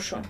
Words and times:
Алёшу. 0.00 0.24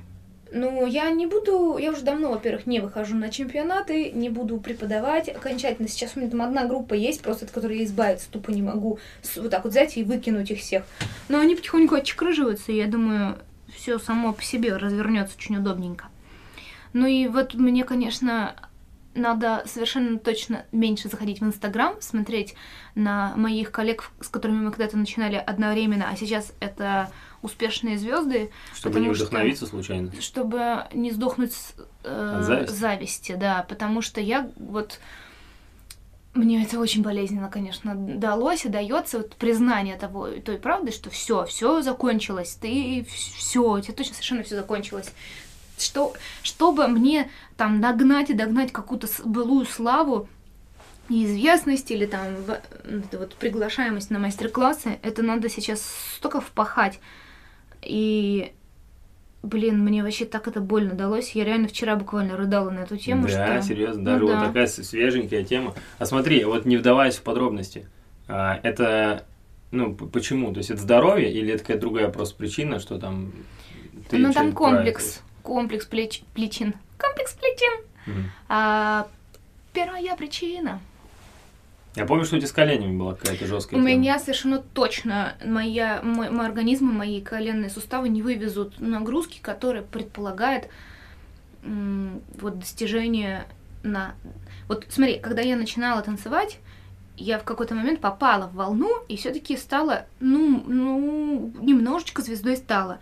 Ну, 0.52 0.84
я 0.84 1.08
не 1.12 1.26
буду, 1.26 1.78
я 1.78 1.92
уже 1.92 2.02
давно, 2.02 2.30
во-первых, 2.30 2.66
не 2.66 2.80
выхожу 2.80 3.14
на 3.14 3.30
чемпионаты, 3.30 4.10
не 4.10 4.28
буду 4.28 4.58
преподавать 4.58 5.28
окончательно. 5.28 5.86
Сейчас 5.86 6.16
у 6.16 6.18
меня 6.18 6.28
там 6.28 6.42
одна 6.42 6.66
группа 6.66 6.94
есть, 6.94 7.22
просто 7.22 7.44
от 7.44 7.52
которой 7.52 7.78
я 7.78 7.84
избавиться 7.84 8.28
тупо 8.28 8.50
не 8.50 8.60
могу. 8.62 8.98
Вот 9.36 9.50
так 9.50 9.62
вот 9.62 9.70
взять 9.70 9.96
и 9.96 10.02
выкинуть 10.02 10.50
их 10.50 10.58
всех. 10.58 10.82
Но 11.28 11.38
они 11.38 11.54
потихоньку 11.54 11.94
отчекрыживаются, 11.94 12.72
и 12.72 12.76
я 12.76 12.88
думаю, 12.88 13.38
все 13.72 14.00
само 14.00 14.32
по 14.32 14.42
себе 14.42 14.76
развернется 14.76 15.36
очень 15.36 15.56
удобненько. 15.56 16.06
Ну 16.94 17.06
и 17.06 17.28
вот 17.28 17.54
мне, 17.54 17.84
конечно, 17.84 18.56
надо 19.14 19.62
совершенно 19.66 20.18
точно 20.18 20.64
меньше 20.72 21.08
заходить 21.08 21.40
в 21.40 21.44
Инстаграм, 21.44 21.94
смотреть 22.00 22.56
на 22.96 23.34
моих 23.36 23.70
коллег, 23.70 24.10
с 24.20 24.26
которыми 24.28 24.64
мы 24.64 24.70
когда-то 24.72 24.96
начинали 24.96 25.36
одновременно, 25.36 26.08
а 26.10 26.16
сейчас 26.16 26.52
это 26.58 27.10
успешные 27.42 27.98
звезды, 27.98 28.50
Чтобы 28.74 29.00
не 29.00 29.06
что- 29.14 29.24
вдохновиться 29.24 29.66
случайно. 29.66 30.12
чтобы 30.20 30.86
не 30.92 31.10
сдохнуть 31.10 31.52
с 31.52 31.74
э, 32.04 32.40
зависти? 32.42 32.74
зависти, 32.74 33.32
да, 33.34 33.64
потому 33.68 34.02
что 34.02 34.20
я 34.20 34.50
вот 34.56 35.00
мне 36.34 36.62
это 36.62 36.78
очень 36.78 37.02
болезненно, 37.02 37.48
конечно, 37.48 37.94
далось 37.96 38.64
и 38.64 38.68
дается 38.68 39.18
вот 39.18 39.34
признание 39.34 39.96
того 39.96 40.28
той 40.28 40.58
правды, 40.58 40.92
что 40.92 41.10
все, 41.10 41.44
все 41.46 41.82
закончилось, 41.82 42.56
ты 42.60 43.04
все, 43.10 43.60
у 43.72 43.80
тебя 43.80 43.94
точно 43.94 44.14
совершенно 44.14 44.42
все 44.44 44.54
закончилось. 44.56 45.10
Что, 45.76 46.12
чтобы 46.42 46.86
мне 46.88 47.30
там 47.56 47.80
нагнать 47.80 48.30
и 48.30 48.34
догнать 48.34 48.70
какую-то 48.70 49.08
былую 49.24 49.66
славу 49.66 50.28
и 51.08 51.24
известность 51.24 51.90
или 51.90 52.06
там 52.06 52.36
вот 53.12 53.34
приглашаемость 53.34 54.10
на 54.10 54.18
мастер-классы, 54.20 55.00
это 55.02 55.22
надо 55.24 55.48
сейчас 55.48 55.82
столько 56.16 56.40
впахать. 56.40 57.00
И 57.82 58.52
Блин, 59.42 59.78
мне 59.82 60.02
вообще 60.02 60.26
так 60.26 60.48
это 60.48 60.60
больно 60.60 60.94
далось. 60.94 61.32
Я 61.32 61.44
реально 61.44 61.68
вчера 61.68 61.96
буквально 61.96 62.36
рыдала 62.36 62.68
на 62.68 62.80
эту 62.80 62.98
тему, 62.98 63.26
да, 63.26 63.60
что... 63.60 63.68
серьезно, 63.68 64.02
Ну 64.02 64.04
даже 64.04 64.24
вот 64.24 64.32
да. 64.32 64.46
такая 64.48 64.66
свеженькая 64.66 65.44
тема. 65.44 65.74
А 65.98 66.04
смотри, 66.04 66.44
вот 66.44 66.66
не 66.66 66.76
вдаваясь 66.76 67.16
в 67.16 67.22
подробности, 67.22 67.88
а, 68.28 68.60
это, 68.62 69.24
ну, 69.70 69.94
почему? 69.94 70.52
То 70.52 70.58
есть 70.58 70.70
это 70.70 70.82
здоровье 70.82 71.32
или 71.32 71.54
это 71.54 71.62
какая-то 71.62 71.80
другая 71.80 72.08
просто 72.10 72.36
причина, 72.36 72.80
что 72.80 72.98
там... 72.98 73.32
ты 74.10 74.18
ну, 74.18 74.30
там 74.30 74.52
комплекс. 74.52 75.22
Комплекс 75.42 75.86
плеч... 75.86 76.22
причин. 76.34 76.74
Комплекс 76.98 77.32
правильно? 77.32 77.80
Мгм. 78.04 78.30
А, 78.48 79.08
первая 79.72 80.16
причина. 80.16 80.80
Я 81.96 82.06
помню, 82.06 82.24
что 82.24 82.36
у 82.36 82.38
тебя 82.38 82.48
с 82.48 82.52
коленями 82.52 82.96
была 82.96 83.14
какая-то 83.14 83.46
жесткая 83.46 83.80
У 83.80 83.82
тема. 83.84 83.94
меня 83.98 84.18
совершенно 84.18 84.58
точно 84.60 85.34
моя, 85.44 86.00
мой, 86.02 86.30
мой 86.30 86.46
организм 86.46 86.90
и 86.90 86.92
мои 86.92 87.20
коленные 87.20 87.68
суставы 87.68 88.08
не 88.08 88.22
вывезут 88.22 88.78
нагрузки, 88.80 89.40
которые 89.40 89.82
предполагают 89.82 90.68
вот 91.62 92.58
достижение 92.58 93.46
на... 93.82 94.14
Вот 94.68 94.86
смотри, 94.88 95.18
когда 95.18 95.42
я 95.42 95.56
начинала 95.56 96.00
танцевать, 96.02 96.58
я 97.16 97.38
в 97.38 97.44
какой-то 97.44 97.74
момент 97.74 98.00
попала 98.00 98.46
в 98.46 98.54
волну 98.54 98.90
и 99.08 99.16
все-таки 99.16 99.56
стала, 99.56 100.06
ну, 100.20 100.62
ну, 100.66 101.52
немножечко 101.60 102.22
звездой 102.22 102.56
стала. 102.56 102.98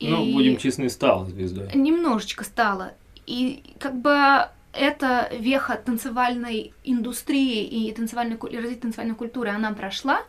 Ну, 0.00 0.24
И- 0.24 0.32
будем 0.32 0.56
честны, 0.58 0.88
стал 0.88 1.26
звездой. 1.26 1.70
Немножечко 1.74 2.44
стало. 2.44 2.92
И 3.26 3.74
как 3.78 3.96
бы 4.00 4.48
эта 4.76 5.28
веха 5.32 5.76
танцевальной 5.76 6.72
индустрии 6.84 7.64
и 7.64 7.92
танцевальной, 7.92 8.36
и 8.36 8.56
развития 8.56 8.82
танцевальной 8.82 9.14
культуры, 9.14 9.50
она 9.50 9.72
прошла, 9.72 10.20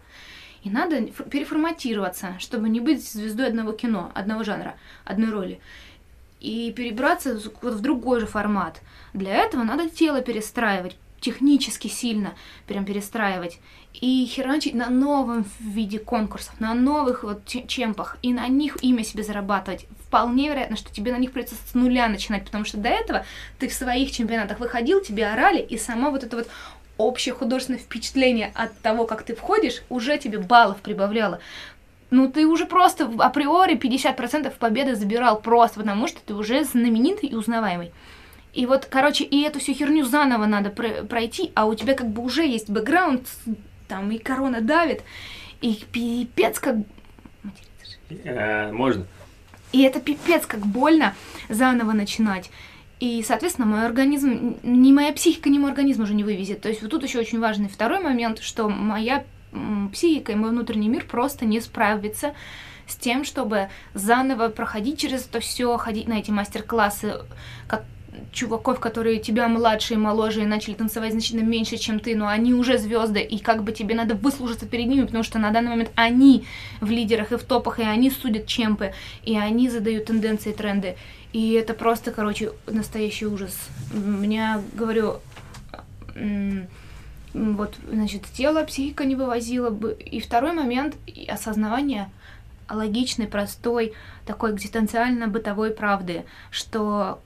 и 0.63 0.69
надо 0.69 1.01
переформатироваться, 1.01 2.35
чтобы 2.39 2.69
не 2.69 2.79
быть 2.79 3.07
звездой 3.07 3.47
одного 3.47 3.71
кино, 3.71 4.11
одного 4.15 4.43
жанра, 4.43 4.75
одной 5.05 5.31
роли. 5.31 5.59
И 6.39 6.71
перебраться 6.71 7.39
в 7.61 7.81
другой 7.81 8.19
же 8.19 8.27
формат. 8.27 8.81
Для 9.13 9.35
этого 9.35 9.63
надо 9.63 9.89
тело 9.89 10.21
перестраивать, 10.21 10.97
технически 11.19 11.87
сильно 11.87 12.33
прям 12.67 12.85
перестраивать. 12.85 13.59
И 13.99 14.25
херачить 14.27 14.75
на 14.75 14.89
новом 14.89 15.45
виде 15.59 15.97
конкурсов, 15.97 16.53
на 16.59 16.75
новых 16.75 17.23
вот 17.23 17.45
че- 17.45 17.65
чемпах, 17.65 18.17
и 18.21 18.31
на 18.31 18.47
них 18.47 18.77
имя 18.83 19.03
себе 19.03 19.23
зарабатывать. 19.23 19.87
Вполне 20.07 20.49
вероятно, 20.49 20.77
что 20.77 20.93
тебе 20.93 21.11
на 21.11 21.17
них 21.17 21.31
придется 21.31 21.55
с 21.55 21.73
нуля 21.73 22.07
начинать, 22.07 22.45
потому 22.45 22.63
что 22.63 22.77
до 22.77 22.89
этого 22.89 23.25
ты 23.57 23.67
в 23.67 23.73
своих 23.73 24.11
чемпионатах 24.11 24.59
выходил, 24.59 25.01
тебе 25.01 25.25
орали, 25.27 25.59
и 25.61 25.77
сама 25.77 26.11
вот 26.11 26.23
это 26.23 26.37
вот 26.37 26.47
общее 26.97 27.33
художественное 27.33 27.79
впечатление 27.79 28.51
от 28.53 28.77
того, 28.81 29.05
как 29.05 29.23
ты 29.23 29.35
входишь, 29.35 29.81
уже 29.89 30.17
тебе 30.17 30.37
баллов 30.37 30.77
прибавляло. 30.81 31.39
Ну, 32.11 32.31
ты 32.31 32.45
уже 32.45 32.65
просто 32.67 33.11
априори 33.17 33.75
50% 33.75 34.57
победы 34.57 34.95
забирал 34.95 35.41
просто 35.41 35.79
потому, 35.79 36.07
что 36.07 36.21
ты 36.21 36.35
уже 36.35 36.63
знаменитый 36.63 37.29
и 37.29 37.35
узнаваемый. 37.35 37.91
И 38.53 38.65
вот, 38.65 38.85
короче, 38.85 39.23
и 39.23 39.41
эту 39.41 39.59
всю 39.59 39.73
херню 39.73 40.05
заново 40.05 40.45
надо 40.45 40.69
про- 40.69 41.03
пройти, 41.03 41.51
а 41.53 41.65
у 41.65 41.75
тебя 41.75 41.93
как 41.95 42.07
бы 42.09 42.23
уже 42.23 42.45
есть 42.47 42.69
бэкграунд, 42.69 43.27
там 43.87 44.11
и 44.11 44.17
корона 44.17 44.61
давит, 44.61 45.03
и 45.61 45.83
пипец 45.91 46.59
как... 46.59 46.77
Э, 48.09 48.71
можно. 48.71 49.05
И 49.71 49.81
это 49.81 49.99
пипец 49.99 50.45
как 50.45 50.61
больно 50.61 51.13
заново 51.49 51.91
начинать. 51.91 52.49
И, 52.99 53.23
соответственно, 53.23 53.67
мой 53.67 53.85
организм, 53.85 54.57
ни 54.63 54.91
моя 54.91 55.13
психика, 55.13 55.49
ни 55.49 55.59
мой 55.59 55.69
организм 55.69 56.03
уже 56.03 56.15
не 56.15 56.23
вывезет. 56.23 56.61
То 56.61 56.69
есть 56.69 56.81
вот 56.81 56.89
тут 56.89 57.03
еще 57.03 57.19
очень 57.19 57.39
важный 57.39 57.69
второй 57.69 57.99
момент, 57.99 58.39
что 58.39 58.69
моя 58.69 59.23
психика 59.91 60.31
и 60.31 60.35
мой 60.35 60.49
внутренний 60.49 60.89
мир 60.89 61.05
просто 61.05 61.45
не 61.45 61.61
справится 61.61 62.33
с 62.87 62.95
тем, 62.95 63.23
чтобы 63.23 63.69
заново 63.93 64.49
проходить 64.49 64.99
через 64.99 65.27
это 65.27 65.39
все, 65.39 65.77
ходить 65.77 66.07
на 66.07 66.13
эти 66.13 66.31
мастер-классы, 66.31 67.21
как 67.67 67.83
чуваков, 68.31 68.79
которые 68.79 69.19
тебя 69.19 69.47
младше 69.47 69.95
и 69.95 69.97
моложе 69.97 70.41
и 70.41 70.45
начали 70.45 70.73
танцевать 70.73 71.11
значительно 71.11 71.43
меньше, 71.43 71.77
чем 71.77 71.99
ты, 71.99 72.15
но 72.15 72.27
они 72.27 72.53
уже 72.53 72.77
звезды, 72.77 73.21
и 73.21 73.39
как 73.39 73.63
бы 73.63 73.71
тебе 73.71 73.95
надо 73.95 74.15
выслужиться 74.15 74.65
перед 74.65 74.87
ними, 74.87 75.05
потому 75.05 75.23
что 75.23 75.39
на 75.39 75.51
данный 75.51 75.69
момент 75.69 75.91
они 75.95 76.45
в 76.81 76.89
лидерах 76.89 77.31
и 77.31 77.37
в 77.37 77.43
топах, 77.43 77.79
и 77.79 77.83
они 77.83 78.09
судят 78.09 78.47
чемпы, 78.47 78.93
и 79.23 79.37
они 79.37 79.69
задают 79.69 80.05
тенденции, 80.05 80.51
тренды. 80.51 80.95
И 81.33 81.51
это 81.53 81.73
просто, 81.73 82.11
короче, 82.11 82.51
настоящий 82.67 83.25
ужас. 83.25 83.55
Меня, 83.93 84.61
говорю, 84.73 85.19
вот, 87.33 87.75
значит, 87.91 88.23
тело, 88.33 88.63
психика 88.63 89.05
не 89.05 89.15
вывозила 89.15 89.69
бы. 89.69 89.93
И 89.93 90.19
второй 90.19 90.53
момент 90.53 90.95
и 91.05 91.25
осознавание 91.25 92.09
логичной, 92.69 93.27
простой, 93.27 93.93
такой 94.25 94.51
экзистенциально-бытовой 94.53 95.71
правды, 95.71 96.25
что 96.49 97.21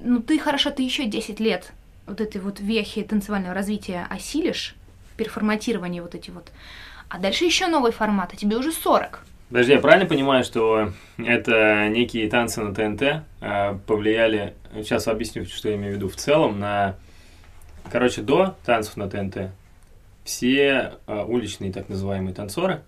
ну 0.00 0.20
ты 0.20 0.38
хорошо, 0.38 0.70
ты 0.70 0.82
еще 0.82 1.06
10 1.06 1.40
лет 1.40 1.72
вот 2.06 2.20
этой 2.20 2.40
вот 2.40 2.60
вехи 2.60 3.02
танцевального 3.02 3.54
развития 3.54 4.06
осилишь, 4.10 4.74
переформатирование 5.16 6.02
вот 6.02 6.14
эти 6.14 6.30
вот, 6.30 6.50
а 7.08 7.18
дальше 7.18 7.44
еще 7.44 7.66
новый 7.66 7.92
формат, 7.92 8.32
а 8.32 8.36
тебе 8.36 8.56
уже 8.56 8.72
40. 8.72 9.20
Подожди, 9.48 9.72
я 9.72 9.78
правильно 9.78 10.06
понимаю, 10.06 10.42
что 10.42 10.92
это 11.18 11.88
некие 11.88 12.28
танцы 12.28 12.60
на 12.60 12.74
ТНТ 12.74 13.24
э, 13.40 13.78
повлияли, 13.86 14.54
сейчас 14.74 15.06
объясню, 15.06 15.44
что 15.44 15.68
я 15.68 15.76
имею 15.76 15.92
в 15.92 15.96
виду, 15.96 16.08
в 16.08 16.16
целом 16.16 16.58
на, 16.58 16.96
короче, 17.90 18.22
до 18.22 18.56
танцев 18.64 18.96
на 18.96 19.08
ТНТ 19.08 19.50
все 20.24 20.94
э, 21.06 21.24
уличные 21.24 21.72
так 21.72 21.88
называемые 21.88 22.34
танцоры, 22.34 22.82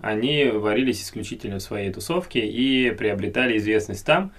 они 0.00 0.46
варились 0.46 1.02
исключительно 1.02 1.58
в 1.58 1.62
своей 1.62 1.92
тусовке 1.92 2.40
и 2.40 2.90
приобретали 2.90 3.56
известность 3.58 4.04
там, 4.04 4.32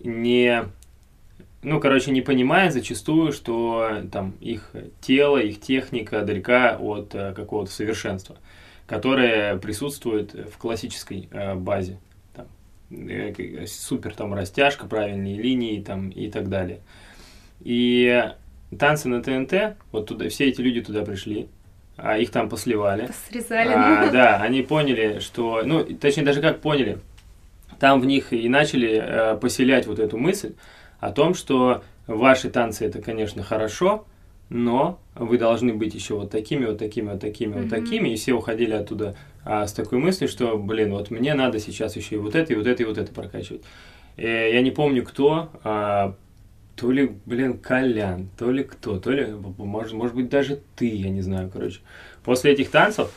не, 0.00 0.64
ну, 1.62 1.80
короче, 1.80 2.10
не 2.10 2.20
понимая 2.20 2.70
зачастую, 2.70 3.32
что 3.32 4.02
там 4.12 4.34
их 4.40 4.72
тело, 5.00 5.38
их 5.38 5.60
техника 5.60 6.22
далека 6.22 6.76
от 6.78 7.14
э, 7.14 7.32
какого-то 7.34 7.70
совершенства 7.70 8.36
которая 8.88 9.58
присутствует 9.58 10.32
в 10.32 10.56
классической 10.56 11.28
э, 11.30 11.54
базе. 11.54 12.00
Там, 12.34 12.46
э, 12.90 13.66
супер 13.66 14.14
там 14.14 14.32
растяжка, 14.32 14.86
правильные 14.86 15.36
линии 15.36 15.80
там, 15.80 16.08
и 16.08 16.30
так 16.30 16.48
далее. 16.48 16.80
И 17.60 18.24
танцы 18.76 19.08
на 19.08 19.22
ТНТ, 19.22 19.76
вот 19.92 20.06
туда, 20.06 20.30
все 20.30 20.48
эти 20.48 20.62
люди 20.62 20.80
туда 20.80 21.04
пришли, 21.04 21.48
а 21.98 22.16
их 22.16 22.30
там 22.30 22.48
посливали. 22.48 23.10
Срезали. 23.28 23.74
А, 23.74 24.10
да, 24.10 24.36
они 24.38 24.62
поняли, 24.62 25.18
что, 25.18 25.62
ну, 25.64 25.84
точнее 25.84 26.24
даже 26.24 26.40
как 26.40 26.60
поняли, 26.60 26.98
там 27.78 28.00
в 28.00 28.06
них 28.06 28.32
и 28.32 28.48
начали 28.48 29.02
э, 29.04 29.36
поселять 29.36 29.86
вот 29.86 29.98
эту 29.98 30.16
мысль 30.16 30.54
о 31.00 31.12
том, 31.12 31.34
что 31.34 31.82
ваши 32.06 32.50
танцы 32.50 32.86
это, 32.86 33.00
конечно, 33.00 33.42
хорошо, 33.42 34.04
но 34.48 34.98
вы 35.14 35.38
должны 35.38 35.74
быть 35.74 35.94
еще 35.94 36.14
вот 36.14 36.30
такими, 36.30 36.64
вот 36.64 36.78
такими, 36.78 37.10
вот 37.10 37.20
такими, 37.20 37.52
вот 37.52 37.60
Мгм. 37.62 37.68
такими, 37.68 38.08
и 38.08 38.16
все 38.16 38.32
уходили 38.32 38.72
оттуда 38.72 39.14
а, 39.44 39.66
с 39.66 39.72
такой 39.72 39.98
мыслью, 39.98 40.28
что, 40.28 40.56
блин, 40.56 40.92
вот 40.92 41.10
мне 41.10 41.34
надо 41.34 41.58
сейчас 41.58 41.96
еще 41.96 42.16
и 42.16 42.18
вот 42.18 42.34
это, 42.34 42.52
и 42.52 42.56
вот 42.56 42.66
это, 42.66 42.82
и 42.82 42.86
вот 42.86 42.98
это 42.98 43.12
прокачивать. 43.12 43.62
Э, 44.16 44.52
я 44.52 44.62
не 44.62 44.70
помню, 44.70 45.04
кто, 45.04 45.50
а, 45.64 46.14
то 46.76 46.90
ли, 46.90 47.12
блин, 47.26 47.58
Колян, 47.58 48.28
то 48.38 48.50
ли 48.50 48.64
кто, 48.64 48.98
то 48.98 49.10
ли, 49.10 49.26
может, 49.58 49.92
может 49.92 50.14
быть, 50.14 50.28
даже 50.28 50.60
ты, 50.76 50.86
я 50.86 51.10
не 51.10 51.22
знаю, 51.22 51.50
короче. 51.52 51.80
После 52.24 52.52
этих 52.52 52.70
танцев 52.70 53.12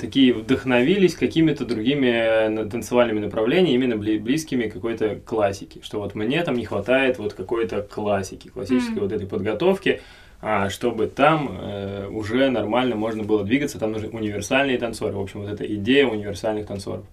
такие 0.00 0.32
вдохновились 0.32 1.14
какими-то 1.14 1.64
другими 1.64 2.06
э, 2.08 2.68
танцевальными 2.70 3.20
направлениями, 3.20 3.74
именно 3.84 3.94
бли- 3.94 4.18
близкими 4.20 4.68
какой-то 4.68 5.16
классике. 5.16 5.80
Что 5.82 5.98
вот 6.00 6.14
мне 6.14 6.42
там 6.42 6.56
не 6.56 6.64
хватает 6.64 7.18
вот 7.18 7.34
какой-то 7.34 7.82
классики, 7.82 8.48
классической 8.48 8.92
Мгм. 8.92 9.00
вот 9.00 9.12
этой 9.12 9.26
подготовки, 9.26 10.00
а, 10.40 10.70
чтобы 10.70 11.08
там 11.08 11.58
э, 11.60 12.08
уже 12.08 12.48
нормально 12.50 12.94
можно 12.94 13.24
было 13.24 13.44
двигаться, 13.44 13.78
там 13.78 13.92
нужны 13.92 14.08
универсальные 14.10 14.78
танцоры. 14.78 15.14
В 15.14 15.20
общем, 15.20 15.40
вот 15.40 15.50
эта 15.50 15.64
идея 15.74 16.06
универсальных 16.06 16.66
танцоров. 16.66 17.04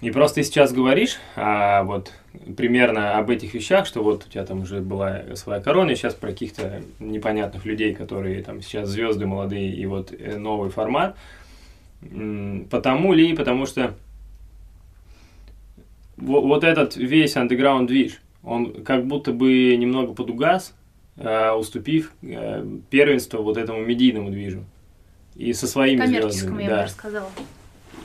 И 0.00 0.10
просто 0.10 0.36
ты 0.36 0.42
сейчас 0.42 0.72
говоришь 0.72 1.18
а, 1.36 1.82
вот 1.84 2.12
примерно 2.56 3.16
об 3.16 3.30
этих 3.30 3.54
вещах, 3.54 3.86
что 3.86 4.02
вот 4.02 4.26
у 4.26 4.28
тебя 4.28 4.44
там 4.44 4.62
уже 4.62 4.80
была 4.80 5.22
своя 5.34 5.60
корона, 5.60 5.92
и 5.92 5.94
сейчас 5.94 6.14
про 6.14 6.30
каких-то 6.30 6.82
непонятных 6.98 7.64
людей, 7.64 7.94
которые 7.94 8.42
там 8.42 8.60
сейчас 8.60 8.88
звезды 8.88 9.26
молодые, 9.26 9.74
и 9.74 9.86
вот 9.86 10.12
э, 10.12 10.36
новый 10.36 10.70
формат. 10.70 11.16
Потому 12.70 13.12
ли, 13.12 13.34
потому 13.34 13.66
что 13.66 13.94
во- 16.16 16.40
вот 16.40 16.64
этот 16.64 16.96
весь 16.96 17.36
андеграунд 17.36 17.88
движ, 17.88 18.20
он 18.42 18.84
как 18.84 19.06
будто 19.06 19.32
бы 19.32 19.74
немного 19.76 20.12
подугас, 20.12 20.74
э, 21.16 21.52
уступив 21.52 22.12
э, 22.22 22.66
первенство 22.90 23.38
вот 23.38 23.56
этому 23.56 23.80
медийному 23.80 24.30
движу. 24.30 24.64
И 25.34 25.52
со 25.52 25.66
своими 25.66 26.00
Коммерческому, 26.00 26.56
звездами. 26.58 26.62
я 26.62 26.68
бы 26.68 26.74
да. 26.74 26.80
даже 26.82 26.92
сказала. 26.92 27.30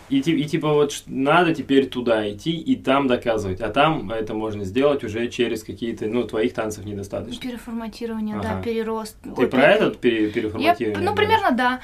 И, 0.09 0.19
и 0.19 0.45
типа 0.45 0.73
вот 0.73 1.03
надо 1.07 1.53
теперь 1.53 1.87
туда 1.87 2.29
идти 2.31 2.51
и 2.51 2.75
там 2.75 3.07
доказывать, 3.07 3.61
а 3.61 3.69
там 3.69 4.11
это 4.11 4.33
можно 4.33 4.63
сделать 4.63 5.03
уже 5.03 5.27
через 5.29 5.63
какие-то, 5.63 6.07
ну, 6.07 6.23
твоих 6.23 6.53
танцев 6.53 6.85
недостаточно. 6.85 7.39
Переформатирование, 7.41 8.39
да, 8.41 8.53
Ага. 8.53 8.63
перерост. 8.63 9.17
Ты 9.21 9.29
Ой, 9.29 9.47
про 9.47 9.61
пере- 9.61 9.73
этот 9.73 9.99
пере- 9.99 10.25
Я, 10.25 10.31
переформатирование? 10.31 10.97
ну, 10.99 11.13
говоришь? 11.13 11.15
примерно 11.15 11.51
да. 11.57 11.79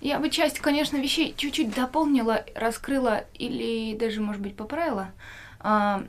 Я 0.00 0.18
бы 0.18 0.28
часть, 0.30 0.58
конечно, 0.58 0.96
вещей 0.98 1.32
чуть-чуть 1.36 1.74
дополнила, 1.74 2.44
раскрыла 2.54 3.24
или 3.34 3.96
даже, 3.96 4.20
может 4.20 4.42
быть, 4.42 4.54
поправила. 4.56 5.08
А, 5.60 6.04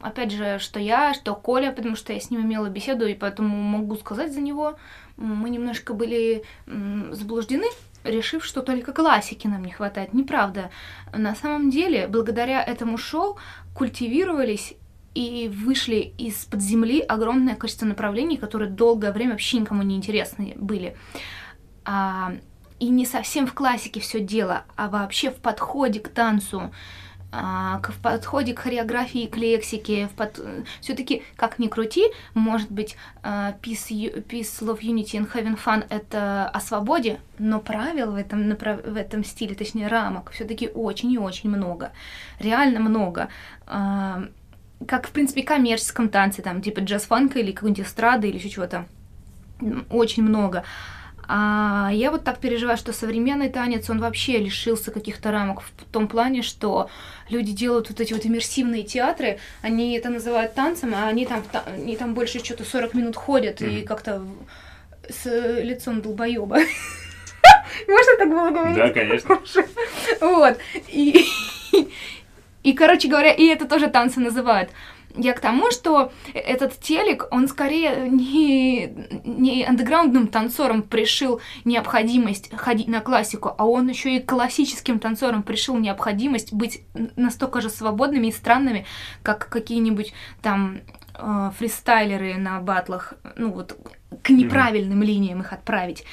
опять 0.00 0.32
же, 0.32 0.58
что 0.58 0.78
я, 0.80 1.14
что 1.14 1.34
Коля, 1.34 1.72
потому 1.72 1.96
что 1.96 2.12
я 2.12 2.20
с 2.20 2.30
ним 2.30 2.42
имела 2.42 2.68
беседу, 2.68 3.06
и 3.06 3.14
поэтому 3.14 3.56
могу 3.56 3.96
сказать 3.96 4.32
за 4.34 4.40
него. 4.40 4.76
Мы 5.16 5.48
немножко 5.50 5.94
были 5.94 6.42
заблуждены, 6.66 7.66
решив, 8.04 8.44
что 8.44 8.62
только 8.62 8.92
классики 8.92 9.46
нам 9.46 9.64
не 9.64 9.72
хватает. 9.72 10.12
Неправда. 10.14 10.70
На 11.12 11.34
самом 11.34 11.70
деле, 11.70 12.06
благодаря 12.06 12.62
этому 12.62 12.98
шоу 12.98 13.38
культивировались 13.74 14.74
и 15.14 15.50
вышли 15.52 16.12
из-под 16.18 16.60
земли 16.60 17.00
огромное 17.00 17.56
количество 17.56 17.86
направлений, 17.86 18.36
которые 18.36 18.70
долгое 18.70 19.12
время 19.12 19.32
вообще 19.32 19.58
никому 19.58 19.82
не 19.82 19.96
интересны 19.96 20.54
были. 20.56 20.96
А, 21.84 22.32
и 22.78 22.88
не 22.88 23.04
совсем 23.06 23.46
в 23.46 23.54
классике 23.54 24.00
все 24.00 24.20
дело, 24.20 24.64
а 24.76 24.88
вообще 24.88 25.30
в 25.30 25.36
подходе 25.36 26.00
к 26.00 26.08
танцу, 26.08 26.72
в 27.32 28.02
подходе 28.02 28.54
к 28.54 28.60
хореографии, 28.60 29.26
к 29.26 29.36
лексике, 29.36 30.08
под... 30.16 30.40
все-таки, 30.80 31.22
как 31.36 31.58
ни 31.58 31.68
крути, 31.68 32.04
может 32.34 32.70
быть, 32.70 32.96
а, 33.22 33.54
peace, 33.62 34.26
peace, 34.26 34.60
love, 34.60 34.80
unity 34.80 35.20
and 35.20 35.32
having 35.32 35.58
fun— 35.62 35.86
это 35.90 36.48
о 36.48 36.60
свободе, 36.60 37.20
но 37.38 37.60
правил 37.60 38.12
в 38.12 38.16
этом, 38.16 38.48
в 38.50 38.96
этом 38.96 39.24
стиле, 39.24 39.54
точнее, 39.54 39.86
рамок, 39.86 40.30
все-таки 40.32 40.68
очень 40.68 41.12
и 41.12 41.18
очень 41.18 41.50
много. 41.50 41.92
Реально 42.40 42.80
много. 42.80 43.28
А, 43.66 44.24
как, 44.86 45.06
в 45.06 45.10
принципе, 45.10 45.42
коммерческом 45.42 46.08
танце, 46.08 46.42
там, 46.42 46.62
типа 46.62 46.80
джаз-фанка 46.80 47.38
или 47.38 47.52
какой-нибудь 47.52 47.86
эстрады 47.86 48.28
или 48.28 48.38
еще 48.38 48.48
чего-то. 48.48 48.86
Очень 49.90 50.22
много. 50.22 50.64
А 51.32 51.90
я 51.92 52.10
вот 52.10 52.24
так 52.24 52.38
переживаю, 52.40 52.76
что 52.76 52.92
современный 52.92 53.48
танец, 53.50 53.88
он 53.88 54.00
вообще 54.00 54.38
лишился 54.38 54.90
каких-то 54.90 55.30
рамок 55.30 55.60
в 55.62 55.84
том 55.92 56.08
плане, 56.08 56.42
что 56.42 56.90
люди 57.28 57.52
делают 57.52 57.88
вот 57.88 58.00
эти 58.00 58.12
вот 58.12 58.26
иммерсивные 58.26 58.82
театры, 58.82 59.38
они 59.62 59.94
это 59.96 60.08
называют 60.08 60.54
танцем, 60.54 60.92
а 60.92 61.06
они 61.06 61.26
там, 61.26 61.44
та- 61.52 61.62
они 61.66 61.96
там 61.96 62.14
больше 62.14 62.40
что-то 62.44 62.64
40 62.64 62.94
минут 62.94 63.14
ходят 63.14 63.62
и 63.62 63.66
Мгм. 63.66 63.84
как-то 63.86 64.22
с 65.08 65.24
э, 65.26 65.62
лицом 65.62 66.00
долбоеба. 66.02 66.56
Можно 67.88 68.16
так 68.18 68.28
было 68.28 68.50
говорить? 68.50 68.76
Да, 68.76 68.90
конечно. 68.90 69.38
Вот. 70.20 70.58
И, 70.88 71.24
и, 72.64 72.72
короче 72.72 73.06
говоря, 73.06 73.30
и 73.32 73.46
это 73.46 73.66
тоже 73.68 73.86
танцы 73.86 74.18
называют. 74.18 74.70
Я 75.16 75.32
к 75.32 75.40
тому, 75.40 75.70
что 75.70 76.12
этот 76.34 76.78
телек, 76.78 77.26
он 77.30 77.48
скорее 77.48 78.08
не, 78.08 78.86
не 79.24 79.64
андеграундным 79.64 80.28
танцором 80.28 80.82
пришил 80.82 81.40
необходимость 81.64 82.54
ходить 82.56 82.86
на 82.86 83.00
классику, 83.00 83.52
а 83.58 83.66
он 83.66 83.88
еще 83.88 84.16
и 84.16 84.20
классическим 84.20 85.00
танцором 85.00 85.42
пришил 85.42 85.76
необходимость 85.76 86.52
быть 86.52 86.82
настолько 87.16 87.60
же 87.60 87.70
свободными 87.70 88.28
и 88.28 88.32
странными, 88.32 88.86
как 89.22 89.48
какие-нибудь 89.48 90.12
там 90.42 90.80
э, 91.14 91.50
фристайлеры 91.58 92.36
на 92.36 92.60
батлах, 92.60 93.14
ну 93.36 93.50
вот 93.50 93.76
к 94.22 94.30
неправильным 94.30 95.02
линиям 95.02 95.40
их 95.40 95.52
отправить. 95.52 96.04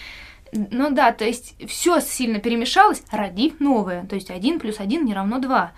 Ну 0.53 0.89
да, 0.91 1.11
то 1.11 1.25
есть 1.25 1.55
все 1.67 1.99
сильно 1.99 2.39
перемешалось, 2.39 3.03
родив 3.11 3.59
новое. 3.59 4.05
То 4.05 4.15
есть 4.15 4.31
один 4.31 4.59
плюс 4.59 4.79
один 4.79 5.05
не 5.05 5.13
равно 5.13 5.39
два, 5.39 5.73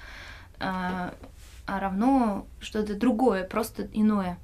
а 0.60 1.14
равно 1.78 2.48
что-то 2.60 2.96
другое, 2.96 3.44
просто 3.44 3.88
иное. 3.94 4.38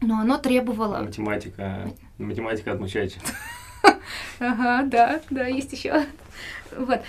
Но 0.00 0.18
оно 0.18 0.38
требовало... 0.38 1.02
Математика, 1.02 1.90
математика 2.18 2.72
от. 2.72 2.80
Ага, 4.40 4.82
да, 4.86 5.20
да, 5.30 5.46
есть 5.46 5.72
еще. 5.72 6.06
Вот. 6.76 7.00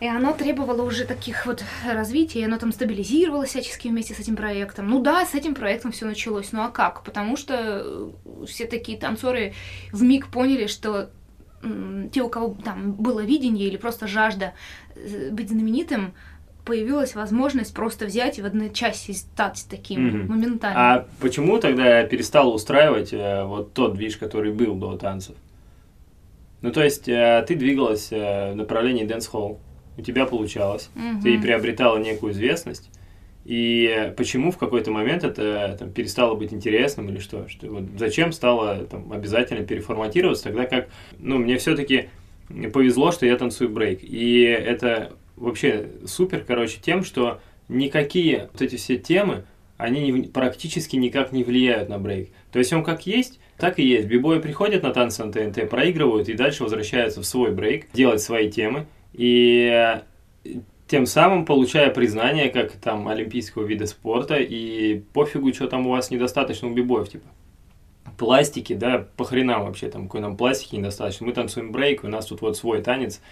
И 0.00 0.06
оно 0.06 0.32
требовало 0.32 0.82
уже 0.82 1.04
таких 1.04 1.44
вот 1.44 1.62
развитий, 1.86 2.42
оно 2.42 2.56
там 2.56 2.72
стабилизировалось 2.72 3.50
всячески 3.50 3.88
вместе 3.88 4.14
с 4.14 4.20
этим 4.20 4.34
проектом. 4.34 4.88
Ну 4.88 5.02
да, 5.02 5.26
с 5.26 5.34
этим 5.34 5.54
проектом 5.54 5.92
все 5.92 6.06
началось. 6.06 6.52
Ну 6.52 6.62
а 6.62 6.70
как? 6.70 7.02
Потому 7.02 7.36
что 7.36 7.82
э, 7.84 8.10
все 8.46 8.66
такие 8.66 8.96
танцоры 8.96 9.52
в 9.92 10.02
миг 10.02 10.28
поняли, 10.28 10.68
что 10.68 11.10
те, 12.12 12.22
у 12.22 12.28
кого 12.30 12.56
там 12.64 12.92
было 12.92 13.20
видение 13.20 13.68
или 13.68 13.76
просто 13.76 14.06
жажда 14.06 14.54
э, 14.94 15.28
быть 15.30 15.50
знаменитым, 15.50 16.14
появилась 16.70 17.16
возможность 17.16 17.74
просто 17.74 18.06
взять 18.06 18.38
и 18.38 18.42
в 18.42 18.44
одночасье 18.46 19.12
стать 19.12 19.66
таким 19.68 20.06
Мгм. 20.06 20.28
моментально. 20.28 20.78
А 20.78 21.06
почему 21.20 21.58
тогда 21.58 22.04
перестал 22.04 22.54
устраивать 22.54 23.12
э, 23.12 23.42
вот 23.42 23.72
тот 23.72 23.94
движ, 23.94 24.16
который 24.18 24.52
был 24.52 24.76
до 24.76 24.96
танцев? 24.96 25.34
Ну, 26.62 26.70
то 26.70 26.84
есть, 26.84 27.08
э, 27.08 27.44
ты 27.48 27.56
двигалась 27.56 28.12
э, 28.12 28.52
в 28.52 28.54
направлении 28.54 29.04
дэнс-холл, 29.04 29.58
у 29.96 30.00
тебя 30.02 30.26
получалось, 30.26 30.90
Мгм. 30.94 31.22
ты 31.22 31.40
приобретала 31.40 31.98
некую 31.98 32.34
известность, 32.34 32.88
и 33.44 34.12
почему 34.16 34.52
в 34.52 34.56
какой-то 34.56 34.92
момент 34.92 35.24
это 35.24 35.74
там, 35.76 35.90
перестало 35.90 36.36
быть 36.36 36.52
интересным 36.52 37.08
или 37.08 37.18
что? 37.18 37.48
что 37.48 37.66
вот 37.66 37.82
зачем 37.98 38.30
стало 38.30 38.84
там, 38.84 39.12
обязательно 39.12 39.66
переформатироваться, 39.66 40.44
тогда 40.44 40.66
как, 40.66 40.88
ну, 41.18 41.38
мне 41.38 41.56
все-таки 41.56 42.10
повезло, 42.72 43.10
что 43.10 43.26
я 43.26 43.36
танцую 43.36 43.70
брейк, 43.70 44.04
и 44.04 44.42
это 44.42 45.14
вообще 45.40 45.88
супер, 46.06 46.44
короче, 46.46 46.78
тем, 46.80 47.02
что 47.02 47.40
никакие 47.68 48.48
вот 48.52 48.62
эти 48.62 48.76
все 48.76 48.98
темы, 48.98 49.44
они 49.76 50.22
практически 50.32 50.96
никак 50.96 51.32
не 51.32 51.42
влияют 51.42 51.88
на 51.88 51.98
брейк. 51.98 52.30
То 52.52 52.58
есть 52.58 52.72
он 52.72 52.84
как 52.84 53.06
есть, 53.06 53.40
так 53.56 53.78
и 53.78 53.82
есть. 53.82 54.06
Бибои 54.06 54.38
приходят 54.38 54.82
на 54.82 54.92
танцы 54.92 55.24
на 55.24 55.32
ТНТ, 55.32 55.68
проигрывают 55.70 56.28
и 56.28 56.34
дальше 56.34 56.62
возвращаются 56.62 57.20
в 57.22 57.26
свой 57.26 57.50
брейк, 57.52 57.86
делать 57.92 58.20
свои 58.20 58.50
темы. 58.50 58.86
И 59.14 60.02
э, 60.44 60.50
тем 60.86 61.06
самым 61.06 61.46
получая 61.46 61.90
признание 61.90 62.50
как 62.50 62.72
там 62.72 63.08
олимпийского 63.08 63.64
вида 63.64 63.86
спорта 63.86 64.36
и 64.36 65.00
пофигу, 65.12 65.52
что 65.54 65.66
там 65.66 65.86
у 65.86 65.90
вас 65.90 66.10
недостаточно 66.10 66.68
у 66.68 66.72
бибоев, 66.74 67.08
типа. 67.08 67.26
Пластики, 68.18 68.74
да, 68.74 69.06
по 69.16 69.24
хренам 69.24 69.64
вообще, 69.64 69.88
там, 69.88 70.04
какой 70.04 70.20
нам 70.20 70.36
пластики 70.36 70.76
недостаточно. 70.76 71.26
Мы 71.26 71.32
танцуем 71.32 71.72
брейк, 71.72 72.04
у 72.04 72.08
нас 72.08 72.26
тут 72.26 72.42
вот 72.42 72.56
свой 72.56 72.82
танец, 72.82 73.22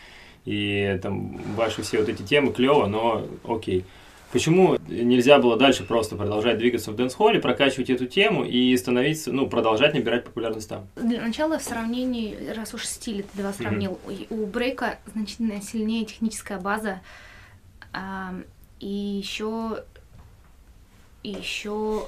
и 0.45 0.99
там 1.03 1.37
ваши 1.57 1.83
все 1.83 1.99
вот 1.99 2.09
эти 2.09 2.23
темы 2.23 2.53
клево, 2.53 2.87
но 2.87 3.27
окей. 3.47 3.85
Почему 4.31 4.77
нельзя 4.89 5.39
было 5.39 5.57
дальше 5.57 5.85
просто 5.85 6.15
продолжать 6.15 6.59
двигаться 6.59 6.93
в 6.93 6.97
дэнс-холле, 6.97 7.41
прокачивать 7.41 7.89
эту 7.89 8.07
тему 8.07 8.45
и 8.45 8.77
становиться, 8.77 9.33
ну, 9.33 9.49
продолжать 9.49 9.95
набирать 9.95 10.25
популярность 10.25 10.69
там? 10.69 10.87
Для 10.97 11.23
начала 11.23 11.59
в 11.59 11.63
сравнении, 11.63 12.37
раз 12.55 12.75
уж 12.75 12.85
стиль 12.85 13.23
ты 13.23 13.41
два 13.43 13.55
сравнил, 13.55 13.99
у- 14.31 14.35
у 14.35 14.47
брейка 14.47 14.99
значительно 15.15 15.63
сильнее 15.63 16.05
техническая 16.05 16.61
база, 16.61 17.01
а, 17.95 18.35
и 18.81 18.87
еще 18.87 19.83
и 21.23 21.31
еще 21.31 22.03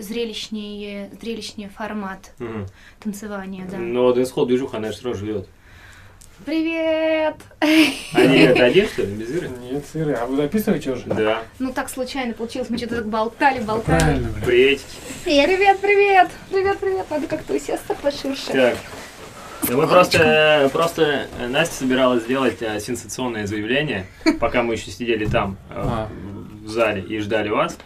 зрелищнее, 0.00 1.10
зрелищнее 1.20 1.68
формат 1.70 2.34
танцевания, 3.00 3.66
да. 3.70 3.78
Но 3.78 4.12
дэнс-холл 4.12 4.46
движуха, 4.46 4.76
она 4.78 4.92
же 4.92 4.98
равно 5.02 5.18
живет. 5.18 5.48
Привет! 6.44 7.34
Они 7.60 8.38
это 8.38 8.64
один, 8.64 8.86
что 8.88 9.02
ли, 9.02 9.14
без 9.14 9.30
Иры? 9.30 9.50
Нет, 9.60 9.84
с 9.92 9.96
Ирой. 9.96 10.14
А 10.14 10.26
вы 10.26 10.36
записываете 10.36 10.92
уже? 10.92 11.04
Да. 11.06 11.42
Ну 11.58 11.72
так 11.72 11.90
случайно 11.90 12.32
получилось, 12.32 12.70
мы 12.70 12.78
что-то 12.78 12.96
так 12.96 13.08
болтали, 13.08 13.60
болтали. 13.60 13.98
Правильно, 13.98 14.28
блин. 14.30 14.44
Приветики. 14.44 14.86
Привет, 15.24 15.78
привет! 15.80 16.28
Привет, 16.50 16.78
привет! 16.78 17.06
Надо 17.10 17.26
как-то 17.26 17.54
усесться 17.54 17.94
поширше. 18.00 18.46
Так, 18.52 18.76
Да 19.68 19.76
мы 19.76 19.86
просто, 19.88 20.70
просто 20.72 21.26
Настя 21.48 21.74
собиралась 21.74 22.22
сделать 22.22 22.62
э, 22.62 22.78
сенсационное 22.80 23.46
заявление, 23.46 24.06
пока 24.40 24.62
мы 24.62 24.74
еще 24.74 24.90
сидели 24.90 25.26
там, 25.26 25.58
э, 25.70 25.74
А. 25.76 26.08
в 26.64 26.68
зале, 26.68 27.02
и 27.02 27.18
ждали 27.18 27.48
вас. 27.50 27.76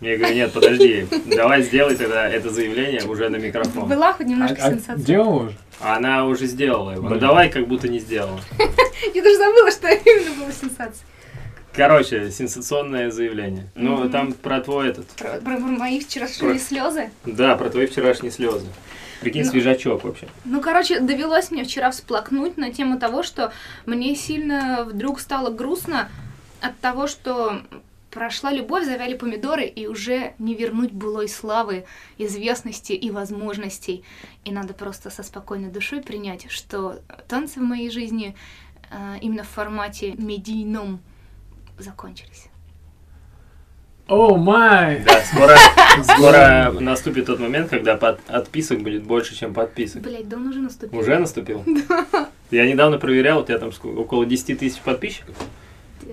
Я 0.00 0.16
говорю, 0.16 0.34
нет, 0.34 0.52
подожди, 0.52 1.06
давай 1.26 1.62
сделай 1.62 1.94
тогда 1.94 2.26
это 2.28 2.48
заявление 2.50 3.04
уже 3.04 3.28
на 3.28 3.36
микрофон. 3.36 3.86
Была 3.88 4.12
хоть 4.14 4.26
немножко 4.26 4.56
А- 4.62 4.66
а 4.68 4.70
сенсация. 4.70 4.96
делал 5.04 5.36
уже? 5.36 5.56
А 5.80 5.96
Она 5.96 6.24
уже 6.26 6.46
сделала 6.46 6.92
его. 6.92 7.02
Ну 7.02 7.08
Блин. 7.10 7.20
давай, 7.20 7.50
как 7.50 7.66
будто 7.68 7.86
не 7.88 7.98
сделала. 7.98 8.40
Я 9.14 9.22
даже 9.22 9.36
забыла, 9.36 9.70
что 9.70 9.88
именно 9.88 10.40
была 10.40 10.52
сенсация. 10.52 11.06
Короче, 11.74 12.30
сенсационное 12.30 13.10
заявление. 13.10 13.66
Ну, 13.74 13.96
Мгм. 13.98 14.10
там 14.10 14.32
про 14.32 14.60
твой 14.60 14.88
этот. 14.88 15.06
Про, 15.08 15.34
про 15.40 15.58
мои 15.58 16.00
вчерашние 16.00 16.52
Про- 16.52 16.58
слезы. 16.58 17.10
Да, 17.26 17.54
про 17.56 17.70
твои 17.70 17.86
вчерашние 17.86 18.32
слезы. 18.32 18.66
Прикинь, 19.20 19.44
Ну. 19.44 19.50
свежачок 19.50 20.02
вообще. 20.04 20.26
Ну, 20.46 20.60
короче, 20.62 20.98
довелось 21.00 21.50
мне 21.50 21.62
вчера 21.64 21.90
всплакнуть 21.90 22.56
на 22.56 22.72
тему 22.72 22.98
того, 22.98 23.22
что 23.22 23.52
мне 23.86 24.16
сильно 24.16 24.84
вдруг 24.84 25.20
стало 25.20 25.50
грустно 25.50 26.08
от 26.62 26.76
того, 26.80 27.06
что 27.06 27.60
прошла 28.10 28.52
любовь, 28.52 28.84
завяли 28.84 29.16
помидоры, 29.16 29.64
и 29.64 29.86
уже 29.86 30.34
не 30.38 30.54
вернуть 30.54 30.92
былой 30.92 31.28
славы, 31.28 31.84
известности 32.18 32.92
и 32.92 33.10
возможностей. 33.10 34.04
И 34.44 34.52
надо 34.52 34.74
просто 34.74 35.10
со 35.10 35.22
спокойной 35.22 35.70
душой 35.70 36.02
принять, 36.02 36.50
что 36.50 37.00
танцы 37.28 37.60
в 37.60 37.62
моей 37.62 37.90
жизни 37.90 38.36
э, 38.90 39.18
именно 39.20 39.44
в 39.44 39.48
формате 39.48 40.12
медийном 40.12 41.00
закончились. 41.78 42.50
О 44.08 44.36
май! 44.36 45.04
Да, 45.06 45.20
скоро, 45.20 45.56
скоро 46.02 46.72
наступит 46.80 47.26
тот 47.26 47.38
момент, 47.38 47.70
когда 47.70 47.96
под- 47.96 48.18
отписок 48.26 48.82
будет 48.82 49.04
больше, 49.04 49.36
чем 49.36 49.54
подписок. 49.54 50.02
Блять, 50.02 50.28
да 50.28 50.36
он 50.36 50.48
уже 50.48 50.58
наступил. 50.58 50.98
Уже 50.98 51.16
наступил? 51.16 51.64
Я 52.50 52.66
недавно 52.68 52.98
проверял, 52.98 53.40
у 53.40 53.44
тебя 53.44 53.58
там 53.58 53.70
около 53.96 54.26
10 54.26 54.58
тысяч 54.58 54.80
подписчиков. 54.80 55.36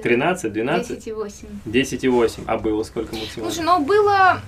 13, 0.01 0.51
12, 0.51 1.07
10,8. 1.07 1.45
10,8. 1.65 2.43
А 2.47 2.57
было 2.57 2.83
сколько 2.83 3.15
максимум? 3.15 3.51
Слушай, 3.51 3.65
ну 3.65 3.83
было 3.83 4.41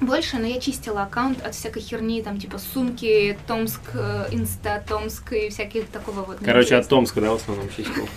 больше, 0.00 0.38
но 0.38 0.46
я 0.46 0.60
чистила 0.60 1.02
аккаунт 1.02 1.44
от 1.44 1.54
всякой 1.54 1.82
херни, 1.82 2.22
там 2.22 2.38
типа 2.38 2.58
сумки, 2.58 3.38
Томск, 3.46 3.80
э, 3.94 4.26
Инста, 4.32 4.82
Томск 4.86 5.32
и 5.32 5.48
всяких 5.48 5.88
такого 5.88 6.22
вот. 6.22 6.38
Короче, 6.44 6.76
от 6.76 6.88
Томска, 6.88 7.20
да, 7.20 7.30
в 7.30 7.36
основном 7.36 7.68
чистил? 7.68 8.08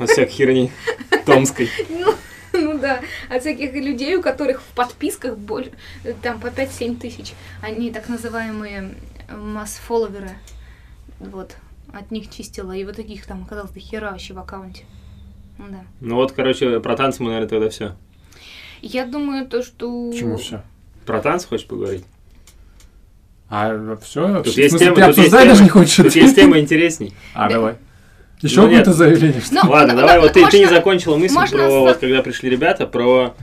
От 0.00 0.10
всякой 0.10 0.32
херни. 0.32 0.72
Томской. 1.24 1.70
Ну, 1.88 2.14
ну 2.52 2.78
да, 2.78 3.00
от 3.28 3.42
всяких 3.42 3.74
людей, 3.74 4.16
у 4.16 4.22
которых 4.22 4.62
в 4.62 4.74
подписках 4.74 5.36
боль, 5.36 5.70
там 6.22 6.40
по 6.40 6.46
5-7 6.46 6.98
тысяч. 6.98 7.34
Они 7.60 7.90
так 7.90 8.08
называемые 8.08 8.94
масс-фолловеры. 9.30 10.30
Вот, 11.18 11.56
от 11.92 12.10
них 12.10 12.30
чистила. 12.30 12.72
И 12.72 12.84
вот 12.84 12.96
таких 12.96 13.26
там 13.26 13.42
оказалось 13.42 13.72
до 13.72 13.80
хера 13.80 14.12
вообще 14.12 14.32
в 14.32 14.38
аккаунте. 14.38 14.84
Ну 15.58 15.66
да. 15.70 15.84
Ну 16.00 16.14
вот, 16.16 16.32
короче, 16.32 16.80
про 16.80 16.96
танцы 16.96 17.22
мы, 17.22 17.30
наверное, 17.30 17.48
тогда 17.48 17.68
все. 17.70 17.96
Я 18.82 19.06
думаю, 19.06 19.46
то, 19.46 19.62
что... 19.62 20.10
Почему 20.10 20.36
все? 20.36 20.62
Про 21.06 21.20
танцы 21.20 21.48
хочешь 21.48 21.66
поговорить? 21.66 22.04
А 23.48 23.96
все? 24.02 24.42
Тут 24.42 24.56
есть 24.56 24.78
тема, 24.78 24.96
ты 24.96 25.02
тут 25.02 25.16
есть 25.16 25.18
обсуждать 25.18 25.42
тема, 25.42 25.52
даже 25.52 25.62
не 25.62 25.68
хочешь? 25.68 25.96
тут 25.96 26.16
есть 26.16 26.34
тема 26.34 26.58
интересней. 26.58 27.14
А, 27.34 27.48
Да. 27.48 27.54
давай. 27.54 27.74
Еще 28.42 28.60
Ну, 28.60 28.66
какое-то 28.66 28.90
нет. 28.90 28.96
заявление, 28.98 29.40
что 29.40 29.54
Ну, 29.54 29.70
Ладно, 29.70 29.94
ну, 29.94 30.00
давай, 30.00 30.16
ну, 30.16 30.22
вот 30.22 30.32
ты, 30.32 30.46
ты 30.46 30.58
не 30.58 30.66
закончила 30.66 31.16
мысль 31.16 31.34
про, 31.50 31.68
вот, 31.80 31.96
когда 31.96 32.22
пришли 32.22 32.50
ребята, 32.50 32.86
про... 32.86 33.34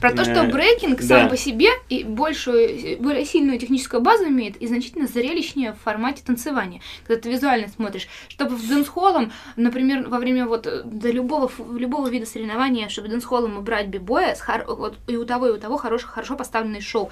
Про 0.00 0.12
то, 0.12 0.24
что 0.24 0.44
Э, 0.44 0.50
брейкинг 0.50 1.00
сам 1.02 1.28
по 1.28 1.36
себе 1.36 1.68
и 1.88 2.04
большую, 2.04 2.98
более 3.00 3.24
сильную 3.24 3.58
техническую 3.58 4.00
базу 4.00 4.24
имеет 4.28 4.56
и 4.56 4.66
значительно 4.66 5.06
зрелищнее 5.06 5.72
в 5.72 5.78
формате 5.84 6.22
танцевания, 6.24 6.80
когда 7.06 7.20
ты 7.20 7.30
визуально 7.30 7.68
смотришь. 7.68 8.08
Чтобы 8.28 8.56
в 8.56 8.66
дэнс-холлом, 8.68 9.32
например, 9.56 10.08
во 10.08 10.18
время 10.18 10.46
вот 10.46 10.66
э, 10.66 10.82
до 10.84 11.10
любого, 11.10 11.50
любого 11.76 12.08
вида 12.08 12.26
соревнования, 12.26 12.88
чтобы 12.88 13.08
дэнс-холлом 13.08 13.58
убрать 13.58 13.88
бибоя, 13.88 14.36
вот 14.66 14.96
и 15.08 15.16
у 15.16 15.24
того, 15.24 15.48
и 15.48 15.50
у 15.50 15.58
того 15.58 15.76
хорошо, 15.76 16.06
хорошо 16.06 16.36
поставленное 16.36 16.80
шоу. 16.80 17.10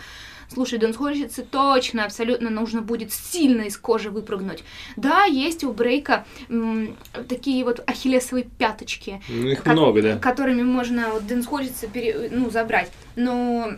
Слушай, 0.50 0.78
дэнс-холльщице 0.78 1.42
точно, 1.44 2.06
абсолютно 2.06 2.48
нужно 2.48 2.80
будет 2.80 3.12
сильно 3.12 3.62
из 3.62 3.76
кожи 3.76 4.08
выпрыгнуть. 4.10 4.64
Да, 4.96 5.24
есть 5.24 5.62
у 5.62 5.72
брейка 5.74 6.24
м, 6.48 6.96
такие 7.28 7.62
вот 7.64 7.82
ахиллесовые 7.86 8.46
пяточки, 8.58 9.20
Ну, 9.28 9.48
их 9.48 9.62
Как- 9.62 9.74
много, 9.74 10.00
да. 10.00 10.16
которыми 10.18 10.62
можно 10.62 11.10
вот 11.10 11.24
дэнс-холльщице 11.26 11.86
пере- 11.92 12.28
ну, 12.32 12.48
забрать. 12.48 12.77
Но 13.16 13.70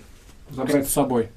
забрать 0.50 0.88
с 0.88 0.92
собой. 0.92 1.28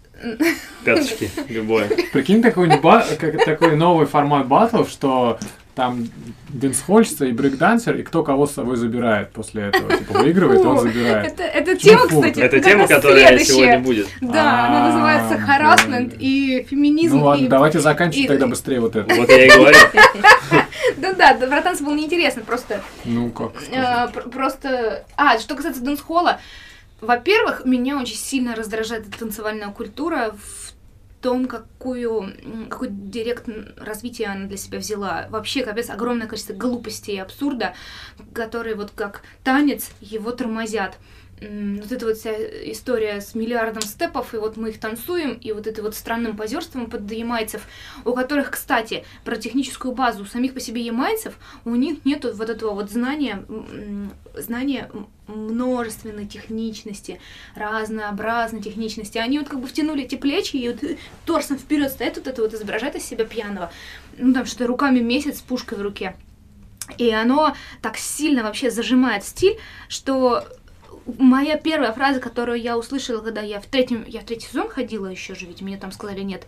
Пяточки, 0.85 1.29
любое. 1.49 1.87
Прикинь, 2.11 2.41
такой, 2.41 2.67
ба- 2.79 3.05
как- 3.19 3.43
такой 3.43 3.75
новый 3.75 4.05
формат 4.05 4.47
батлов, 4.47 4.89
что 4.89 5.37
там 5.75 6.07
дэнсхольщица 6.49 7.25
и 7.25 7.31
брейкдансер, 7.31 7.95
и 7.97 8.03
кто 8.03 8.23
кого 8.23 8.45
с 8.45 8.51
собой 8.53 8.75
забирает 8.75 9.31
после 9.31 9.63
этого. 9.63 9.97
Типа 9.97 10.19
выигрывает, 10.19 10.63
он 10.63 10.79
забирает. 10.79 11.33
Это, 11.33 11.43
это 11.43 11.75
тема, 11.75 12.07
фу, 12.07 12.21
кстати, 12.21 12.39
Это 12.39 12.59
тема, 12.59 12.87
которая 12.87 13.27
следующая. 13.27 13.53
сегодня 13.53 13.79
будет. 13.79 14.07
Да, 14.21 14.67
она 14.67 14.85
А, 14.85 14.87
называется 14.91 15.39
харасмент 15.39 16.13
и 16.19 16.65
феминизм. 16.69 17.17
Ну 17.17 17.25
ладно, 17.25 17.45
и... 17.45 17.47
давайте 17.47 17.79
заканчивать 17.79 18.27
тогда 18.27 18.45
быстрее 18.47 18.81
вот 18.81 18.95
это. 18.95 19.13
Вот 19.15 19.27
я 19.29 19.45
и 19.47 19.49
говорю. 19.49 19.77
Да-да, 20.97 21.33
да, 21.39 21.47
про 21.47 21.61
танцы 21.61 21.83
было 21.83 21.95
неинтересно, 21.95 22.43
просто... 22.43 22.81
Ну 23.03 23.31
как 23.31 23.53
э, 23.71 24.07
просто... 24.29 25.05
А, 25.17 25.39
что 25.39 25.55
касается 25.55 25.81
дэнс-холла, 25.81 26.39
во-первых, 27.01 27.65
меня 27.65 27.99
очень 27.99 28.15
сильно 28.15 28.55
раздражает 28.55 29.07
эта 29.07 29.19
танцевальная 29.19 29.69
культура 29.69 30.35
в 30.37 30.73
том, 31.21 31.47
какую, 31.47 32.33
какой 32.69 32.89
direct 32.89 33.47
развитие 33.77 34.27
она 34.27 34.45
для 34.45 34.57
себя 34.57 34.79
взяла. 34.79 35.27
Вообще, 35.29 35.63
капец, 35.63 35.89
огромное 35.89 36.27
количество 36.27 36.53
глупостей 36.53 37.15
и 37.15 37.19
абсурда, 37.19 37.73
которые 38.33 38.75
вот 38.75 38.91
как 38.91 39.21
танец 39.43 39.89
его 40.01 40.31
тормозят. 40.31 40.97
Вот 41.41 41.91
эта 41.91 42.05
вот 42.05 42.17
вся 42.17 42.31
история 42.31 43.19
с 43.19 43.35
миллиардом 43.35 43.81
степов, 43.81 44.33
и 44.33 44.37
вот 44.37 44.55
мы 44.55 44.69
их 44.69 44.79
танцуем, 44.79 45.33
и 45.33 45.51
вот 45.51 45.67
это 45.67 45.81
вот 45.81 45.93
странным 45.93 46.37
позерством 46.37 46.89
под 46.89 47.11
ямайцев, 47.11 47.63
у 48.05 48.13
которых, 48.13 48.51
кстати, 48.51 49.03
про 49.25 49.35
техническую 49.35 49.93
базу 49.93 50.25
самих 50.25 50.53
по 50.53 50.61
себе 50.61 50.81
ямайцев, 50.81 51.33
у 51.65 51.75
них 51.75 52.05
нету 52.05 52.33
вот 52.33 52.49
этого 52.49 52.73
вот 52.73 52.89
знания, 52.89 53.43
знания 54.37 54.89
множественной 55.27 56.27
техничности, 56.27 57.19
разнообразной 57.55 58.61
техничности. 58.61 59.17
Они 59.17 59.39
вот 59.39 59.49
как 59.49 59.59
бы 59.59 59.67
втянули 59.67 60.03
эти 60.03 60.15
плечи 60.15 60.55
и 60.55 60.69
вот 60.69 60.81
торсом 61.25 61.57
вперед 61.57 61.91
стоят, 61.91 62.17
вот 62.17 62.27
это 62.27 62.41
вот 62.41 62.53
изображает 62.53 62.95
из 62.95 63.03
себя 63.03 63.25
пьяного. 63.25 63.71
Ну 64.17 64.33
там 64.33 64.45
что-то 64.45 64.67
руками 64.67 64.99
месяц 64.99 65.39
с 65.39 65.41
пушкой 65.41 65.77
в 65.77 65.81
руке. 65.81 66.15
И 66.97 67.09
оно 67.11 67.55
так 67.81 67.97
сильно 67.97 68.43
вообще 68.43 68.69
зажимает 68.69 69.23
стиль, 69.23 69.57
что 69.87 70.45
моя 71.05 71.57
первая 71.57 71.91
фраза, 71.91 72.19
которую 72.19 72.61
я 72.61 72.77
услышала, 72.77 73.21
когда 73.21 73.41
я 73.41 73.59
в 73.59 73.65
третьем, 73.65 74.03
я 74.07 74.21
в 74.21 74.25
третий 74.25 74.47
сезон 74.47 74.69
ходила 74.69 75.07
еще 75.07 75.35
же, 75.35 75.45
ведь 75.45 75.61
мне 75.61 75.77
там 75.77 75.91
сказали 75.91 76.21
нет. 76.21 76.45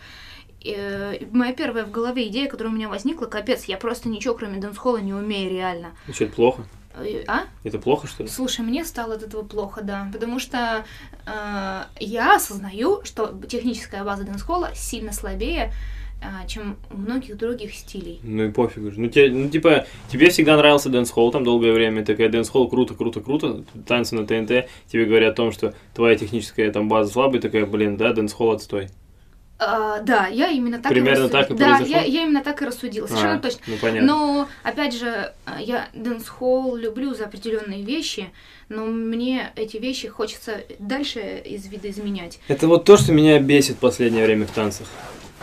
Э, 0.64 1.18
моя 1.32 1.54
первая 1.54 1.86
в 1.86 1.92
голове 1.92 2.28
идея, 2.28 2.50
которая 2.50 2.74
у 2.74 2.76
меня 2.76 2.90
возникла, 2.90 3.26
капец, 3.26 3.66
я 3.66 3.78
просто 3.78 4.10
ничего 4.10 4.34
кроме 4.34 4.60
дэнс-холла 4.60 4.98
не 4.98 5.14
умею 5.14 5.52
реально. 5.52 5.92
Ну 6.08 6.14
что, 6.14 6.26
это 6.26 6.34
плохо? 6.34 6.66
Э, 6.96 7.24
А? 7.28 7.44
Это 7.64 7.78
плохо, 7.78 8.08
что 8.08 8.24
ли? 8.24 8.30
Слушай, 8.30 8.62
мне 8.62 8.84
стало 8.86 9.16
от 9.16 9.24
этого 9.24 9.44
плохо, 9.44 9.82
да, 9.82 10.10
потому 10.12 10.40
что 10.40 10.86
э, 11.26 11.84
я 12.00 12.36
осознаю, 12.36 13.04
что 13.04 13.40
техническая 13.48 14.04
база 14.04 14.24
дэнс-холла 14.24 14.72
сильно 14.74 15.12
слабее, 15.14 15.72
чем 16.48 16.78
у 16.92 16.98
многих 16.98 17.38
других 17.38 17.74
стилей. 17.74 18.20
Ну 18.24 18.46
и 18.46 18.52
пофиг 18.52 18.84
уже. 18.84 19.00
Ну, 19.00 19.08
те, 19.10 19.30
ну, 19.30 19.50
типа, 19.50 19.86
тебе 20.12 20.30
всегда 20.30 20.58
нравился 20.58 20.90
дэнс-холл 20.90 21.32
там 21.32 21.44
долгое 21.44 21.72
время, 21.72 22.04
такая 22.06 22.30
дэнс-холл 22.30 22.70
круто, 22.70 22.94
круто, 22.94 23.20
круто, 23.22 23.64
танцы 23.88 24.16
на 24.16 24.26
ТНТ, 24.26 24.68
тебе 24.88 25.06
говорят 25.06 25.34
о 25.34 25.36
том, 25.36 25.52
что 25.52 25.74
твоя 25.94 26.16
техническая 26.16 26.72
там 26.72 26.90
база 26.90 27.12
слабая, 27.12 27.42
такая, 27.42 27.66
блин, 27.66 27.98
да, 27.98 28.14
дэнс-холл 28.14 28.52
отстой. 28.52 28.90
А, 29.58 30.02
да, 30.02 30.28
я 30.28 30.50
именно 30.50 30.80
так 30.80 30.92
Примерно 30.92 31.18
и 31.18 31.22
рассудила. 31.22 31.42
так 31.44 31.52
и 31.52 31.54
Да, 31.58 31.78
произошло? 31.78 31.96
я, 31.96 32.04
я 32.04 32.24
именно 32.24 32.44
так 32.44 32.62
и 32.62 32.66
рассудила, 32.66 33.08
совершенно 33.08 33.36
А, 33.36 33.40
точно. 33.40 33.60
Ну, 33.68 33.74
понятно. 33.82 34.08
Но, 34.08 34.48
опять 34.64 34.94
же, 34.98 35.32
а, 35.46 35.62
я 35.62 35.88
дэнс-холл 35.94 36.76
люблю 36.76 37.14
за 37.14 37.24
определенные 37.26 37.82
вещи, 37.84 38.32
но 38.68 38.86
мне 38.86 39.54
эти 39.56 39.78
вещи 39.78 40.10
хочется 40.10 40.62
дальше 40.80 41.42
из 41.46 41.68
вида 41.68 41.90
изменять. 41.90 42.40
Это 42.50 42.68
вот 42.68 42.84
то, 42.84 42.98
что 42.98 43.14
меня 43.14 43.40
бесит 43.40 43.78
в 43.78 43.80
последнее 43.80 44.26
время 44.26 44.46
в 44.46 44.52
танцах. 44.52 44.88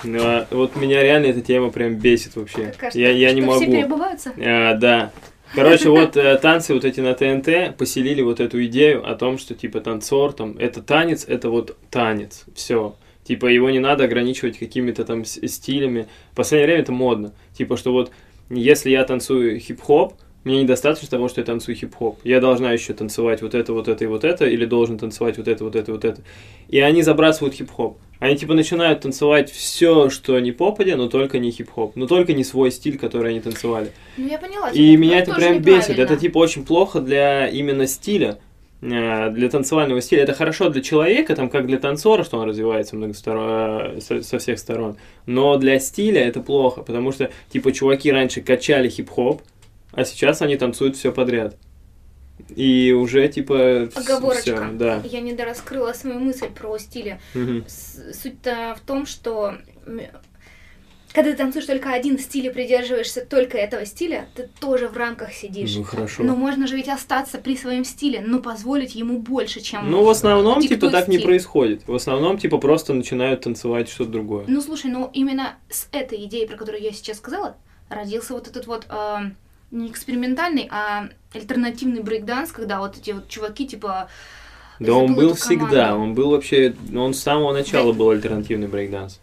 Ну, 0.04 0.18
а 0.20 0.46
вот 0.50 0.76
меня 0.76 1.02
реально 1.02 1.26
эта 1.26 1.40
тема 1.40 1.70
прям 1.70 1.94
бесит 1.94 2.36
вообще. 2.36 2.74
Кажется, 2.76 2.98
я, 2.98 3.10
я 3.10 3.32
не 3.32 3.40
все 3.40 3.50
могу. 3.50 3.64
перебываются. 3.64 4.32
А, 4.38 4.74
да. 4.74 5.12
Короче, 5.54 5.90
вот 5.90 6.16
э, 6.16 6.38
танцы 6.38 6.72
вот 6.72 6.84
эти 6.84 7.00
на 7.00 7.14
ТНТ 7.14 7.76
поселили 7.76 8.22
вот 8.22 8.40
эту 8.40 8.64
идею 8.64 9.08
о 9.08 9.14
том, 9.14 9.36
что 9.36 9.54
типа 9.54 9.80
танцор, 9.80 10.32
там, 10.32 10.56
это 10.58 10.82
танец, 10.82 11.26
это 11.28 11.50
вот 11.50 11.76
танец, 11.90 12.44
все. 12.54 12.96
Типа 13.24 13.46
его 13.46 13.70
не 13.70 13.78
надо 13.78 14.04
ограничивать 14.04 14.58
какими-то 14.58 15.04
там 15.04 15.24
стилями. 15.24 16.08
В 16.32 16.36
последнее 16.36 16.66
время 16.66 16.82
это 16.82 16.92
модно. 16.92 17.32
Типа, 17.56 17.76
что 17.76 17.92
вот 17.92 18.10
если 18.50 18.90
я 18.90 19.04
танцую 19.04 19.60
хип-хоп, 19.60 20.14
мне 20.44 20.62
недостаточно 20.62 21.08
того, 21.08 21.28
что 21.28 21.40
я 21.40 21.44
танцую 21.44 21.76
хип-хоп. 21.76 22.18
Я 22.24 22.40
должна 22.40 22.72
еще 22.72 22.94
танцевать 22.94 23.42
вот 23.42 23.54
это, 23.54 23.72
вот 23.72 23.86
это 23.86 24.04
и 24.04 24.08
вот 24.08 24.24
это, 24.24 24.44
или 24.44 24.64
должен 24.64 24.98
танцевать 24.98 25.38
вот 25.38 25.46
это, 25.46 25.64
вот 25.64 25.76
это, 25.76 25.92
вот 25.92 26.04
это. 26.04 26.22
И 26.72 26.80
они 26.80 27.02
забрасывают 27.02 27.54
хип-хоп. 27.54 27.98
Они 28.18 28.34
типа 28.36 28.54
начинают 28.54 29.00
танцевать 29.00 29.50
все, 29.50 30.08
что 30.08 30.38
не 30.40 30.52
попадя, 30.52 30.96
но 30.96 31.08
только 31.08 31.38
не 31.38 31.50
хип-хоп. 31.50 31.96
Но 31.96 32.06
только 32.06 32.32
не 32.32 32.44
свой 32.44 32.70
стиль, 32.70 32.96
который 32.96 33.32
они 33.32 33.40
танцевали. 33.40 33.92
Ну, 34.16 34.26
я 34.26 34.38
поняла. 34.38 34.70
И 34.70 34.74
тебя, 34.74 34.96
меня 34.96 35.18
это 35.18 35.34
прям 35.34 35.58
бесит. 35.58 35.98
Это 35.98 36.16
типа 36.16 36.38
очень 36.38 36.64
плохо 36.64 37.00
для 37.00 37.46
именно 37.48 37.86
стиля, 37.86 38.38
э, 38.80 39.30
для 39.30 39.48
танцевального 39.50 40.00
стиля. 40.00 40.22
Это 40.22 40.32
хорошо 40.32 40.70
для 40.70 40.80
человека, 40.80 41.36
там 41.36 41.50
как 41.50 41.66
для 41.66 41.78
танцора, 41.78 42.24
что 42.24 42.38
он 42.38 42.48
развивается 42.48 42.96
многосторон... 42.96 44.00
со, 44.00 44.22
со 44.22 44.38
всех 44.38 44.58
сторон. 44.58 44.96
Но 45.26 45.58
для 45.58 45.78
стиля 45.78 46.26
это 46.26 46.40
плохо, 46.40 46.82
потому 46.82 47.12
что 47.12 47.30
типа 47.52 47.72
чуваки 47.72 48.10
раньше 48.10 48.40
качали 48.40 48.88
хип-хоп, 48.88 49.42
а 49.92 50.04
сейчас 50.04 50.40
они 50.40 50.56
танцуют 50.56 50.96
все 50.96 51.12
подряд. 51.12 51.56
И 52.54 52.92
уже 52.92 53.28
типа 53.28 53.88
Оговорочка. 53.94 54.42
всё, 54.42 54.68
да. 54.72 55.00
Я 55.04 55.20
не 55.20 55.32
дораскрыла 55.32 55.92
свою 55.92 56.18
мысль 56.18 56.48
про 56.48 56.76
стили. 56.78 57.20
С- 57.66 58.14
Суть-то 58.20 58.76
в 58.76 58.86
том, 58.86 59.06
что 59.06 59.54
когда 61.14 61.30
ты 61.30 61.36
танцуешь 61.36 61.66
только 61.66 61.92
один 61.92 62.18
стиль 62.18 62.46
и 62.46 62.50
придерживаешься 62.50 63.20
только 63.24 63.58
этого 63.58 63.84
стиля, 63.84 64.26
ты 64.34 64.48
тоже 64.60 64.88
в 64.88 64.96
рамках 64.96 65.32
сидишь. 65.34 65.76
Ну 65.76 65.82
хорошо. 65.84 66.22
Но 66.22 66.34
можно 66.34 66.66
же 66.66 66.74
ведь 66.76 66.88
остаться 66.88 67.36
при 67.36 67.54
своем 67.54 67.84
стиле, 67.84 68.22
но 68.26 68.40
позволить 68.40 68.94
ему 68.94 69.18
больше, 69.18 69.60
чем... 69.60 69.90
Ну, 69.90 70.02
в 70.04 70.08
основном, 70.08 70.60
диктует 70.60 70.80
типа, 70.80 70.90
так 70.90 71.08
не 71.08 71.18
происходит. 71.18 71.86
В 71.86 71.94
основном, 71.94 72.38
типа, 72.38 72.56
просто 72.56 72.94
начинают 72.94 73.42
танцевать 73.42 73.90
что-то 73.90 74.10
другое. 74.10 74.46
Ну, 74.48 74.62
слушай, 74.62 74.90
ну 74.90 75.10
именно 75.12 75.56
с 75.68 75.86
этой 75.92 76.24
идеей, 76.24 76.46
про 76.46 76.56
которую 76.56 76.82
я 76.82 76.92
сейчас 76.92 77.18
сказала, 77.18 77.56
родился 77.90 78.32
вот 78.32 78.48
этот 78.48 78.66
вот 78.66 78.86
э, 78.88 79.16
не 79.72 79.88
экспериментальный, 79.90 80.68
а 80.70 81.08
альтернативный 81.34 82.02
брейкданс, 82.02 82.52
когда 82.52 82.78
вот 82.78 82.96
эти 82.96 83.10
вот 83.10 83.28
чуваки, 83.28 83.66
типа... 83.66 84.08
Да 84.78 84.94
он 84.94 85.14
был 85.14 85.34
всегда, 85.34 85.96
он 85.96 86.14
был 86.14 86.30
вообще, 86.30 86.74
он 86.94 87.14
с 87.14 87.20
самого 87.20 87.52
начала 87.52 87.92
Да. 87.92 87.98
был 87.98 88.10
альтернативный 88.10 88.68
брейкданс. 88.68 89.18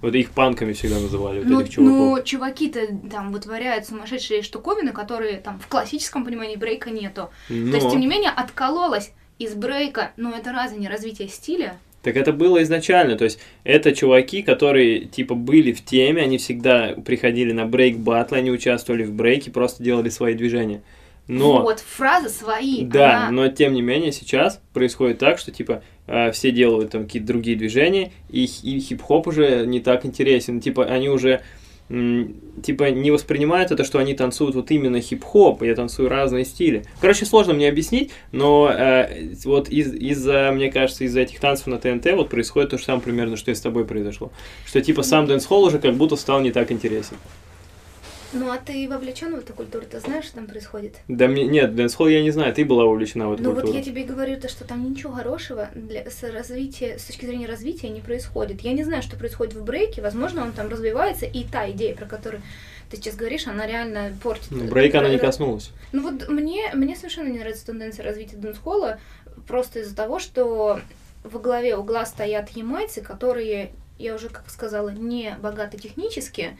Вот 0.00 0.14
их 0.14 0.30
панками 0.32 0.72
всегда 0.74 0.98
называли, 1.00 1.38
вот 1.38 1.48
Ну, 1.48 1.60
этих 1.60 1.72
чуваков. 1.74 1.96
ну, 2.18 2.22
чуваки-то 2.22 2.80
там 3.10 3.32
вытворяют 3.32 3.86
сумасшедшие 3.86 4.42
штуковины, 4.42 4.92
которые 4.92 5.38
там 5.38 5.58
в 5.58 5.66
классическом 5.66 6.24
понимании 6.24 6.56
брейка 6.56 6.90
нету. 6.90 7.30
Но- 7.48 7.70
То 7.70 7.76
есть, 7.78 7.90
тем 7.90 8.00
не 8.00 8.06
менее, 8.06 8.30
откололась 8.30 9.12
из 9.38 9.54
брейка, 9.54 10.12
но 10.16 10.30
это 10.34 10.52
разве 10.52 10.78
не 10.78 10.88
развитие 10.88 11.28
стиля? 11.28 11.78
Так 12.04 12.16
это 12.16 12.32
было 12.32 12.62
изначально, 12.62 13.16
то 13.16 13.24
есть 13.24 13.38
это 13.64 13.92
чуваки, 13.92 14.42
которые 14.42 15.00
типа 15.06 15.34
были 15.34 15.72
в 15.72 15.84
теме, 15.84 16.22
они 16.22 16.38
всегда 16.38 16.94
приходили 17.04 17.52
на 17.52 17.64
брейк 17.66 17.96
батлы, 17.96 18.38
они 18.38 18.50
участвовали 18.50 19.04
в 19.04 19.12
брейке, 19.12 19.50
просто 19.50 19.82
делали 19.82 20.10
свои 20.10 20.34
движения. 20.34 20.82
Но 21.26 21.62
Вот, 21.62 21.80
фраза 21.80 22.28
свои. 22.28 22.84
Да, 22.84 23.22
она- 23.28 23.30
но 23.30 23.48
тем 23.48 23.72
не 23.72 23.80
менее 23.80 24.12
сейчас 24.12 24.60
происходит 24.74 25.18
так, 25.18 25.38
что 25.38 25.50
типа 25.50 25.82
э, 26.06 26.30
все 26.32 26.50
делают 26.50 26.90
там 26.90 27.04
какие-то 27.04 27.26
другие 27.28 27.56
движения, 27.56 28.12
и, 28.28 28.44
и 28.44 28.78
хип-хоп 28.78 29.26
уже 29.26 29.64
не 29.64 29.80
так 29.80 30.04
интересен. 30.04 30.60
Типа 30.60 30.84
они 30.84 31.08
уже 31.08 31.40
типа 32.62 32.90
не 32.90 33.10
воспринимают 33.10 33.70
это, 33.70 33.84
что 33.84 33.98
они 33.98 34.14
танцуют 34.14 34.54
вот 34.54 34.70
именно 34.70 35.00
хип-хоп, 35.00 35.62
я 35.62 35.74
танцую 35.74 36.08
разные 36.08 36.44
стили. 36.44 36.84
Короче, 37.00 37.24
сложно 37.26 37.52
мне 37.54 37.68
объяснить, 37.68 38.10
но 38.32 38.70
э, 38.70 39.34
вот 39.44 39.68
из- 39.68 39.94
из-за, 39.94 40.50
мне 40.52 40.70
кажется, 40.70 41.04
из-за 41.04 41.20
этих 41.20 41.40
танцев 41.40 41.66
на 41.66 41.78
ТНТ 41.78 42.12
вот 42.12 42.28
происходит 42.28 42.70
то 42.70 42.78
же 42.78 42.84
самое 42.84 43.02
примерно, 43.02 43.36
что 43.36 43.50
и 43.50 43.54
с 43.54 43.60
тобой 43.60 43.84
произошло. 43.84 44.32
Что 44.66 44.80
типа 44.80 45.02
сам 45.02 45.26
дэнс-холл 45.26 45.64
уже 45.64 45.78
как 45.78 45.94
будто 45.94 46.16
стал 46.16 46.40
не 46.40 46.52
так 46.52 46.70
интересен. 46.72 47.16
Ну, 48.34 48.50
а 48.50 48.58
ты 48.58 48.88
вовлечен 48.88 49.34
в 49.34 49.38
эту 49.38 49.52
культуру, 49.52 49.86
ты 49.88 50.00
знаешь, 50.00 50.24
что 50.24 50.34
там 50.36 50.46
происходит? 50.46 50.96
Да 51.08 51.28
мне, 51.28 51.46
нет, 51.46 51.74
дэнс-холл 51.74 52.08
я 52.08 52.22
не 52.22 52.30
знаю, 52.30 52.52
ты 52.52 52.64
была 52.64 52.84
увлечена 52.84 53.28
в 53.28 53.34
эту 53.34 53.42
Ну 53.44 53.50
вот 53.50 53.62
культуру. 53.62 53.78
я 53.78 53.84
тебе 53.84 54.04
говорю, 54.04 54.40
то, 54.40 54.48
что 54.48 54.64
там 54.64 54.90
ничего 54.90 55.12
хорошего 55.12 55.70
для, 55.74 56.10
с, 56.10 56.22
развития, 56.24 56.98
с 56.98 57.04
точки 57.04 57.26
зрения 57.26 57.46
развития 57.46 57.88
не 57.88 58.00
происходит. 58.00 58.60
Я 58.62 58.72
не 58.72 58.84
знаю, 58.84 59.02
что 59.02 59.16
происходит 59.16 59.54
в 59.54 59.64
брейке, 59.64 60.02
возможно, 60.02 60.42
он 60.42 60.52
там 60.52 60.68
развивается, 60.68 61.26
и 61.26 61.44
та 61.44 61.70
идея, 61.70 61.94
про 61.94 62.06
которую 62.06 62.42
ты 62.90 62.96
сейчас 62.96 63.14
говоришь, 63.16 63.46
она 63.46 63.66
реально 63.66 64.12
портит. 64.22 64.50
Ну, 64.50 64.64
брейка 64.68 64.98
она 64.98 65.08
не 65.08 65.18
коснулась. 65.18 65.70
Ну 65.92 66.02
вот 66.02 66.28
мне, 66.28 66.70
мне 66.74 66.96
совершенно 66.96 67.28
не 67.28 67.38
нравится 67.38 67.66
тенденция 67.66 68.04
развития 68.04 68.36
дэнс-холла, 68.36 68.98
просто 69.46 69.80
из-за 69.80 69.94
того, 69.96 70.18
что 70.18 70.80
во 71.22 71.38
главе 71.38 71.76
угла 71.76 72.04
стоят 72.04 72.50
ямайцы, 72.50 73.00
которые, 73.00 73.72
я 73.98 74.14
уже 74.14 74.28
как 74.28 74.50
сказала, 74.50 74.90
не 74.90 75.36
богаты 75.40 75.78
технически, 75.78 76.56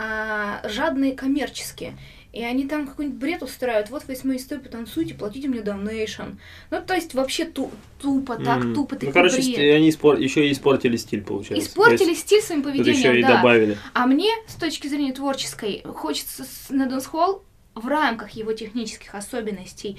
а 0.00 0.60
жадные 0.68 1.12
коммерчески. 1.16 1.96
И 2.32 2.44
они 2.44 2.68
там 2.68 2.86
какой-нибудь 2.86 3.18
бред 3.18 3.42
устраивают. 3.42 3.90
Вот 3.90 4.06
восьмой 4.06 4.38
стой, 4.38 4.58
потанцуйте, 4.60 5.14
платите 5.14 5.48
мне 5.48 5.60
donation. 5.62 6.34
Ну, 6.70 6.80
то 6.86 6.94
есть 6.94 7.14
вообще 7.14 7.46
ту- 7.46 7.70
тупо, 8.00 8.36
так 8.36 8.58
М. 8.64 8.74
тупо, 8.74 8.96
Ну, 9.00 9.10
короче, 9.12 9.36
бред. 9.42 9.74
они 9.74 9.88
испор- 9.90 10.20
еще 10.20 10.46
и 10.46 10.52
испортили 10.52 10.96
стиль, 10.96 11.22
получается. 11.22 11.66
Испортили 11.66 12.10
То 12.14 12.20
стиль 12.20 12.42
своим 12.42 12.60
есть 12.60 12.76
Тут 12.76 12.86
еще 12.86 12.92
поведением, 13.02 13.18
и 13.18 13.22
да. 13.28 13.36
добавили. 13.38 13.78
А 13.94 14.06
мне, 14.06 14.30
с 14.46 14.54
точки 14.54 14.86
зрения 14.86 15.12
творческой, 15.12 15.82
хочется 15.84 16.44
с- 16.44 16.70
на 16.70 16.86
дэнс-холл 16.86 17.42
в 17.74 17.88
рамках 17.88 18.30
его 18.32 18.52
технических 18.52 19.14
особенностей 19.14 19.96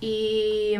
и, 0.00 0.78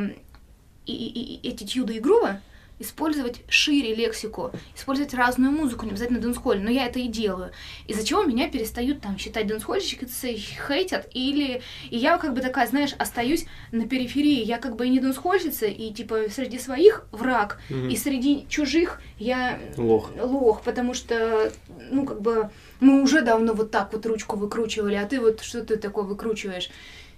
и, 0.87 0.93
и- 0.93 1.41
и 1.43 1.49
attitude 1.51 1.90
а 1.90 1.95
и 1.95 2.01
грува 2.01 2.41
использовать 2.83 3.41
шире 3.49 3.95
лексику, 3.95 4.51
использовать 4.77 5.15
разную 5.15 5.53
музыку, 5.53 5.85
не 5.87 5.93
обязательно 5.93 6.21
дэнс-холле, 6.21 6.61
но 6.61 6.71
я 6.71 6.87
это 6.87 6.99
и 6.99 7.09
делаю. 7.09 7.53
Из-за 7.87 8.05
чего 8.07 8.25
меня 8.25 8.49
перестают 8.51 9.01
там 9.01 9.17
считать 9.19 9.47
дэнс-хольщики, 9.47 10.07
хейтят, 10.37 11.09
или... 11.15 11.63
И 11.91 11.97
я 11.97 12.19
как 12.19 12.35
бы 12.35 12.41
такая, 12.41 12.67
знаешь, 12.67 12.95
остаюсь 12.99 13.47
на 13.71 13.87
периферии. 13.89 14.43
Я 14.45 14.59
как 14.59 14.77
бы 14.77 14.87
и 14.87 14.91
не 14.91 15.01
дэнс-хольщица, 15.01 15.67
и 15.67 15.93
типа 15.93 16.25
среди 16.31 16.59
своих 16.59 17.07
враг, 17.13 17.59
Мгм. 17.71 17.89
и 17.89 17.97
среди 17.97 18.47
чужих 18.49 19.01
я 19.19 19.59
Лох. 19.77 20.11
лох, 20.21 20.63
потому 20.63 20.95
что, 20.95 21.53
ну, 21.91 22.05
как 22.05 22.21
бы, 22.21 22.51
мы 22.81 23.03
уже 23.03 23.23
давно 23.23 23.55
вот 23.55 23.71
так 23.71 23.93
вот 23.93 24.05
ручку 24.07 24.37
выкручивали, 24.37 24.95
а 24.97 25.07
ты 25.07 25.21
вот 25.21 25.41
что 25.41 25.65
ты 25.65 25.77
такое 25.77 26.05
выкручиваешь? 26.05 26.71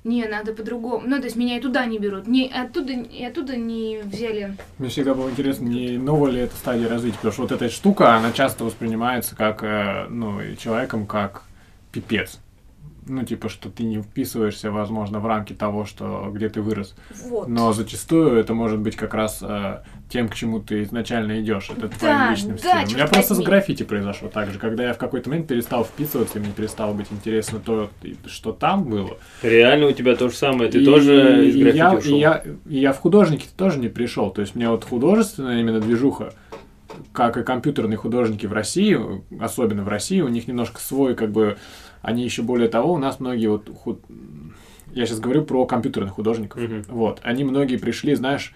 Не, 0.05 0.27
надо 0.27 0.53
по-другому. 0.53 1.03
Ну, 1.07 1.17
то 1.19 1.25
есть 1.25 1.37
меня 1.37 1.57
и 1.57 1.61
туда 1.61 1.87
не 1.87 1.99
берут, 1.99 2.27
не 2.27 2.47
оттуда, 2.49 2.93
и 2.93 3.25
оттуда 3.25 3.57
не 3.57 4.03
взяли. 4.05 4.55
Мне 4.79 4.91
всегда 4.91 5.15
было 5.15 5.31
интересно, 5.31 5.65
не 5.65 5.97
новая 5.97 6.31
ли 6.31 6.41
это 6.43 6.55
стадия 6.57 6.89
развития, 6.89 7.17
потому 7.17 7.33
что 7.33 7.43
вот 7.43 7.53
эта 7.53 7.71
штука, 7.71 8.15
она 8.15 8.31
часто 8.33 8.65
воспринимается 8.65 9.35
как, 9.35 9.63
э, 9.63 10.07
ну, 10.11 10.41
человеком 10.57 11.07
как 11.07 11.45
пипец. 11.91 12.39
Ну, 13.07 13.23
типа, 13.25 13.49
что 13.49 13.69
ты 13.69 13.83
не 13.85 14.01
вписываешься, 14.01 14.71
возможно, 14.71 15.21
в 15.21 15.27
рамки 15.27 15.53
того, 15.53 15.85
что 15.85 16.31
где 16.33 16.49
ты 16.49 16.63
вырос. 16.63 16.95
Вот. 17.27 17.49
Но 17.49 17.73
зачастую 17.73 18.37
это 18.37 18.55
может 18.55 18.79
быть 18.81 18.97
как 18.97 19.13
раз 19.15 19.41
э, 19.43 19.83
тем, 20.09 20.29
к 20.29 20.35
чему 20.35 20.61
ты 20.61 20.83
изначально 20.85 21.41
идешь. 21.43 21.71
Это 21.71 21.89
твоим 21.89 22.17
Да, 22.17 22.31
личным 22.31 22.57
да, 22.57 22.59
стилем. 22.83 22.89
У 22.89 22.95
меня 22.95 23.07
просто 23.07 23.35
с 23.35 23.39
граффити 23.41 23.83
произошло 23.83 24.29
так 24.29 24.51
же. 24.51 24.59
Когда 24.59 24.85
я 24.85 24.93
в 24.95 24.99
какой-то 24.99 25.29
момент 25.29 25.49
перестал 25.49 25.85
вписываться, 25.85 26.39
и 26.39 26.43
мне 26.43 26.53
перестало 26.53 26.95
быть 26.95 27.09
интересно 27.11 27.61
то, 27.61 27.91
что 28.27 28.53
там 28.53 28.85
было. 28.85 29.19
Реально 29.43 29.87
у 29.89 29.93
тебя 29.93 30.17
то 30.17 30.29
же 30.29 30.35
самое, 30.35 30.71
ты 30.71 30.81
И- 30.83 30.85
тоже 30.87 31.47
из 31.47 31.57
и 31.57 31.63
граффити 31.63 31.79
я, 31.79 31.93
ушел. 31.95 32.17
И 32.17 32.19
я, 32.21 32.43
и 32.67 32.79
я 32.79 32.93
в 32.93 32.99
художнике 33.01 33.47
тоже 33.57 33.79
не 33.79 33.89
пришел. 33.89 34.31
То 34.31 34.41
есть 34.41 34.55
мне 34.55 34.69
вот 34.71 34.85
художественная 34.85 35.61
именно 35.61 35.81
движуха, 35.81 36.33
как 37.13 37.37
и 37.37 37.43
компьютерные 37.43 37.97
художники 37.97 38.47
в 38.47 38.53
России, 38.53 38.99
особенно 39.41 39.83
в 39.83 39.89
России, 39.89 40.21
у 40.21 40.29
них 40.29 40.47
немножко 40.49 40.81
свой, 40.81 41.15
как 41.15 41.33
бы, 41.33 41.59
они 42.05 42.23
еще 42.23 42.43
более 42.43 42.69
того, 42.69 42.93
у 42.93 42.99
нас 42.99 43.19
многие 43.19 43.47
вот 43.49 43.69
худ- 43.75 44.05
я 44.93 45.07
сейчас 45.07 45.21
говорю 45.21 45.43
про 45.45 45.65
компьютерных 45.67 46.13
художников. 46.13 46.61
Мгм. 46.63 46.85
Вот, 46.89 47.21
они 47.25 47.43
многие 47.45 47.77
пришли, 47.79 48.15
знаешь, 48.15 48.55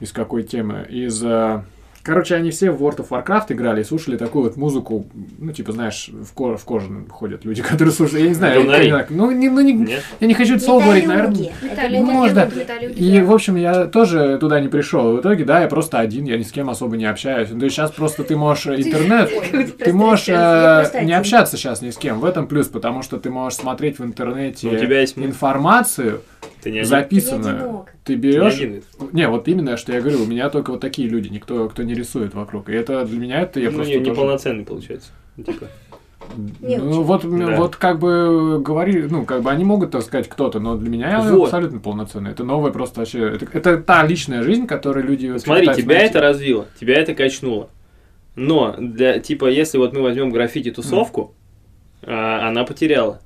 из 0.00 0.12
какой 0.12 0.44
темы? 0.44 0.86
Из 0.88 1.22
э, 1.22 1.64
Короче, 2.02 2.34
они 2.34 2.50
все 2.50 2.70
в 2.70 2.82
World 2.82 2.96
of 2.98 3.08
Warcraft 3.08 3.46
играли 3.50 3.82
и 3.82 3.84
слушали 3.84 4.16
такую 4.16 4.44
вот 4.44 4.56
музыку, 4.56 5.06
ну, 5.38 5.52
типа, 5.52 5.72
знаешь, 5.72 6.08
в, 6.08 6.32
ко- 6.32 6.56
в 6.56 6.64
кожаном 6.64 7.08
ходят 7.08 7.44
люди, 7.44 7.62
которые 7.70 7.92
слушают, 7.92 8.22
я 8.22 8.28
не 8.28 8.34
знаю, 8.34 8.64
я 8.70 9.06
ну, 9.10 9.30
не, 9.30 9.48
ну, 9.48 9.60
не, 9.60 9.72
Нет? 9.74 10.02
я 10.18 10.26
не 10.26 10.34
хочу 10.34 10.56
это 10.56 10.64
слово 10.64 10.82
говорить, 10.84 11.06
наверное, 11.06 11.50
Металлюги. 11.62 12.10
Ну, 12.10 12.28
да. 12.32 12.46
Металлюги, 12.46 12.98
И, 12.98 13.20
в 13.20 13.32
общем, 13.32 13.56
я 13.56 13.86
тоже 13.86 14.38
туда 14.40 14.60
не 14.60 14.68
пришел. 14.68 15.16
В 15.16 15.20
итоге, 15.20 15.44
да, 15.44 15.60
я 15.60 15.68
просто 15.68 15.98
один, 15.98 16.24
я 16.24 16.38
ни 16.38 16.42
с 16.42 16.52
кем 16.52 16.70
особо 16.70 16.96
не 16.96 17.04
общаюсь. 17.04 17.50
Ну, 17.50 17.58
То 17.58 17.64
есть 17.66 17.76
сейчас 17.76 17.90
просто 17.90 18.24
ты 18.24 18.36
можешь 18.36 18.66
интернет, 18.66 19.30
ты 19.78 19.92
можешь 19.92 20.28
э, 20.28 21.04
не 21.04 21.12
общаться 21.12 21.56
сейчас 21.56 21.82
ни 21.82 21.90
с 21.90 21.96
кем. 21.96 22.20
В 22.20 22.24
этом 22.24 22.46
плюс, 22.46 22.68
потому 22.68 23.02
что 23.02 23.18
ты 23.18 23.30
можешь 23.30 23.58
смотреть 23.58 23.98
в 23.98 24.04
интернете 24.04 24.68
информацию, 25.16 26.22
Ты 26.62 26.70
не 26.70 26.78
один. 26.78 26.88
записанную. 26.88 27.56
одинок. 27.56 27.86
Ты 27.86 27.98
Ты 28.04 28.14
не 28.14 28.18
берешь. 28.20 28.54
один. 28.54 28.82
Не, 29.12 29.28
вот 29.28 29.48
именно, 29.48 29.76
что 29.76 29.92
я 29.92 30.00
говорю, 30.00 30.22
у 30.22 30.26
меня 30.26 30.50
только 30.50 30.70
вот 30.72 30.80
такие 30.80 31.08
люди, 31.08 31.28
никто, 31.28 31.68
кто 31.68 31.82
не 31.82 31.94
рисует 31.94 32.34
вокруг. 32.34 32.68
И 32.68 32.72
это 32.72 33.04
для 33.04 33.18
меня 33.18 33.40
это 33.42 33.60
я 33.60 33.70
Ну, 33.70 33.76
просто 33.76 33.92
не, 33.92 33.98
тоже- 33.98 34.10
неполноценный 34.10 34.64
получается. 34.64 35.10
Ну, 35.36 35.44
Типа. 35.44 35.66
Не 36.60 36.76
Ну, 36.76 37.02
вот, 37.02 37.22
Да. 37.22 37.56
вот 37.56 37.76
как 37.76 37.98
бы 37.98 38.60
говори, 38.64 39.02
ну, 39.10 39.24
как 39.24 39.42
бы 39.42 39.50
они 39.50 39.64
могут, 39.64 39.90
так 39.90 40.02
сказать, 40.02 40.28
кто-то, 40.28 40.60
но 40.60 40.76
для 40.76 40.88
меня 40.88 41.20
Вот. 41.22 41.44
абсолютно 41.46 41.80
полноценный. 41.80 42.30
Это 42.30 42.44
новое 42.44 42.70
просто 42.70 43.00
вообще, 43.00 43.20
это, 43.34 43.46
это 43.52 43.78
та 43.78 44.06
личная 44.06 44.42
жизнь, 44.42 44.66
которую 44.66 45.06
люди... 45.06 45.36
Смотри, 45.38 45.66
тебя 45.74 45.94
найти. 45.96 46.10
это 46.10 46.20
развило, 46.20 46.66
тебя 46.78 46.94
это 47.00 47.14
качнуло. 47.14 47.68
Но 48.36 48.76
для 48.78 49.18
типа, 49.18 49.46
если 49.50 49.78
вот 49.78 49.92
мы 49.92 50.02
возьмем 50.02 50.30
граффити 50.30 50.70
тусовку, 50.70 51.34
а, 52.02 52.48
она 52.48 52.64
потеряла. 52.64 53.20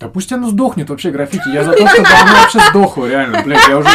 Да 0.00 0.08
пусть 0.08 0.32
оно 0.32 0.48
сдохнет 0.48 0.90
вообще 0.90 1.10
граффити. 1.10 1.48
Я 1.52 1.64
за 1.64 1.72
то, 1.72 1.86
чтобы 1.88 2.08
оно 2.08 2.32
вообще 2.40 2.60
сдохло, 2.70 3.06
реально. 3.06 3.42
Блядь, 3.44 3.68
я 3.68 3.78
уже... 3.78 3.88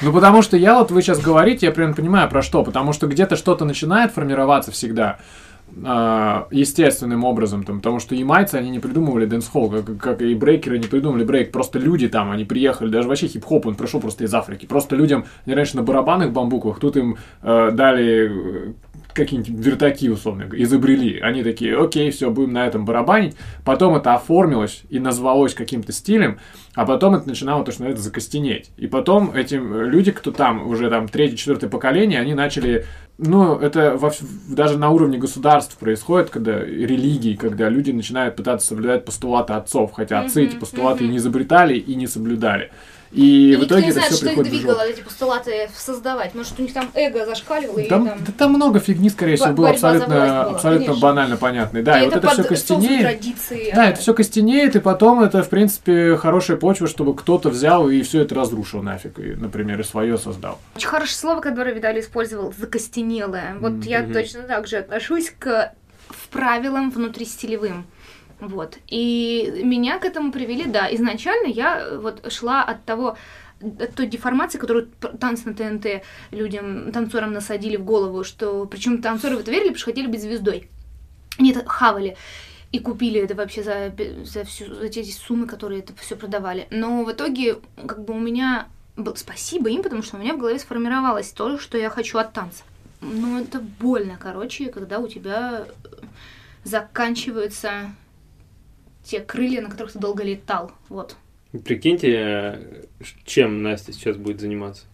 Ну, 0.00 0.12
потому 0.12 0.42
что 0.42 0.56
я 0.56 0.78
вот, 0.78 0.90
вы 0.90 1.02
сейчас 1.02 1.20
говорите, 1.20 1.66
я 1.66 1.72
примерно 1.72 1.96
понимаю 1.96 2.28
про 2.28 2.42
что. 2.42 2.62
Потому 2.62 2.92
что 2.92 3.06
где-то 3.06 3.36
что-то 3.36 3.64
начинает 3.64 4.12
формироваться 4.12 4.70
всегда 4.70 5.18
а, 5.84 6.48
естественным 6.50 7.24
образом, 7.24 7.62
там, 7.62 7.78
потому 7.78 8.00
что 8.00 8.14
ямайцы, 8.14 8.54
они 8.54 8.70
не 8.70 8.78
придумывали 8.78 9.26
дэнс-холл, 9.26 9.70
как, 9.70 9.98
как 9.98 10.22
и 10.22 10.34
брейкеры 10.34 10.78
не 10.78 10.86
придумали 10.86 11.24
брейк, 11.24 11.52
просто 11.52 11.78
люди 11.78 12.08
там, 12.08 12.30
они 12.30 12.44
приехали, 12.44 12.88
даже 12.88 13.06
вообще 13.06 13.28
хип-хоп, 13.28 13.66
он 13.66 13.74
пришел 13.74 14.00
просто 14.00 14.24
из 14.24 14.34
Африки, 14.34 14.66
просто 14.66 14.96
людям, 14.96 15.26
они 15.44 15.54
раньше 15.54 15.76
на 15.76 15.82
барабанах 15.82 16.32
бамбуковых, 16.32 16.80
тут 16.80 16.96
им 16.96 17.18
э, 17.42 17.70
дали 17.72 18.74
какие-нибудь 19.18 19.64
вертаки, 19.64 20.08
условно, 20.08 20.48
изобрели. 20.52 21.18
Они 21.20 21.42
такие, 21.42 21.78
окей, 21.78 22.10
все, 22.10 22.30
будем 22.30 22.52
на 22.52 22.66
этом 22.66 22.84
барабанить. 22.84 23.36
Потом 23.64 23.96
это 23.96 24.14
оформилось 24.14 24.82
и 24.88 24.98
назвалось 24.98 25.54
каким-то 25.54 25.92
стилем, 25.92 26.38
а 26.74 26.86
потом 26.86 27.14
это 27.14 27.28
начинало 27.28 27.64
то, 27.64 27.72
что 27.72 27.84
это 27.84 28.00
закостенеть. 28.00 28.70
И 28.76 28.86
потом 28.86 29.32
этим 29.34 29.82
люди, 29.82 30.12
кто 30.12 30.30
там, 30.30 30.66
уже 30.66 30.88
там 30.88 31.08
третье, 31.08 31.36
четвертое 31.36 31.68
поколение, 31.68 32.20
они 32.20 32.34
начали 32.34 32.86
ну, 33.18 33.58
это 33.58 33.96
во, 33.96 34.12
даже 34.48 34.78
на 34.78 34.90
уровне 34.90 35.18
государств 35.18 35.76
происходит, 35.76 36.30
когда 36.30 36.60
религии, 36.60 37.34
когда 37.34 37.68
люди 37.68 37.90
начинают 37.90 38.36
пытаться 38.36 38.68
соблюдать 38.68 39.04
постулаты 39.04 39.54
отцов, 39.54 39.92
хотя 39.92 40.20
отцы 40.20 40.42
mm-hmm, 40.42 40.46
эти 40.46 40.56
постулаты 40.56 41.02
mm-hmm. 41.02 41.08
и 41.08 41.10
не 41.10 41.16
изобретали, 41.16 41.74
и 41.74 41.94
не 41.96 42.06
соблюдали. 42.06 42.70
И, 43.10 43.52
и 43.52 43.56
в 43.56 43.64
итоге 43.64 43.82
не 43.82 43.88
это 43.88 43.94
знает, 43.94 44.12
все 44.12 44.16
что 44.16 44.26
приходит 44.26 44.52
их 44.52 44.58
двигало 44.60 44.80
эти 44.82 45.00
постулаты 45.00 45.70
создавать. 45.76 46.34
Может, 46.34 46.58
у 46.58 46.62
них 46.62 46.72
там 46.72 46.90
эго 46.94 47.24
зашкаливало 47.24 47.82
там, 47.84 48.02
или 48.02 48.08
там... 48.10 48.24
Да 48.26 48.32
там 48.36 48.52
много 48.52 48.80
фигни, 48.80 49.08
скорее 49.08 49.36
всего, 49.36 49.52
было 49.52 49.70
абсолютно, 49.70 50.14
была, 50.14 50.42
абсолютно 50.42 50.86
конечно. 50.86 51.02
банально 51.02 51.36
понятной. 51.36 51.82
Да, 51.82 51.98
и, 51.98 52.02
и 52.02 52.04
вот 52.04 52.16
это, 52.16 52.26
это 52.26 52.34
все 52.34 52.44
костенеет. 52.44 53.00
Традиции, 53.00 53.72
да, 53.74 53.82
а... 53.84 53.90
это 53.90 54.00
все 54.00 54.14
костенеет, 54.14 54.76
и 54.76 54.80
потом 54.80 55.22
это, 55.22 55.42
в 55.42 55.48
принципе, 55.48 56.16
хорошая 56.16 56.56
почва, 56.56 56.86
чтобы 56.86 57.16
кто-то 57.16 57.48
взял 57.48 57.88
и 57.88 58.02
все 58.02 58.22
это 58.22 58.34
разрушил 58.34 58.82
нафиг, 58.82 59.18
и, 59.18 59.34
например, 59.34 59.80
и 59.80 59.84
свое 59.84 60.18
создал. 60.18 60.58
Очень 60.76 60.88
хорошее 60.88 61.16
слово, 61.16 61.40
которое 61.40 61.74
Видалий 61.74 62.00
использовал, 62.00 62.52
закостенелое. 62.58 63.56
Вот 63.60 63.72
mm-hmm. 63.72 63.88
я 63.88 64.02
точно 64.02 64.42
так 64.42 64.66
же 64.66 64.76
отношусь 64.76 65.32
к 65.38 65.72
правилам 66.30 66.90
внутристилевым. 66.90 67.86
Вот. 68.40 68.78
И 68.86 69.62
меня 69.64 69.98
к 69.98 70.04
этому 70.04 70.30
привели, 70.32 70.64
да, 70.64 70.92
изначально 70.94 71.48
я 71.48 71.98
вот 71.98 72.32
шла 72.32 72.62
от 72.62 72.84
того, 72.84 73.16
от 73.60 73.94
той 73.94 74.06
деформации, 74.06 74.58
которую 74.58 74.88
танцы 75.20 75.48
на 75.48 75.54
ТНТ 75.54 76.02
людям, 76.30 76.92
танцорам 76.92 77.32
насадили 77.32 77.76
в 77.76 77.84
голову, 77.84 78.22
что 78.22 78.66
причем 78.66 79.02
танцоры 79.02 79.36
в 79.36 79.40
это 79.40 79.50
верили, 79.50 79.68
потому 79.68 79.78
что 79.78 79.90
хотели 79.90 80.06
быть 80.06 80.22
звездой. 80.22 80.68
Они 81.38 81.52
хавали 81.52 82.16
и 82.70 82.78
купили 82.78 83.20
это 83.20 83.34
вообще 83.34 83.62
за, 83.62 83.92
за, 84.24 84.44
всю, 84.44 84.74
за 84.74 84.88
те 84.88 85.02
суммы, 85.04 85.46
которые 85.46 85.80
это 85.80 85.94
все 85.96 86.16
продавали. 86.16 86.68
Но 86.70 87.04
в 87.04 87.10
итоге, 87.10 87.58
как 87.86 88.04
бы 88.04 88.14
у 88.14 88.18
меня 88.18 88.68
был 88.96 89.16
спасибо 89.16 89.70
им, 89.70 89.82
потому 89.82 90.02
что 90.02 90.16
у 90.16 90.20
меня 90.20 90.34
в 90.34 90.38
голове 90.38 90.58
сформировалось 90.58 91.30
то, 91.30 91.58
что 91.58 91.78
я 91.78 91.88
хочу 91.88 92.18
от 92.18 92.32
танца. 92.32 92.64
Но 93.00 93.40
это 93.40 93.60
больно, 93.60 94.18
короче, 94.20 94.66
когда 94.66 94.98
у 94.98 95.08
тебя 95.08 95.66
заканчиваются 96.64 97.92
те 99.02 99.20
крылья, 99.20 99.62
на 99.62 99.70
которых 99.70 99.92
ты 99.92 99.98
долго 99.98 100.22
летал. 100.22 100.72
Вот. 100.88 101.16
Прикиньте, 101.64 102.86
чем 103.24 103.62
Настя 103.62 103.92
сейчас 103.92 104.16
будет 104.16 104.40
заниматься. 104.40 104.84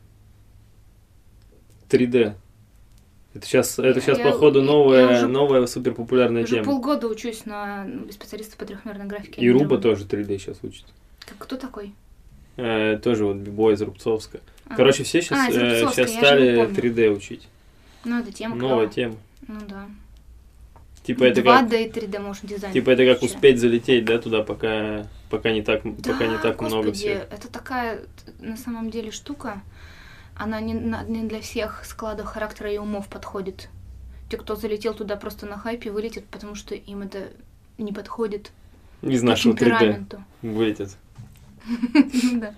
3D. 1.88 2.34
Это 3.34 3.46
сейчас, 3.46 3.80
это 3.80 4.00
сейчас 4.00 4.18
я, 4.18 4.30
походу, 4.30 4.62
новая, 4.62 5.10
я 5.10 5.16
уже, 5.16 5.26
новая 5.26 5.66
суперпопулярная 5.66 6.44
тема. 6.44 6.64
полгода 6.64 7.08
учусь 7.08 7.46
на 7.46 7.84
специалиста 8.12 8.56
по 8.56 8.64
трехмерной 8.64 9.06
графике. 9.06 9.40
И 9.40 9.50
Руба 9.50 9.78
тоже 9.78 10.04
3D 10.04 10.38
сейчас 10.38 10.58
учит. 10.62 10.84
Как, 11.26 11.38
кто 11.38 11.56
такой? 11.56 11.92
Э, 12.56 12.96
тоже 13.02 13.24
вот 13.24 13.36
бибой 13.38 13.74
из 13.74 13.82
Рубцовска. 13.82 14.38
А. 14.66 14.76
Короче, 14.76 15.02
все 15.02 15.20
сейчас, 15.20 15.48
а, 15.48 15.50
э, 15.50 15.80
сейчас 15.90 16.12
стали 16.12 16.68
3D 16.68 17.08
учить. 17.10 17.48
Ну, 18.04 18.20
это 18.20 18.30
тема 18.32 18.54
Новая 18.54 18.86
клевая. 18.86 18.88
тема. 18.88 19.16
Ну 19.48 19.60
да. 19.68 19.88
Типа 21.04 21.24
это 21.24 21.42
2D 21.42 21.44
как... 21.44 21.72
и 21.72 22.00
3D 22.00 22.10
motion 22.12 22.46
дизайн. 22.46 22.72
Типа 22.72 22.90
это 22.90 23.04
как 23.04 23.22
успеть 23.22 23.60
залететь, 23.60 24.06
да, 24.06 24.18
туда, 24.18 24.42
пока, 24.42 25.06
пока 25.28 25.52
не 25.52 25.62
так, 25.62 25.82
да, 25.84 26.12
пока 26.12 26.26
не 26.26 26.38
так 26.38 26.56
господи, 26.56 26.72
много 26.74 26.92
всех. 26.92 27.26
это 27.30 27.48
такая, 27.48 28.00
на 28.40 28.56
самом 28.56 28.90
деле, 28.90 29.10
штука. 29.10 29.62
Она 30.34 30.60
не, 30.60 30.72
не 30.72 31.28
для 31.28 31.40
всех 31.42 31.84
складов 31.84 32.26
характера 32.26 32.72
и 32.72 32.78
умов 32.78 33.08
подходит. 33.08 33.68
Те, 34.30 34.38
кто 34.38 34.56
залетел 34.56 34.94
туда 34.94 35.16
просто 35.16 35.44
на 35.44 35.58
хайпе, 35.58 35.90
вылетят, 35.90 36.24
потому 36.24 36.54
что 36.54 36.74
им 36.74 37.02
это 37.02 37.28
не 37.76 37.92
подходит 37.92 38.50
Из 39.02 39.22
нашего 39.22 39.52
3D 39.52 39.58
темпераменту. 39.58 40.24
вылетят. 40.40 40.96
Да. 42.34 42.54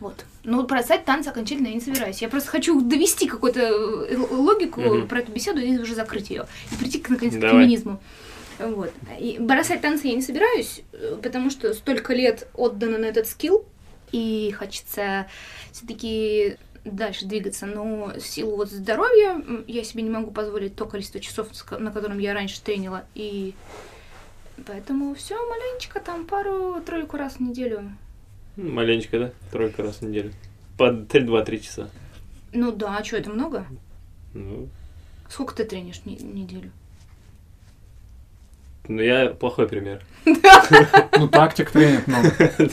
Вот. 0.00 0.24
Ну, 0.44 0.62
бросать 0.62 1.04
танцы 1.04 1.28
окончательно 1.28 1.66
я 1.68 1.74
не 1.74 1.80
собираюсь. 1.80 2.22
Я 2.22 2.28
просто 2.28 2.50
хочу 2.50 2.80
довести 2.80 3.26
какую-то 3.26 3.60
э, 3.60 4.16
логику 4.16 4.80
про 5.08 5.18
эту 5.18 5.32
беседу 5.32 5.60
и 5.60 5.76
уже 5.76 5.94
закрыть 5.94 6.30
ее. 6.30 6.46
И 6.70 6.76
прийти, 6.76 7.00
к, 7.00 7.08
наконец, 7.08 7.34
к 7.34 7.40
феминизму. 7.40 8.00
Вот. 8.58 8.92
И 9.18 9.36
бросать 9.38 9.80
танцы 9.80 10.08
я 10.08 10.14
не 10.14 10.22
собираюсь, 10.22 10.82
э, 10.92 11.16
потому 11.22 11.50
что 11.50 11.74
столько 11.74 12.14
лет 12.14 12.48
отдано 12.54 12.98
на 12.98 13.06
этот 13.06 13.26
скилл, 13.26 13.64
и 14.12 14.54
хочется 14.56 15.26
все-таки 15.72 16.56
дальше 16.84 17.26
двигаться. 17.26 17.66
Но 17.66 18.12
в 18.16 18.20
силу 18.20 18.56
вот 18.56 18.70
здоровья 18.70 19.42
я 19.66 19.84
себе 19.84 20.02
не 20.02 20.10
могу 20.10 20.30
позволить 20.30 20.76
то 20.76 20.86
количество 20.86 21.20
часов, 21.20 21.48
на 21.78 21.90
котором 21.90 22.18
я 22.18 22.34
раньше 22.34 22.60
тренила. 22.60 23.04
И 23.14 23.54
поэтому 24.66 25.14
все 25.14 25.34
маленечко, 25.34 26.00
там 26.00 26.24
пару-тройку 26.24 27.16
раз 27.16 27.34
в 27.34 27.40
неделю 27.40 27.92
Маленечко, 28.58 29.18
да? 29.18 29.32
Тройка 29.52 29.82
раз 29.82 29.96
в 30.00 30.02
неделю. 30.02 30.32
По 30.76 30.90
3-2-3 30.90 31.60
часа. 31.60 31.90
Ну 32.52 32.72
да, 32.72 32.96
а 32.98 33.04
что, 33.04 33.16
это 33.16 33.30
много? 33.30 33.64
Ну, 34.34 34.68
Сколько 35.28 35.54
ты 35.54 35.64
тренишь 35.64 36.00
не- 36.04 36.16
неделю? 36.16 36.70
ну, 38.88 39.02
я 39.02 39.28
плохой 39.30 39.68
пример. 39.68 40.02
Ну, 41.18 41.28
тактик 41.28 41.70
тренинг 41.70 42.06
много. 42.06 42.30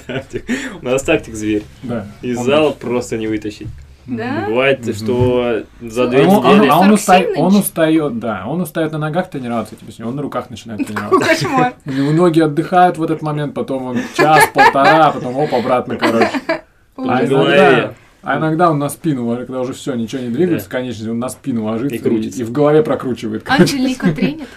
Тактик. 0.07 0.45
У 0.81 0.85
нас 0.85 1.01
тактик 1.03 1.33
зверь. 1.35 1.63
Да. 1.83 2.07
Из 2.21 2.37
Он- 2.37 2.45
зала 2.45 2.71
просто 2.71 3.17
не 3.17 3.27
вытащить. 3.27 3.67
Да? 4.07 4.45
Бывает, 4.47 4.81
Мгм. 4.85 4.93
что 4.93 5.63
за 5.81 6.03
А 6.03 6.07
две 6.07 6.25
А 6.25 6.27
он, 6.27 6.45
а 6.45 6.49
он- 6.49 6.55
недели... 6.57 6.69
а 6.69 6.77
он 6.79 6.83
47 6.89 6.93
устает, 6.93 7.37
он 7.37 7.43
нынче? 7.45 7.59
устает, 7.59 8.19
да, 8.19 8.43
он 8.47 8.61
устает 8.61 8.91
на 8.91 8.97
ногах 8.99 9.29
тренироваться, 9.31 9.75
типа, 9.75 9.91
с 9.91 9.97
него, 9.99 10.09
он 10.09 10.15
на 10.15 10.21
руках 10.21 10.49
начинает 10.51 10.85
тренироваться. 10.85 11.45
Него 11.85 12.11
ноги 12.13 12.39
отдыхают 12.39 12.97
в 12.99 13.03
этот 13.03 13.21
момент, 13.23 13.53
потом 13.55 13.83
он 13.85 13.97
час-полтора, 14.15 15.11
потом 15.11 15.35
оп, 15.37 15.53
обратно, 15.53 15.95
короче. 15.97 16.29
А 16.97 17.25
иногда, 17.25 17.93
а 18.23 18.37
иногда 18.37 18.71
он 18.71 18.79
на 18.79 18.87
спину, 18.89 19.35
когда 19.35 19.59
уже 19.59 19.73
все, 19.73 19.95
ничего 19.95 20.21
не 20.21 20.29
двигается, 20.29 20.69
конечно, 20.69 21.11
он 21.11 21.19
на 21.19 21.27
спину 21.29 21.65
ложится 21.65 21.95
И 21.95 21.99
крутится. 21.99 22.39
и, 22.39 22.43
в 22.45 22.51
голове 22.53 22.83
прокручивает. 22.83 23.43
Анжелика 23.49 24.13
тренит. 24.13 24.47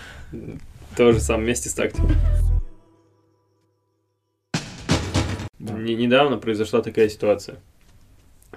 Тоже 0.97 1.19
сам 1.21 1.41
вместе 1.41 1.69
с 1.69 1.75
тактикой. 1.75 2.15
Да. 5.59 5.73
Не- 5.75 5.97
недавно 5.97 6.37
произошла 6.37 6.81
такая 6.83 7.09
ситуация. 7.09 7.57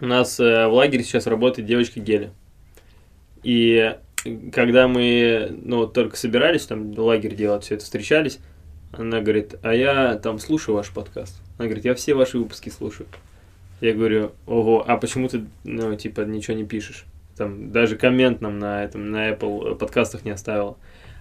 У 0.01 0.07
нас 0.07 0.39
э, 0.39 0.67
в 0.67 0.73
лагере 0.73 1.03
сейчас 1.03 1.27
работает 1.27 1.67
девочка 1.67 1.99
Геля. 1.99 2.31
И 3.43 3.95
когда 4.51 4.87
мы, 4.87 5.55
ну, 5.63 5.85
только 5.85 6.17
собирались 6.17 6.65
там 6.65 6.97
лагерь 6.97 7.35
делать, 7.35 7.63
все 7.63 7.75
это 7.75 7.83
встречались, 7.83 8.39
она 8.93 9.21
говорит, 9.21 9.55
а 9.61 9.75
я 9.75 10.15
там 10.15 10.39
слушаю 10.39 10.75
ваш 10.75 10.89
подкаст. 10.89 11.39
Она 11.59 11.67
говорит, 11.67 11.85
я 11.85 11.93
все 11.93 12.15
ваши 12.15 12.39
выпуски 12.39 12.69
слушаю. 12.69 13.07
Я 13.79 13.93
говорю, 13.93 14.31
ого, 14.47 14.83
а 14.87 14.97
почему 14.97 15.27
ты, 15.27 15.45
ну, 15.63 15.95
типа, 15.95 16.21
ничего 16.21 16.57
не 16.57 16.65
пишешь? 16.65 17.05
Там 17.37 17.71
даже 17.71 17.95
коммент 17.95 18.41
нам 18.41 18.57
на 18.57 18.83
этом, 18.83 19.11
на 19.11 19.29
Apple 19.29 19.75
подкастах 19.75 20.25
не 20.25 20.31
оставила. 20.31 20.77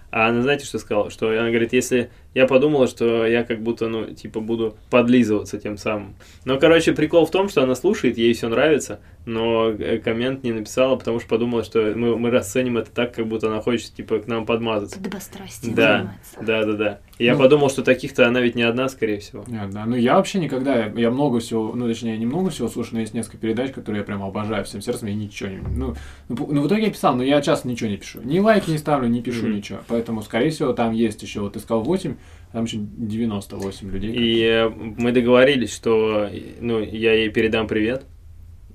А 0.09 0.27
она, 0.27 0.41
знаете, 0.41 0.65
что 0.65 0.79
сказала? 0.79 1.11
Что 1.11 1.29
она 1.29 1.49
говорит, 1.49 1.71
если 1.71 2.09
я 2.33 2.47
подумала, 2.47 2.87
что 2.87 3.25
я 3.25 3.43
как 3.43 3.61
будто, 3.61 3.87
ну, 3.87 4.05
типа, 4.05 4.39
буду 4.39 4.75
подлизываться 4.89 5.57
тем 5.59 5.77
самым. 5.77 6.15
Но, 6.45 6.57
короче, 6.59 6.93
прикол 6.93 7.25
в 7.25 7.31
том, 7.31 7.49
что 7.49 7.63
она 7.63 7.75
слушает, 7.75 8.17
ей 8.17 8.33
все 8.33 8.47
нравится, 8.49 8.99
но 9.25 9.69
э, 9.69 9.97
коммент 9.99 10.43
не 10.43 10.51
написала, 10.53 10.95
потому 10.95 11.19
что 11.19 11.27
подумала, 11.29 11.63
что 11.63 11.93
мы, 11.95 12.17
мы 12.17 12.29
расценим 12.31 12.77
это 12.77 12.89
так, 12.91 13.13
как 13.13 13.27
будто 13.27 13.47
она 13.47 13.61
хочет, 13.61 13.93
типа, 13.93 14.19
к 14.19 14.27
нам 14.27 14.45
подмазаться. 14.45 14.97
Подобострастием 14.97 15.75
Да, 15.75 15.97
занимается. 15.97 16.37
да, 16.41 16.65
да, 16.65 16.73
да. 16.73 16.99
И 17.19 17.25
я 17.25 17.33
Ну. 17.33 17.39
подумал, 17.39 17.69
что 17.69 17.83
таких-то 17.83 18.27
она 18.27 18.41
ведь 18.41 18.55
не 18.55 18.63
одна, 18.63 18.89
скорее 18.89 19.19
всего. 19.19 19.43
Нет, 19.47 19.69
да. 19.71 19.85
Ну, 19.85 19.95
я 19.95 20.15
вообще 20.15 20.39
никогда, 20.39 20.85
я 20.85 21.11
много 21.11 21.39
всего, 21.39 21.73
ну, 21.75 21.87
точнее, 21.87 22.17
не 22.17 22.25
много 22.25 22.49
всего 22.49 22.67
слушаю, 22.67 22.95
но 22.95 22.99
есть 23.01 23.13
несколько 23.13 23.37
передач, 23.37 23.71
которые 23.71 23.99
я 23.99 24.05
прям 24.05 24.23
обожаю 24.23 24.63
всем 24.65 24.81
сердцем, 24.81 25.07
я 25.07 25.13
ничего 25.13 25.49
не, 25.49 25.57
ну, 25.57 25.95
ну, 26.29 26.47
ну, 26.49 26.61
в 26.63 26.67
итоге 26.67 26.85
я 26.85 26.89
писал, 26.91 27.15
но 27.15 27.23
я 27.23 27.41
часто 27.41 27.67
ничего 27.67 27.89
не 27.91 27.97
пишу. 27.97 28.21
Ни 28.23 28.39
лайки 28.39 28.71
не 28.71 28.77
ставлю, 28.79 29.07
не 29.07 29.21
пишу 29.21 29.45
Мгм. 29.45 29.55
ничего. 29.57 29.79
Поэтому, 29.87 30.23
скорее 30.23 30.49
всего, 30.49 30.73
там 30.73 30.93
есть 30.93 31.21
еще, 31.21 31.41
вот 31.41 31.53
ты 31.53 31.59
сказал 31.59 31.83
8, 31.83 32.15
там 32.51 32.65
еще 32.65 32.77
98 32.79 33.91
людей. 33.91 34.13
И 34.13 34.43
э, 34.43 34.69
мы 34.69 35.11
договорились, 35.11 35.73
что, 35.73 36.29
ну, 36.59 36.79
я 36.79 37.13
ей 37.13 37.29
передам 37.29 37.67
привет, 37.67 38.05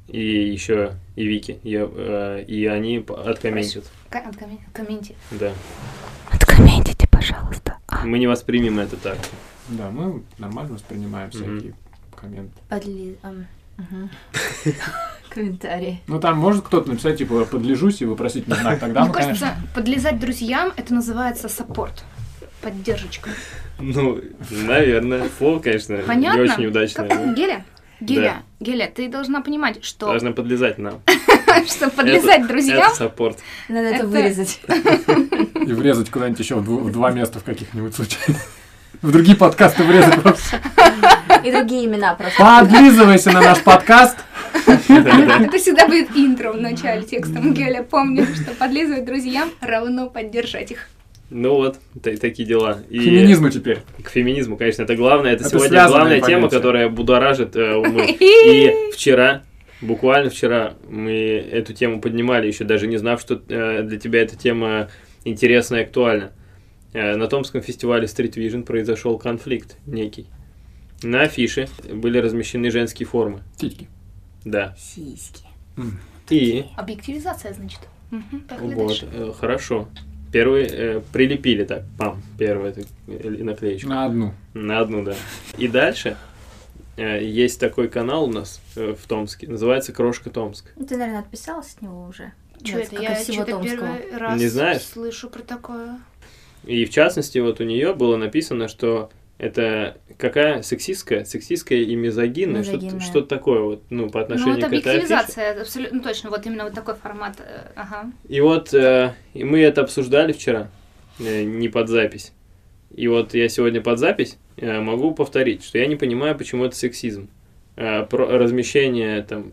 и 0.08 0.20
еще 0.20 0.94
и 1.14 1.26
Вики, 1.26 1.58
я, 1.62 1.88
э, 1.90 2.44
и 2.46 2.66
они 2.66 3.04
откомментят. 3.08 3.84
Комменте. 4.72 5.14
Да. 5.32 5.52
Откомментите, 6.30 7.06
пожалуйста. 7.10 7.76
Мы 8.04 8.18
не 8.18 8.26
воспримем 8.26 8.78
это 8.78 8.96
так. 8.96 9.18
Да, 9.68 9.90
мы 9.90 10.22
нормально 10.38 10.74
воспринимаем 10.74 11.28
Мгм. 11.28 11.58
всякие 11.58 11.74
комменты. 12.14 12.52
Подли... 12.68 13.18
мгм. 13.76 14.10
Комментарии. 15.28 16.00
Ну, 16.06 16.18
там 16.18 16.38
может 16.38 16.64
кто-то 16.64 16.88
написать, 16.88 17.18
типа, 17.18 17.44
подлижусь 17.44 18.00
и 18.00 18.06
вопросительный 18.06 18.56
знак. 18.56 18.80
Тогда 18.80 19.04
Мне 19.04 19.12
кажется, 19.12 19.46
конечно... 19.46 19.68
подлизать 19.74 20.18
друзьям 20.18 20.72
это 20.76 20.94
называется 20.94 21.48
support. 21.48 22.04
Поддержечка. 22.66 23.30
Ну, 23.78 24.20
наверное. 24.50 25.28
Слово, 25.38 25.60
конечно, 25.60 25.98
Понятно? 25.98 26.42
не 26.42 26.50
очень 26.50 26.66
удачное. 26.66 27.08
Как- 27.08 27.24
но 27.24 27.32
Геля, 27.32 27.64
Геля, 28.00 28.42
Геля, 28.58 28.90
ты 28.92 29.08
должна 29.08 29.40
понимать, 29.40 29.84
что, 29.84 30.06
Должна 30.06 30.32
подлизать 30.32 30.76
нам. 30.76 31.00
что 31.68 31.90
подлизать 31.90 32.48
друзьям 32.48 32.88
Это 32.88 32.96
support. 32.96 33.38
Надо 33.68 33.86
это 33.86 34.06
вырезать. 34.08 34.60
И 34.68 35.72
врезать 35.72 36.10
куда-нибудь 36.10 36.40
еще 36.40 36.56
в, 36.56 36.68
дв- 36.68 36.80
в 36.82 36.90
два 36.90 37.12
места 37.12 37.38
в 37.38 37.44
каких-нибудь 37.44 37.94
случаях. 37.94 38.36
В 39.00 39.12
другие 39.12 39.36
подкасты 39.36 39.84
врезать 39.84 40.20
просто. 40.20 40.60
И 41.44 41.52
другие 41.52 41.84
имена 41.86 42.16
просто. 42.16 42.42
Подлизывайся 42.42 43.30
на 43.30 43.42
наш 43.42 43.62
подкаст. 43.62 44.16
Это 44.66 45.56
всегда 45.58 45.86
будет 45.86 46.10
интро 46.16 46.50
в 46.50 46.60
начале 46.60 47.04
текстом. 47.04 47.54
Геля, 47.54 47.84
помни, 47.84 48.24
что 48.24 48.50
подлизывать 48.58 49.04
друзьям 49.04 49.50
равно 49.60 50.10
поддержать 50.10 50.72
их. 50.72 50.88
Ну 51.30 51.54
вот, 51.54 51.78
та- 52.02 52.16
такие 52.16 52.46
дела. 52.46 52.74
К 52.74 52.90
И 52.90 53.00
феминизму 53.00 53.50
теперь. 53.50 53.80
К 54.02 54.08
феминизму, 54.10 54.56
конечно, 54.56 54.82
это 54.82 54.94
главное. 54.94 55.32
Это, 55.32 55.44
Это 55.44 55.50
сегодня 55.58 55.86
главная 55.88 56.20
тема, 56.20 56.42
понятия. 56.42 56.56
которая 56.56 56.88
будоражит 56.88 57.56
э, 57.56 57.74
умы. 57.74 58.06
И 58.20 58.72
вчера, 58.92 59.42
буквально 59.80 60.30
вчера, 60.30 60.74
мы 60.88 61.12
эту 61.12 61.72
тему 61.72 62.00
поднимали, 62.00 62.46
еще 62.46 62.64
даже 62.64 62.86
не 62.86 62.96
знав, 62.96 63.20
что 63.20 63.42
э, 63.48 63.82
для 63.82 63.98
тебя 63.98 64.22
эта 64.22 64.36
тема 64.36 64.88
интересна 65.24 65.76
и 65.76 65.82
актуальна. 65.82 66.32
Э, 66.92 67.16
на 67.16 67.26
Томском 67.26 67.60
фестивале 67.60 68.06
Street 68.06 68.34
Vision 68.34 68.62
произошел 68.62 69.18
конфликт 69.18 69.76
некий. 69.86 70.26
На 71.02 71.22
афише 71.22 71.68
были 71.92 72.18
размещены 72.18 72.70
женские 72.70 73.06
формы. 73.06 73.42
Титьки. 73.56 73.88
Да. 74.44 74.76
Сиськи. 74.78 75.42
И 76.30 76.64
Объективизация, 76.76 77.52
значит. 77.52 77.80
Поехали 78.48 78.74
вот, 78.74 79.04
э, 79.12 79.32
хорошо. 79.38 79.88
Первый 80.36 80.66
э, 80.70 81.00
прилепили 81.14 81.64
так, 81.64 81.84
пам, 81.96 82.20
так, 82.38 82.84
э, 83.08 83.30
наклеечка. 83.42 83.88
На 83.88 84.04
одну. 84.04 84.34
На 84.52 84.80
одну, 84.80 85.02
да. 85.02 85.14
И 85.56 85.66
дальше 85.66 86.18
э, 86.98 87.24
есть 87.24 87.58
такой 87.58 87.88
канал 87.88 88.24
у 88.24 88.30
нас 88.30 88.60
э, 88.76 88.94
в 88.94 89.06
Томске, 89.06 89.48
называется 89.48 89.94
Крошка 89.94 90.28
Томск. 90.28 90.66
Ну, 90.76 90.84
ты, 90.84 90.98
наверное, 90.98 91.20
отписалась 91.20 91.68
с 91.68 91.80
него 91.80 92.04
уже. 92.04 92.32
Да, 92.60 92.78
это? 92.78 93.00
Я 93.00 93.14
всего 93.14 93.44
что-то 93.44 93.50
Томского. 93.52 93.96
первый 93.96 94.18
раз 94.18 94.38
Не 94.38 94.48
знаешь? 94.48 94.82
слышу 94.82 95.30
про 95.30 95.40
такое. 95.40 96.00
И 96.64 96.84
в 96.84 96.90
частности, 96.90 97.38
вот 97.38 97.62
у 97.62 97.64
нее 97.64 97.94
было 97.94 98.18
написано, 98.18 98.68
что 98.68 99.08
это 99.38 99.98
какая 100.18 100.62
сексистская, 100.62 101.24
сексистская 101.24 101.78
и 101.80 101.94
мизогинная, 101.94 102.62
что-то, 102.64 103.22
такое 103.26 103.60
вот, 103.60 103.82
ну, 103.90 104.08
по 104.08 104.18
Ну, 104.18 104.24
отношению 104.24 104.58
это 104.58 104.68
к 104.68 104.72
этой 104.72 104.90
объективизация, 104.92 105.44
это 105.44 105.60
абсолютно 105.62 105.98
ну, 105.98 106.02
точно. 106.02 106.30
Вот 106.30 106.46
именно 106.46 106.64
вот 106.64 106.74
такой 106.74 106.94
формат. 106.94 107.36
э, 107.40 107.72
Ага. 107.76 108.10
И 108.28 108.40
вот 108.40 108.72
э, 108.72 109.14
и 109.34 109.44
мы 109.44 109.60
это 109.60 109.82
обсуждали 109.82 110.32
вчера, 110.32 110.68
э, 111.18 111.42
не 111.44 111.68
под 111.68 111.88
запись. 111.88 112.32
И 112.94 113.08
вот 113.08 113.34
я 113.34 113.48
сегодня 113.48 113.82
под 113.82 113.98
запись 113.98 114.38
э, 114.56 114.80
могу 114.80 115.12
повторить, 115.12 115.62
что 115.64 115.76
я 115.78 115.86
не 115.86 115.96
понимаю, 115.96 116.36
почему 116.36 116.64
это 116.64 116.76
сексизм. 116.76 117.28
Э, 117.76 118.04
про 118.04 118.26
размещение 118.38 119.22
там 119.22 119.52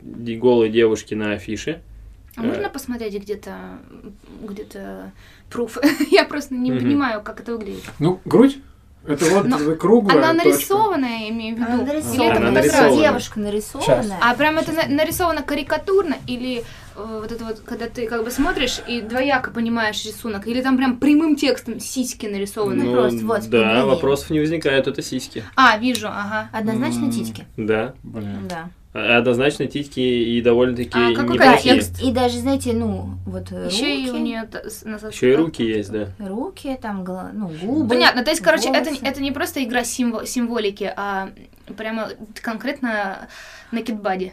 голой 0.00 0.70
девушки 0.70 1.12
на 1.14 1.32
афише. 1.32 1.82
А 2.36 2.42
Э. 2.42 2.46
можно 2.46 2.70
посмотреть 2.70 3.20
где-то 3.22 3.78
где-то 4.42 5.12
пруф? 5.50 5.76
Я 6.10 6.24
просто 6.24 6.54
не 6.54 6.72
понимаю, 6.72 7.20
как 7.22 7.40
это 7.40 7.52
выглядит. 7.52 7.82
Ну, 7.98 8.18
грудь. 8.24 8.58
Это 9.06 9.24
вот 9.26 9.46
Но 9.46 9.58
круглая 9.76 10.18
Она 10.18 10.34
точка. 10.34 10.48
нарисованная, 10.50 11.18
я 11.20 11.28
имею 11.30 11.56
в 11.56 11.58
виду. 11.58 11.72
Она 11.72 11.82
Или 11.82 11.84
это 11.84 11.94
нарисована. 11.94 12.36
Она 12.36 12.50
нарисована. 12.50 13.02
Девушка 13.02 13.40
нарисованная. 13.40 14.18
А 14.20 14.34
прям 14.34 14.58
это 14.58 14.72
на- 14.72 14.86
нарисовано 14.94 15.42
карикатурно 15.42 16.16
или 16.26 16.58
э, 16.96 17.18
вот 17.22 17.32
это 17.32 17.44
вот, 17.44 17.60
когда 17.60 17.86
ты 17.86 18.06
как 18.06 18.24
бы 18.24 18.30
смотришь 18.30 18.80
и 18.86 19.00
двояко 19.00 19.50
понимаешь 19.52 20.04
рисунок, 20.04 20.46
или 20.46 20.60
там 20.60 20.76
прям 20.76 20.98
прямым 20.98 21.34
текстом 21.36 21.80
сиськи 21.80 22.26
нарисованы? 22.26 22.84
Ну, 22.84 22.92
просто 22.92 23.24
вот, 23.24 23.48
да, 23.48 23.86
вопросов 23.86 24.30
не 24.30 24.40
возникает, 24.40 24.86
это 24.86 25.00
сиськи. 25.02 25.44
А, 25.56 25.78
вижу, 25.78 26.08
ага. 26.08 26.50
Однозначно 26.52 27.04
М. 27.06 27.10
титьки. 27.10 27.46
Да. 27.56 27.94
Блин. 28.02 28.48
Да. 28.48 28.68
А- 28.92 29.18
Однозначно 29.18 29.66
титьки 29.66 30.00
и 30.00 30.42
довольно-таки 30.42 30.90
А 30.98 31.14
какой 31.14 31.34
неплохие. 31.34 31.74
контекст? 31.74 32.02
И 32.02 32.10
даже, 32.10 32.38
знаете, 32.38 32.72
ну, 32.72 33.10
вот 33.24 33.50
Еще 33.52 33.96
и 34.02 34.08
у 34.10 34.12
руки, 34.14 34.22
нее 34.22 34.48
Еще 35.10 35.32
и 35.32 35.36
руки 35.36 35.62
есть, 35.64 35.90
да. 35.92 36.08
руки, 36.18 36.76
там, 36.82 37.04
гла- 37.04 37.30
ну, 37.32 37.48
губы. 37.48 37.88
Понятно, 37.88 38.24
то 38.24 38.30
есть, 38.30 38.42
короче, 38.42 38.68
это, 38.70 38.90
волосы. 38.90 39.04
это 39.06 39.22
не 39.22 39.30
просто 39.30 39.62
игра 39.62 39.84
символ- 39.84 40.26
символики, 40.26 40.92
а 40.96 41.30
прямо 41.76 42.08
конкретно 42.42 43.28
naked 43.72 44.00
body. 44.02 44.32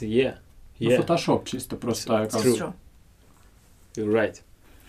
Yeah. 0.00 0.36
Ну, 0.78 0.90
Yeah. 0.90 0.96
фотошоп 0.96 1.46
чисто 1.46 1.76
просто. 1.76 2.12
True. 2.12 2.30
как- 2.30 2.42
True. 2.42 2.72
You're 3.96 4.12
right. 4.12 4.40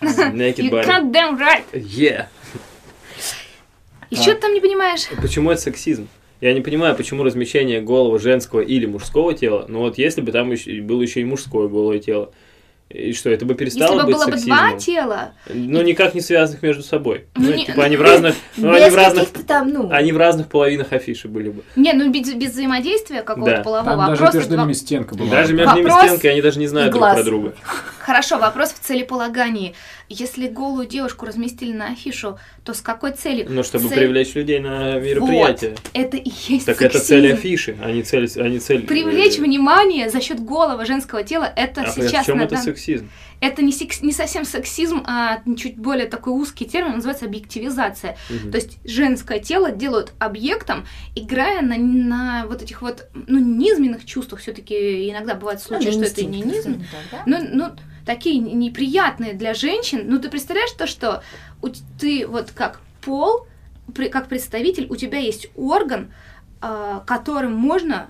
Naked 0.01 0.57
You 0.65 0.71
body. 0.71 0.85
can't 0.85 1.11
damn 1.11 1.37
right. 1.37 1.65
Yeah. 1.73 2.27
И 4.09 4.15
Так. 4.15 4.23
что 4.23 4.35
ты 4.35 4.41
там 4.41 4.53
не 4.53 4.61
понимаешь? 4.61 5.07
Почему 5.21 5.51
это 5.51 5.61
сексизм? 5.61 6.07
Я 6.41 6.53
не 6.53 6.61
понимаю, 6.61 6.95
почему 6.95 7.23
размещение 7.23 7.81
голого 7.81 8.19
женского 8.19 8.61
или 8.61 8.85
мужского 8.85 9.33
тела, 9.33 9.65
но 9.67 9.79
вот 9.79 9.97
если 9.97 10.21
бы 10.21 10.31
там 10.31 10.51
еще, 10.51 10.81
было 10.81 11.01
еще 11.01 11.21
и 11.21 11.25
мужское 11.25 11.67
голое 11.67 11.99
тело, 11.99 12.31
и 12.89 13.11
что, 13.11 13.29
это 13.29 13.43
бы 13.45 13.53
перестало 13.55 13.95
Если 13.95 13.99
бы 13.99 14.05
быть 14.05 14.15
было 14.15 14.25
бы 14.27 14.31
сексизмом? 14.37 14.57
два 14.69 14.77
тела, 14.79 15.31
Ну, 15.53 15.81
никак 15.81 16.13
не 16.15 16.21
связанных 16.21 16.61
между 16.63 16.83
собой. 16.83 17.25
Ну, 17.35 17.49
Ну, 17.49 17.53
не- 17.55 17.65
типа 17.65 17.83
они 17.83 17.97
в 17.97 18.01
разных, 18.01 18.35
ну, 18.55 18.71
они 18.71 18.89
в 18.89 18.95
разных, 18.95 19.27
там, 19.45 19.69
ну, 19.73 19.89
они 19.91 20.11
в 20.13 20.17
разных 20.17 20.47
половинах 20.47 20.93
афиши 20.93 21.27
были 21.27 21.49
бы. 21.49 21.63
не, 21.75 21.91
ну 21.91 22.09
без, 22.11 22.33
без 22.33 22.51
взаимодействия 22.51 23.23
какого-то 23.23 23.57
Да. 23.57 23.63
полового, 23.63 23.91
Там 23.91 23.99
а 24.01 24.07
даже 24.07 24.19
просто 24.21 24.37
между 24.37 24.53
два- 24.53 24.63
ними 24.63 24.73
стенка 24.73 25.15
была. 25.15 25.29
Даже 25.29 25.53
между 25.53 25.75
ними 25.75 25.85
Вопрос 25.89 26.05
стенкой, 26.07 26.31
они 26.31 26.41
даже 26.41 26.59
не 26.59 26.67
знают 26.67 26.91
друг 26.93 27.03
про 27.13 27.23
друга. 27.23 27.53
Хорошо, 27.99 28.37
вопрос 28.37 28.69
в 28.71 28.79
целеполагании. 28.79 29.73
Если 30.09 30.47
голую 30.47 30.87
девушку 30.87 31.25
разместили 31.25 31.73
на 31.73 31.87
афишу, 31.91 32.39
то 32.63 32.73
с 32.73 32.79
какой 32.79 33.11
целью? 33.11 33.45
Ну, 33.49 33.61
чтобы 33.61 33.89
Цель- 33.89 33.97
привлечь 33.99 34.35
людей 34.35 34.59
на 34.59 34.99
мероприятие. 34.99 35.75
Это 35.93 36.15
и 36.15 36.29
есть 36.47 36.65
Так 36.65 36.81
это 36.81 36.97
сексизм. 36.99 37.07
цель 37.21 37.33
афиши, 37.33 37.77
а 37.83 37.91
не 37.91 38.03
цель... 38.03 38.29
А 38.37 38.47
не 38.47 38.59
цель 38.59 38.85
Привлечь 38.87 39.37
э, 39.37 39.41
внимание 39.41 40.09
за 40.09 40.21
счет 40.21 40.39
голого 40.39 40.85
женского 40.85 41.23
тела, 41.23 41.51
это 41.55 41.81
А 41.81 41.89
сейчас 41.91 42.23
в 42.23 42.25
чем 42.27 42.37
на 42.37 42.43
это 42.43 42.55
дан- 42.55 42.63
сексизм? 42.63 43.09
это 43.41 43.61
не, 43.61 43.73
секс- 43.73 44.01
не 44.01 44.13
совсем 44.13 44.45
сексизм, 44.45 45.03
а 45.05 45.41
чуть 45.57 45.77
более 45.77 46.07
такой 46.07 46.31
узкий 46.33 46.63
термин, 46.65 46.93
называется 46.95 47.25
объективизация. 47.25 48.17
Мгм. 48.29 48.51
То 48.51 48.57
есть 48.59 48.77
женское 48.85 49.39
тело 49.39 49.71
делают 49.71 50.13
объектом, 50.19 50.85
играя 51.15 51.61
на, 51.61 51.75
на 51.77 52.45
вот 52.47 52.61
этих 52.61 52.81
вот, 52.81 53.07
ну, 53.13 53.39
низменных 53.39 54.05
чувствах. 54.05 54.39
Все-таки 54.39 55.09
иногда 55.09 55.35
бывают 55.35 55.61
ну, 55.69 55.75
случаи, 55.81 55.91
что 55.91 56.03
это 56.05 56.23
не 56.23 56.41
низм. 56.41 56.59
скажем 56.59 56.85
так, 56.91 57.01
да? 57.11 57.23
Ну, 57.25 57.49
ну, 57.51 57.71
такие 58.07 58.39
неприятные 58.39 59.33
для 59.33 59.53
женщин. 59.53 60.05
Ну, 60.05 60.17
ты 60.17 60.29
представляешь 60.29 60.71
то, 60.71 60.87
что 60.87 61.21
ты 61.99 62.25
вот 62.25 62.51
как 62.51 62.79
пол, 63.01 63.45
как 64.11 64.27
представитель, 64.27 64.87
у 64.89 64.95
тебя 64.95 65.19
есть 65.19 65.49
орган, 65.55 66.11
а, 66.61 67.03
которым 67.05 67.53
можно... 67.53 68.07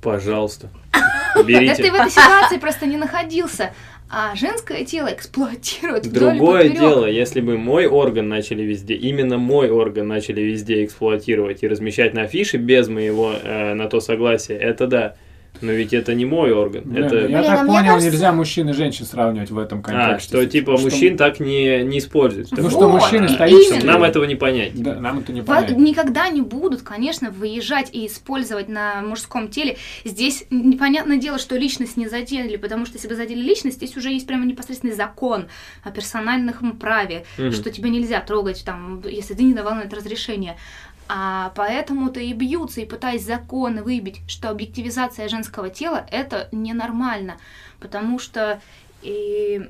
Пожалуйста. 0.00 0.68
Да 1.34 1.42
ты 1.42 1.48
Берите. 1.48 1.90
в 1.90 1.94
этой 1.94 2.10
ситуации 2.10 2.58
просто 2.58 2.86
не 2.86 2.96
находился. 2.96 3.74
А 4.08 4.36
женское 4.36 4.84
тело 4.84 5.12
эксплуатируют 5.12 6.04
Другое 6.04 6.68
дело, 6.68 7.06
если 7.06 7.40
бы 7.40 7.58
мой 7.58 7.86
орган 7.86 8.28
начали 8.28 8.62
везде, 8.62 8.94
именно 8.94 9.36
мой 9.36 9.68
орган 9.68 10.06
начали 10.06 10.42
везде 10.42 10.84
эксплуатировать 10.84 11.64
и 11.64 11.66
размещать 11.68 12.14
на 12.14 12.22
афише 12.22 12.58
без 12.58 12.86
моего 12.86 13.32
э, 13.32 13.74
на 13.74 13.88
то 13.88 13.98
согласия, 13.98 14.54
это 14.54 14.86
да. 14.86 15.16
Но 15.60 15.70
ведь 15.72 15.92
это 15.92 16.14
не 16.14 16.24
мой 16.26 16.52
орган. 16.52 16.82
Блин, 16.84 17.04
это... 17.04 17.16
Я 17.16 17.26
Блин, 17.26 17.36
а 17.38 17.42
так 17.56 17.66
понял, 17.66 17.92
кажется- 17.92 18.10
нельзя 18.10 18.32
мужчин 18.32 18.68
и 18.68 18.72
женщин 18.72 19.06
сравнивать 19.06 19.50
в 19.50 19.58
этом 19.58 19.78
А, 19.78 19.82
контексте. 19.82 20.28
что 20.28 20.46
типа 20.46 20.72
мужчин 20.72 21.16
так 21.16 21.38
не, 21.40 21.82
не 21.84 21.98
используют. 21.98 22.50
Ну 22.50 22.68
что 22.70 22.88
мужчины 22.88 23.26
именно. 23.26 23.34
стоические. 23.34 23.84
Нам 23.84 24.02
этого 24.02 24.24
не 24.24 24.34
понять. 24.34 24.74
Да, 24.74 24.96
нам 24.96 25.20
это 25.20 25.32
не 25.32 25.40
Во- 25.42 25.54
понять. 25.54 25.76
Никогда 25.76 26.28
не 26.28 26.40
будут, 26.42 26.82
конечно, 26.82 27.30
выезжать 27.30 27.88
и 27.92 28.06
использовать 28.06 28.68
на 28.68 29.00
мужском 29.02 29.48
теле. 29.48 29.76
Здесь 30.04 30.44
непонятное 30.50 31.16
дело, 31.18 31.38
что 31.38 31.56
личность 31.56 31.96
не 31.96 32.08
задели, 32.08 32.56
потому 32.56 32.84
что 32.84 32.96
если 32.96 33.08
бы 33.08 33.14
задели 33.14 33.40
личность, 33.40 33.76
здесь 33.76 33.96
уже 33.96 34.10
есть 34.10 34.26
прямо 34.26 34.44
непосредственный 34.44 34.94
закон 34.94 35.46
о 35.84 35.90
персональном 35.92 36.76
праве, 36.78 37.24
Мгм. 37.38 37.52
что 37.52 37.70
тебя 37.70 37.88
нельзя 37.90 38.20
трогать, 38.20 38.64
там, 38.66 39.02
если 39.08 39.34
ты 39.34 39.44
не 39.44 39.54
давал 39.54 39.76
на 39.76 39.82
это 39.82 39.96
разрешение. 39.96 40.56
А 41.08 41.52
поэтому-то 41.54 42.18
и 42.20 42.32
бьются, 42.32 42.80
и 42.80 42.86
пытаясь 42.86 43.24
законы 43.24 43.82
выбить, 43.82 44.20
что 44.26 44.48
объективизация 44.50 45.28
женского 45.28 45.68
тела 45.68 46.06
это 46.10 46.48
ненормально, 46.50 47.36
потому 47.78 48.18
что 48.18 48.60
и, 49.02 49.68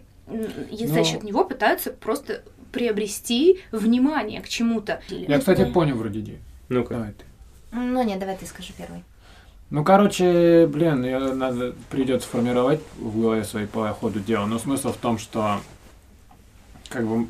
и 0.70 0.86
за 0.86 0.98
Ну. 0.98 1.04
счет 1.04 1.22
него 1.24 1.44
пытаются 1.44 1.90
просто 1.90 2.42
приобрести 2.70 3.60
внимание 3.72 4.40
к 4.40 4.48
чему-то. 4.48 5.00
Я, 5.08 5.38
кстати, 5.38 5.64
понял 5.64 5.96
вроде 5.96 6.20
идею. 6.20 6.38
Ну-ка. 6.68 6.94
Давай 6.94 7.12
ты. 7.12 7.24
Ну, 7.72 8.02
нет, 8.04 8.18
давай 8.20 8.36
ты 8.36 8.46
скажи 8.46 8.72
первый. 8.76 9.02
Ну, 9.70 9.82
короче, 9.84 10.66
блин, 10.68 11.04
я- 11.04 11.34
надо 11.34 11.74
придется 11.90 12.28
формировать 12.28 12.80
в 12.96 13.20
голове 13.20 13.42
своей 13.44 13.66
по 13.66 13.88
ходу 13.92 14.20
дела. 14.20 14.46
Но 14.46 14.58
смысл 14.60 14.92
в 14.92 14.96
том, 14.96 15.18
что 15.18 15.60
как 16.88 17.06
бы 17.06 17.26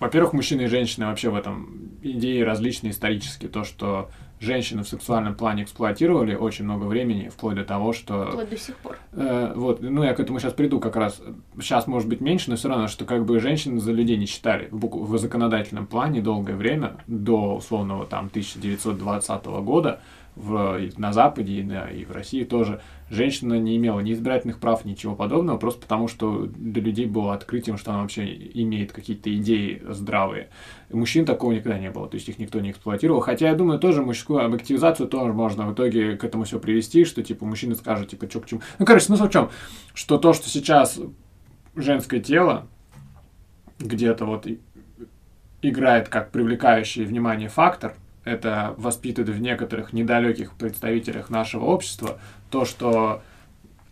во-первых, 0.00 0.32
мужчины 0.32 0.62
и 0.62 0.66
женщины 0.66 1.06
вообще 1.06 1.30
в 1.30 1.34
этом 1.34 1.90
идеи 2.02 2.40
различные 2.40 2.90
исторически. 2.90 3.46
То, 3.46 3.64
что 3.64 4.10
женщины 4.40 4.82
в 4.82 4.88
сексуальном 4.88 5.34
плане 5.34 5.64
эксплуатировали 5.64 6.34
очень 6.34 6.64
много 6.64 6.84
времени, 6.84 7.28
вплоть 7.28 7.56
до 7.56 7.64
того, 7.64 7.92
что... 7.92 8.30
Вплоть 8.30 8.48
до 8.48 8.56
сих 8.56 8.76
пор. 8.76 8.98
Э, 9.12 9.52
вот, 9.54 9.82
ну 9.82 10.02
я 10.02 10.14
к 10.14 10.20
этому 10.20 10.40
сейчас 10.40 10.54
приду 10.54 10.80
как 10.80 10.96
раз. 10.96 11.20
Сейчас 11.60 11.86
может 11.86 12.08
быть 12.08 12.20
меньше, 12.20 12.50
но 12.50 12.56
все 12.56 12.68
равно, 12.68 12.88
что 12.88 13.04
как 13.04 13.26
бы 13.26 13.38
женщин 13.38 13.78
за 13.78 13.92
людей 13.92 14.16
не 14.16 14.26
считали 14.26 14.68
в, 14.70 14.78
бук- 14.78 14.96
в 14.96 15.18
законодательном 15.18 15.86
плане 15.86 16.22
долгое 16.22 16.56
время, 16.56 16.96
до 17.06 17.56
условного 17.56 18.06
там 18.06 18.26
1920 18.26 19.44
года, 19.44 20.00
в, 20.36 20.80
на 20.96 21.12
Западе 21.12 21.52
и, 21.54 21.62
на, 21.62 21.90
и 21.90 22.04
в 22.04 22.12
России 22.12 22.44
тоже 22.44 22.80
женщина 23.10 23.58
не 23.58 23.76
имела 23.76 24.00
ни 24.00 24.12
избирательных 24.12 24.60
прав, 24.60 24.84
ничего 24.84 25.14
подобного, 25.14 25.58
просто 25.58 25.82
потому 25.82 26.08
что 26.08 26.46
для 26.46 26.80
людей 26.80 27.06
было 27.06 27.34
открытием, 27.34 27.76
что 27.76 27.90
она 27.90 28.02
вообще 28.02 28.24
имеет 28.54 28.92
какие-то 28.92 29.34
идеи 29.36 29.82
здравые. 29.88 30.48
Мужчин 30.90 31.26
такого 31.26 31.52
никогда 31.52 31.78
не 31.78 31.90
было, 31.90 32.08
то 32.08 32.14
есть 32.14 32.28
их 32.28 32.38
никто 32.38 32.60
не 32.60 32.70
эксплуатировал. 32.70 33.20
Хотя 33.20 33.48
я 33.48 33.54
думаю, 33.54 33.78
тоже 33.78 34.02
мужскую 34.02 34.44
объективизацию 34.44 35.08
тоже 35.08 35.32
можно 35.32 35.66
в 35.66 35.74
итоге 35.74 36.16
к 36.16 36.24
этому 36.24 36.44
все 36.44 36.58
привести, 36.58 37.04
что 37.04 37.22
типа 37.22 37.44
мужчина 37.44 37.74
скажет, 37.74 38.08
типа, 38.08 38.30
что 38.30 38.40
к 38.40 38.46
чему. 38.46 38.62
Ну, 38.78 38.86
короче, 38.86 39.06
смысл 39.06 39.26
в 39.26 39.30
чем? 39.30 39.50
Что 39.92 40.16
то, 40.16 40.32
что 40.32 40.48
сейчас 40.48 41.00
женское 41.74 42.20
тело 42.20 42.68
где-то 43.78 44.24
вот 44.24 44.46
играет 45.62 46.08
как 46.08 46.30
привлекающий 46.30 47.04
внимание 47.04 47.48
фактор, 47.48 47.94
это 48.30 48.74
воспитывает 48.76 49.34
в 49.34 49.40
некоторых 49.40 49.92
недалеких 49.92 50.52
представителях 50.52 51.30
нашего 51.30 51.64
общества 51.64 52.18
то, 52.50 52.64
что 52.64 53.22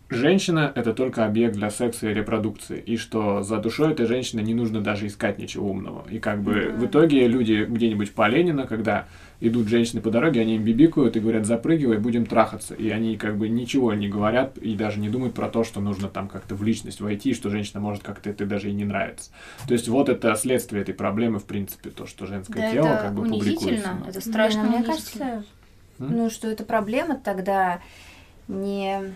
женщина— 0.09 0.71
это 0.75 0.93
только 0.93 1.25
объект 1.25 1.55
для 1.55 1.69
секса 1.69 2.09
и 2.09 2.13
репродукции, 2.13 2.79
и 2.85 2.97
что 2.97 3.43
за 3.43 3.57
душой 3.57 3.91
этой 3.91 4.05
женщины 4.05 4.41
не 4.41 4.53
нужно 4.53 4.81
даже 4.81 5.07
искать 5.07 5.37
ничего 5.37 5.69
умного. 5.69 6.05
И 6.09 6.19
как 6.19 6.41
бы 6.41 6.73
в 6.75 6.85
итоге 6.85 7.27
люди 7.27 7.65
где-нибудь 7.67 8.13
по 8.13 8.27
Ленина, 8.27 8.65
когда 8.67 9.07
идут 9.41 9.67
женщины 9.69 10.01
по 10.01 10.09
дороге, 10.11 10.41
они 10.41 10.55
им 10.57 10.63
бибикают 10.63 11.15
и 11.15 11.19
говорят, 11.19 11.45
запрыгивай, 11.45 11.97
будем 11.97 12.25
трахаться. 12.25 12.73
И 12.75 12.89
они 12.89 13.15
как 13.17 13.37
бы 13.37 13.47
ничего 13.47 13.93
не 13.93 14.09
говорят 14.09 14.57
и 14.57 14.75
даже 14.75 14.99
не 14.99 15.07
думают 15.09 15.33
про 15.33 15.47
то, 15.47 15.63
что 15.63 15.79
нужно 15.79 16.09
там 16.09 16.27
как-то 16.27 16.55
в 16.55 16.63
личность 16.63 16.99
войти, 16.99 17.29
и 17.29 17.33
что 17.33 17.49
женщина 17.49 17.79
может 17.79 18.03
как-то 18.03 18.29
это 18.29 18.45
даже 18.45 18.69
и 18.69 18.73
не 18.73 18.83
нравится. 18.85 19.31
То 19.67 19.73
есть 19.73 19.87
вот 19.87 20.09
это 20.09 20.35
следствие 20.35 20.81
этой 20.81 20.93
проблемы, 20.93 21.39
в 21.39 21.45
принципе, 21.45 21.89
то, 21.89 22.05
что 22.05 22.25
женское 22.25 22.61
Да, 22.63 22.71
тело 22.71 22.87
это 22.87 23.01
как 23.03 23.13
бы 23.13 23.23
публикуется. 23.23 23.65
унизительно. 23.67 24.01
да. 24.03 24.09
Это 24.09 24.21
страшно 24.21 24.61
Блин, 24.63 24.73
а 24.73 24.77
мне 24.77 24.85
кажется, 24.85 25.43
М? 25.99 26.17
ну, 26.17 26.29
что 26.29 26.47
эта 26.49 26.63
проблема 26.65 27.15
тогда 27.15 27.79
не... 28.49 29.13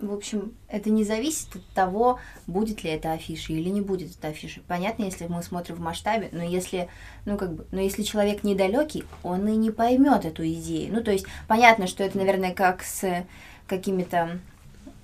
В 0.00 0.14
общем, 0.14 0.54
это 0.68 0.88
не 0.88 1.04
зависит 1.04 1.54
от 1.54 1.66
того, 1.74 2.18
будет 2.46 2.82
ли 2.84 2.90
это 2.90 3.12
афиша 3.12 3.52
или 3.52 3.68
не 3.68 3.82
будет 3.82 4.16
это 4.16 4.28
афиша. 4.28 4.62
Понятно, 4.66 5.02
если 5.04 5.26
мы 5.26 5.42
смотрим 5.42 5.76
в 5.76 5.80
масштабе, 5.80 6.30
но 6.32 6.42
если, 6.42 6.88
ну 7.26 7.36
как 7.36 7.52
бы, 7.52 7.66
но 7.70 7.80
если 7.80 8.02
человек 8.02 8.42
недалекий, 8.42 9.04
он 9.22 9.46
и 9.46 9.56
не 9.56 9.70
поймет 9.70 10.24
эту 10.24 10.42
идею. 10.46 10.94
Ну 10.94 11.02
то 11.02 11.10
есть 11.10 11.26
понятно, 11.46 11.86
что 11.86 12.02
это, 12.02 12.16
наверное, 12.16 12.54
как 12.54 12.82
с 12.82 13.26
какими-то, 13.66 14.38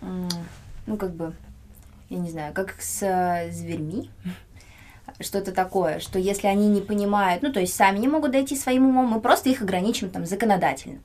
ну 0.01 0.97
как 0.97 1.15
бы, 1.15 1.35
я 2.09 2.19
не 2.19 2.31
знаю, 2.31 2.55
как 2.55 2.81
с 2.81 3.03
э, 3.03 3.51
зверьми, 3.53 4.11
что-то 5.21 5.53
такое, 5.53 6.01
что 6.01 6.19
если 6.19 6.47
они 6.47 6.69
не 6.69 6.81
понимают, 6.81 7.43
ну, 7.43 7.53
то 7.53 7.61
есть 7.61 7.75
сами 7.75 7.99
не 7.99 8.09
могут 8.09 8.33
дойти 8.33 8.57
своим 8.57 8.87
умом, 8.87 9.07
мы 9.07 9.21
просто 9.21 9.51
их 9.51 9.61
ограничим 9.61 10.09
там 10.09 10.25
законодательно. 10.25 11.01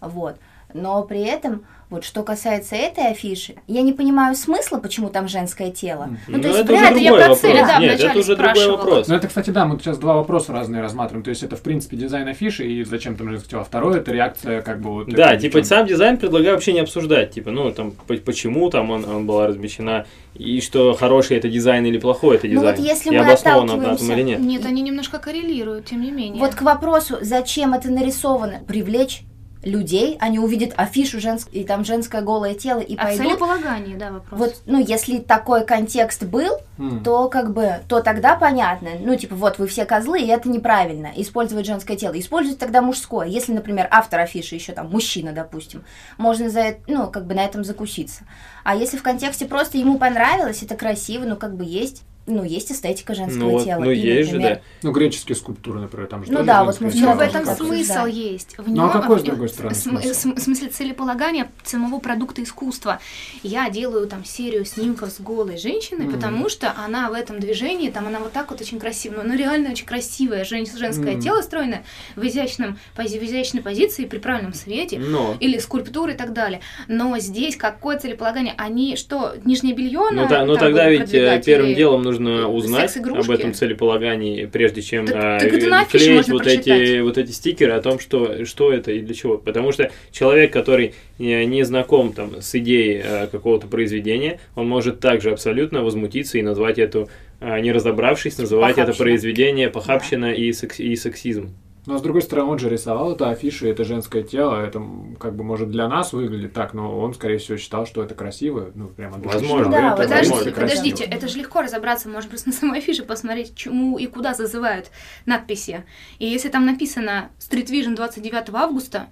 Вот. 0.00 0.38
Но 0.74 1.02
при 1.02 1.22
этом, 1.24 1.64
вот 1.90 2.04
что 2.04 2.22
касается 2.22 2.74
этой 2.74 3.08
афиши, 3.10 3.56
я 3.66 3.82
не 3.82 3.92
понимаю 3.92 4.34
смысла, 4.34 4.78
почему 4.78 5.10
там 5.10 5.28
женское 5.28 5.70
тело. 5.70 6.08
Ну, 6.26 6.40
то 6.40 6.48
есть 6.48 6.60
это 6.60 6.72
уже 6.72 6.82
я 6.84 6.90
другой 6.90 7.24
про 7.24 7.34
цели, 7.34 7.60
да, 7.60 7.78
Нет, 7.78 8.00
это 8.00 8.18
уже 8.18 8.36
другой 8.36 8.70
вопрос. 8.70 9.08
Ну, 9.08 9.14
это, 9.14 9.28
кстати, 9.28 9.50
да, 9.50 9.66
мы 9.66 9.78
сейчас 9.78 9.98
два 9.98 10.14
вопроса 10.16 10.52
разные 10.52 10.80
рассматриваем. 10.80 11.22
То 11.22 11.30
есть 11.30 11.42
это, 11.42 11.56
в 11.56 11.60
принципе, 11.62 11.96
дизайн 11.96 12.26
афиши 12.28 12.66
и 12.66 12.82
зачем 12.84 13.16
там 13.16 13.28
женское 13.28 13.50
тело. 13.50 13.64
Второе, 13.64 13.98
это 13.98 14.10
реакция, 14.12 14.62
как 14.62 14.80
бы, 14.80 14.90
вот... 14.90 15.08
Да, 15.08 15.36
типа 15.36 15.58
девчонки. 15.60 15.66
сам 15.66 15.86
дизайн 15.86 16.16
предлагаю 16.16 16.54
вообще 16.54 16.72
не 16.72 16.80
обсуждать, 16.80 17.32
типа, 17.32 17.50
ну 17.50 17.70
там 17.72 17.90
по- 17.90 18.14
почему 18.16 18.70
там 18.70 18.90
он, 18.90 19.04
он 19.04 19.26
была 19.26 19.48
размещена 19.48 20.06
и 20.34 20.62
что 20.62 20.94
хороший 20.94 21.36
это 21.36 21.50
дизайн 21.50 21.84
или 21.84 21.98
плохой 21.98 22.36
это 22.36 22.46
Ну 22.46 22.54
дизайн. 22.54 22.76
вот 22.76 22.84
если 22.84 23.10
и 23.14 23.18
мы 23.18 23.24
отталкиваемся- 23.24 24.12
или 24.14 24.22
нет. 24.22 24.40
Нет, 24.40 24.64
они 24.64 24.80
немножко 24.80 25.18
коррелируют, 25.18 25.86
тем 25.86 26.00
не 26.00 26.10
менее. 26.10 26.40
Вот 26.40 26.54
к 26.54 26.62
вопросу, 26.62 27.18
зачем 27.20 27.74
это 27.74 27.90
нарисовано, 27.90 28.60
привлечь 28.66 29.22
людей, 29.62 30.16
они 30.20 30.38
увидят 30.38 30.74
афишу 30.76 31.20
женск... 31.20 31.48
и 31.52 31.64
там 31.64 31.84
женское 31.84 32.22
голое 32.22 32.54
тело 32.54 32.80
и 32.80 32.96
О 32.96 33.02
пойдут. 33.04 33.26
целеполагании, 33.26 33.96
да, 33.96 34.10
вопрос. 34.10 34.40
Вот, 34.40 34.62
ну, 34.66 34.80
если 34.80 35.18
такой 35.18 35.64
контекст 35.64 36.24
был, 36.24 36.58
М. 36.78 37.02
то 37.04 37.28
как 37.28 37.52
бы, 37.52 37.80
то 37.88 38.00
тогда 38.00 38.34
понятно. 38.36 38.90
Ну, 39.00 39.14
типа, 39.16 39.34
вот 39.36 39.58
вы 39.58 39.66
все 39.66 39.84
козлы, 39.84 40.20
и 40.20 40.26
это 40.26 40.48
неправильно. 40.48 41.10
Использовать 41.16 41.66
женское 41.66 41.96
тело. 41.96 42.18
Использовать 42.18 42.58
тогда 42.58 42.82
мужское. 42.82 43.26
Если, 43.26 43.52
например, 43.52 43.86
автор 43.90 44.20
афиши 44.20 44.54
еще 44.54 44.72
там 44.72 44.90
мужчина, 44.90 45.32
допустим, 45.32 45.84
можно 46.18 46.50
за 46.50 46.60
это, 46.60 46.80
ну, 46.88 47.10
как 47.10 47.26
бы 47.26 47.34
на 47.34 47.44
этом 47.44 47.64
закуситься. 47.64 48.24
А 48.64 48.74
если 48.74 48.96
в 48.96 49.02
контексте 49.02 49.46
просто 49.46 49.78
ему 49.78 49.98
понравилось, 49.98 50.62
это 50.62 50.74
красиво, 50.76 51.24
ну, 51.24 51.36
как 51.36 51.56
бы 51.56 51.64
есть, 51.64 52.02
ну, 52.26 52.44
есть 52.44 52.70
эстетика 52.70 53.14
женского 53.14 53.50
Ну 53.58 53.64
тела. 53.64 53.80
ну 53.84 53.90
И, 53.90 53.98
есть 53.98 54.30
же, 54.30 54.38
да. 54.38 54.60
Ну, 54.82 54.92
греческие 54.92 55.34
скульптуры, 55.34 55.80
например, 55.80 56.06
там 56.06 56.24
же 56.24 56.32
Ну 56.32 56.44
да, 56.44 56.62
вот 56.64 56.80
мы 56.80 56.90
вчера 56.90 57.10
Но 57.10 57.16
в 57.16 57.20
этом 57.20 57.44
смысл 57.44 57.72
обсуждали. 57.72 58.12
есть. 58.12 58.58
В 58.58 58.68
Ну, 58.68 58.74
нем, 58.74 58.84
а 58.84 58.88
какой, 58.90 59.18
с 59.18 59.22
другой 59.22 59.48
стороны, 59.48 59.74
см- 59.74 60.02
смысл? 60.02 60.18
см- 60.20 60.40
В 60.40 60.44
смысле 60.44 60.68
целеполагания 60.68 61.50
самого 61.64 61.98
продукта 61.98 62.42
искусства. 62.42 63.00
Я 63.42 63.68
делаю 63.70 64.06
там 64.06 64.24
серию 64.24 64.64
снимков 64.64 65.10
с 65.10 65.20
голой 65.20 65.58
женщиной, 65.58 66.04
Мгм. 66.06 66.14
потому 66.14 66.48
что 66.48 66.72
она 66.76 67.10
в 67.10 67.14
этом 67.14 67.40
движении, 67.40 67.90
там 67.90 68.06
она 68.06 68.20
вот 68.20 68.32
так 68.32 68.50
вот 68.52 68.60
очень 68.60 68.78
красиво, 68.78 69.22
ну, 69.22 69.30
ну, 69.30 69.36
реально 69.36 69.70
очень 69.70 69.86
красивое 69.86 70.44
жен- 70.44 70.66
женское 70.78 71.12
Мгм. 71.14 71.20
тело 71.20 71.42
стройное 71.42 71.84
в, 72.14 72.24
изящном, 72.24 72.78
пози- 72.96 73.18
в 73.18 73.24
изящной 73.24 73.62
позиции 73.62 74.04
при 74.04 74.18
правильном 74.18 74.54
свете. 74.54 74.98
Но. 75.00 75.36
Или 75.40 75.58
скульптуры 75.58 76.12
и 76.12 76.16
так 76.16 76.32
далее. 76.32 76.60
Но 76.86 77.18
здесь 77.18 77.56
какое 77.56 77.98
целеполагание? 77.98 78.54
Они 78.56 78.94
что, 78.96 79.34
нижнее 79.44 79.74
белье 79.74 80.08
Ну, 80.12 80.28
да, 80.28 80.44
ну 80.44 80.56
тогда 80.56 80.88
ведь 80.88 81.12
э, 81.12 81.42
первым 81.44 81.74
делом 81.74 82.02
нужно 82.02 82.11
узнать 82.20 82.90
секс-игрушки? 82.90 83.24
об 83.24 83.30
этом 83.30 83.54
целеполагании, 83.54 84.46
прежде 84.46 84.82
чем 84.82 85.06
Так- 85.06 85.42
э, 85.42 85.46
это 85.48 85.80
афише 85.80 86.04
клеить 86.06 86.28
вот 86.28 86.46
эти, 86.46 87.00
вот 87.00 87.18
эти 87.18 87.30
стикеры 87.32 87.72
о 87.72 87.80
том, 87.82 87.98
что, 87.98 88.44
что 88.44 88.72
это 88.72 88.92
и 88.92 89.00
для 89.00 89.14
чего. 89.14 89.38
Потому 89.38 89.72
что 89.72 89.90
человек, 90.10 90.52
который 90.52 90.94
э, 91.18 91.44
не 91.44 91.62
знаком 91.64 92.12
там, 92.12 92.40
с 92.40 92.54
идеей 92.54 93.02
э, 93.04 93.26
какого-то 93.28 93.66
произведения, 93.66 94.40
он 94.54 94.68
может 94.68 95.00
также 95.00 95.30
абсолютно 95.30 95.82
возмутиться 95.82 96.38
и 96.38 96.42
назвать 96.42 96.78
эту, 96.78 97.08
э, 97.40 97.60
не 97.60 97.72
разобравшись, 97.72 98.38
называть 98.38 98.72
это 98.72 98.80
Похабщина. 98.82 99.04
произведение 99.04 99.68
похабщина 99.70 100.32
и, 100.32 100.52
секс- 100.52 100.80
и 100.80 100.94
сексизм. 100.96 101.54
Но, 101.84 101.98
с 101.98 102.02
другой 102.02 102.22
стороны, 102.22 102.52
он 102.52 102.58
же 102.58 102.68
рисовал 102.68 103.12
это 103.12 103.28
афиши, 103.30 103.68
это 103.68 103.82
женское 103.84 104.22
тело, 104.22 104.64
это 104.64 104.80
как 105.18 105.34
бы 105.34 105.42
может 105.42 105.70
для 105.70 105.88
нас 105.88 106.12
выглядит 106.12 106.52
так, 106.52 106.74
но 106.74 106.98
он, 106.98 107.12
скорее 107.12 107.38
всего, 107.38 107.58
считал, 107.58 107.86
что 107.86 108.04
это 108.04 108.14
красиво, 108.14 108.70
ну, 108.74 108.88
прямо 108.88 109.18
Возможно. 109.18 109.72
Да, 109.72 109.88
это 109.88 110.02
Подождите, 110.02 110.30
возможно, 110.30 110.52
красиво. 110.52 110.76
подождите, 110.76 111.04
это 111.04 111.28
же 111.28 111.38
легко 111.38 111.62
разобраться, 111.62 112.08
можно 112.08 112.28
просто 112.28 112.48
на 112.50 112.54
самой 112.54 112.78
афише 112.78 113.02
посмотреть, 113.02 113.56
чему 113.56 113.98
и 113.98 114.06
куда 114.06 114.32
зазывают 114.34 114.90
надписи. 115.26 115.84
И 116.20 116.26
если 116.26 116.50
там 116.50 116.66
написано 116.66 117.30
Street 117.40 117.66
Vision 117.66 117.96
29 117.96 118.50
августа, 118.54 119.08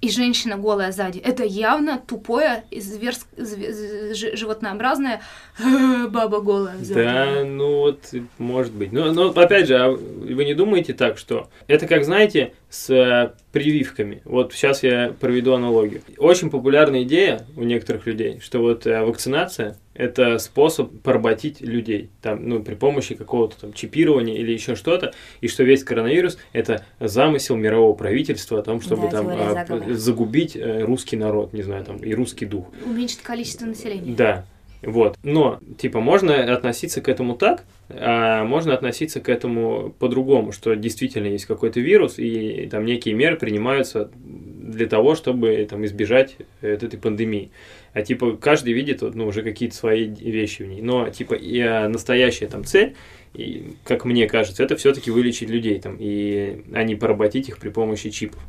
и 0.00 0.10
женщина 0.10 0.56
голая 0.56 0.92
сзади, 0.92 1.18
это 1.18 1.44
явно 1.44 1.98
тупое, 2.06 2.64
зверск- 2.70 3.26
зве- 3.36 4.14
ж- 4.14 4.36
животнообразное 4.36 5.20
баба 6.08 6.40
голая 6.40 6.76
сзади. 6.78 6.94
Да, 6.94 7.44
ну 7.44 7.76
вот, 7.80 8.00
может 8.38 8.72
быть. 8.72 8.92
Но, 8.92 9.12
но 9.12 9.28
опять 9.30 9.66
же, 9.68 9.76
а 9.76 9.90
вы 9.90 10.44
не 10.44 10.54
думаете 10.54 10.94
так, 10.94 11.18
что 11.18 11.48
это 11.66 11.86
как, 11.86 12.04
знаете, 12.04 12.54
с 12.70 12.88
э, 12.90 13.32
прививками. 13.52 14.22
Вот 14.24 14.52
сейчас 14.54 14.82
я 14.82 15.12
проведу 15.20 15.52
аналогию. 15.54 16.02
Очень 16.18 16.50
популярная 16.50 17.02
идея 17.02 17.46
у 17.56 17.62
некоторых 17.64 18.06
людей, 18.06 18.40
что 18.40 18.60
вот 18.60 18.86
э, 18.86 19.02
вакцинация 19.04 19.76
это 20.00 20.38
способ 20.38 20.90
поработить 21.02 21.60
людей, 21.60 22.08
там, 22.22 22.48
ну, 22.48 22.62
при 22.62 22.74
помощи 22.74 23.14
какого-то 23.14 23.60
там 23.60 23.72
чипирования 23.72 24.36
или 24.36 24.52
еще 24.52 24.74
что-то, 24.74 25.12
и 25.40 25.48
что 25.48 25.62
весь 25.62 25.84
коронавирус 25.84 26.38
это 26.52 26.84
замысел 26.98 27.56
мирового 27.56 27.94
правительства 27.94 28.60
о 28.60 28.62
том, 28.62 28.80
чтобы 28.80 29.10
Да, 29.10 29.10
там 29.10 29.28
а, 29.28 29.94
загубить 29.94 30.56
э, 30.56 30.82
русский 30.82 31.16
народ, 31.16 31.52
не 31.52 31.62
знаю, 31.62 31.84
там, 31.84 31.98
и 31.98 32.14
русский 32.14 32.46
дух. 32.46 32.66
Уменьшит 32.84 33.20
количество 33.20 33.66
населения. 33.66 34.14
Да, 34.14 34.46
вот. 34.82 35.18
Но, 35.22 35.60
типа, 35.78 36.00
можно 36.00 36.54
относиться 36.54 37.02
к 37.02 37.08
этому 37.08 37.36
так, 37.36 37.64
а 37.90 38.44
можно 38.44 38.72
относиться 38.72 39.20
к 39.20 39.28
этому 39.28 39.94
по-другому, 39.98 40.52
что 40.52 40.74
действительно 40.74 41.26
есть 41.26 41.44
какой-то 41.44 41.80
вирус, 41.80 42.18
и 42.18 42.68
там 42.70 42.86
некие 42.86 43.14
меры 43.14 43.36
принимаются 43.36 44.10
для 44.14 44.86
того, 44.86 45.14
чтобы 45.14 45.66
там 45.68 45.84
избежать 45.84 46.36
э, 46.62 46.68
этой 46.72 46.98
пандемии. 46.98 47.50
А 47.92 48.02
типа 48.02 48.36
каждый 48.36 48.72
видит 48.72 49.02
ну, 49.02 49.26
уже 49.26 49.42
какие-то 49.42 49.74
свои 49.74 50.06
вещи 50.06 50.62
в 50.62 50.66
ней. 50.66 50.80
Но 50.80 51.08
типа 51.08 51.34
и 51.34 51.60
а, 51.60 51.88
настоящая 51.88 52.46
там 52.46 52.64
цель, 52.64 52.94
и, 53.34 53.74
как 53.84 54.04
мне 54.04 54.26
кажется, 54.26 54.62
это 54.62 54.76
все-таки 54.76 55.10
вылечить 55.10 55.50
людей 55.50 55.80
там, 55.80 55.96
и, 55.98 56.64
а 56.72 56.96
поработить 56.96 57.48
их 57.48 57.58
при 57.58 57.68
помощи 57.68 58.10
чипов. 58.10 58.40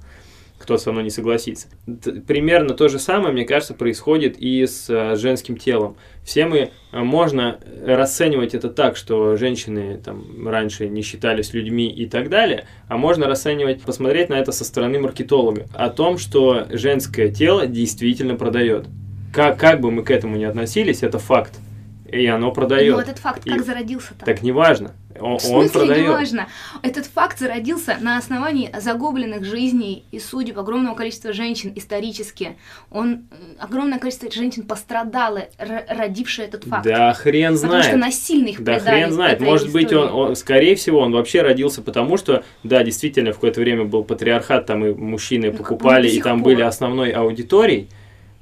кто 0.58 0.78
со 0.78 0.92
мной 0.92 1.04
не 1.04 1.10
согласится. 1.10 1.68
Примерно 2.28 2.74
то 2.74 2.88
же 2.88 3.00
самое, 3.00 3.34
мне 3.34 3.46
кажется, 3.46 3.74
происходит 3.74 4.38
и 4.38 4.66
с 4.66 4.90
э, 4.90 5.16
женским 5.16 5.58
телом. 5.58 5.98
Все 6.24 6.46
мы, 6.46 6.72
э, 6.92 7.00
можно 7.00 7.60
расценивать 7.84 8.54
это 8.54 8.70
так, 8.70 8.96
что 8.96 9.38
женщины 9.38 10.00
там 10.04 10.48
раньше 10.48 10.88
не 10.88 11.02
считались 11.02 11.54
людьми 11.54 11.90
и 11.90 12.08
так 12.08 12.30
далее, 12.30 12.66
а 12.88 12.98
можно 12.98 13.28
расценивать, 13.28 13.82
посмотреть 13.82 14.30
на 14.30 14.36
это 14.36 14.52
со 14.52 14.64
стороны 14.64 15.00
маркетолога, 15.00 15.68
о 15.74 15.90
том, 15.90 16.18
что 16.18 16.68
женское 16.70 17.32
тело 17.32 17.66
действительно 17.66 18.36
продает. 18.36 18.88
Как, 19.34 19.58
как 19.60 19.80
бы 19.82 19.92
мы 19.92 20.04
к 20.04 20.12
этому 20.12 20.36
ни 20.38 20.44
относились, 20.44 21.04
это 21.04 21.20
факт. 21.20 21.60
И 22.12 22.26
оно 22.28 22.52
продает. 22.52 22.94
Но 22.94 23.02
этот 23.02 23.20
факт 23.20 23.46
как 23.46 23.58
И- 23.62 23.64
зародился-то? 23.64 24.26
Так 24.26 24.42
неважно. 24.44 24.92
Он, 25.18 25.38
В 25.40 25.46
он 25.52 25.62
смысле 25.70 25.70
продает. 25.80 26.08
неважно? 26.08 26.48
Этот 26.82 27.06
факт 27.06 27.40
зародился 27.40 27.96
на 28.02 28.18
основании 28.18 28.70
загубленных 28.78 29.46
жизней 29.46 30.04
и 30.12 30.20
судеб 30.20 30.58
огромного 30.60 30.96
количества 30.96 31.32
женщин 31.32 31.72
исторически. 31.76 32.58
Он, 32.90 33.28
э, 33.32 33.36
огромное 33.60 34.00
количество 34.00 34.30
женщин 34.30 34.64
пострадало, 34.64 35.44
р- 35.58 35.86
родившее 35.88 36.48
этот 36.50 36.66
факт. 36.66 36.84
Да 36.84 37.14
хрен 37.14 37.54
Потому 37.54 37.72
знает. 37.72 37.86
что 37.86 37.98
насильно 37.98 38.48
их 38.48 38.62
Да 38.62 38.80
хрен 38.80 39.12
знает. 39.12 39.40
Может 39.40 39.72
быть, 39.72 39.94
он, 39.94 40.08
истории. 40.08 40.20
он- 40.30 40.36
скорее 40.36 40.76
всего, 40.76 41.00
он 41.00 41.14
вообще 41.14 41.42
родился 41.44 41.82
потому, 41.82 42.18
что, 42.18 42.44
да, 42.64 42.84
действительно, 42.84 43.32
в 43.32 43.36
какое-то 43.36 43.62
время 43.62 43.86
был 43.86 44.04
патриархат, 44.04 44.66
там 44.66 44.84
и 44.86 44.94
мужчины 44.94 45.52
Ну, 45.52 45.58
покупали, 45.58 46.10
и 46.10 46.22
там 46.22 46.40
пор. 46.42 46.54
были 46.54 46.62
основной 46.64 47.12
аудиторией. 47.12 47.88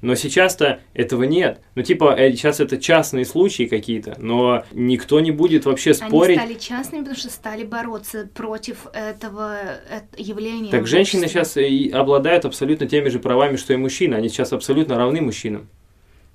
Но 0.02 0.16
сейчас-то 0.16 0.80
этого 0.94 1.24
нет. 1.24 1.62
Ну, 1.76 1.84
типа, 1.84 2.16
э, 2.18 2.32
сейчас 2.32 2.60
это 2.60 2.78
частные 2.78 3.26
случаи 3.26 3.64
какие-то, 3.64 4.16
но 4.18 4.64
никто 4.72 5.20
не 5.20 5.32
будет 5.32 5.66
вообще 5.66 5.94
спорить. 5.94 6.38
Они 6.38 6.56
стали 6.56 6.60
частными, 6.60 7.02
потому 7.02 7.18
что 7.18 7.30
стали 7.30 7.64
бороться 7.64 8.30
против 8.34 8.88
этого 8.94 9.58
э, 9.90 10.02
явления. 10.18 10.72
Так 10.72 10.88
женщины 10.88 11.28
сейчас 11.28 11.58
и 11.58 11.90
обладают 11.90 12.46
абсолютно 12.46 12.88
теми 12.88 13.10
же 13.10 13.20
правами, 13.20 13.58
что 13.58 13.74
и 13.74 13.78
мужчины. 13.78 14.16
Они 14.16 14.30
сейчас 14.30 14.54
абсолютно 14.54 14.96
равны 14.96 15.22
мужчинам. 15.22 15.68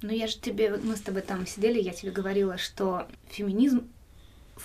Ну 0.02 0.12
я 0.12 0.26
же 0.26 0.36
тебе, 0.38 0.78
мы 0.82 0.96
с 0.96 1.00
тобой 1.00 1.22
там 1.22 1.46
сидели, 1.46 1.80
я 1.80 1.92
тебе 1.92 2.12
говорила, 2.12 2.58
что 2.58 3.06
феминизм 3.30 3.84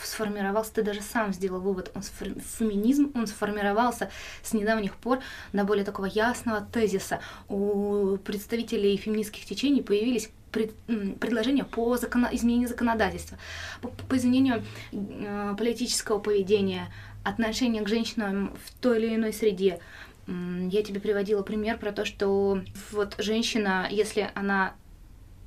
сформировался, 0.03 0.73
ты 0.73 0.83
даже 0.83 1.01
сам 1.01 1.33
сделал 1.33 1.59
вывод, 1.59 1.91
он 1.95 2.01
сфор- 2.01 2.39
феминизм, 2.57 3.11
он 3.15 3.27
сформировался 3.27 4.09
с 4.43 4.53
недавних 4.53 4.95
пор 4.95 5.19
на 5.53 5.63
более 5.63 5.85
такого 5.85 6.05
ясного 6.05 6.61
тезиса. 6.61 7.19
У 7.47 8.17
представителей 8.17 8.97
феминистских 8.97 9.45
течений 9.45 9.81
появились 9.81 10.29
предложения 10.51 11.63
по 11.63 11.95
законо- 11.95 12.29
изменению 12.31 12.69
законодательства, 12.69 13.37
по, 13.81 13.89
по 13.89 14.17
изменению 14.17 14.63
э, 14.91 15.55
политического 15.57 16.19
поведения, 16.19 16.87
отношения 17.23 17.81
к 17.81 17.87
женщинам 17.87 18.55
в 18.65 18.71
той 18.81 18.99
или 18.99 19.15
иной 19.15 19.33
среде. 19.33 19.79
Я 20.27 20.83
тебе 20.83 20.99
приводила 20.99 21.41
пример 21.41 21.77
про 21.77 21.91
то, 21.91 22.05
что 22.05 22.61
вот 22.91 23.15
женщина, 23.17 23.87
если 23.89 24.29
она 24.35 24.73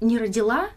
не 0.01 0.19
родила, 0.19 0.71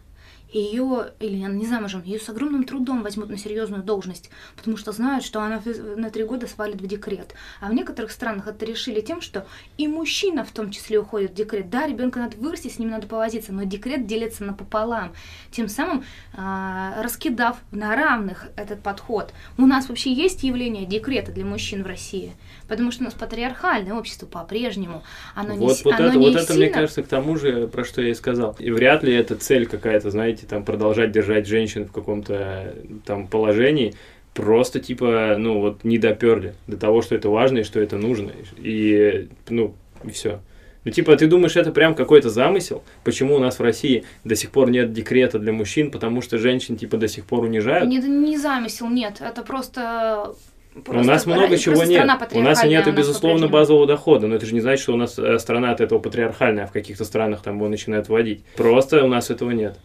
ее, 0.52 1.12
или 1.20 1.42
она 1.44 1.54
не 1.54 1.66
замужем, 1.66 2.02
ее 2.04 2.18
с 2.20 2.28
огромным 2.28 2.64
трудом 2.64 3.02
возьмут 3.02 3.28
на 3.28 3.36
серьезную 3.36 3.82
должность, 3.82 4.30
потому 4.56 4.76
что 4.76 4.92
знают, 4.92 5.24
что 5.24 5.40
она 5.40 5.60
на 5.96 6.10
три 6.10 6.24
года 6.24 6.46
свалит 6.46 6.80
в 6.80 6.86
декрет. 6.86 7.34
А 7.60 7.68
в 7.68 7.74
некоторых 7.74 8.10
странах 8.10 8.46
это 8.46 8.64
решили 8.64 9.00
тем, 9.00 9.20
что 9.20 9.46
и 9.76 9.88
мужчина 9.88 10.44
в 10.44 10.50
том 10.52 10.70
числе 10.70 10.98
уходит 11.00 11.32
в 11.32 11.34
декрет. 11.34 11.68
Да, 11.68 11.86
ребенка 11.86 12.20
надо 12.20 12.36
вырастить, 12.36 12.74
с 12.74 12.78
ним 12.78 12.90
надо 12.90 13.06
повозиться, 13.06 13.52
но 13.52 13.64
декрет 13.64 14.06
делится 14.06 14.44
напополам, 14.44 15.12
тем 15.50 15.68
самым 15.68 16.04
а, 16.34 17.02
раскидав 17.02 17.58
на 17.70 17.96
равных 17.96 18.46
этот 18.56 18.82
подход. 18.82 19.32
У 19.58 19.66
нас 19.66 19.88
вообще 19.88 20.12
есть 20.12 20.42
явление 20.44 20.86
декрета 20.86 21.32
для 21.32 21.44
мужчин 21.44 21.82
в 21.82 21.86
России, 21.86 22.32
потому 22.68 22.90
что 22.92 23.02
у 23.02 23.04
нас 23.06 23.14
патриархальное 23.14 23.94
общество 23.94 24.26
по-прежнему. 24.26 25.02
Оно 25.34 25.54
не, 25.54 25.58
вот 25.66 25.78
с- 25.78 25.84
вот 25.84 25.94
оно 25.94 26.08
это, 26.08 26.18
не 26.18 26.26
вот 26.26 26.36
это 26.36 26.52
мне 26.54 26.62
сильно- 26.66 26.74
кажется, 26.74 27.02
к 27.02 27.08
тому 27.08 27.36
же, 27.36 27.66
про 27.68 27.84
что 27.84 28.00
я 28.02 28.10
и 28.10 28.14
сказал. 28.14 28.54
И 28.58 28.70
вряд 28.70 29.02
ли 29.02 29.12
это 29.14 29.36
цель 29.36 29.66
какая-то, 29.66 30.10
знаете, 30.10 30.35
там 30.44 30.64
продолжать 30.64 31.12
держать 31.12 31.46
женщин 31.46 31.86
в 31.86 31.92
каком-то 31.92 32.74
там 33.06 33.26
положении. 33.28 33.94
Просто 34.34 34.80
типа, 34.80 35.36
ну 35.38 35.60
вот 35.60 35.84
не 35.84 35.96
доперли 35.96 36.54
до 36.66 36.76
того, 36.76 37.00
что 37.00 37.14
это 37.14 37.30
важно 37.30 37.58
и 37.58 37.64
что 37.64 37.80
это 37.80 37.96
нужно. 37.96 38.32
И, 38.58 39.28
ну, 39.48 39.74
и 40.04 40.10
все. 40.10 40.40
Ну, 40.86 40.92
типа, 40.92 41.16
ты 41.16 41.26
думаешь, 41.26 41.56
это 41.56 41.72
прям 41.72 41.96
какой-то 41.96 42.30
замысел? 42.30 42.84
Почему 43.02 43.34
у 43.34 43.38
нас 43.40 43.58
в 43.58 43.62
России 43.62 44.04
до 44.22 44.36
сих 44.36 44.52
пор 44.52 44.70
нет 44.70 44.92
декрета 44.92 45.40
для 45.40 45.52
мужчин? 45.52 45.90
Потому 45.90 46.22
что 46.22 46.38
женщин, 46.38 46.76
типа, 46.76 46.96
до 46.96 47.08
сих 47.08 47.24
пор 47.24 47.42
унижают? 47.42 47.88
Не, 47.88 47.98
не 47.98 48.38
замысел, 48.38 48.88
нет. 48.88 49.20
Это 49.20 49.42
просто... 49.42 50.36
Но 50.76 50.80
у 50.80 50.84
просто 50.84 51.04
нас 51.04 51.26
много 51.26 51.58
чего 51.58 51.74
просто 51.74 51.92
нет. 51.92 52.04
У 52.34 52.40
нас 52.40 52.64
и 52.64 52.68
нас 52.68 52.86
безусловно, 52.94 53.48
базового 53.48 53.88
дохода. 53.88 54.28
Но 54.28 54.36
это 54.36 54.46
же 54.46 54.54
не 54.54 54.60
значит, 54.60 54.80
что 54.80 54.92
у 54.92 54.96
нас 54.96 55.18
э, 55.18 55.40
страна 55.40 55.72
от 55.72 55.80
этого 55.80 55.98
патриархальная, 55.98 56.64
а 56.64 56.66
в 56.68 56.72
каких-то 56.72 57.04
странах 57.04 57.42
там 57.42 57.56
его 57.56 57.68
начинают 57.68 58.08
вводить. 58.08 58.44
Просто 58.56 59.02
у 59.02 59.08
нас 59.08 59.28
этого 59.30 59.50
нет. 59.50 59.80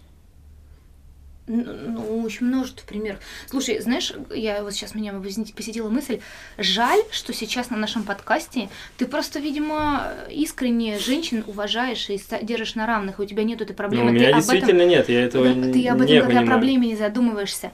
Ну, 1.47 1.63
ну, 1.87 2.21
очень 2.23 2.45
множество 2.45 2.85
примеров. 2.85 3.19
Слушай, 3.49 3.79
знаешь, 3.79 4.13
я 4.33 4.63
вот 4.63 4.73
сейчас 4.73 4.93
меня 4.93 5.11
посетила 5.55 5.89
мысль, 5.89 6.19
жаль, 6.57 7.01
что 7.11 7.33
сейчас 7.33 7.69
на 7.71 7.77
нашем 7.77 8.03
подкасте 8.03 8.69
ты 8.97 9.05
просто, 9.07 9.39
видимо, 9.39 10.13
искренне 10.29 10.99
женщин 10.99 11.43
уважаешь 11.47 12.09
и 12.09 12.21
держишь 12.43 12.75
на 12.75 12.85
равных, 12.85 13.19
и 13.19 13.23
у 13.23 13.25
тебя 13.25 13.43
нет 13.43 13.59
этой 13.61 13.71
Ну, 13.71 13.75
проблемы. 13.75 14.11
у 14.11 14.13
ты 14.13 14.19
меня 14.19 14.29
об 14.29 14.35
действительно 14.35 14.85
нет, 14.85 15.09
я 15.09 15.21
этого 15.21 15.45
Да, 15.45 15.51
н- 15.51 15.73
ты 15.73 15.87
об 15.87 16.01
этом 16.01 16.13
не 16.15 16.21
понимаю. 16.21 16.47
проблеме 16.47 16.87
не 16.89 16.95
задумываешься. 16.95 17.71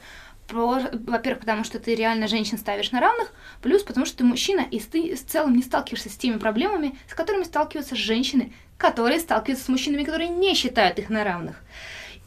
Во-первых, 0.49 1.41
потому 1.41 1.65
что 1.65 1.78
ты 1.78 1.93
реально 1.93 2.28
женщин 2.30 2.57
ставишь 2.57 2.91
на 2.91 3.01
равных, 3.01 3.34
плюс 3.61 3.84
потому 3.84 4.05
что 4.05 4.20
ты 4.20 4.24
мужчина, 4.24 4.61
и 4.72 4.80
ты 4.80 5.13
в 5.15 5.26
целом 5.26 5.55
не 5.57 5.61
сталкиваешься 5.61 6.09
с 6.09 6.15
теми 6.15 6.38
проблемами, 6.38 6.97
с 7.09 7.13
которыми 7.13 7.43
сталкиваются 7.43 7.97
женщины, 7.97 8.53
которые 8.78 9.20
сталкиваются 9.20 9.65
с 9.65 9.68
мужчинами, 9.70 10.03
которые 10.05 10.30
не 10.30 10.55
считают 10.55 10.99
их 10.99 11.09
на 11.09 11.26
равных. 11.26 11.57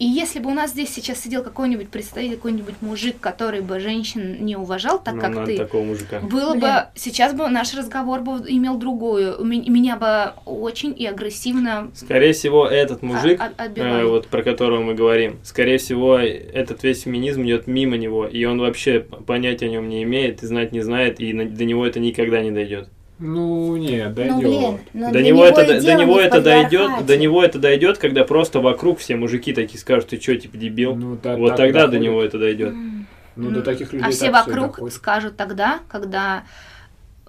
И 0.00 0.06
если 0.06 0.38
бы 0.38 0.50
у 0.50 0.54
нас 0.54 0.70
здесь 0.70 0.88
сейчас 0.88 1.20
сидел 1.20 1.42
какой-нибудь 1.44 1.90
представитель, 1.90 2.36
какой-нибудь 2.36 2.76
мужик, 2.80 3.16
который 3.20 3.60
бы 3.60 3.78
женщин 3.80 4.42
не 4.42 4.56
уважал 4.56 4.98
так, 4.98 5.14
Ну, 5.16 5.20
как 5.20 5.44
ты, 5.44 5.58
такого 5.58 5.84
мужика. 5.84 6.20
было 6.20 6.52
Блин. 6.52 6.60
бы, 6.62 6.68
сейчас 6.94 7.34
бы 7.34 7.46
наш 7.48 7.74
разговор 7.74 8.20
бы 8.20 8.42
имел 8.48 8.78
другую. 8.78 9.44
Меня 9.44 9.96
бы 9.96 10.32
очень 10.46 10.94
и 10.98 11.04
агрессивно 11.06 11.90
Скорее 11.94 12.32
всего, 12.32 12.66
этот 12.66 13.02
мужик, 13.02 13.38
а- 13.40 13.48
э, 13.58 13.64
отбивали. 13.66 14.04
вот 14.04 14.26
про 14.28 14.42
которого 14.42 14.80
мы 14.80 14.94
говорим, 14.94 15.38
скорее 15.44 15.76
всего, 15.76 16.16
этот 16.18 16.82
весь 16.82 17.02
феминизм 17.02 17.42
идет 17.44 17.66
мимо 17.66 17.98
него, 17.98 18.26
и 18.26 18.42
он 18.46 18.58
вообще 18.58 19.00
понятия 19.00 19.66
о 19.66 19.68
нем 19.68 19.86
не 19.90 20.02
имеет, 20.04 20.42
и 20.42 20.46
знать 20.46 20.72
не 20.72 20.80
знает, 20.80 21.20
и 21.20 21.34
на- 21.34 21.44
до 21.44 21.64
него 21.66 21.86
это 21.86 22.00
никогда 22.00 22.40
не 22.42 22.50
дойдет. 22.50 22.88
Ну, 23.20 23.76
нет, 23.76 24.14
дойдет. 24.14 24.34
Ну, 24.34 24.40
блин, 24.40 24.80
ну, 24.94 25.12
до 25.12 25.22
него, 25.22 25.44
это, 25.44 25.66
до 25.66 25.80
дело 25.80 26.00
него 26.00 26.18
это 26.18 26.40
дойдет, 26.40 27.04
до 27.04 27.16
него 27.18 27.44
это 27.44 27.58
дойдет, 27.58 27.98
когда 27.98 28.24
просто 28.24 28.60
вокруг 28.60 28.98
все 28.98 29.14
мужики 29.16 29.52
такие 29.52 29.78
скажут, 29.78 30.08
ты 30.08 30.20
что, 30.20 30.36
типа 30.36 30.56
дебил. 30.56 30.94
Ну, 30.96 31.16
та- 31.16 31.36
вот 31.36 31.48
так 31.48 31.58
тогда 31.58 31.80
до 31.80 31.92
доходит. 31.92 32.02
него 32.02 32.22
это 32.22 32.38
дойдет. 32.38 32.68
М. 32.70 33.06
Ну, 33.36 33.50
до 33.50 33.62
таких 33.62 33.92
людей 33.92 34.06
А 34.08 34.10
все 34.10 34.30
вокруг 34.30 34.66
доходит. 34.76 34.94
скажут 34.94 35.36
тогда, 35.36 35.80
когда 35.88 36.44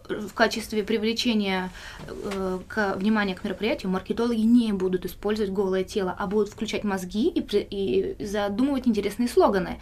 в 0.10 0.34
качестве 0.34 0.84
привлечения 0.84 1.70
э, 2.08 2.60
к 2.68 2.96
внимания 2.96 3.36
к 3.36 3.44
мероприятию 3.44 3.92
маркетологи 3.92 4.42
не 4.42 4.74
будут 4.74 5.06
использовать 5.06 5.52
голое 5.52 5.84
тело, 5.84 6.16
а 6.18 6.28
будут 6.28 6.50
включать 6.50 6.84
мозги 6.84 7.28
и, 7.30 7.42
и 8.20 8.26
задумывать 8.26 8.88
интересные 8.88 9.30
слоганы 9.30 9.80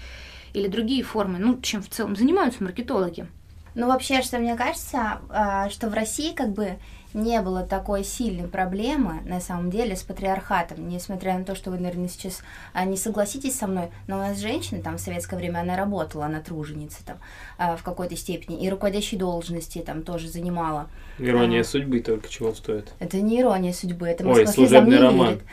или 0.54 0.68
другие 0.68 1.04
формы, 1.04 1.38
ну, 1.40 1.60
чем 1.62 1.82
в 1.82 1.90
целом 1.90 2.16
занимаются 2.16 2.64
маркетологи. 2.64 3.28
Ну, 3.76 3.88
вообще, 3.88 4.22
что 4.22 4.40
мне 4.40 4.56
кажется, 4.56 5.20
а, 5.30 5.70
что 5.70 5.90
в 5.90 5.94
России 5.94 6.34
как 6.34 6.50
бы 6.50 6.78
не 7.14 7.42
было 7.42 7.64
такой 7.64 8.04
сильной 8.04 8.48
проблемы, 8.48 9.22
на 9.26 9.40
самом 9.40 9.72
деле, 9.72 9.96
с 9.96 10.04
патриархатом, 10.04 10.88
несмотря 10.88 11.38
на 11.38 11.44
то, 11.44 11.56
что 11.56 11.72
вы, 11.72 11.80
наверное, 11.80 12.08
сейчас 12.08 12.42
а, 12.74 12.86
не 12.86 12.98
согласитесь 12.98 13.58
со 13.58 13.68
мной, 13.68 13.90
но 14.08 14.18
у 14.18 14.20
нас 14.20 14.38
женщина 14.38 14.82
там 14.82 14.98
в 14.98 15.02
советское 15.02 15.36
время, 15.36 15.60
она 15.60 15.76
работала, 15.76 16.26
она 16.26 16.40
труженица 16.40 17.04
там 17.06 17.18
а, 17.58 17.76
в 17.78 17.84
какой-то 17.84 18.16
степени, 18.16 18.64
и 18.64 18.70
руководящие 18.70 19.20
должности 19.20 19.80
там 19.80 20.04
тоже 20.04 20.28
занимала. 20.28 20.88
Ирония 21.18 21.62
А. 21.62 21.64
судьбы 21.64 22.00
только 22.00 22.30
чего 22.30 22.54
стоит. 22.54 22.94
Это 23.00 23.18
не 23.18 23.42
ирония 23.42 23.74
судьбы, 23.74 24.08
это 24.08 24.28
Ой, 24.28 24.46
служебный 24.48 25.00
роман. 25.00 25.28
верит. 25.30 25.44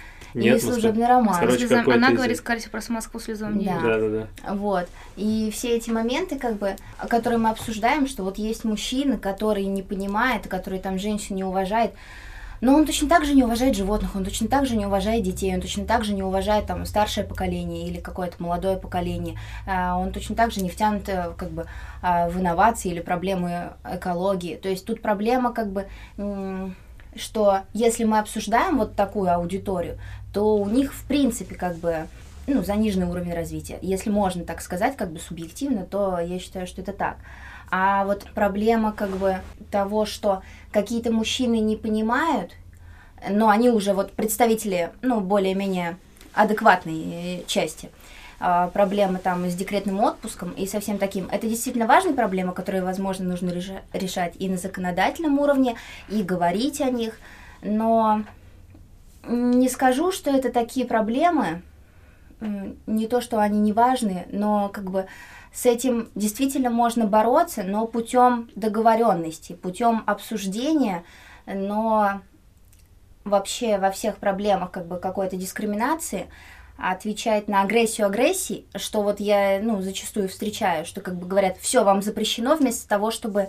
Нет, 0.44 0.58
и 0.58 0.60
служебный 0.60 1.06
роман. 1.06 1.38
Короче, 1.38 1.66
Слезам- 1.66 1.90
Она 1.90 2.10
из- 2.10 2.16
говорит, 2.16 2.36
скорее 2.36 2.60
всего, 2.60 2.72
про 2.72 2.92
Москву 2.92 3.20
слезам 3.20 3.58
не 3.58 3.64
Да. 3.66 3.80
Да, 3.80 3.98
да, 3.98 4.08
да. 4.08 4.54
Вот. 4.54 4.88
И 5.16 5.50
все 5.52 5.76
эти 5.76 5.90
моменты, 5.90 6.38
как 6.38 6.56
бы, 6.56 6.76
которые 7.08 7.38
мы 7.38 7.50
обсуждаем, 7.50 8.06
что 8.06 8.22
вот 8.22 8.38
есть 8.38 8.64
мужчина, 8.64 9.18
который 9.18 9.64
не 9.64 9.82
понимает, 9.82 10.46
который 10.46 10.78
там 10.78 10.98
женщин 10.98 11.36
не 11.36 11.44
уважает, 11.44 11.92
но 12.60 12.74
он 12.74 12.86
точно 12.86 13.08
так 13.08 13.24
же 13.24 13.34
не 13.34 13.44
уважает 13.44 13.76
животных, 13.76 14.16
он 14.16 14.24
точно 14.24 14.48
так 14.48 14.66
же 14.66 14.76
не 14.76 14.86
уважает 14.86 15.22
детей, 15.22 15.54
он 15.54 15.60
точно 15.60 15.84
так 15.84 16.04
же 16.04 16.14
не 16.14 16.22
уважает 16.22 16.66
там 16.66 16.86
старшее 16.86 17.24
поколение 17.26 17.86
или 17.86 18.00
какое-то 18.00 18.42
молодое 18.42 18.76
поколение. 18.76 19.38
А, 19.66 19.98
Он 19.98 20.12
точно 20.12 20.34
так 20.36 20.52
же 20.52 20.60
не 20.60 20.70
втянут 20.70 21.08
э, 21.08 21.32
как 21.36 21.50
бы 21.50 21.66
а, 22.02 22.28
в 22.28 22.38
инновации 22.40 22.90
или 22.90 23.00
проблемы 23.00 23.72
экологии. 23.84 24.56
То 24.56 24.68
есть 24.68 24.86
тут 24.86 25.02
проблема 25.02 25.52
как 25.52 25.68
бы 25.70 25.86
что 27.18 27.60
если 27.72 28.04
мы 28.04 28.18
обсуждаем 28.18 28.78
вот 28.78 28.94
такую 28.94 29.32
аудиторию, 29.32 29.98
то 30.36 30.54
у 30.54 30.68
них 30.68 30.92
в 30.92 31.02
принципе 31.04 31.54
как 31.54 31.76
бы 31.76 32.08
ну, 32.46 32.62
заниженный 32.62 33.06
уровень 33.06 33.32
развития. 33.32 33.78
Если 33.80 34.10
можно 34.10 34.44
так 34.44 34.60
сказать, 34.60 34.94
как 34.94 35.10
бы 35.10 35.18
субъективно, 35.18 35.86
то 35.86 36.18
я 36.18 36.38
считаю, 36.38 36.66
что 36.66 36.82
это 36.82 36.92
так. 36.92 37.16
А 37.70 38.04
вот 38.04 38.26
проблема 38.34 38.92
как 38.92 39.08
бы 39.16 39.36
того, 39.70 40.04
что 40.04 40.42
какие-то 40.72 41.10
мужчины 41.10 41.60
не 41.60 41.74
понимают, 41.74 42.52
но 43.30 43.48
они 43.48 43.70
уже 43.70 43.94
вот 43.94 44.12
представители, 44.12 44.90
ну, 45.00 45.22
более-менее 45.22 45.96
адекватной 46.34 47.38
э, 47.38 47.44
части, 47.46 47.88
а, 48.38 48.68
проблемы 48.68 49.18
там 49.18 49.46
с 49.48 49.54
декретным 49.54 50.00
отпуском 50.00 50.50
и 50.50 50.66
со 50.66 50.80
всем 50.80 50.98
таким. 50.98 51.30
Это 51.30 51.48
действительно 51.48 51.86
важные 51.86 52.12
проблемы, 52.12 52.52
которые, 52.52 52.84
возможно, 52.84 53.24
нужно 53.24 53.54
решать 53.94 54.34
и 54.38 54.50
на 54.50 54.58
законодательном 54.58 55.38
уровне, 55.38 55.76
и 56.10 56.22
говорить 56.22 56.82
о 56.82 56.90
них. 56.90 57.18
Но 57.62 58.22
не 59.28 59.68
скажу, 59.68 60.12
что 60.12 60.30
это 60.30 60.52
такие 60.52 60.86
проблемы, 60.86 61.62
не 62.40 63.06
то, 63.06 63.20
что 63.20 63.40
они 63.40 63.58
не 63.60 63.72
важны, 63.72 64.26
но 64.30 64.68
как 64.68 64.90
бы 64.90 65.06
с 65.52 65.64
этим 65.64 66.10
действительно 66.14 66.70
можно 66.70 67.06
бороться, 67.06 67.62
но 67.62 67.86
путем 67.86 68.50
договоренности, 68.54 69.54
путем 69.54 70.02
обсуждения, 70.06 71.04
но 71.46 72.20
вообще 73.24 73.78
во 73.78 73.90
всех 73.90 74.18
проблемах 74.18 74.70
как 74.70 74.86
бы 74.86 74.98
какой-то 74.98 75.36
дискриминации 75.36 76.28
отвечать 76.76 77.48
на 77.48 77.62
агрессию 77.62 78.06
агрессии, 78.06 78.66
что 78.74 79.02
вот 79.02 79.18
я, 79.18 79.60
ну, 79.62 79.80
зачастую 79.80 80.28
встречаю, 80.28 80.84
что 80.84 81.00
как 81.00 81.16
бы 81.16 81.26
говорят, 81.26 81.56
все 81.56 81.84
вам 81.84 82.02
запрещено, 82.02 82.54
вместо 82.54 82.86
того, 82.86 83.10
чтобы 83.10 83.48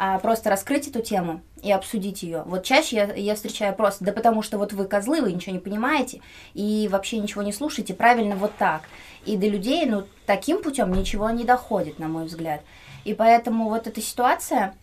а, 0.00 0.20
просто 0.20 0.48
раскрыть 0.48 0.86
эту 0.86 1.02
тему 1.02 1.42
и 1.60 1.72
обсудить 1.72 2.22
ее. 2.22 2.44
Вот 2.46 2.62
чаще 2.62 2.96
я, 2.96 3.12
я 3.14 3.34
встречаю 3.34 3.74
просто, 3.74 4.04
да 4.04 4.12
потому 4.12 4.42
что 4.42 4.56
вот 4.56 4.72
вы 4.72 4.84
козлы, 4.84 5.20
вы 5.20 5.32
ничего 5.32 5.52
не 5.52 5.58
понимаете 5.58 6.20
и 6.54 6.88
вообще 6.90 7.18
ничего 7.18 7.42
не 7.42 7.52
слушаете, 7.52 7.94
правильно 7.94 8.36
вот 8.36 8.52
так. 8.56 8.82
И 9.26 9.36
до 9.36 9.48
людей, 9.48 9.84
ну, 9.86 10.04
таким 10.24 10.62
путем 10.62 10.92
ничего 10.92 11.28
не 11.30 11.44
доходит, 11.44 11.98
на 11.98 12.06
мой 12.06 12.26
взгляд. 12.26 12.62
И 13.04 13.12
поэтому 13.12 13.68
вот 13.68 13.88
эта 13.88 14.00
ситуация, 14.00 14.74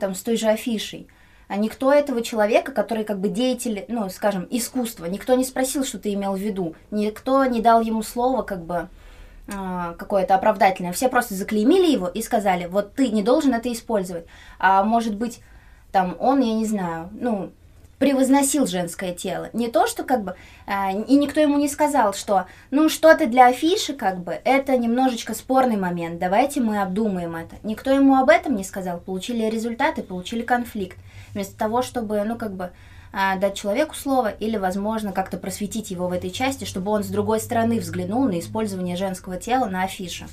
там, 0.00 0.14
с 0.14 0.22
той 0.22 0.36
же 0.36 0.48
афишей, 0.48 1.06
а 1.46 1.56
никто 1.56 1.92
этого 1.92 2.22
человека, 2.22 2.72
который 2.72 3.04
как 3.04 3.20
бы 3.20 3.28
деятель, 3.28 3.84
ну, 3.88 4.08
скажем, 4.08 4.46
искусства, 4.50 5.04
никто 5.04 5.34
не 5.34 5.44
спросил, 5.44 5.84
что 5.84 5.98
ты 5.98 6.14
имел 6.14 6.34
в 6.34 6.38
виду, 6.38 6.76
никто 6.90 7.44
не 7.44 7.60
дал 7.60 7.82
ему 7.82 8.02
слова, 8.02 8.42
как 8.42 8.64
бы, 8.64 8.88
какое-то 9.98 10.34
оправдательное. 10.34 10.92
Все 10.92 11.08
просто 11.08 11.34
заклеймили 11.34 11.90
его 11.90 12.08
и 12.08 12.22
сказали, 12.22 12.66
вот 12.66 12.94
ты 12.94 13.08
не 13.08 13.22
должен 13.22 13.54
это 13.54 13.72
использовать. 13.72 14.26
А 14.58 14.82
может 14.84 15.14
быть, 15.14 15.40
там, 15.92 16.16
он, 16.20 16.40
я 16.40 16.54
не 16.54 16.66
знаю, 16.66 17.08
ну, 17.12 17.50
превозносил 18.00 18.66
женское 18.66 19.12
тело. 19.12 19.50
Не 19.52 19.68
то, 19.68 19.86
что 19.86 20.04
как 20.04 20.24
бы... 20.24 20.34
Э, 20.66 20.90
и 20.92 21.16
никто 21.16 21.38
ему 21.38 21.58
не 21.58 21.68
сказал, 21.68 22.14
что, 22.14 22.46
ну, 22.70 22.88
что-то 22.88 23.26
для 23.26 23.48
афиши, 23.48 23.92
как 23.92 24.20
бы, 24.20 24.40
это 24.44 24.76
немножечко 24.78 25.34
спорный 25.34 25.76
момент, 25.76 26.18
давайте 26.18 26.60
мы 26.60 26.80
обдумаем 26.80 27.36
это. 27.36 27.56
Никто 27.62 27.90
ему 27.90 28.16
об 28.16 28.30
этом 28.30 28.56
не 28.56 28.64
сказал. 28.64 28.98
Получили 29.00 29.44
результаты, 29.50 30.02
получили 30.02 30.42
конфликт. 30.42 30.96
Вместо 31.34 31.56
того, 31.58 31.82
чтобы, 31.82 32.24
ну, 32.24 32.36
как 32.36 32.52
бы, 32.54 32.70
дать 33.12 33.56
человеку 33.56 33.94
слово 33.94 34.28
или, 34.28 34.56
возможно, 34.56 35.12
как-то 35.12 35.36
просветить 35.36 35.90
его 35.90 36.08
в 36.08 36.12
этой 36.12 36.30
части, 36.30 36.64
чтобы 36.64 36.90
он 36.92 37.02
с 37.02 37.08
другой 37.08 37.40
стороны 37.40 37.80
взглянул 37.80 38.24
на 38.24 38.38
использование 38.38 38.96
женского 38.96 39.36
тела 39.36 39.66
на 39.66 39.82
афише. 39.82 40.26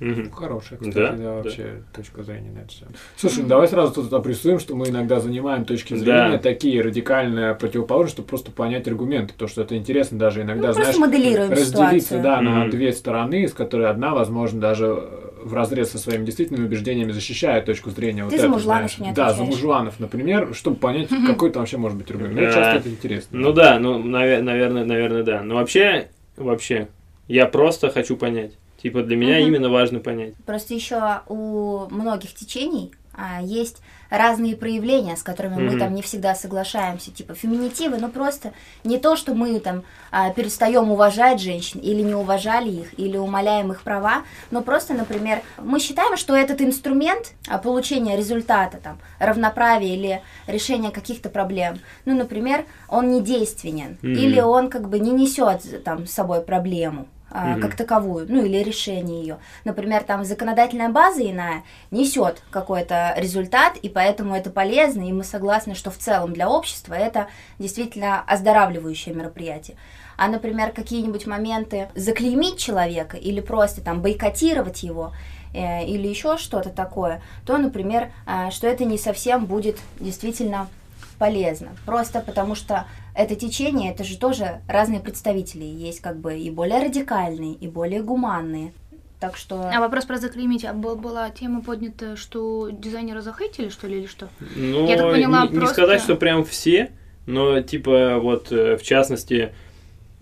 Угу. 0.00 0.30
Хорошая, 0.32 0.78
кстати, 0.78 0.94
да, 0.94 1.12
да 1.12 1.32
вообще 1.34 1.62
да. 1.62 1.96
точка 1.96 2.24
зрения 2.24 2.50
на 2.50 2.58
это 2.60 2.68
все. 2.68 2.84
Слушай, 3.16 3.42
ну 3.42 3.48
давай 3.48 3.68
сразу 3.68 3.94
тут 3.94 4.12
обрисуем, 4.12 4.58
что 4.58 4.74
мы 4.74 4.88
иногда 4.88 5.20
занимаем 5.20 5.64
точки 5.64 5.94
зрения 5.94 6.32
да. 6.32 6.38
такие 6.38 6.82
радикально 6.82 7.54
противоположные, 7.54 8.10
чтобы 8.10 8.28
просто 8.28 8.50
понять 8.50 8.88
аргументы. 8.88 9.34
То, 9.36 9.46
что 9.46 9.62
это 9.62 9.76
интересно 9.76 10.18
даже 10.18 10.42
иногда, 10.42 10.68
ну, 10.68 10.74
знаешь, 10.74 10.96
разделиться 10.96 11.64
ситуацию. 11.64 12.22
да, 12.22 12.40
mm 12.40 12.42
на 12.42 12.70
две 12.70 12.92
стороны, 12.92 13.44
из 13.44 13.52
которой 13.52 13.88
одна, 13.88 14.14
возможно, 14.14 14.60
даже 14.60 15.23
в 15.44 15.54
разрез 15.54 15.90
со 15.90 15.98
своими 15.98 16.24
действительными 16.24 16.66
убеждениями 16.66 17.12
защищает 17.12 17.66
точку 17.66 17.90
зрения. 17.90 18.24
Ты 18.28 18.36
вот 18.36 18.40
за 18.40 18.48
мужланов 18.48 18.98
не 18.98 19.12
Да, 19.12 19.32
за 19.32 19.44
мужланов, 19.44 20.00
например, 20.00 20.54
чтобы 20.54 20.76
понять, 20.76 21.08
какой 21.26 21.50
там 21.50 21.62
вообще 21.62 21.76
может 21.76 21.98
быть 21.98 22.10
аргумент. 22.10 22.36
Мне 22.36 22.46
часто 22.46 22.78
это 22.78 22.88
интересно. 22.88 23.38
Ну 23.38 23.52
да, 23.52 23.78
ну, 23.78 23.98
наверное, 23.98 24.84
наверное, 24.84 25.22
да. 25.22 25.42
Но 25.42 25.56
вообще, 25.56 26.08
вообще, 26.36 26.88
я 27.28 27.46
просто 27.46 27.90
хочу 27.90 28.16
понять 28.16 28.52
Типа 28.84 29.02
для 29.02 29.16
меня 29.16 29.38
именно 29.38 29.70
важно 29.70 29.98
понять. 29.98 30.34
Просто 30.44 30.74
еще 30.74 31.22
у 31.26 31.86
многих 31.88 32.34
течений 32.34 32.92
а, 33.14 33.40
есть 33.40 33.80
разные 34.10 34.56
проявления, 34.56 35.16
с 35.16 35.22
которыми 35.22 35.56
mm-hmm. 35.56 35.70
мы 35.70 35.78
там 35.78 35.94
не 35.94 36.02
всегда 36.02 36.34
соглашаемся, 36.34 37.10
типа 37.10 37.34
феминитивы, 37.34 37.98
но 37.98 38.08
просто 38.08 38.52
не 38.84 38.98
то, 38.98 39.16
что 39.16 39.34
мы 39.34 39.58
там 39.60 39.82
а, 40.10 40.30
перестаем 40.30 40.90
уважать 40.90 41.40
женщин 41.40 41.80
или 41.80 42.02
не 42.02 42.14
уважали 42.14 42.70
их, 42.70 42.98
или 42.98 43.16
умоляем 43.16 43.72
их 43.72 43.82
права, 43.82 44.22
но 44.50 44.62
просто, 44.62 44.94
например, 44.94 45.42
мы 45.58 45.80
считаем, 45.80 46.16
что 46.16 46.34
этот 46.34 46.60
инструмент 46.60 47.32
а, 47.48 47.58
получения 47.58 48.16
результата, 48.16 48.78
там, 48.82 48.98
равноправия 49.18 49.94
или 49.94 50.22
решения 50.46 50.90
каких-то 50.90 51.28
проблем, 51.28 51.78
ну, 52.04 52.14
например, 52.14 52.64
он 52.88 53.10
не 53.10 53.20
действенен, 53.20 53.98
mm-hmm. 54.02 54.14
или 54.14 54.40
он 54.40 54.70
как 54.70 54.88
бы 54.88 54.98
не 54.98 55.10
несет 55.10 55.84
там 55.84 56.06
с 56.06 56.12
собой 56.12 56.42
проблему 56.42 57.06
угу. 57.34 57.60
как 57.60 57.76
таковую, 57.76 58.26
ну 58.28 58.44
или 58.44 58.58
решение 58.58 59.20
ее. 59.20 59.38
Например, 59.64 60.02
там 60.04 60.24
законодательная 60.24 60.88
база 60.88 61.28
иная 61.28 61.64
несет 61.90 62.42
какой-то 62.50 63.14
результат, 63.16 63.76
и 63.76 63.88
поэтому 63.88 64.34
это 64.34 64.50
полезно, 64.50 65.02
и 65.02 65.12
мы 65.12 65.24
согласны, 65.24 65.74
что 65.74 65.90
в 65.90 65.98
целом 65.98 66.32
для 66.32 66.48
общества 66.48 66.94
это 66.94 67.28
действительно 67.58 68.22
оздоравливающее 68.22 69.14
мероприятие. 69.14 69.76
А, 70.16 70.28
например, 70.28 70.70
какие-нибудь 70.70 71.26
моменты 71.26 71.88
заклеймить 71.96 72.58
человека 72.58 73.16
или 73.16 73.40
просто 73.40 73.80
там 73.80 74.00
бойкотировать 74.00 74.84
его, 74.84 75.12
э, 75.52 75.84
или 75.86 76.06
еще 76.06 76.38
что-то 76.38 76.70
такое, 76.70 77.20
то, 77.44 77.58
например, 77.58 78.12
э, 78.26 78.50
что 78.50 78.68
это 78.68 78.84
не 78.84 78.96
совсем 78.96 79.46
будет 79.46 79.78
действительно 79.98 80.68
полезно. 81.14 81.70
Просто 81.86 82.20
потому 82.20 82.54
что 82.54 82.86
это 83.14 83.34
течение, 83.36 83.92
это 83.92 84.04
же 84.04 84.18
тоже 84.18 84.60
разные 84.68 85.00
представители. 85.00 85.64
Есть 85.64 86.00
как 86.00 86.16
бы 86.18 86.38
и 86.38 86.50
более 86.50 86.80
радикальные, 86.80 87.54
и 87.54 87.68
более 87.68 88.02
гуманные. 88.02 88.72
Так 89.20 89.36
что... 89.36 89.70
А 89.72 89.80
вопрос 89.80 90.04
про 90.04 90.18
заклеймить. 90.18 90.64
А 90.64 90.72
была 90.74 91.30
тема 91.30 91.62
поднята, 91.62 92.16
что 92.16 92.68
дизайнеры 92.70 93.22
захейтили, 93.22 93.68
что 93.68 93.86
ли, 93.86 94.00
или 94.00 94.06
что? 94.06 94.28
Ну, 94.54 94.86
Я 94.86 94.96
так 94.98 95.12
поняла, 95.12 95.42
не, 95.42 95.48
просто... 95.48 95.60
не 95.60 95.66
сказать, 95.68 96.02
что 96.02 96.16
прям 96.16 96.44
все, 96.44 96.90
но 97.26 97.60
типа 97.62 98.18
вот 98.18 98.52
э, 98.52 98.76
в 98.76 98.82
частности 98.82 99.54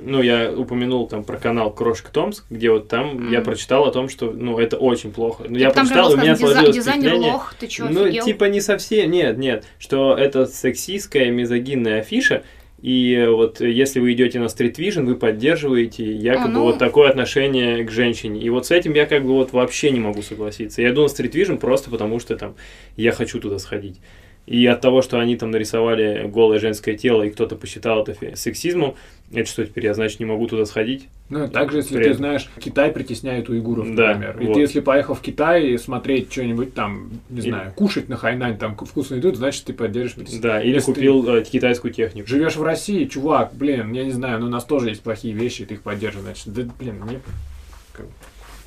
ну, 0.04 0.22
я 0.22 0.52
упомянул 0.52 1.06
там 1.08 1.24
про 1.24 1.38
канал 1.38 1.72
Крошка 1.72 2.12
Томск, 2.12 2.44
где 2.50 2.70
вот 2.70 2.88
там 2.88 3.16
mm-hmm. 3.16 3.32
я 3.32 3.40
прочитал 3.40 3.86
о 3.86 3.92
том, 3.92 4.08
что, 4.08 4.32
ну, 4.32 4.58
это 4.58 4.76
очень 4.76 5.12
плохо. 5.12 5.44
Ну, 5.48 5.58
я 5.58 5.70
там 5.70 5.86
прочитал, 5.86 6.10
же 6.10 6.16
у 6.16 6.20
меня 6.20 6.36
сложилось 6.36 6.74
дизайнер 6.74 7.14
лох, 7.14 7.54
ты 7.58 7.66
чё, 7.66 7.88
Ну, 7.88 8.04
офигел? 8.04 8.24
типа 8.24 8.44
не 8.44 8.60
совсем, 8.60 9.10
нет, 9.10 9.38
нет, 9.38 9.64
что 9.78 10.16
это 10.16 10.46
сексистская, 10.46 11.30
мизогинная 11.30 12.00
афиша, 12.00 12.42
и 12.82 13.28
вот 13.30 13.60
если 13.60 14.00
вы 14.00 14.12
идете 14.12 14.40
на 14.40 14.46
Street 14.46 14.74
Vision, 14.74 15.04
вы 15.04 15.14
поддерживаете 15.14 16.04
якобы 16.12 16.44
а, 16.46 16.48
ну... 16.48 16.62
вот 16.64 16.78
такое 16.78 17.10
отношение 17.10 17.84
к 17.84 17.92
женщине. 17.92 18.40
И 18.40 18.50
вот 18.50 18.66
с 18.66 18.72
этим 18.72 18.92
я 18.94 19.06
как 19.06 19.22
бы 19.22 19.34
вот 19.34 19.52
вообще 19.52 19.92
не 19.92 20.00
могу 20.00 20.20
согласиться. 20.20 20.82
Я 20.82 20.90
иду 20.90 21.02
на 21.02 21.06
Street 21.06 21.30
Vision 21.30 21.58
просто 21.58 21.90
потому, 21.90 22.18
что 22.18 22.36
там 22.36 22.56
я 22.96 23.12
хочу 23.12 23.38
туда 23.38 23.60
сходить. 23.60 24.00
И 24.46 24.66
от 24.66 24.80
того, 24.80 25.02
что 25.02 25.20
они 25.20 25.36
там 25.36 25.52
нарисовали 25.52 26.26
голое 26.26 26.58
женское 26.58 26.96
тело, 26.96 27.22
и 27.22 27.30
кто-то 27.30 27.54
посчитал 27.54 28.02
это 28.02 28.36
сексизмом, 28.36 28.96
это 29.32 29.48
что 29.48 29.64
теперь, 29.64 29.86
я, 29.86 29.94
значит, 29.94 30.20
не 30.20 30.26
могу 30.26 30.46
туда 30.46 30.64
сходить? 30.66 31.08
Ну, 31.28 31.48
также, 31.48 31.78
если 31.78 31.96
Привет. 31.96 32.12
ты 32.12 32.18
знаешь, 32.18 32.50
Китай 32.58 32.90
притесняет 32.90 33.48
уйгуров, 33.48 33.86
например. 33.86 34.36
Да, 34.36 34.42
и 34.42 34.46
вот. 34.46 34.54
ты, 34.54 34.60
если 34.60 34.80
поехал 34.80 35.14
в 35.14 35.20
Китай 35.20 35.68
и 35.68 35.78
смотреть 35.78 36.30
что-нибудь 36.30 36.74
там, 36.74 37.10
не 37.30 37.40
или... 37.40 37.48
знаю, 37.48 37.72
кушать 37.72 38.08
на 38.08 38.16
Хайнань, 38.16 38.58
там 38.58 38.76
вкусно 38.76 39.18
идут, 39.18 39.36
значит, 39.36 39.64
ты 39.64 39.72
поддерживаешь. 39.72 40.30
Да, 40.40 40.60
или 40.62 40.74
если 40.74 40.92
купил 40.92 41.24
ты... 41.24 41.30
Э, 41.32 41.44
китайскую 41.44 41.92
технику. 41.92 42.28
Живешь 42.28 42.56
в 42.56 42.62
России, 42.62 43.06
чувак, 43.06 43.54
блин, 43.54 43.92
я 43.92 44.04
не 44.04 44.12
знаю, 44.12 44.40
но 44.40 44.46
у 44.46 44.50
нас 44.50 44.64
тоже 44.64 44.90
есть 44.90 45.02
плохие 45.02 45.34
вещи, 45.34 45.64
ты 45.64 45.74
их 45.74 45.82
поддерживаешь, 45.82 46.44
значит, 46.44 46.68
да, 46.68 46.72
блин, 46.78 47.02
нет. 47.08 47.22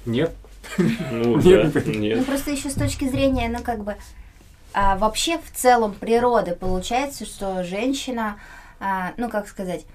Нет. 0.06 0.32
Ну, 1.12 1.36
да, 1.42 1.72
нет. 1.86 2.18
Ну, 2.18 2.24
просто 2.24 2.52
еще 2.52 2.70
с 2.70 2.74
точки 2.74 3.08
зрения, 3.08 3.48
ну, 3.50 3.64
как 3.64 3.84
бы, 3.84 3.96
а, 4.78 4.98
вообще 4.98 5.38
в 5.38 5.52
целом 5.56 5.94
природы 5.94 6.54
получается, 6.54 7.26
что 7.26 7.64
женщина, 7.64 8.38
а, 8.82 9.14
ну 9.16 9.30
как 9.30 9.48
сказать, 9.48 9.86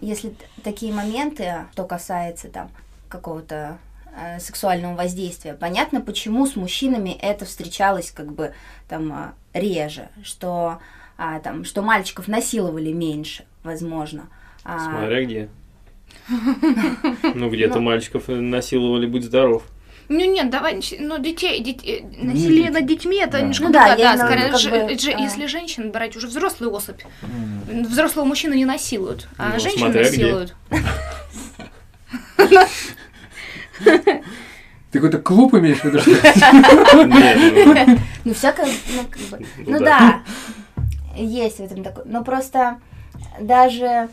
если 0.00 0.34
такие 0.62 0.92
моменты, 0.92 1.66
что 1.72 1.84
касается 1.84 2.48
там 2.48 2.70
какого-то 3.08 3.78
а, 4.14 4.38
сексуального 4.38 4.94
воздействия, 4.94 5.54
понятно, 5.54 6.00
почему 6.00 6.46
с 6.46 6.56
мужчинами 6.56 7.10
это 7.10 7.44
встречалось 7.44 8.10
как 8.10 8.32
бы 8.32 8.54
там 8.88 9.12
а, 9.12 9.34
реже, 9.52 10.08
что 10.22 10.78
а, 11.16 11.38
там, 11.40 11.64
что 11.64 11.82
мальчиков 11.82 12.28
насиловали 12.28 12.92
меньше, 12.92 13.44
возможно. 13.62 14.28
А... 14.64 14.78
Смотря 14.78 15.24
где. 15.24 15.48
Ну, 17.34 17.50
где-то 17.50 17.80
мальчиков 17.80 18.24
насиловали, 18.28 19.06
будь 19.06 19.24
здоров. 19.24 19.64
Ну 20.10 20.24
нет, 20.24 20.50
давай, 20.50 20.80
ну 20.98 21.18
детей, 21.18 21.62
детей 21.62 22.04
насилие 22.18 22.72
над 22.72 22.84
детьми 22.84 23.18
это 23.18 23.32
да. 23.34 23.40
немножко 23.42 23.66
ну, 23.66 23.72
да, 23.72 23.96
да, 23.96 24.16
скорее, 24.16 24.56
ж, 24.56 24.68
бы, 24.68 24.98
ж, 24.98 25.14
а... 25.14 25.20
если 25.20 25.46
женщин 25.46 25.92
брать 25.92 26.16
уже 26.16 26.26
взрослую 26.26 26.74
особь, 26.74 27.00
mm. 27.22 27.86
взрослого 27.86 28.24
мужчину 28.24 28.54
не 28.54 28.64
насилуют, 28.64 29.28
а 29.38 29.50
ну, 29.52 29.60
женщин 29.60 29.92
насилуют. 29.92 30.56
Ты 33.84 34.98
какой-то 34.98 35.18
клуб 35.18 35.54
имеешь 35.54 35.78
в 35.78 35.84
виду? 35.84 36.00
что? 36.00 37.04
Нет, 37.04 37.86
ну, 37.86 37.98
Ну, 38.24 38.34
всякое, 38.34 38.66
ну, 38.66 39.04
как 39.08 39.22
бы, 39.22 39.46
Ну 39.58 39.78
ну 39.78 39.78
да. 39.78 40.24
да, 41.14 41.22
есть 41.22 41.58
в 41.58 41.60
этом 41.60 41.84
такое. 41.84 42.04
Но 42.04 42.24
просто 42.24 42.80
даже, 43.38 44.08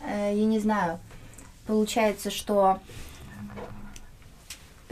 э, 0.00 0.32
я 0.34 0.44
не 0.44 0.58
знаю, 0.58 0.98
получается, 1.68 2.32
что 2.32 2.80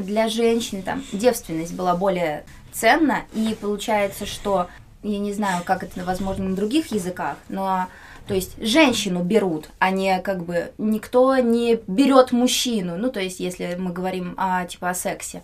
для 0.02 0.28
женщин 0.28 0.82
там 0.82 1.02
девственность 1.12 1.74
была 1.74 1.94
более 1.94 2.44
ценна, 2.72 3.20
и 3.34 3.56
получается, 3.60 4.26
что, 4.26 4.68
я 5.02 5.18
не 5.18 5.32
знаю, 5.32 5.62
как 5.64 5.82
это 5.82 6.04
возможно 6.04 6.48
на 6.48 6.56
других 6.56 6.92
языках, 6.92 7.36
но 7.48 7.86
то 8.26 8.34
есть 8.34 8.54
женщину 8.64 9.22
берут, 9.24 9.68
а 9.78 9.90
не 9.90 10.20
как 10.20 10.44
бы 10.44 10.72
никто 10.78 11.36
не 11.38 11.80
берет 11.86 12.30
мужчину. 12.32 12.96
Ну, 12.96 13.10
то 13.10 13.20
есть, 13.20 13.40
если 13.40 13.74
мы 13.78 13.92
говорим 13.92 14.34
о 14.36 14.64
типа 14.64 14.90
о 14.90 14.94
сексе, 14.94 15.42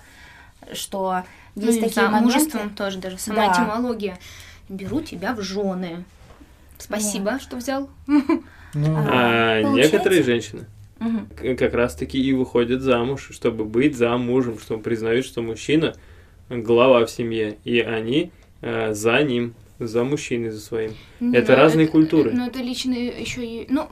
что 0.72 1.22
Ну, 1.56 1.62
есть 1.66 1.78
и 1.78 1.80
такие 1.82 2.06
замужеством 2.08 2.60
моменты. 2.60 2.76
тоже, 2.76 2.98
даже 2.98 3.18
сама 3.18 3.46
Да. 3.48 3.52
этимология. 3.52 4.18
Беру 4.68 5.00
тебя 5.00 5.34
в 5.34 5.40
жены. 5.42 6.04
Спасибо, 6.78 7.38
что 7.40 7.56
взял. 7.56 7.88
Ну, 8.06 8.96
а 8.96 9.62
Получается- 9.62 9.72
некоторые 9.96 10.22
женщины 10.22 10.66
К- 11.36 11.54
как 11.54 11.74
раз-таки 11.74 12.20
и 12.20 12.32
выходят 12.32 12.82
замуж, 12.82 13.28
чтобы 13.32 13.64
быть 13.64 13.96
замужем, 13.96 14.58
чтобы 14.58 14.82
признают, 14.82 15.24
что 15.26 15.42
мужчина 15.42 15.94
глава 16.48 17.06
в 17.06 17.10
семье, 17.10 17.58
и 17.64 17.80
они 17.80 18.32
э, 18.62 18.94
за 18.94 19.22
ним, 19.22 19.54
за 19.78 20.04
мужчиной, 20.04 20.50
за 20.50 20.60
своим. 20.60 20.92
Это 21.20 21.54
разные 21.54 21.86
культуры. 21.86 22.32
Ну, 22.32 22.46
это 22.46 22.58
лично 22.60 22.92
еще 22.94 23.44
и... 23.44 23.66
Ну, 23.70 23.88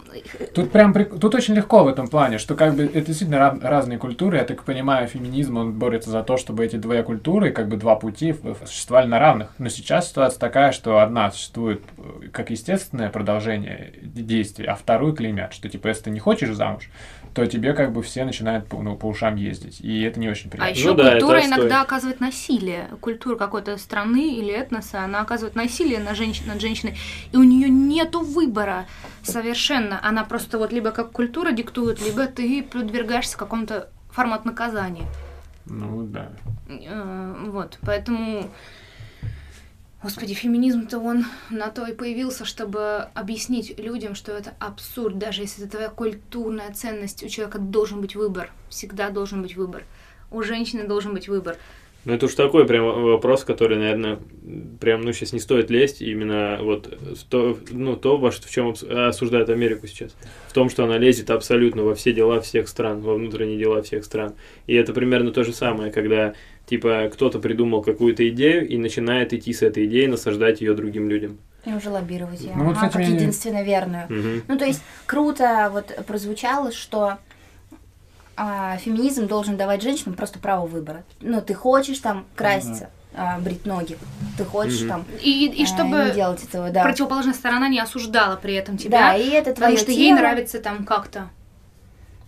Тут 0.55 0.71
прям 0.73 0.93
прик- 0.93 1.19
тут 1.19 1.35
очень 1.35 1.55
легко 1.55 1.85
в 1.85 1.89
этом 1.89 2.09
плане, 2.09 2.39
что 2.39 2.55
как 2.55 2.75
бы 2.75 2.85
это 2.85 3.01
действительно 3.07 3.37
ра- 3.37 3.61
разные 3.61 3.99
культуры. 3.99 4.39
Я 4.39 4.45
так 4.45 4.65
понимаю, 4.65 5.07
феминизм 5.07 5.57
он 5.57 5.73
борется 5.73 6.11
за 6.11 6.23
то, 6.23 6.37
чтобы 6.37 6.65
эти 6.65 6.77
две 6.77 7.03
культуры, 7.03 7.51
как 7.53 7.69
бы 7.69 7.77
два 7.77 7.97
пути, 7.97 8.35
существовали 8.65 9.07
на 9.07 9.19
равных. 9.19 9.53
Но 9.59 9.69
сейчас 9.69 10.09
ситуация 10.09 10.41
такая, 10.41 10.73
что 10.73 10.99
одна 10.99 11.31
существует 11.31 11.83
э, 11.99 12.29
как 12.33 12.51
естественное 12.51 13.11
продолжение 13.11 13.93
действий, 14.03 14.67
а 14.67 14.75
вторую 14.75 15.15
клеймят, 15.15 15.53
что 15.53 15.69
типа 15.69 15.89
если 15.89 16.05
ты 16.05 16.11
не 16.11 16.19
хочешь 16.21 16.55
замуж, 16.55 16.91
то 17.37 17.47
тебе 17.47 17.75
как 17.75 17.93
бы 17.93 18.03
все 18.03 18.25
начинают 18.25 18.67
по, 18.67 18.81
ну, 18.81 18.97
по 18.97 19.05
ушам 19.05 19.37
ездить, 19.37 19.83
и 19.83 20.01
это 20.01 20.19
не 20.19 20.31
очень 20.31 20.49
а 20.49 20.53
приятно. 20.53 20.75
еще 20.79 20.89
Ну 20.89 20.95
да, 20.95 21.11
культура 21.11 21.37
отстой. 21.37 21.55
иногда 21.55 21.83
оказывает 21.83 22.19
насилие. 22.19 22.89
Культура 23.03 23.37
какой-то 23.37 23.77
страны 23.77 24.37
или 24.37 24.51
этноса, 24.51 25.03
она 25.05 25.21
оказывает 25.21 25.55
насилие 25.55 26.01
на 26.01 26.15
женщин, 26.15 26.47
над 26.47 26.63
женщиной, 26.63 26.97
и 27.33 27.37
у 27.37 27.43
нее 27.43 27.69
нету 27.69 28.21
выбора 28.21 28.87
совершенно. 29.23 30.01
Она 30.03 30.25
просто 30.25 30.57
вот 30.57 30.73
либо 30.73 30.93
как 30.93 31.13
культура 31.13 31.53
диктует, 31.53 32.01
либо 32.03 32.27
ты 32.27 32.63
подвергаешься 32.63 33.37
какому-то 33.37 33.91
формат 34.11 34.47
наказания. 34.47 35.07
Ну 35.67 36.05
да. 36.07 36.31
Э, 36.71 37.35
Вот, 37.49 37.79
поэтому, 37.83 38.49
господи, 40.03 40.35
феминизм-то 40.35 40.99
он 40.99 41.25
на 41.51 41.69
то 41.69 41.87
и 41.87 41.95
появился, 41.95 42.45
чтобы 42.45 43.09
объяснить 43.15 43.79
людям, 43.79 44.15
что 44.15 44.33
это 44.33 44.55
абсурд, 44.59 45.19
даже 45.19 45.43
если 45.43 45.65
это 45.65 45.73
твоя 45.73 45.89
культурная 45.89 46.73
ценность, 46.73 47.25
у 47.25 47.29
человека 47.29 47.59
должен 47.59 48.01
быть 48.01 48.15
выбор, 48.15 48.51
всегда 48.69 49.11
должен 49.11 49.43
быть 49.43 49.57
выбор. 49.57 49.85
У 50.31 50.43
женщины 50.43 50.87
должен 50.87 51.15
быть 51.15 51.29
выбор. 51.29 51.57
Ну, 52.05 52.13
это 52.13 52.27
уж 52.27 52.35
такой 52.35 52.67
прям 52.67 52.85
вопрос, 52.85 53.43
который, 53.43 53.79
наверное, 53.79 54.21
прям, 54.81 55.01
ну, 55.01 55.13
сейчас 55.13 55.33
не 55.33 55.41
стоит 55.41 55.71
лезть 55.71 56.01
именно 56.01 56.57
вот 56.63 56.87
в 56.87 57.25
то, 57.25 57.59
ну, 57.73 57.97
то, 57.97 58.17
во 58.17 58.31
что, 58.31 58.47
в 58.47 58.51
чем 58.51 58.75
осуждают 58.89 59.49
Америку 59.49 59.89
сейчас. 59.89 60.15
В 60.47 60.53
том, 60.53 60.71
что 60.71 60.85
она 60.85 60.99
лезет 60.99 61.31
абсолютно 61.31 61.83
во 61.83 61.97
все 61.97 62.13
дела 62.13 62.41
всех 62.41 62.69
стран, 62.69 63.01
во 63.01 63.17
внутренние 63.17 63.59
дела 63.59 63.83
всех 63.83 64.05
стран. 64.05 64.35
И 64.69 64.75
это 64.75 64.93
примерно 64.93 65.33
то 65.33 65.43
же 65.43 65.53
самое, 65.53 65.91
когда, 65.91 66.35
типа, 66.67 67.11
кто-то 67.13 67.39
придумал 67.39 67.83
какую-то 67.83 68.29
идею 68.29 68.69
и 68.69 68.77
начинает 68.77 69.33
идти 69.33 69.53
с 69.53 69.63
этой 69.63 69.87
идеей, 69.87 70.09
насаждать 70.09 70.61
ее 70.61 70.75
другим 70.75 71.09
людям. 71.09 71.39
И 71.65 71.73
уже 71.73 71.91
лоббировать 71.91 72.41
ее. 72.41 72.53
Ну, 72.55 72.65
вот, 72.67 72.77
Ага, 72.77 72.87
как 72.91 72.97
мне- 72.97 73.15
единственно 73.15 73.63
верную. 73.63 74.07
Мгм. 74.09 74.43
Ну, 74.47 74.59
то 74.59 74.65
есть, 74.65 74.83
круто 75.07 75.69
вот 75.73 75.87
прозвучало, 76.07 76.71
что 76.73 77.19
а, 78.37 78.77
феминизм 78.77 79.27
должен 79.29 79.57
давать 79.57 79.83
женщинам 79.83 80.15
просто 80.15 80.39
право 80.39 80.67
выбора. 80.67 81.05
Ну, 81.21 81.41
ты 81.41 81.55
хочешь 81.55 81.99
там 82.01 82.27
краситься, 82.35 82.91
а, 83.15 83.39
брить 83.39 83.65
ноги, 83.65 83.97
ты 84.37 84.45
хочешь 84.45 84.81
Мгм. 84.83 84.89
там 84.91 85.05
И, 85.23 85.47
и 85.47 85.63
а, 85.65 85.67
чтобы 85.67 86.05
не 86.09 86.11
делать 86.13 86.45
этого, 86.45 86.69
да. 86.71 86.83
противоположная 86.83 87.33
сторона 87.33 87.69
не 87.69 87.81
осуждала 87.81 88.37
при 88.37 88.53
этом 88.55 88.77
Да, 88.77 88.83
тебя, 88.83 89.17
и 89.17 89.31
это 89.31 89.51
потому 89.53 89.73
твое 89.73 89.77
что 89.79 89.91
ей 89.91 90.09
тело. 90.11 90.19
нравится 90.19 90.61
там 90.61 90.85
как-то. 90.85 91.31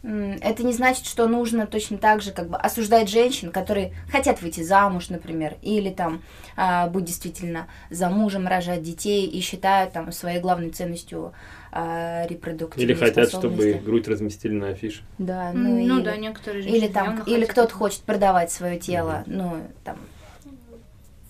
Это 0.02 0.62
не 0.62 0.72
значит, 0.72 1.06
что 1.06 1.26
нужно 1.26 1.66
точно 1.66 1.98
так 1.98 2.22
же 2.22 2.30
как 2.30 2.48
бы 2.48 2.56
осуждать 2.56 3.08
женщин, 3.08 3.50
которые 3.50 3.92
хотят 4.10 4.40
выйти 4.40 4.62
замуж, 4.62 5.08
например, 5.08 5.56
или 5.60 5.90
там 5.90 6.22
а, 6.56 6.86
быть 6.88 7.04
действительно 7.04 7.66
замужем, 7.90 8.46
рожать 8.46 8.82
детей 8.82 9.26
и 9.26 9.40
считают 9.40 9.92
там 9.92 10.12
своей 10.12 10.40
главной 10.40 10.70
ценностью 10.70 11.32
а, 11.72 12.24
репродуктивные 12.28 12.94
Или 12.94 12.94
хотят, 12.94 13.28
чтобы 13.30 13.70
их 13.70 13.82
грудь 13.82 14.06
разместили 14.06 14.52
на 14.52 14.68
афише. 14.68 15.02
Да, 15.18 15.50
Ну, 15.52 15.84
ну, 15.84 15.96
или, 15.96 16.04
да, 16.04 16.16
некоторые 16.16 16.62
женщины 16.62 16.84
или 16.84 16.92
там, 16.92 17.22
или 17.22 17.40
хотят 17.40 17.50
кто-то 17.50 17.74
хочет 17.74 18.02
продавать 18.02 18.52
свое 18.52 18.78
тело, 18.78 19.24
ну 19.26 19.66
там 19.82 19.98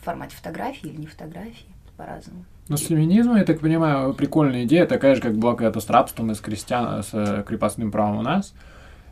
в 0.00 0.04
формате 0.04 0.36
фотографии 0.36 0.88
или 0.88 0.96
не 0.96 1.06
фотографии, 1.06 1.66
по-разному. 1.96 2.44
Ну, 2.68 2.76
с 2.76 2.82
феминизмом, 2.82 3.36
я 3.36 3.44
так 3.44 3.60
понимаю, 3.60 4.12
прикольная 4.12 4.64
идея, 4.64 4.86
такая 4.86 5.14
же, 5.14 5.22
как 5.22 5.34
была 5.36 5.54
когда-то 5.54 5.80
с 5.80 5.88
рабством 5.88 6.30
и 6.32 6.34
с 6.34 6.40
крестьян, 6.40 7.02
с 7.02 7.10
э, 7.14 7.42
крепостным 7.46 7.90
правом 7.90 8.18
у 8.18 8.22
нас. 8.22 8.52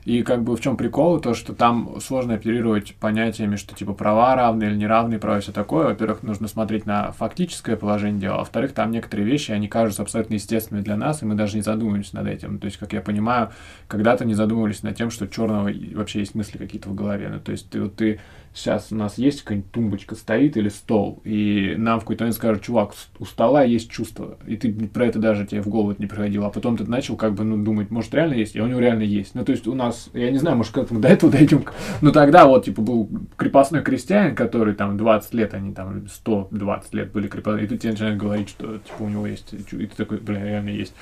И 0.05 0.23
как 0.23 0.45
бы 0.45 0.55
в 0.55 0.61
чем 0.61 0.77
прикол, 0.77 1.19
то, 1.21 1.35
что 1.35 1.53
там 1.53 1.99
сложно 2.01 2.35
оперировать 2.35 2.95
понятиями, 2.95 3.57
что 3.57 3.75
типа 3.75 3.93
права 3.93 4.37
равные 4.37 4.71
или 4.71 4.77
неравные 4.77 5.19
права 5.19 5.39
и 5.39 5.41
все 5.41 5.51
такое. 5.51 5.87
Во-первых, 5.87 6.23
нужно 6.23 6.47
смотреть 6.47 6.87
на 6.87 7.11
фактическое 7.11 7.77
положение 7.77 8.21
дела, 8.21 8.35
а 8.37 8.39
во-вторых, 8.39 8.73
там 8.73 8.93
некоторые 8.93 9.27
вещи, 9.27 9.51
они 9.51 9.67
кажутся 9.67 10.03
абсолютно 10.03 10.35
естественными 10.35 10.85
для 10.85 10.97
нас, 10.97 11.23
и 11.23 11.27
мы 11.27 11.35
даже 11.35 11.57
не 11.57 11.63
задумываемся 11.63 12.15
над 12.15 12.29
этим. 12.29 12.61
То 12.61 12.67
есть, 12.67 12.77
как 12.77 12.93
я 12.93 13.01
понимаю, 13.01 13.51
когда-то 13.89 14.25
не 14.25 14.35
задумывались 14.35 14.85
над 14.85 14.97
тем, 14.97 15.11
что 15.11 15.27
черного 15.27 15.73
вообще 15.95 16.21
есть 16.21 16.37
мысли 16.37 16.57
какие-то 16.57 16.89
в 16.89 16.95
голове. 16.95 17.29
Ну, 17.29 17.41
то 17.41 17.51
есть, 17.51 17.69
ты, 17.69 17.83
вот 17.83 17.97
ты 17.97 18.21
сейчас 18.57 18.89
у 18.91 18.97
нас 18.97 19.19
есть 19.19 19.43
какая-нибудь 19.43 19.71
тумбочка 19.71 20.15
стоит 20.15 20.57
или 20.57 20.71
стол, 20.71 21.21
и 21.25 21.75
нам 21.77 22.01
в 22.01 22.05
какой-то 22.05 22.25
момент 22.25 22.37
скажут, 22.37 22.63
чувак, 22.63 22.95
у 23.19 23.25
стола 23.27 23.63
есть 23.63 23.91
чувство, 23.91 24.39
и 24.47 24.57
ты 24.57 24.73
про 24.73 25.07
это 25.07 25.19
даже 25.19 25.47
тебе 25.47 25.61
в 25.61 25.69
голову 25.69 25.95
не 25.99 26.07
приходило, 26.07 26.47
а 26.47 26.51
потом 26.51 26.77
ты 26.77 26.85
начал 26.85 27.17
как 27.17 27.35
бы 27.35 27.45
ну, 27.45 27.63
думать, 27.63 27.91
может 27.91 28.15
реально 28.15 28.35
есть, 28.35 28.57
и 28.57 28.61
у 28.61 28.67
него 28.67 28.81
реально 28.81 29.03
есть. 29.03 29.35
Ну 29.35 29.45
то 29.45 29.53
есть 29.53 29.67
у 29.67 29.75
нас, 29.75 30.09
я 30.15 30.31
не 30.31 30.39
знаю, 30.39 30.57
может 30.57 30.73
как 30.73 30.91
мы 30.91 31.01
до 31.01 31.09
этого 31.09 31.31
дойдем, 31.31 31.65
но 32.01 32.11
тогда 32.11 32.47
вот 32.47 32.65
типа 32.65 32.81
был 32.81 33.09
крепостной 33.37 33.83
крестьянин, 33.83 34.35
который 34.35 34.75
там 34.75 34.97
20 34.97 35.35
лет, 35.35 35.53
они 35.53 35.75
там 35.75 36.09
120 36.09 36.95
лет 36.95 37.13
были 37.13 37.29
крепостными, 37.29 37.67
и 37.67 37.69
тут 37.69 37.81
тебе 37.81 37.93
начинают 37.93 38.19
говорить, 38.19 38.49
что 38.49 38.79
типа 38.79 39.03
у 39.03 39.09
него 39.09 39.27
есть, 39.27 39.53
и 39.53 39.87
ты 39.87 39.97
такой, 39.97 40.19
бля, 40.19 40.43
реально 40.43 40.71
есть. 40.71 40.95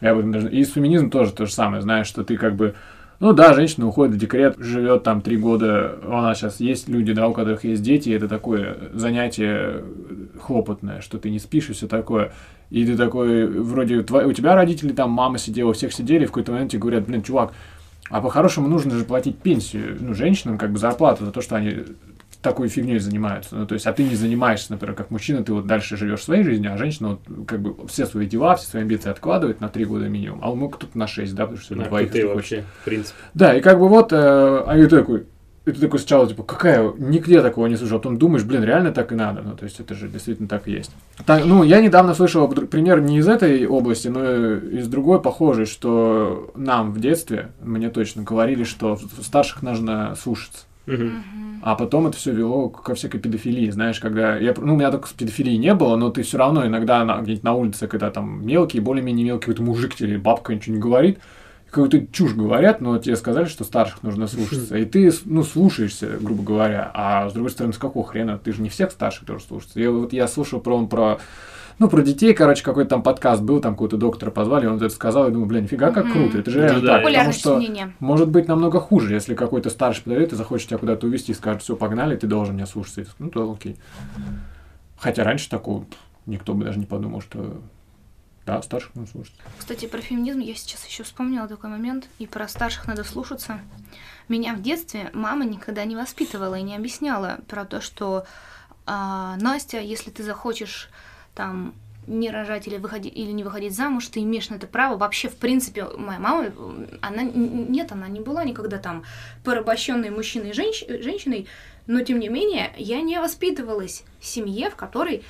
Я 0.00 0.12
об 0.12 0.18
этом 0.18 0.30
даже... 0.30 0.50
И 0.50 0.62
с 0.62 0.72
феминизмом 0.72 1.10
тоже 1.10 1.32
то 1.32 1.46
же 1.46 1.52
самое, 1.52 1.82
знаешь, 1.82 2.06
что 2.06 2.22
ты 2.22 2.36
как 2.36 2.54
бы 2.54 2.76
ну 3.20 3.32
да, 3.32 3.52
женщина 3.52 3.86
уходит 3.86 4.14
в 4.14 4.18
декрет, 4.18 4.56
живет 4.58 5.02
там 5.02 5.22
три 5.22 5.36
года, 5.36 5.98
у 6.04 6.10
нас 6.10 6.38
сейчас 6.38 6.60
есть 6.60 6.88
люди, 6.88 7.12
да, 7.12 7.28
у 7.28 7.32
которых 7.32 7.64
есть 7.64 7.82
дети, 7.82 8.10
и 8.10 8.12
это 8.12 8.28
такое 8.28 8.76
занятие 8.94 9.84
хлопотное, 10.40 11.00
что 11.00 11.18
ты 11.18 11.30
не 11.30 11.40
спишь 11.40 11.68
и 11.70 11.72
все 11.72 11.88
такое. 11.88 12.32
И 12.70 12.84
ты 12.84 12.96
такой, 12.96 13.46
вроде, 13.46 13.96
у 13.96 14.32
тебя 14.32 14.54
родители 14.54 14.92
там, 14.92 15.10
мама 15.10 15.38
сидела, 15.38 15.70
у 15.70 15.72
всех 15.72 15.92
сидели, 15.92 16.26
в 16.26 16.28
какой-то 16.28 16.52
момент 16.52 16.70
тебе 16.70 16.80
говорят, 16.80 17.06
блин, 17.06 17.22
чувак, 17.22 17.52
а 18.10 18.20
по-хорошему 18.20 18.68
нужно 18.68 18.96
же 18.96 19.04
платить 19.04 19.38
пенсию, 19.38 19.96
ну, 20.00 20.14
женщинам 20.14 20.56
как 20.56 20.72
бы 20.72 20.78
зарплату 20.78 21.24
за 21.24 21.32
то, 21.32 21.40
что 21.40 21.56
они 21.56 21.74
такой 22.42 22.68
фигней 22.68 22.98
занимаются. 22.98 23.56
Ну, 23.56 23.66
то 23.66 23.74
есть, 23.74 23.86
а 23.86 23.92
ты 23.92 24.04
не 24.04 24.14
занимаешься, 24.14 24.72
например, 24.72 24.94
как 24.94 25.10
мужчина, 25.10 25.42
ты 25.42 25.52
вот 25.52 25.66
дальше 25.66 25.96
живешь 25.96 26.22
своей 26.22 26.44
жизнью, 26.44 26.72
а 26.72 26.76
женщина 26.76 27.10
вот 27.10 27.46
как 27.46 27.60
бы 27.60 27.86
все 27.88 28.06
свои 28.06 28.26
дела, 28.26 28.54
все 28.56 28.68
свои 28.68 28.82
амбиции 28.82 29.10
откладывает 29.10 29.60
на 29.60 29.68
три 29.68 29.84
года 29.84 30.08
минимум, 30.08 30.40
а 30.42 30.50
он 30.50 30.70
кто-то 30.70 30.96
на 30.96 31.06
шесть, 31.06 31.34
да, 31.34 31.44
потому 31.44 31.60
что 31.60 31.74
На 31.74 31.84
двоих 31.84 32.10
ты 32.12 32.26
вообще, 32.26 32.64
в 32.82 32.84
принципе. 32.84 33.18
Да, 33.34 33.54
и 33.56 33.60
как 33.60 33.78
бы 33.78 33.88
вот, 33.88 34.12
э, 34.12 34.16
а 34.16 34.76
я 34.76 34.86
такой, 34.86 35.26
и 35.66 35.72
ты 35.72 35.80
такой 35.80 35.98
сначала, 35.98 36.28
типа, 36.28 36.44
какая, 36.44 36.92
нигде 36.96 37.42
такого 37.42 37.66
не 37.66 37.76
слышал, 37.76 37.96
а 37.96 37.98
потом 37.98 38.18
думаешь, 38.18 38.44
блин, 38.44 38.62
реально 38.62 38.92
так 38.92 39.10
и 39.10 39.16
надо, 39.16 39.42
ну, 39.42 39.56
то 39.56 39.64
есть 39.64 39.80
это 39.80 39.94
же 39.94 40.08
действительно 40.08 40.48
так 40.48 40.68
и 40.68 40.72
есть. 40.72 40.92
Так, 41.26 41.44
ну, 41.44 41.64
я 41.64 41.80
недавно 41.80 42.14
слышал 42.14 42.48
пример 42.48 43.00
не 43.00 43.18
из 43.18 43.28
этой 43.28 43.66
области, 43.66 44.08
но 44.08 44.54
из 44.54 44.86
другой 44.86 45.20
похожей, 45.20 45.66
что 45.66 46.52
нам 46.54 46.92
в 46.92 47.00
детстве, 47.00 47.50
мне 47.60 47.90
точно 47.90 48.22
говорили, 48.22 48.62
что 48.62 48.96
старших 49.20 49.62
нужно 49.62 50.14
слушаться. 50.14 50.67
А 51.60 51.74
потом 51.74 52.06
это 52.06 52.16
все 52.16 52.32
вело 52.32 52.68
ко 52.68 52.94
всякой 52.94 53.20
педофилии, 53.20 53.68
знаешь, 53.70 53.98
когда... 53.98 54.36
Я, 54.36 54.54
ну, 54.56 54.74
у 54.74 54.76
меня 54.76 54.90
только 54.92 55.08
с 55.08 55.12
педофилией 55.12 55.58
не 55.58 55.74
было, 55.74 55.96
но 55.96 56.10
ты 56.10 56.22
все 56.22 56.38
равно 56.38 56.64
иногда 56.64 57.04
на, 57.04 57.20
где-нибудь 57.20 57.42
на 57.42 57.54
улице, 57.54 57.88
когда 57.88 58.10
там 58.10 58.46
мелкий, 58.46 58.78
более-менее 58.78 59.26
мелкий 59.26 59.46
какой-то 59.46 59.62
мужик 59.62 59.96
тебе 59.96 60.10
или 60.10 60.16
бабка 60.18 60.54
ничего 60.54 60.76
не 60.76 60.80
говорит, 60.80 61.18
какую-то 61.70 62.06
чушь 62.12 62.34
говорят, 62.34 62.80
но 62.80 62.96
тебе 62.98 63.16
сказали, 63.16 63.46
что 63.46 63.64
старших 63.64 64.02
нужно 64.02 64.26
слушаться. 64.28 64.76
И 64.76 64.84
ты, 64.84 65.12
ну, 65.24 65.42
слушаешься, 65.42 66.16
грубо 66.20 66.42
говоря. 66.42 66.90
А 66.94 67.28
с 67.28 67.32
другой 67.32 67.50
стороны, 67.50 67.72
с 67.72 67.78
какого 67.78 68.06
хрена? 68.06 68.38
Ты 68.38 68.52
же 68.52 68.62
не 68.62 68.68
всех 68.68 68.90
старших 68.90 69.26
тоже 69.26 69.44
слушаешься. 69.44 69.80
Я, 69.80 69.90
вот 69.90 70.12
я 70.12 70.28
слушал 70.28 70.60
про, 70.60 70.86
про 70.86 71.18
ну, 71.78 71.88
про 71.88 72.02
детей, 72.02 72.34
короче, 72.34 72.62
какой-то 72.64 72.90
там 72.90 73.02
подкаст 73.02 73.42
был, 73.42 73.60
там 73.60 73.74
какого-то 73.74 73.96
доктора 73.96 74.30
позвали, 74.30 74.66
он 74.66 74.76
это 74.76 74.88
сказал, 74.88 75.26
я 75.26 75.30
думаю, 75.30 75.48
бля, 75.48 75.60
нифига, 75.60 75.92
как 75.92 76.10
круто, 76.10 76.38
это 76.38 76.50
же 76.50 76.60
реально 76.60 76.80
да, 76.80 76.94
так, 76.94 77.04
потому 77.04 77.32
что 77.32 77.56
мнение. 77.56 77.94
может 78.00 78.28
быть 78.28 78.48
намного 78.48 78.80
хуже, 78.80 79.14
если 79.14 79.34
какой-то 79.34 79.70
старший 79.70 80.04
подойдет 80.04 80.32
и 80.32 80.36
захочет 80.36 80.68
тебя 80.68 80.78
куда-то 80.78 81.06
увезти 81.06 81.32
и 81.32 81.34
скажет, 81.34 81.62
все, 81.62 81.76
погнали, 81.76 82.16
ты 82.16 82.26
должен 82.26 82.56
меня 82.56 82.66
слушаться. 82.66 83.06
Ну, 83.18 83.30
то 83.30 83.50
окей. 83.50 83.76
Хотя 84.98 85.22
раньше 85.22 85.48
такого 85.48 85.84
никто 86.26 86.54
бы 86.54 86.64
даже 86.64 86.78
не 86.78 86.86
подумал, 86.86 87.20
что 87.20 87.60
да, 88.48 88.62
старших 88.62 88.94
надо 88.94 89.10
слушать. 89.10 89.34
Кстати, 89.58 89.86
про 89.86 90.00
феминизм 90.00 90.38
я 90.38 90.54
сейчас 90.54 90.86
еще 90.86 91.02
вспомнила 91.02 91.46
такой 91.46 91.68
момент, 91.68 92.08
и 92.18 92.26
про 92.26 92.48
старших 92.48 92.86
надо 92.86 93.04
слушаться. 93.04 93.60
Меня 94.28 94.54
в 94.54 94.62
детстве 94.62 95.10
мама 95.12 95.44
никогда 95.44 95.84
не 95.84 95.96
воспитывала 95.96 96.54
и 96.54 96.62
не 96.62 96.74
объясняла 96.74 97.40
про 97.46 97.64
то, 97.64 97.80
что 97.80 98.24
а, 98.86 99.36
Настя, 99.36 99.80
если 99.80 100.10
ты 100.10 100.22
захочешь 100.22 100.88
там 101.38 101.72
не 102.08 102.30
рожать 102.30 102.66
или 102.66 102.78
выходить 102.78 103.14
или 103.14 103.30
не 103.30 103.44
выходить 103.44 103.72
замуж, 103.72 104.08
ты 104.08 104.20
имеешь 104.20 104.48
на 104.48 104.56
это 104.56 104.66
право. 104.66 104.96
Вообще, 104.96 105.28
в 105.28 105.36
принципе, 105.36 105.84
моя 105.84 106.18
мама, 106.18 106.52
она 107.00 107.22
нет, 107.22 107.92
она 107.92 108.08
не 108.08 108.18
была 108.18 108.42
никогда 108.44 108.78
там 108.78 109.04
порабощенной 109.44 110.10
мужчиной 110.10 110.50
и 110.50 110.52
женщ, 110.52 110.82
женщиной, 110.88 111.46
но 111.86 112.02
тем 112.02 112.18
не 112.18 112.28
менее 112.28 112.72
я 112.76 113.00
не 113.02 113.20
воспитывалась 113.20 114.02
в 114.18 114.26
семье, 114.26 114.68
в 114.68 114.74
которой 114.74 115.22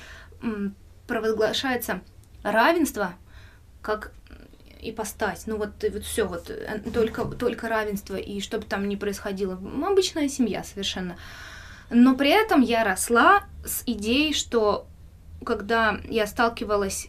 провозглашается 1.07 2.01
равенство 2.43 3.13
как 3.83 4.13
ипостась. 4.81 5.47
Ну 5.47 5.59
вот, 5.59 5.71
вот 5.93 6.05
все, 6.05 6.27
вот 6.27 6.49
э, 6.49 6.81
только, 6.95 7.25
только 7.25 7.69
равенство, 7.69 8.17
и 8.17 8.41
что 8.41 8.59
бы 8.59 8.65
там 8.65 8.89
ни 8.89 8.97
происходило. 8.97 9.61
Обычная 9.85 10.29
семья 10.29 10.65
совершенно. 10.65 11.17
Но 11.91 12.15
при 12.15 12.31
этом 12.31 12.61
я 12.61 12.85
росла 12.85 13.45
с 13.65 13.83
идеей, 13.87 14.33
что 14.33 14.87
когда 15.45 16.01
я 16.09 16.27
сталкивалась, 16.27 17.09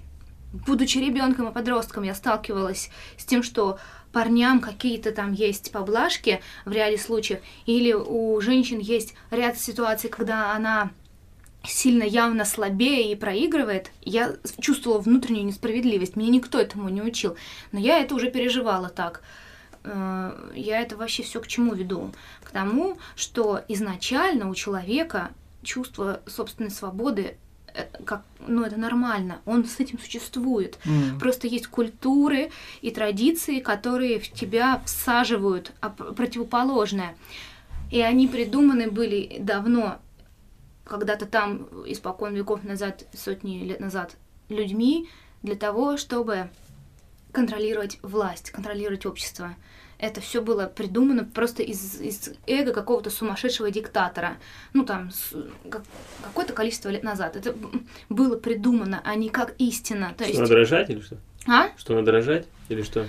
будучи 0.53 0.97
ребенком 0.97 1.49
и 1.49 1.53
подростком, 1.53 2.03
я 2.03 2.15
сталкивалась 2.15 2.89
с 3.17 3.25
тем, 3.25 3.43
что 3.43 3.79
парням 4.11 4.59
какие-то 4.59 5.11
там 5.11 5.33
есть 5.33 5.71
поблажки 5.71 6.41
в 6.65 6.71
ряде 6.71 6.97
случаев, 6.97 7.39
или 7.65 7.93
у 7.93 8.39
женщин 8.41 8.79
есть 8.79 9.13
ряд 9.31 9.57
ситуаций, 9.57 10.09
когда 10.09 10.53
она 10.53 10.91
сильно 11.63 12.03
явно 12.03 12.45
слабее 12.45 13.11
и 13.11 13.15
проигрывает, 13.15 13.91
я 14.01 14.35
чувствовала 14.59 14.99
внутреннюю 14.99 15.45
несправедливость. 15.45 16.15
Меня 16.15 16.31
никто 16.31 16.59
этому 16.59 16.89
не 16.89 17.01
учил. 17.01 17.35
Но 17.71 17.79
я 17.79 17.99
это 17.99 18.15
уже 18.15 18.31
переживала 18.31 18.89
так. 18.89 19.21
Э, 19.83 20.51
я 20.55 20.79
это 20.79 20.95
вообще 20.95 21.23
все 21.23 21.41
к 21.41 21.47
чему 21.47 21.73
веду? 21.73 22.13
К 22.43 22.51
тому, 22.51 22.97
что 23.15 23.61
изначально 23.67 24.49
у 24.49 24.55
человека 24.55 25.31
чувство 25.61 26.21
собственной 26.25 26.71
свободы 26.71 27.37
как, 28.05 28.23
ну, 28.47 28.63
это 28.63 28.77
нормально, 28.77 29.41
он 29.45 29.65
с 29.65 29.79
этим 29.79 29.99
существует. 29.99 30.77
Mm. 30.85 31.19
Просто 31.19 31.47
есть 31.47 31.67
культуры 31.67 32.51
и 32.81 32.91
традиции, 32.91 33.59
которые 33.59 34.19
в 34.19 34.31
тебя 34.31 34.81
всаживают 34.85 35.71
противоположное. 36.15 37.15
И 37.91 38.01
они 38.01 38.27
придуманы 38.27 38.89
были 38.89 39.37
давно, 39.39 39.99
когда-то 40.85 41.25
там, 41.25 41.67
испокон 41.85 42.35
веков 42.35 42.63
назад, 42.63 43.05
сотни 43.13 43.63
лет 43.63 43.79
назад, 43.79 44.15
людьми 44.49 45.09
для 45.41 45.55
того, 45.55 45.97
чтобы 45.97 46.49
контролировать 47.31 47.99
власть, 48.01 48.51
контролировать 48.51 49.05
общество 49.05 49.55
это 49.99 50.21
все 50.21 50.41
было 50.41 50.65
придумано 50.65 51.25
просто 51.25 51.61
из, 51.61 51.99
из 51.99 52.31
эго 52.47 52.71
какого-то 52.71 53.09
сумасшедшего 53.09 53.69
диктатора. 53.69 54.37
Ну, 54.73 54.85
там, 54.85 55.11
с, 55.11 55.33
как, 55.69 55.83
какое-то 56.23 56.53
количество 56.53 56.89
лет 56.89 57.03
назад. 57.03 57.35
Это 57.35 57.53
было 58.07 58.37
придумано, 58.37 59.01
а 59.03 59.15
не 59.15 59.29
как 59.29 59.55
истина. 59.57 60.13
То 60.17 60.23
что 60.23 60.27
есть... 60.27 60.39
надо 60.39 60.55
рожать 60.55 60.89
или 60.89 61.01
что? 61.01 61.17
А? 61.47 61.67
Что 61.77 61.95
надо 61.95 62.13
рожать 62.13 62.47
или 62.69 62.81
что? 62.81 63.05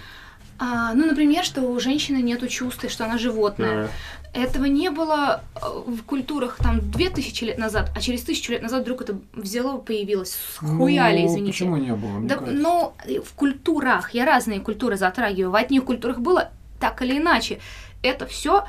А, 0.59 0.93
ну, 0.93 1.07
например, 1.07 1.45
что 1.45 1.63
у 1.63 1.81
женщины 1.81 2.19
нету 2.19 2.47
чувств, 2.47 2.85
и 2.85 2.89
что 2.89 3.05
она 3.05 3.17
животное. 3.17 3.87
А. 3.87 4.39
Этого 4.39 4.67
не 4.67 4.91
было 4.91 5.43
э, 5.57 5.61
в 5.61 6.03
культурах 6.03 6.59
там 6.59 6.91
две 6.91 7.09
тысячи 7.09 7.45
лет 7.45 7.57
назад, 7.57 7.91
а 7.97 8.01
через 8.01 8.23
тысячу 8.23 8.53
лет 8.53 8.63
назад 8.63 8.83
вдруг 8.83 9.01
это 9.01 9.19
взяло, 9.33 9.79
появилось. 9.79 10.37
Схуяли, 10.55 11.23
ну, 11.23 11.27
извините. 11.29 11.53
Почему 11.53 11.77
не 11.77 11.95
было? 11.95 12.21
Да, 12.23 12.41
ну, 12.41 12.93
в 13.25 13.33
культурах, 13.35 14.13
я 14.13 14.27
разные 14.27 14.61
культуры 14.61 14.97
затрагиваю. 14.97 15.51
В 15.51 15.57
одних 15.57 15.85
культурах 15.85 16.19
было 16.19 16.51
так 16.81 17.03
или 17.03 17.19
иначе. 17.19 17.61
Это 18.03 18.27
все 18.27 18.65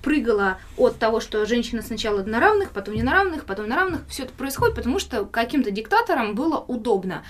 прыгало 0.00 0.58
от 0.76 0.98
того, 0.98 1.20
что 1.20 1.44
женщины 1.44 1.82
сначала 1.82 2.22
на 2.22 2.38
равных, 2.38 2.70
потом 2.70 2.94
не 2.94 3.02
на 3.02 3.12
равных, 3.12 3.44
потом 3.44 3.68
на 3.68 3.76
равных. 3.76 4.02
Все 4.08 4.22
это 4.24 4.32
происходит, 4.32 4.76
потому 4.76 5.00
что 5.00 5.24
каким-то 5.24 5.72
диктаторам 5.72 6.34
было 6.34 6.58
удобно 6.58 7.24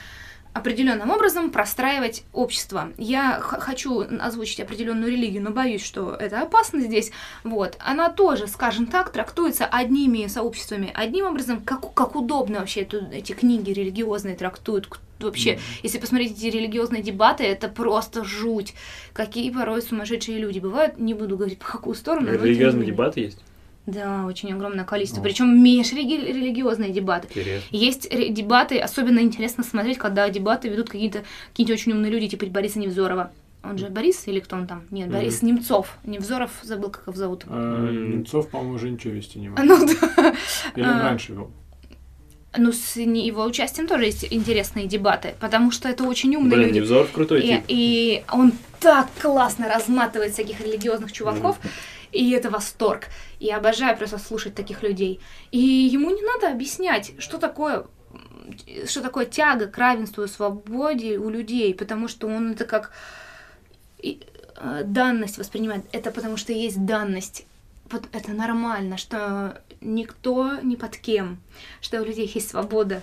определенным 0.53 1.11
образом 1.11 1.51
простраивать 1.51 2.25
общество. 2.33 2.93
Я 2.99 3.39
хочу 3.41 4.05
озвучить 4.21 4.61
определенную 4.61 5.13
религию, 5.13 5.43
но 5.43 5.51
боюсь, 5.51 5.85
что 5.85 6.15
это 6.15 6.41
опасно 6.41 6.81
здесь. 6.81 7.11
Вот. 7.45 7.77
Она 7.81 8.11
тоже, 8.11 8.47
скажем 8.47 8.87
так, 8.87 9.11
трактуется 9.11 9.67
одними 9.67 10.27
сообществами 10.27 10.93
одним 10.95 11.27
образом, 11.27 11.63
как, 11.63 11.95
как 11.95 12.17
удобно 12.17 12.61
вообще 12.61 12.83
эту, 12.83 13.07
эти 13.11 13.33
книги 13.33 13.71
религиозные 13.71 14.37
трактуют. 14.37 14.89
Вообще, 15.21 15.55
mm. 15.55 15.61
если 15.83 15.99
посмотреть 15.99 16.33
эти 16.33 16.47
религиозные 16.47 17.03
дебаты, 17.03 17.45
это 17.45 17.69
просто 17.69 18.25
жуть. 18.25 18.75
Какие 19.13 19.51
порой 19.51 19.83
сумасшедшие 19.83 20.39
люди 20.39 20.59
бывают. 20.59 20.99
Не 20.99 21.15
буду 21.15 21.37
говорить, 21.37 21.59
по 21.59 21.67
какую 21.67 21.95
сторону. 21.95 22.33
Религиозные 22.33 22.87
дебаты 22.87 23.21
есть? 23.21 23.39
Да, 23.87 24.27
очень 24.27 24.53
огромное 24.53 24.85
количество. 24.85 25.23
Причем 25.23 25.63
межрелигиозные 25.63 26.93
дебаты. 26.93 27.27
Интересно. 27.31 27.67
Есть 27.75 28.35
дебаты, 28.35 28.79
особенно 28.79 29.21
интересно 29.21 29.65
смотреть, 29.65 29.97
когда 29.97 30.29
дебаты 30.29 30.69
ведут 30.69 30.91
какие-то 30.91 31.25
какие 31.53 31.73
очень 31.73 31.93
умные 31.93 32.13
люди, 32.13 32.29
типа 32.29 32.45
Бориса 32.47 32.79
Невзорова. 32.79 33.33
Он 33.65 33.77
же 33.77 33.89
Борис 33.89 34.29
или 34.29 34.41
кто 34.41 34.57
он 34.57 34.67
там? 34.67 34.85
Нет, 34.91 35.11
Борис 35.11 35.43
mm-hmm. 35.43 35.47
Немцов. 35.47 35.99
Невзоров 36.05 36.51
забыл, 36.63 36.91
как 36.91 37.07
его 37.07 37.17
зовут. 37.17 37.45
А, 37.49 37.91
Немцов, 37.91 38.51
по-моему, 38.51 38.75
уже 38.75 38.91
ничего 38.91 39.15
вести 39.15 39.39
не 39.39 39.49
может. 39.59 39.67
Ну 39.67 39.87
да. 39.87 40.35
Или 40.77 40.85
он 40.85 40.91
а, 40.91 41.03
раньше 41.03 41.33
вел. 41.33 41.51
Ну, 42.57 42.73
с 42.73 42.97
его 42.97 43.45
участием 43.45 43.87
тоже 43.87 44.07
есть 44.07 44.27
интересные 44.31 44.87
дебаты, 44.87 45.35
потому 45.39 45.71
что 45.71 45.89
это 45.89 46.05
очень 46.05 46.35
умные 46.35 46.57
Блин, 46.57 46.69
люди. 46.69 46.79
Невзоров 46.79 47.13
крутой 47.13 47.43
и, 47.43 47.47
тип. 47.47 47.65
И 47.69 48.25
он 48.33 48.53
так 48.81 49.09
классно 49.21 49.69
разматывает 49.69 50.33
всяких 50.33 50.61
религиозных 50.61 51.13
чуваков. 51.13 51.59
И 52.11 52.31
это 52.31 52.49
восторг. 52.49 53.09
И 53.39 53.51
обожаю 53.51 53.97
просто 53.99 54.19
слушать 54.19 54.55
таких 54.55 54.83
людей. 54.83 55.21
И 55.51 55.59
ему 55.59 56.11
не 56.11 56.23
надо 56.23 56.51
объяснять, 56.51 57.13
что 57.19 57.39
такое 57.39 57.85
что 58.87 59.03
такое 59.03 59.27
тяга 59.27 59.67
к 59.67 59.77
равенству 59.77 60.25
и 60.25 60.29
свободе 60.29 61.19
у 61.19 61.29
людей, 61.29 61.75
потому 61.75 62.09
что 62.09 62.29
он 62.29 62.53
это 62.53 62.65
как 62.65 62.93
э, 64.03 64.15
данность 64.85 65.37
воспринимает. 65.37 65.85
Это 65.93 66.11
потому 66.11 66.39
что 66.39 66.53
есть 66.55 66.85
данность. 66.85 67.47
Это 68.13 68.33
нормально, 68.33 68.97
что 68.97 69.63
никто 69.81 70.61
ни 70.63 70.77
под 70.77 70.97
кем, 70.97 71.39
что 71.81 72.01
у 72.01 72.05
людей 72.05 72.31
есть 72.33 72.51
свобода 72.51 73.03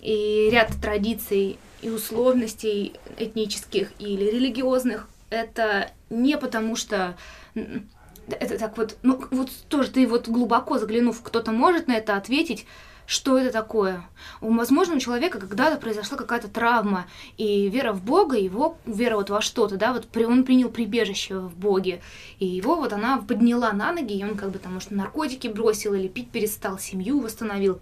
и 0.00 0.48
ряд 0.50 0.72
традиций 0.80 1.58
и 1.80 1.90
условностей 1.90 2.94
этнических 3.18 3.92
или 3.98 4.24
религиозных. 4.24 5.08
Это 5.30 5.90
не 6.10 6.36
потому 6.36 6.76
что 6.76 7.16
это 7.54 8.58
так 8.58 8.76
вот, 8.76 8.96
ну 9.02 9.24
вот 9.30 9.50
тоже 9.68 9.90
ты 9.90 10.06
вот 10.06 10.28
глубоко 10.28 10.78
заглянув, 10.78 11.22
кто-то 11.22 11.52
может 11.52 11.88
на 11.88 11.96
это 11.96 12.16
ответить, 12.16 12.66
что 13.12 13.36
это 13.36 13.52
такое. 13.52 14.02
У 14.40 14.50
человека 14.98 15.38
когда-то 15.38 15.76
произошла 15.76 16.16
какая-то 16.16 16.48
травма, 16.48 17.04
и 17.36 17.68
вера 17.68 17.92
в 17.92 18.02
Бога, 18.02 18.38
его 18.38 18.78
вера 18.86 19.16
вот 19.16 19.28
во 19.28 19.42
что-то, 19.42 19.76
да, 19.76 19.92
вот 19.92 20.08
он 20.16 20.44
принял 20.44 20.70
прибежище 20.70 21.38
в 21.38 21.54
Боге, 21.54 22.00
и 22.38 22.46
его 22.46 22.74
вот 22.74 22.94
она 22.94 23.18
подняла 23.18 23.70
на 23.72 23.92
ноги, 23.92 24.16
и 24.16 24.24
он 24.24 24.34
как 24.34 24.50
бы 24.50 24.58
там, 24.58 24.72
может, 24.74 24.92
наркотики 24.92 25.48
бросил 25.48 25.92
или 25.92 26.08
пить 26.08 26.30
перестал, 26.30 26.78
семью 26.78 27.20
восстановил. 27.20 27.80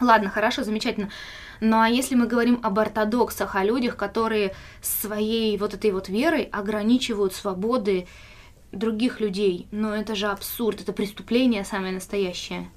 Ладно, 0.00 0.30
хорошо, 0.30 0.64
замечательно. 0.64 1.10
Ну 1.60 1.78
а 1.78 1.90
если 1.90 2.14
мы 2.14 2.26
говорим 2.26 2.58
об 2.62 2.78
ортодоксах, 2.78 3.56
о 3.56 3.62
людях, 3.62 3.96
которые 3.96 4.54
своей 4.80 5.58
вот 5.58 5.74
этой 5.74 5.90
вот 5.90 6.08
верой 6.08 6.44
ограничивают 6.44 7.34
свободы 7.34 8.06
других 8.72 9.20
людей. 9.20 9.68
Но 9.70 9.94
это 9.94 10.14
же 10.14 10.28
абсурд, 10.28 10.80
это 10.80 10.94
преступление 10.94 11.62
самое 11.64 11.92
настоящее. 11.92 12.70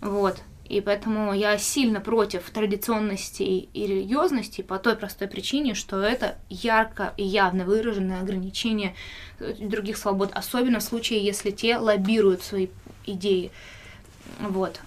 Вот. 0.00 0.42
И 0.72 0.80
поэтому 0.80 1.34
я 1.34 1.58
сильно 1.58 2.00
против 2.00 2.48
традиционности 2.48 3.42
и 3.42 3.86
религиозности 3.86 4.62
по 4.62 4.78
той 4.78 4.96
простой 4.96 5.28
причине, 5.28 5.74
что 5.74 6.00
это 6.00 6.38
ярко 6.48 7.12
и 7.18 7.24
явно 7.24 7.66
выраженное 7.66 8.22
ограничение 8.22 8.94
э, 9.38 9.52
других 9.58 9.98
свобод, 9.98 10.30
особенно 10.32 10.78
в 10.78 10.82
случае, 10.82 11.22
если 11.22 11.50
те 11.50 11.76
лоббируют 11.76 12.42
свои 12.42 12.68
идеи. 13.04 13.50
Вот. 14.40 14.80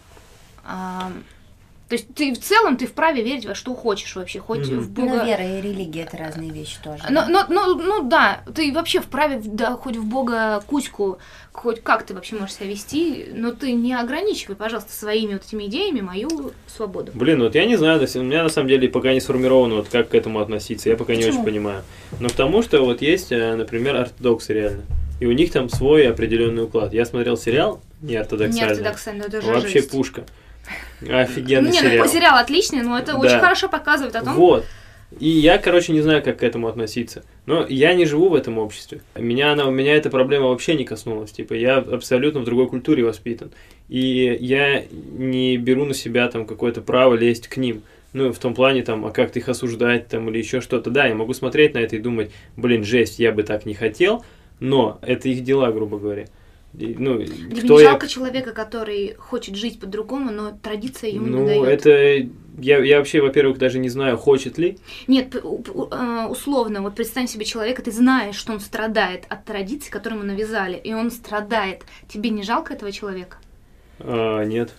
То 1.87 1.93
есть 1.93 2.07
ты 2.15 2.33
в 2.33 2.39
целом 2.39 2.77
ты 2.77 2.87
вправе 2.87 3.21
верить 3.21 3.45
во 3.45 3.53
что 3.53 3.75
хочешь 3.75 4.15
вообще, 4.15 4.39
хоть 4.39 4.67
Мгм. 4.67 4.79
в 4.79 4.89
Бога. 4.89 5.07
Ну, 5.17 5.25
вера 5.25 5.43
и 5.59 5.61
религия 5.61 6.01
это 6.01 6.17
разные 6.17 6.49
вещи 6.49 6.77
тоже. 6.83 7.03
Но, 7.11 7.25
но, 7.29 7.45
но- 7.47 7.75
ну 7.75 8.01
да, 8.09 8.41
ты 8.55 8.73
вообще 8.73 9.01
вправе, 9.01 9.39
да, 9.43 9.73
хоть 9.75 9.95
в 9.95 10.03
Бога 10.03 10.63
Кузьку, 10.65 11.19
хоть 11.51 11.83
как 11.83 12.03
ты 12.03 12.15
вообще 12.15 12.37
можешь 12.37 12.55
себя 12.55 12.65
вести, 12.69 13.27
но 13.33 13.51
ты 13.51 13.71
не 13.73 13.93
ограничивай, 13.93 14.55
пожалуйста, 14.55 14.93
своими 14.93 15.33
вот 15.33 15.45
этими 15.45 15.65
идеями 15.65 16.01
мою 16.01 16.53
свободу. 16.65 17.11
Блин, 17.13 17.41
вот 17.43 17.53
я 17.53 17.65
не 17.65 17.75
знаю, 17.75 17.99
то 17.99 18.05
есть 18.05 18.15
у 18.15 18.23
меня 18.23 18.41
на 18.41 18.49
самом 18.49 18.67
деле 18.67 18.89
пока 18.89 19.13
не 19.13 19.19
сформировано, 19.21 19.75
вот 19.75 19.87
как 19.87 20.09
к 20.09 20.15
этому 20.15 20.39
относиться, 20.39 20.89
я 20.89 20.97
пока 20.97 21.13
не 21.13 21.21
Почему? 21.23 21.35
очень 21.41 21.45
понимаю. 21.45 21.83
Но 22.19 22.29
потому 22.29 22.63
что 22.63 22.81
вот 22.83 23.03
есть, 23.03 23.31
э, 23.31 23.55
например, 23.55 23.95
ортодоксы 23.95 24.53
реально, 24.53 24.81
и 25.19 25.27
у 25.27 25.31
них 25.33 25.51
там 25.51 25.69
свой 25.69 26.09
определенный 26.09 26.63
уклад. 26.63 26.93
Я 26.93 27.05
смотрел 27.05 27.37
сериал 27.37 27.79
Не 28.01 28.13
неортодоксальный, 28.13 28.71
ортодоксально, 28.71 29.21
это 29.23 29.41
же 29.41 29.47
вообще 29.51 29.67
жесть. 29.79 29.91
пушка. 29.91 30.25
Офигенный 31.01 31.71
Не, 31.71 31.79
сериал. 31.79 32.05
ну 32.05 32.11
сериал 32.11 32.37
отличный, 32.37 32.81
но 32.81 32.97
это 32.97 33.13
Да. 33.13 33.17
очень 33.19 33.39
хорошо 33.39 33.69
показывает 33.69 34.15
о 34.15 34.23
том, 34.23 34.33
Вот. 34.35 34.65
И 35.19 35.29
я, 35.29 35.57
короче, 35.59 35.93
не 35.93 36.01
знаю, 36.01 36.23
как 36.23 36.39
к 36.39 36.43
этому 36.43 36.67
относиться. 36.67 37.23
Но 37.45 37.65
я 37.69 37.93
не 37.93 38.05
живу 38.05 38.29
в 38.29 38.35
этом 38.35 38.57
обществе. 38.57 39.01
Меня, 39.15 39.51
она, 39.53 39.65
меня 39.65 39.95
эта 39.95 40.09
проблема 40.09 40.47
вообще 40.47 40.75
не 40.75 40.83
коснулась. 40.83 41.31
Типа, 41.31 41.53
я 41.53 41.77
абсолютно 41.77 42.41
в 42.41 42.43
другой 42.43 42.67
культуре 42.67 43.03
воспитан. 43.03 43.51
И 43.87 44.35
я 44.41 44.83
не 45.17 45.57
беру 45.57 45.85
на 45.85 45.93
себя 45.93 46.27
там 46.27 46.45
какое-то 46.45 46.81
право 46.81 47.13
лезть 47.13 47.47
к 47.47 47.57
ним. 47.57 47.83
Ну, 48.13 48.33
в 48.33 48.39
том 48.39 48.55
плане, 48.55 48.81
там, 48.81 49.05
а 49.05 49.11
как 49.11 49.31
ты 49.31 49.39
их 49.39 49.47
осуждать, 49.47 50.07
там, 50.07 50.29
или 50.29 50.39
еще 50.39 50.59
что-то. 50.59 50.89
Да, 50.89 51.05
я 51.05 51.15
могу 51.15 51.33
смотреть 51.33 51.75
на 51.75 51.79
это 51.79 51.95
и 51.97 51.99
думать, 51.99 52.31
блин, 52.57 52.83
жесть, 52.83 53.19
я 53.19 53.31
бы 53.31 53.43
так 53.43 53.65
не 53.65 53.73
хотел, 53.73 54.25
но 54.59 54.99
это 55.01 55.29
их 55.29 55.43
дела, 55.43 55.71
грубо 55.71 55.97
говоря. 55.97 56.25
И, 56.77 56.95
ну, 56.97 57.23
тебе 57.23 57.61
кто 57.61 57.77
не 57.77 57.83
я 57.83 57.89
жалко 57.91 58.07
человека, 58.07 58.51
который 58.51 59.15
хочет 59.15 59.55
жить 59.55 59.79
по-другому, 59.79 60.31
но 60.31 60.51
традиция 60.51 61.09
ему 61.11 61.27
ну, 61.27 61.39
не 61.41 61.45
дает. 61.47 61.83
это... 61.85 62.29
Я, 62.57 62.77
я 62.77 62.99
вообще, 62.99 63.21
во-первых, 63.21 63.57
даже 63.57 63.79
не 63.79 63.89
знаю, 63.89 64.15
хочет 64.17 64.57
ли. 64.57 64.77
Нет, 65.07 65.35
э, 65.35 65.39
условно, 66.29 66.81
вот 66.81 66.95
представь 66.95 67.29
себе 67.29 67.43
человека, 67.43 67.81
ты 67.81 67.91
знаешь, 67.91 68.35
что 68.35 68.53
он 68.53 68.61
страдает 68.61 69.25
от 69.27 69.43
традиций, 69.43 69.91
которые 69.91 70.19
ему 70.19 70.27
навязали, 70.31 70.77
и 70.77 70.93
он 70.93 71.11
страдает. 71.11 71.83
Тебе 72.07 72.29
не 72.29 72.43
жалко 72.43 72.73
этого 72.73 72.93
человека? 72.93 73.37
А, 73.99 74.43
нет. 74.45 74.73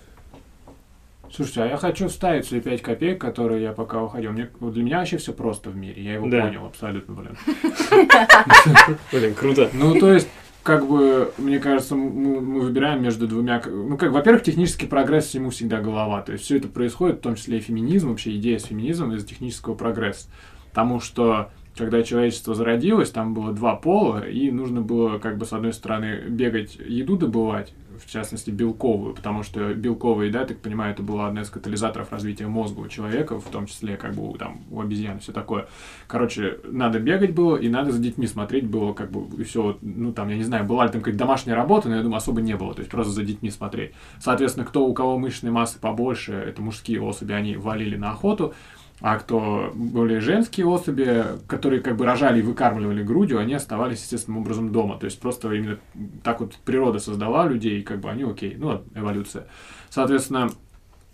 Слушайте, 1.31 1.63
а 1.63 1.67
я 1.67 1.77
хочу 1.77 2.09
вставить 2.09 2.47
свои 2.47 2.61
5 2.61 2.83
копеек, 2.83 3.21
которые 3.21 3.63
я 3.63 3.73
пока 3.73 4.03
уходил. 4.03 4.33
Мне, 4.33 4.49
вот 4.61 4.73
для 4.73 4.83
меня 4.83 4.99
вообще 5.01 5.19
все 5.19 5.33
просто 5.33 5.71
в 5.71 5.77
мире. 5.77 6.03
Я 6.03 6.15
его 6.15 6.29
Да. 6.29 6.43
понял 6.47 6.65
абсолютно, 6.67 7.15
блин. 7.15 7.37
Блин, 9.13 9.35
круто. 9.35 9.69
Ну, 9.73 9.99
то 9.99 10.13
есть, 10.15 10.29
как 10.67 10.89
бы, 10.89 11.33
мне 11.39 11.61
кажется, 11.61 11.95
мы, 11.95 12.41
мы 12.41 12.61
выбираем 12.61 13.01
между 13.01 13.29
двумя... 13.29 13.63
Ну, 13.65 13.97
как, 13.97 14.11
во-первых, 14.11 14.43
технический 14.43 14.87
прогресс 14.87 15.27
всему 15.27 15.51
всегда 15.51 15.81
голова. 15.81 16.23
То 16.23 16.33
есть, 16.33 16.45
все 16.45 16.57
это 16.57 16.67
происходит, 16.67 17.19
в 17.19 17.21
том 17.21 17.37
числе 17.37 17.59
и 17.59 17.61
феминизм, 17.61 18.09
вообще 18.09 18.35
идея 18.35 18.59
с 18.59 18.65
феминизмом 18.65 19.13
из-за 19.15 19.25
технического 19.25 19.77
прогресса. 19.77 20.29
Потому 20.71 20.99
что, 20.99 21.51
когда 21.79 22.03
человечество 22.03 22.57
зародилось, 22.57 23.11
там 23.11 23.33
было 23.33 23.53
два 23.53 23.77
пола, 23.77 24.29
и 24.29 24.51
нужно 24.51 24.81
было, 24.81 25.19
как 25.19 25.39
бы, 25.39 25.47
с 25.47 25.53
одной 25.53 25.73
стороны, 25.73 26.25
бегать, 26.29 26.77
еду 26.85 27.17
добывать, 27.17 27.73
в 27.99 28.11
частности, 28.11 28.51
белковую, 28.51 29.15
потому 29.15 29.43
что 29.43 29.75
белковая 29.75 30.29
еда, 30.29 30.41
я 30.41 30.47
так 30.47 30.59
понимаю, 30.59 30.93
это 30.93 31.03
была 31.03 31.29
одна 31.29 31.43
из 31.43 31.51
катализаторов 31.51 32.13
развития 32.13 32.47
мозга 32.47 32.81
у 32.81 32.89
человека, 32.89 33.39
в 33.41 33.49
том 33.49 33.67
числе, 33.67 33.97
как 33.97 34.15
бы, 34.15 34.37
там, 34.39 34.63
у 34.71 34.81
обезьян, 34.81 35.19
все 35.21 35.33
такое. 35.33 35.67
Короче, 36.07 36.59
надо 36.65 36.99
бегать 36.99 37.35
было, 37.35 37.57
и 37.57 37.69
надо 37.69 37.93
за 37.93 37.99
детьми 37.99 38.27
смотреть 38.27 38.67
было, 38.67 38.93
как 38.93 39.11
бы, 39.11 39.41
и 39.41 39.45
все, 39.45 39.79
ну, 39.81 40.13
там, 40.13 40.29
я 40.29 40.37
не 40.37 40.45
знаю, 40.45 40.65
была 40.65 40.87
ли 40.87 40.93
там 40.93 41.01
какая-то 41.01 41.19
домашняя 41.19 41.55
работа, 41.55 41.89
но 41.89 41.97
я 41.97 42.03
думаю, 42.03 42.19
особо 42.19 42.41
не 42.41 42.57
было, 42.57 42.75
то 42.75 42.81
есть 42.81 42.91
просто 42.91 43.13
за 43.13 43.25
детьми 43.25 43.51
смотреть. 43.51 43.93
Соответственно, 44.21 44.67
кто, 44.67 44.87
у 44.87 44.95
кого 44.95 45.19
мышечной 45.19 45.51
массы 45.51 45.79
побольше, 45.79 46.33
это 46.33 46.63
мужские 46.63 47.01
особи, 47.03 47.33
они 47.33 47.57
валили 47.57 47.97
на 47.97 48.11
охоту, 48.11 48.55
а 49.01 49.19
кто 49.19 49.73
более 49.75 50.21
женские 50.21 50.67
особи, 50.67 51.25
которые 51.47 51.83
как 51.83 51.97
бы 51.97 52.07
рожали 52.07 52.39
и 52.39 52.43
выкармливали 52.43 53.03
грудью, 53.03 53.39
они 53.39 53.55
оставались 53.55 54.01
естественным 54.01 54.41
образом 54.41 54.73
дома. 54.73 54.99
То 54.99 55.05
есть 55.05 55.21
просто 55.21 55.53
именно 55.53 55.79
так 56.23 56.41
вот 56.41 56.55
природа 56.65 56.99
создала 56.99 57.47
людей, 57.47 57.81
и 57.81 57.83
как 57.83 58.01
бы 58.01 58.11
они 58.11 58.23
окей, 58.23 58.57
ну, 58.57 58.83
эволюция. 58.95 59.47
Соответственно, 59.91 60.51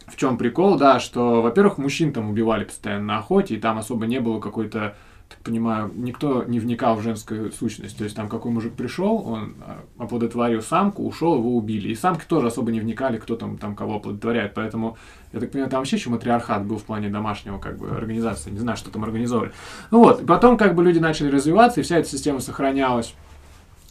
в 0.06 0.16
чем 0.16 0.38
прикол, 0.38 0.76
да, 0.76 1.00
что, 1.00 1.42
во-первых, 1.42 1.78
мужчин 1.78 2.12
там 2.12 2.30
убивали 2.30 2.64
постоянно 2.64 3.04
на 3.04 3.18
охоте, 3.18 3.56
и 3.56 3.60
там 3.60 3.78
особо 3.78 4.06
не 4.06 4.20
было 4.20 4.40
какой-то, 4.40 4.96
понимаю, 5.42 5.90
никто 5.94 6.44
не 6.44 6.60
вникал 6.60 6.96
в 6.96 7.02
женскую 7.02 7.52
сущность. 7.52 7.96
То 7.98 8.04
есть 8.04 8.16
там 8.16 8.28
какой 8.28 8.50
мужик 8.50 8.74
пришел, 8.74 9.26
он 9.26 9.54
а, 9.60 9.80
оплодотворил 9.98 10.62
самку, 10.62 11.04
ушел, 11.04 11.36
его 11.36 11.56
убили. 11.56 11.88
И 11.88 11.94
самки 11.94 12.24
тоже 12.26 12.48
особо 12.48 12.70
не 12.72 12.80
вникали, 12.80 13.18
кто 13.18 13.36
там, 13.36 13.58
там 13.58 13.74
кого 13.74 13.96
оплодотворяет. 13.96 14.54
Поэтому, 14.54 14.96
я 15.32 15.40
так 15.40 15.50
понимаю, 15.50 15.70
там 15.70 15.80
вообще 15.80 15.96
еще 15.96 16.10
матриархат 16.10 16.64
был 16.64 16.78
в 16.78 16.84
плане 16.84 17.08
домашнего 17.08 17.58
как 17.58 17.78
бы 17.78 17.90
организации. 17.90 18.50
Не 18.50 18.58
знаю, 18.58 18.76
что 18.76 18.90
там 18.90 19.04
организовывали. 19.04 19.52
Ну 19.90 20.00
вот, 20.00 20.26
потом 20.26 20.56
как 20.56 20.74
бы 20.74 20.82
люди 20.82 20.98
начали 20.98 21.30
развиваться, 21.30 21.80
и 21.80 21.82
вся 21.82 21.98
эта 21.98 22.08
система 22.08 22.40
сохранялась. 22.40 23.14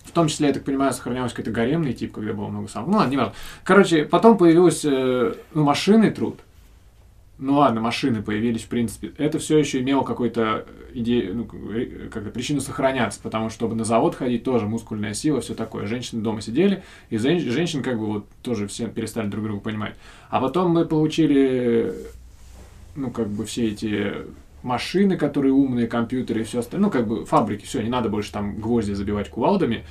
В 0.03 0.11
том 0.11 0.27
числе, 0.27 0.47
я 0.47 0.53
так 0.53 0.63
понимаю, 0.63 0.93
сохранялся 0.93 1.35
какой-то 1.35 1.51
гаремный 1.51 1.93
тип, 1.93 2.13
когда 2.13 2.33
было 2.33 2.47
много 2.47 2.67
самок. 2.67 2.89
Ну 2.89 2.97
ладно, 2.97 3.11
не 3.11 3.17
важно. 3.17 3.33
Короче, 3.63 4.05
потом 4.05 4.37
появился 4.37 4.89
э, 4.91 5.33
ну, 5.53 5.63
машинный 5.63 6.09
труд. 6.09 6.39
Ну 7.41 7.55
ладно, 7.55 7.81
машины 7.81 8.21
появились, 8.21 8.61
в 8.61 8.67
принципе. 8.67 9.13
Это 9.17 9.39
все 9.39 9.57
еще 9.57 9.79
имело 9.79 10.03
какой-то 10.03 10.67
идею, 10.93 11.35
ну, 11.35 11.71
э, 11.73 12.07
как-то 12.11 12.29
причину 12.29 12.61
сохраняться, 12.61 13.19
потому 13.19 13.49
что, 13.49 13.55
чтобы 13.55 13.73
на 13.73 13.83
завод 13.83 14.13
ходить, 14.13 14.43
тоже 14.43 14.67
мускульная 14.67 15.15
сила, 15.15 15.41
все 15.41 15.55
такое. 15.55 15.87
Женщины 15.87 16.21
дома 16.21 16.41
сидели, 16.41 16.83
и 17.09 17.17
зен- 17.17 17.39
женщин 17.39 17.81
как 17.81 17.97
бы 17.97 18.05
вот 18.05 18.29
тоже 18.43 18.67
все 18.67 18.87
перестали 18.87 19.27
друг 19.27 19.43
друга 19.43 19.59
понимать. 19.59 19.95
А 20.29 20.39
потом 20.39 20.69
мы 20.69 20.85
получили, 20.85 21.91
ну, 22.95 23.09
как 23.09 23.27
бы 23.27 23.43
все 23.45 23.69
эти 23.69 24.13
машины, 24.61 25.17
которые 25.17 25.51
умные, 25.51 25.87
компьютеры 25.87 26.41
и 26.41 26.43
все 26.43 26.59
остальное, 26.59 26.89
ну, 26.89 26.91
как 26.91 27.07
бы 27.07 27.25
фабрики, 27.25 27.65
все, 27.65 27.81
не 27.81 27.89
надо 27.89 28.07
больше 28.09 28.31
там 28.31 28.61
гвозди 28.61 28.91
забивать 28.93 29.29
кувалдами. 29.31 29.83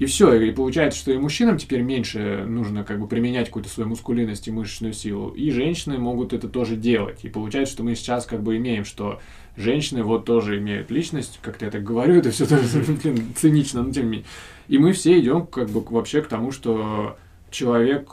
И 0.00 0.06
все, 0.06 0.32
и 0.32 0.50
получается, 0.50 0.98
что 0.98 1.12
и 1.12 1.18
мужчинам 1.18 1.58
теперь 1.58 1.82
меньше 1.82 2.46
нужно 2.48 2.84
как 2.84 2.98
бы 2.98 3.06
применять 3.06 3.48
какую-то 3.48 3.68
свою 3.68 3.90
мускулинность 3.90 4.48
и 4.48 4.50
мышечную 4.50 4.94
силу, 4.94 5.28
и 5.28 5.50
женщины 5.50 5.98
могут 5.98 6.32
это 6.32 6.48
тоже 6.48 6.76
делать. 6.76 7.18
И 7.22 7.28
получается, 7.28 7.74
что 7.74 7.82
мы 7.82 7.94
сейчас 7.94 8.24
как 8.24 8.42
бы 8.42 8.56
имеем, 8.56 8.86
что 8.86 9.20
женщины 9.58 10.02
вот 10.02 10.24
тоже 10.24 10.56
имеют 10.56 10.90
личность, 10.90 11.38
как-то 11.42 11.66
я 11.66 11.70
так 11.70 11.84
говорю, 11.84 12.14
это 12.14 12.30
все 12.30 12.46
блин, 13.02 13.34
цинично, 13.36 13.82
но 13.82 13.92
тем 13.92 14.04
не 14.04 14.10
менее. 14.10 14.26
И 14.68 14.78
мы 14.78 14.94
все 14.94 15.20
идем 15.20 15.46
как 15.46 15.68
бы 15.68 15.82
вообще 15.82 16.22
к 16.22 16.28
тому, 16.28 16.50
что 16.50 17.18
человек 17.50 18.12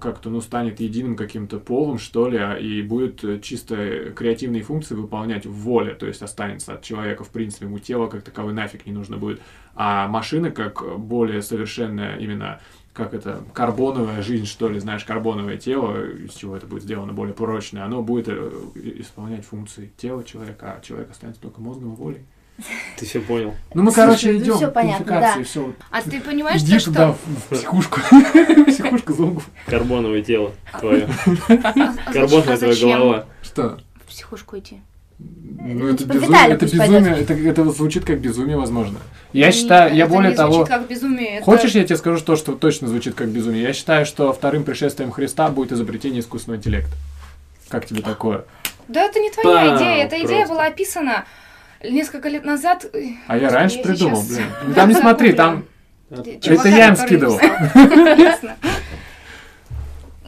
как-то 0.00 0.30
ну 0.30 0.40
станет 0.40 0.80
единым 0.80 1.16
каким-то 1.16 1.58
полом, 1.58 1.98
что 1.98 2.28
ли, 2.28 2.38
а, 2.38 2.54
и 2.54 2.82
будет 2.82 3.42
чисто 3.42 4.12
креативные 4.16 4.62
функции 4.62 4.94
выполнять 4.94 5.44
в 5.44 5.52
воле, 5.52 5.94
то 5.94 6.06
есть 6.06 6.22
останется 6.22 6.74
от 6.74 6.82
человека, 6.82 7.24
в 7.24 7.30
принципе, 7.30 7.66
ему 7.66 7.78
тело 7.78 8.06
как 8.06 8.22
таковое 8.22 8.54
нафиг 8.54 8.86
не 8.86 8.92
нужно 8.92 9.16
будет. 9.16 9.40
А 9.82 10.08
машина 10.08 10.50
как 10.50 10.98
более 10.98 11.40
совершенная 11.40 12.18
именно 12.18 12.60
как 12.92 13.14
это, 13.14 13.42
карбоновая 13.54 14.20
жизнь, 14.20 14.44
что 14.44 14.68
ли, 14.68 14.78
знаешь, 14.78 15.04
карбоновое 15.04 15.56
тело, 15.56 16.06
из 16.06 16.34
чего 16.34 16.54
это 16.54 16.66
будет 16.66 16.82
сделано 16.82 17.14
более 17.14 17.32
прочное, 17.32 17.84
оно 17.84 18.02
будет 18.02 18.28
э, 18.28 18.50
исполнять 18.74 19.46
функции 19.46 19.90
тела 19.96 20.22
человека, 20.22 20.76
а 20.76 20.84
человек 20.84 21.10
останется 21.10 21.40
только 21.40 21.62
мозгом 21.62 21.94
и 21.94 21.96
волей. 21.96 22.26
Ты 22.98 23.06
все 23.06 23.20
понял. 23.20 23.54
Ну, 23.72 23.84
мы, 23.84 23.90
Слушай, 23.90 24.04
короче, 24.04 24.32
ну 24.32 24.38
идем 24.38 24.56
всё 24.56 24.70
к 24.70 24.74
понятно, 24.74 25.06
да. 25.06 25.42
всё. 25.42 25.72
А 25.90 26.02
ты 26.02 26.20
понимаешь, 26.20 26.60
Иди 26.60 26.78
то, 26.78 26.84
туда, 26.84 27.14
что... 27.14 27.18
в, 27.24 27.54
в 27.54 27.56
психушку. 27.56 28.00
Психушка 28.66 29.12
зомбов. 29.14 29.48
Карбоновое 29.64 30.20
тело 30.20 30.52
твое. 30.78 31.08
А 31.48 32.12
Карбоновая 32.12 32.58
твоя 32.58 32.96
голова. 32.98 33.24
Что? 33.40 33.78
в 34.04 34.10
психушку 34.10 34.58
идти? 34.58 34.82
Ну, 35.62 35.88
это 35.88 35.98
типа 35.98 36.14
безумие, 36.14 36.28
Виталий 36.30 36.54
это 36.54 36.64
безумие, 36.66 37.16
это, 37.20 37.34
это 37.34 37.70
звучит 37.70 38.04
как 38.06 38.18
безумие, 38.20 38.56
возможно. 38.56 38.98
Я 39.32 39.46
Не, 39.46 39.52
считаю, 39.52 39.94
я 39.94 40.06
более 40.06 40.30
не 40.30 40.36
того... 40.36 40.64
как 40.64 40.88
безумие. 40.88 41.36
это- 41.36 41.44
Хочешь, 41.44 41.72
я 41.72 41.84
тебе 41.84 41.96
скажу 41.98 42.24
то, 42.24 42.36
что 42.36 42.52
точно 42.52 42.88
звучит 42.88 43.14
как 43.14 43.28
безумие? 43.28 43.62
Я 43.62 43.72
считаю, 43.74 44.06
что 44.06 44.32
вторым 44.32 44.64
пришествием 44.64 45.10
Христа 45.10 45.48
будет 45.50 45.72
изобретение 45.72 46.20
искусственного 46.20 46.58
интеллекта. 46.58 46.92
Как 47.68 47.84
тебе 47.86 48.00
такое? 48.00 48.44
Да 48.88 49.02
это 49.04 49.20
не 49.20 49.30
твоя 49.30 49.66
Пау, 49.68 49.76
идея. 49.76 50.04
Эта 50.06 50.16
идея 50.16 50.38
просто. 50.46 50.54
была 50.54 50.66
описана 50.66 51.24
несколько 51.84 52.28
лет 52.30 52.44
назад. 52.44 52.86
А 53.26 53.36
я 53.36 53.50
раньше 53.50 53.82
придумал, 53.82 54.22
сейчас- 54.22 54.36
блин. 54.36 54.46
Ну, 54.66 54.74
Там 54.74 54.88
не 54.88 54.94
смотри, 54.94 55.32
там... 55.34 55.64
Это 56.10 56.68
я 56.68 56.88
им 56.88 56.96
скидывал. 56.96 57.38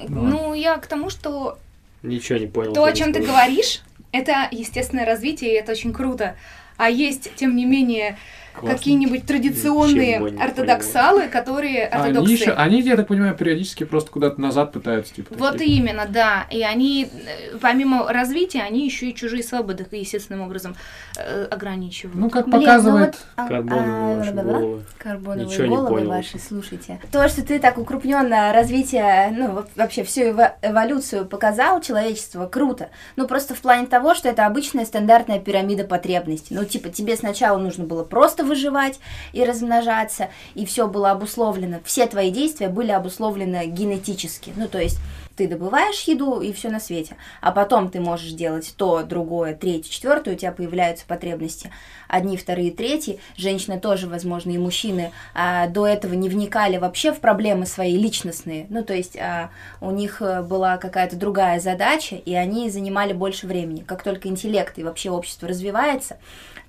Ну 0.08 0.22
Ну, 0.22 0.54
я 0.54 0.76
к 0.78 0.86
тому, 0.86 1.10
что 1.10 1.58
Ничего 2.02 2.38
не 2.38 2.46
понял. 2.46 2.72
то, 2.72 2.84
о 2.84 2.92
чем 2.92 3.12
ты 3.12 3.20
говоришь, 3.20 3.82
это 4.12 4.48
естественное 4.50 5.04
развитие, 5.04 5.52
и 5.52 5.56
это 5.58 5.72
очень 5.72 5.92
круто. 5.92 6.36
А 6.76 6.88
есть, 6.88 7.34
тем 7.34 7.56
не 7.56 7.64
менее. 7.64 8.16
Какие-нибудь 8.61 9.26
традиционные 9.26 10.18
не 10.18 10.42
ортодоксалы, 10.42 11.28
которые 11.28 11.86
ортодоксы. 11.86 12.24
Они, 12.26 12.32
еще, 12.34 12.53
они, 12.53 12.80
я 12.82 12.96
так 12.96 13.09
понимаю, 13.09 13.34
периодически 13.34 13.84
просто 13.84 14.11
куда-то 14.11 14.40
назад 14.40 14.72
пытаются, 14.72 15.14
типа. 15.14 15.34
Вот 15.36 15.53
такие. 15.59 15.78
именно, 15.78 16.07
да. 16.09 16.46
И 16.50 16.62
они, 16.62 17.09
э, 17.12 17.57
помимо 17.61 18.12
развития, 18.12 18.62
они 18.62 18.84
еще 18.84 19.11
и 19.11 19.14
чужие 19.14 19.42
свободы 19.42 19.86
естественным 19.92 20.42
образом 20.42 20.74
э, 21.18 21.44
ограничивают. 21.50 22.16
Ну, 22.16 22.30
как 22.30 22.46
Блин, 22.46 22.61
ну 22.61 22.61
показывает... 22.66 23.14
вот, 23.14 23.26
а, 23.36 23.48
Карбоновые 23.48 24.14
а, 24.14 24.18
ваши 24.18 24.32
бла-бла-бла. 24.32 24.59
головы. 24.61 24.82
Карбоновые 24.98 25.46
Ничего 25.46 25.66
не 25.66 25.76
головы 25.76 25.88
понял. 25.96 26.09
ваши, 26.09 26.38
слушайте. 26.38 27.00
То, 27.11 27.28
что 27.28 27.42
ты 27.44 27.59
так 27.59 27.78
укрупненно 27.78 28.53
развитие, 28.53 29.30
ну, 29.36 29.53
во- 29.53 29.66
вообще 29.76 30.05
всю 30.05 30.22
эво- 30.22 30.53
эволюцию 30.62 31.26
показал 31.26 31.80
человечество, 31.80 32.46
круто. 32.46 32.90
Ну, 33.16 33.26
просто 33.26 33.55
в 33.55 33.61
плане 33.61 33.86
того, 33.86 34.14
что 34.14 34.28
это 34.28 34.46
обычная 34.46 34.84
стандартная 34.84 35.38
пирамида 35.38 35.84
потребностей. 35.84 36.55
Ну, 36.55 36.64
типа, 36.64 36.88
тебе 36.88 37.16
сначала 37.16 37.59
нужно 37.59 37.84
было 37.84 38.05
просто 38.05 38.41
выживать 38.43 39.01
и 39.32 39.45
размножаться, 39.45 40.28
и 40.55 40.66
все 40.66 40.86
было 40.88 41.11
обусловлено, 41.11 41.80
все 41.84 42.07
твои 42.07 42.30
действия 42.30 42.68
были 42.68 42.90
обусловлены 42.90 43.66
генетически. 43.66 44.53
Ну, 44.57 44.68
то 44.68 44.78
есть 44.78 44.99
ты 45.36 45.49
добываешь 45.49 46.03
еду 46.03 46.40
и 46.40 46.53
все 46.53 46.68
на 46.68 46.80
свете, 46.80 47.16
а 47.40 47.53
потом 47.53 47.90
ты 47.90 48.01
можешь 48.01 48.32
делать 48.32 48.74
то, 48.76 49.03
другое, 49.03 49.55
третье, 49.55 49.90
четвертое, 49.90 50.34
у 50.34 50.36
тебя 50.36 50.53
появляются 50.53 51.07
потребности. 51.07 51.70
Одни, 52.09 52.36
вторые, 52.36 52.70
третьи. 52.70 53.18
Женщины 53.36 53.80
тоже, 53.80 54.07
возможно, 54.07 54.51
и 54.51 54.59
мужчины 54.59 55.12
а, 55.34 55.66
до 55.68 55.86
этого 55.86 56.14
не 56.14 56.28
вникали 56.28 56.76
вообще 56.76 57.12
в 57.12 57.20
проблемы 57.20 57.66
свои 57.66 57.97
личностные. 57.97 58.66
Ну, 58.68 58.84
то 58.84 58.93
есть 58.93 59.16
а, 59.16 59.51
у 59.80 59.90
них 59.90 60.20
э, 60.20 60.43
была 60.43 60.76
какая-то 60.76 61.16
другая 61.16 61.59
задача, 61.59 62.16
и 62.16 62.34
они 62.34 62.70
занимали 62.70 63.12
больше 63.12 63.47
времени. 63.47 63.80
Как 63.80 64.03
только 64.03 64.28
интеллект 64.28 64.78
и 64.78 64.84
вообще 64.84 65.11
общество 65.11 65.49
развивается, 65.49 66.18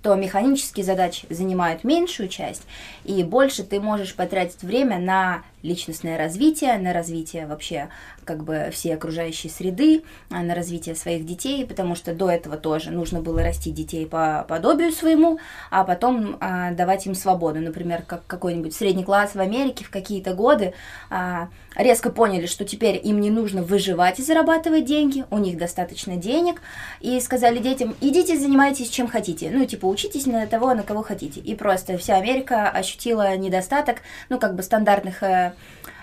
то 0.03 0.13
механические 0.15 0.85
задачи 0.85 1.25
занимают 1.29 1.85
меньшую 1.85 2.27
часть, 2.27 2.63
и 3.05 3.23
больше 3.23 3.63
ты 3.63 3.79
можешь 3.79 4.15
потратить 4.15 4.61
время 4.61 4.99
на 4.99 5.43
личностное 5.63 6.17
развитие, 6.17 6.77
на 6.77 6.91
развитие 6.91 7.47
вообще 7.47 7.89
как 8.23 8.43
бы 8.43 8.69
всей 8.71 8.93
окружающей 8.93 9.49
среды, 9.49 10.03
а, 10.29 10.41
на 10.41 10.55
развитие 10.55 10.95
своих 10.95 11.25
детей, 11.25 11.65
потому 11.65 11.95
что 11.95 12.13
до 12.13 12.29
этого 12.29 12.57
тоже 12.57 12.91
нужно 12.91 13.21
было 13.21 13.43
растить 13.43 13.73
детей 13.73 14.05
по 14.05 14.45
подобию 14.47 14.91
своему, 14.91 15.39
а 15.69 15.83
потом 15.83 16.37
а, 16.39 16.71
давать 16.71 17.05
им 17.05 17.15
свободу. 17.15 17.59
Например, 17.59 18.03
как 18.05 18.25
какой-нибудь 18.27 18.73
средний 18.73 19.03
класс 19.03 19.35
в 19.35 19.39
Америке 19.39 19.85
в 19.85 19.89
какие-то 19.89 20.33
годы 20.33 20.73
а, 21.09 21.49
резко 21.75 22.09
поняли, 22.09 22.45
что 22.45 22.65
теперь 22.65 22.99
им 23.03 23.19
не 23.19 23.29
нужно 23.29 23.63
выживать 23.63 24.19
и 24.19 24.23
зарабатывать 24.23 24.85
деньги, 24.85 25.25
у 25.31 25.37
них 25.37 25.57
достаточно 25.57 26.15
денег, 26.15 26.61
и 27.01 27.19
сказали 27.19 27.59
детям, 27.59 27.95
идите 28.01 28.37
занимайтесь 28.37 28.89
чем 28.89 29.07
хотите, 29.07 29.49
ну, 29.51 29.65
типа, 29.65 29.85
учитесь 29.85 30.25
на 30.25 30.45
того, 30.47 30.73
на 30.73 30.83
кого 30.83 31.01
хотите. 31.03 31.39
И 31.39 31.55
просто 31.55 31.97
вся 31.97 32.15
Америка 32.15 32.69
ощутила 32.69 33.35
недостаток, 33.35 33.97
ну, 34.29 34.39
как 34.39 34.55
бы 34.55 34.63
стандартных, 34.63 35.23
э, 35.23 35.53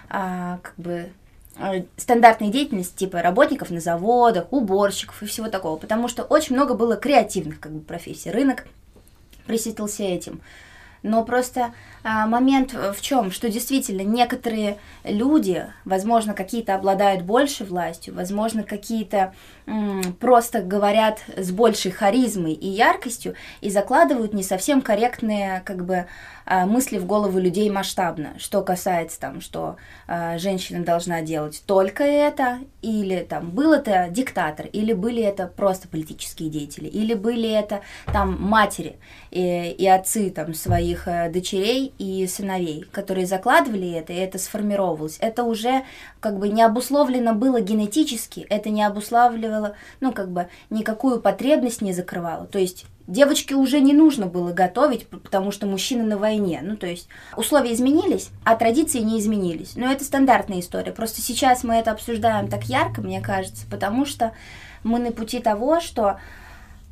а, 0.09 0.59
как 0.62 0.75
бы, 0.77 1.11
стандартной 1.96 2.48
деятельности, 2.48 2.96
типа 2.96 3.22
работников 3.22 3.70
на 3.70 3.80
заводах, 3.80 4.52
уборщиков 4.52 5.22
и 5.22 5.26
всего 5.26 5.48
такого, 5.48 5.76
потому 5.76 6.08
что 6.08 6.22
очень 6.22 6.54
много 6.56 6.74
было 6.74 6.96
креативных, 6.96 7.61
как 7.61 7.72
бы, 7.72 7.80
профессий. 7.80 8.30
Рынок 8.30 8.66
присытился 9.46 10.02
этим. 10.02 10.40
Но 11.02 11.24
просто 11.24 11.72
а, 12.04 12.26
момент 12.26 12.74
в 12.74 13.00
чем, 13.00 13.30
что 13.30 13.48
действительно 13.48 14.02
некоторые 14.02 14.76
люди, 15.02 15.66
возможно, 15.86 16.34
какие-то 16.34 16.74
обладают 16.74 17.22
большей 17.22 17.66
властью, 17.66 18.14
возможно, 18.14 18.64
какие-то 18.64 19.32
м, 19.66 20.02
просто 20.20 20.61
говорят 20.61 21.20
с 21.36 21.50
большей 21.52 21.90
харизмой 21.90 22.52
и 22.52 22.68
яркостью 22.68 23.34
и 23.62 23.70
закладывают 23.70 24.34
не 24.34 24.42
совсем 24.42 24.82
корректные, 24.82 25.62
как 25.64 25.86
бы, 25.86 26.06
мысли 26.51 26.98
в 26.98 27.07
голову 27.07 27.38
людей 27.38 27.70
масштабно, 27.70 28.38
что 28.38 28.62
касается 28.62 29.20
там, 29.20 29.40
что 29.40 29.76
а, 30.07 30.38
женщина 30.38 30.84
должна 30.84 31.22
делать 31.22 31.62
только 31.66 32.03
это, 32.05 32.59
или 32.82 33.20
там 33.20 33.51
был 33.51 33.72
это 33.72 34.09
диктатор, 34.11 34.66
или 34.66 34.92
были 34.92 35.22
это 35.22 35.46
просто 35.46 35.88
политические 35.88 36.51
деятели, 36.51 36.88
или 36.88 37.14
были 37.14 37.48
это 37.48 37.82
там 38.12 38.36
матери 38.40 38.96
и, 39.30 39.70
и 39.70 39.86
отцы 39.86 40.30
там 40.30 40.55
своих 40.55 41.07
э, 41.07 41.30
дочерей 41.30 41.92
и 41.98 42.26
сыновей, 42.26 42.84
которые 42.90 43.26
закладывали 43.26 43.92
это, 43.92 44.12
и 44.12 44.16
это 44.16 44.38
сформировалось. 44.38 45.18
Это 45.20 45.44
уже 45.44 45.84
как 46.20 46.38
бы 46.38 46.48
не 46.48 46.62
обусловлено 46.62 47.34
было 47.34 47.61
генетически, 47.61 48.40
это 48.51 48.70
не 48.70 48.82
обуславливало, 48.82 49.76
ну 50.01 50.12
как 50.12 50.30
бы 50.30 50.48
никакую 50.70 51.20
потребность 51.20 51.82
не 51.82 51.92
закрывало. 51.92 52.46
То 52.46 52.59
есть 52.59 52.86
Девочке 53.11 53.56
уже 53.56 53.80
не 53.80 53.92
нужно 53.92 54.26
было 54.26 54.52
готовить, 54.52 55.08
потому 55.08 55.50
что 55.50 55.66
мужчина 55.66 56.04
на 56.04 56.16
войне. 56.16 56.61
Ну, 56.62 56.76
то 56.76 56.86
есть 56.86 57.08
условия 57.36 57.74
изменились, 57.74 58.30
а 58.44 58.54
традиции 58.54 59.00
не 59.00 59.18
изменились. 59.18 59.72
Но 59.74 59.90
это 59.90 60.04
стандартная 60.04 60.61
история. 60.61 60.92
Просто 60.92 61.20
сейчас 61.20 61.64
мы 61.64 61.74
это 61.74 61.90
обсуждаем 61.90 62.48
так 62.48 62.64
ярко, 62.66 63.02
мне 63.02 63.20
кажется, 63.20 63.66
потому 63.68 64.06
что 64.06 64.32
мы 64.84 65.00
на 65.00 65.11
пути 65.11 65.40
того, 65.40 65.80
что 65.80 66.20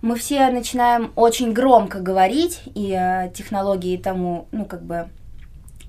мы 0.03 0.17
все 0.17 0.51
начинаем 0.51 1.13
очень 1.15 1.53
громко 1.53 2.01
говорить, 2.01 2.63
и 2.75 2.93
э, 2.93 3.31
технологии 3.33 3.97
тому, 3.97 4.49
ну, 4.51 4.65
как 4.65 4.83
бы 4.83 5.09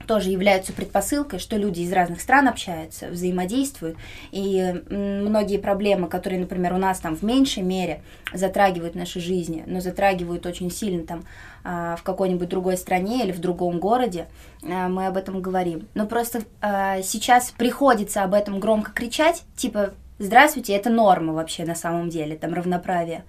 тоже 0.09 0.31
являются 0.31 0.73
предпосылкой, 0.73 1.37
что 1.37 1.55
люди 1.55 1.81
из 1.81 1.93
разных 1.93 2.19
стран 2.19 2.47
общаются, 2.47 3.09
взаимодействуют, 3.09 3.95
и 4.31 4.81
многие 4.89 5.59
проблемы, 5.59 6.07
которые, 6.07 6.39
например, 6.39 6.73
у 6.73 6.77
нас 6.77 6.99
там 6.99 7.15
в 7.15 7.21
меньшей 7.21 7.61
мере 7.61 8.01
затрагивают 8.33 8.95
наши 8.95 9.19
жизни, 9.19 9.63
но 9.67 9.81
затрагивают 9.81 10.47
очень 10.47 10.71
сильно 10.71 11.05
там 11.05 11.25
а, 11.63 11.95
в 11.95 12.01
какой-нибудь 12.01 12.49
другой 12.49 12.75
стране 12.77 13.23
или 13.23 13.31
в 13.31 13.37
другом 13.37 13.79
городе, 13.79 14.25
а, 14.63 14.89
мы 14.89 15.05
об 15.05 15.15
этом 15.15 15.43
говорим. 15.43 15.87
Но 15.93 16.07
просто 16.07 16.41
а, 16.59 17.03
сейчас 17.03 17.51
приходится 17.51 18.23
об 18.23 18.33
этом 18.33 18.59
громко 18.59 18.91
кричать, 18.91 19.43
типа 19.55 19.91
«Здравствуйте, 20.17 20.73
это 20.73 20.89
норма 20.89 21.33
вообще 21.33 21.65
на 21.65 21.75
самом 21.75 22.09
деле, 22.09 22.35
там 22.35 22.55
равноправие». 22.55 23.25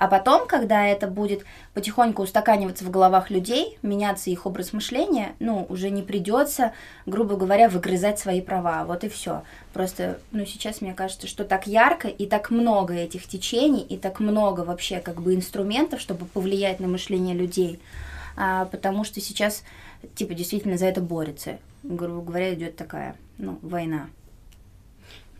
А 0.00 0.08
потом, 0.08 0.48
когда 0.48 0.86
это 0.86 1.08
будет 1.08 1.44
потихоньку 1.74 2.22
устаканиваться 2.22 2.84
в 2.84 2.90
головах 2.90 3.28
людей, 3.28 3.78
меняться 3.82 4.30
их 4.30 4.46
образ 4.46 4.72
мышления, 4.72 5.34
ну, 5.40 5.66
уже 5.68 5.90
не 5.90 6.00
придется, 6.00 6.72
грубо 7.04 7.36
говоря, 7.36 7.68
выгрызать 7.68 8.18
свои 8.18 8.40
права. 8.40 8.86
Вот 8.86 9.04
и 9.04 9.10
все. 9.10 9.42
Просто, 9.74 10.18
ну, 10.32 10.46
сейчас 10.46 10.80
мне 10.80 10.94
кажется, 10.94 11.26
что 11.26 11.44
так 11.44 11.66
ярко 11.66 12.08
и 12.08 12.24
так 12.24 12.50
много 12.50 12.94
этих 12.94 13.26
течений, 13.26 13.82
и 13.82 13.98
так 13.98 14.20
много 14.20 14.62
вообще 14.62 15.00
как 15.00 15.20
бы 15.20 15.34
инструментов, 15.34 16.00
чтобы 16.00 16.24
повлиять 16.24 16.80
на 16.80 16.88
мышление 16.88 17.36
людей. 17.36 17.78
А, 18.38 18.64
потому 18.64 19.04
что 19.04 19.20
сейчас, 19.20 19.64
типа, 20.14 20.32
действительно 20.32 20.78
за 20.78 20.86
это 20.86 21.02
борется. 21.02 21.58
Грубо 21.82 22.22
говоря, 22.22 22.54
идет 22.54 22.74
такая, 22.74 23.16
ну, 23.36 23.58
война. 23.60 24.08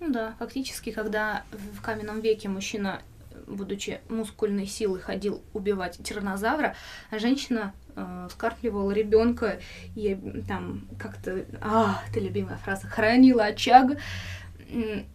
Ну 0.01 0.11
да, 0.11 0.35
фактически, 0.39 0.91
когда 0.93 1.45
в 1.51 1.81
каменном 1.81 2.21
веке 2.21 2.51
мужчина, 2.51 3.01
будучи 3.47 4.01
мускульной 4.09 4.67
силой, 4.67 5.01
ходил 5.01 5.43
убивать 5.53 5.99
тираннозавра, 6.03 6.75
а 7.11 7.19
женщина 7.19 7.73
э, 7.97 8.29
скармливала 8.31 8.91
ребенка 8.93 9.59
и 9.95 10.19
там 10.47 10.83
как-то, 10.99 11.45
а, 11.61 12.01
это 12.09 12.21
любимая 12.21 12.57
фраза, 12.59 12.87
хранила 12.87 13.45
очаг. 13.45 13.99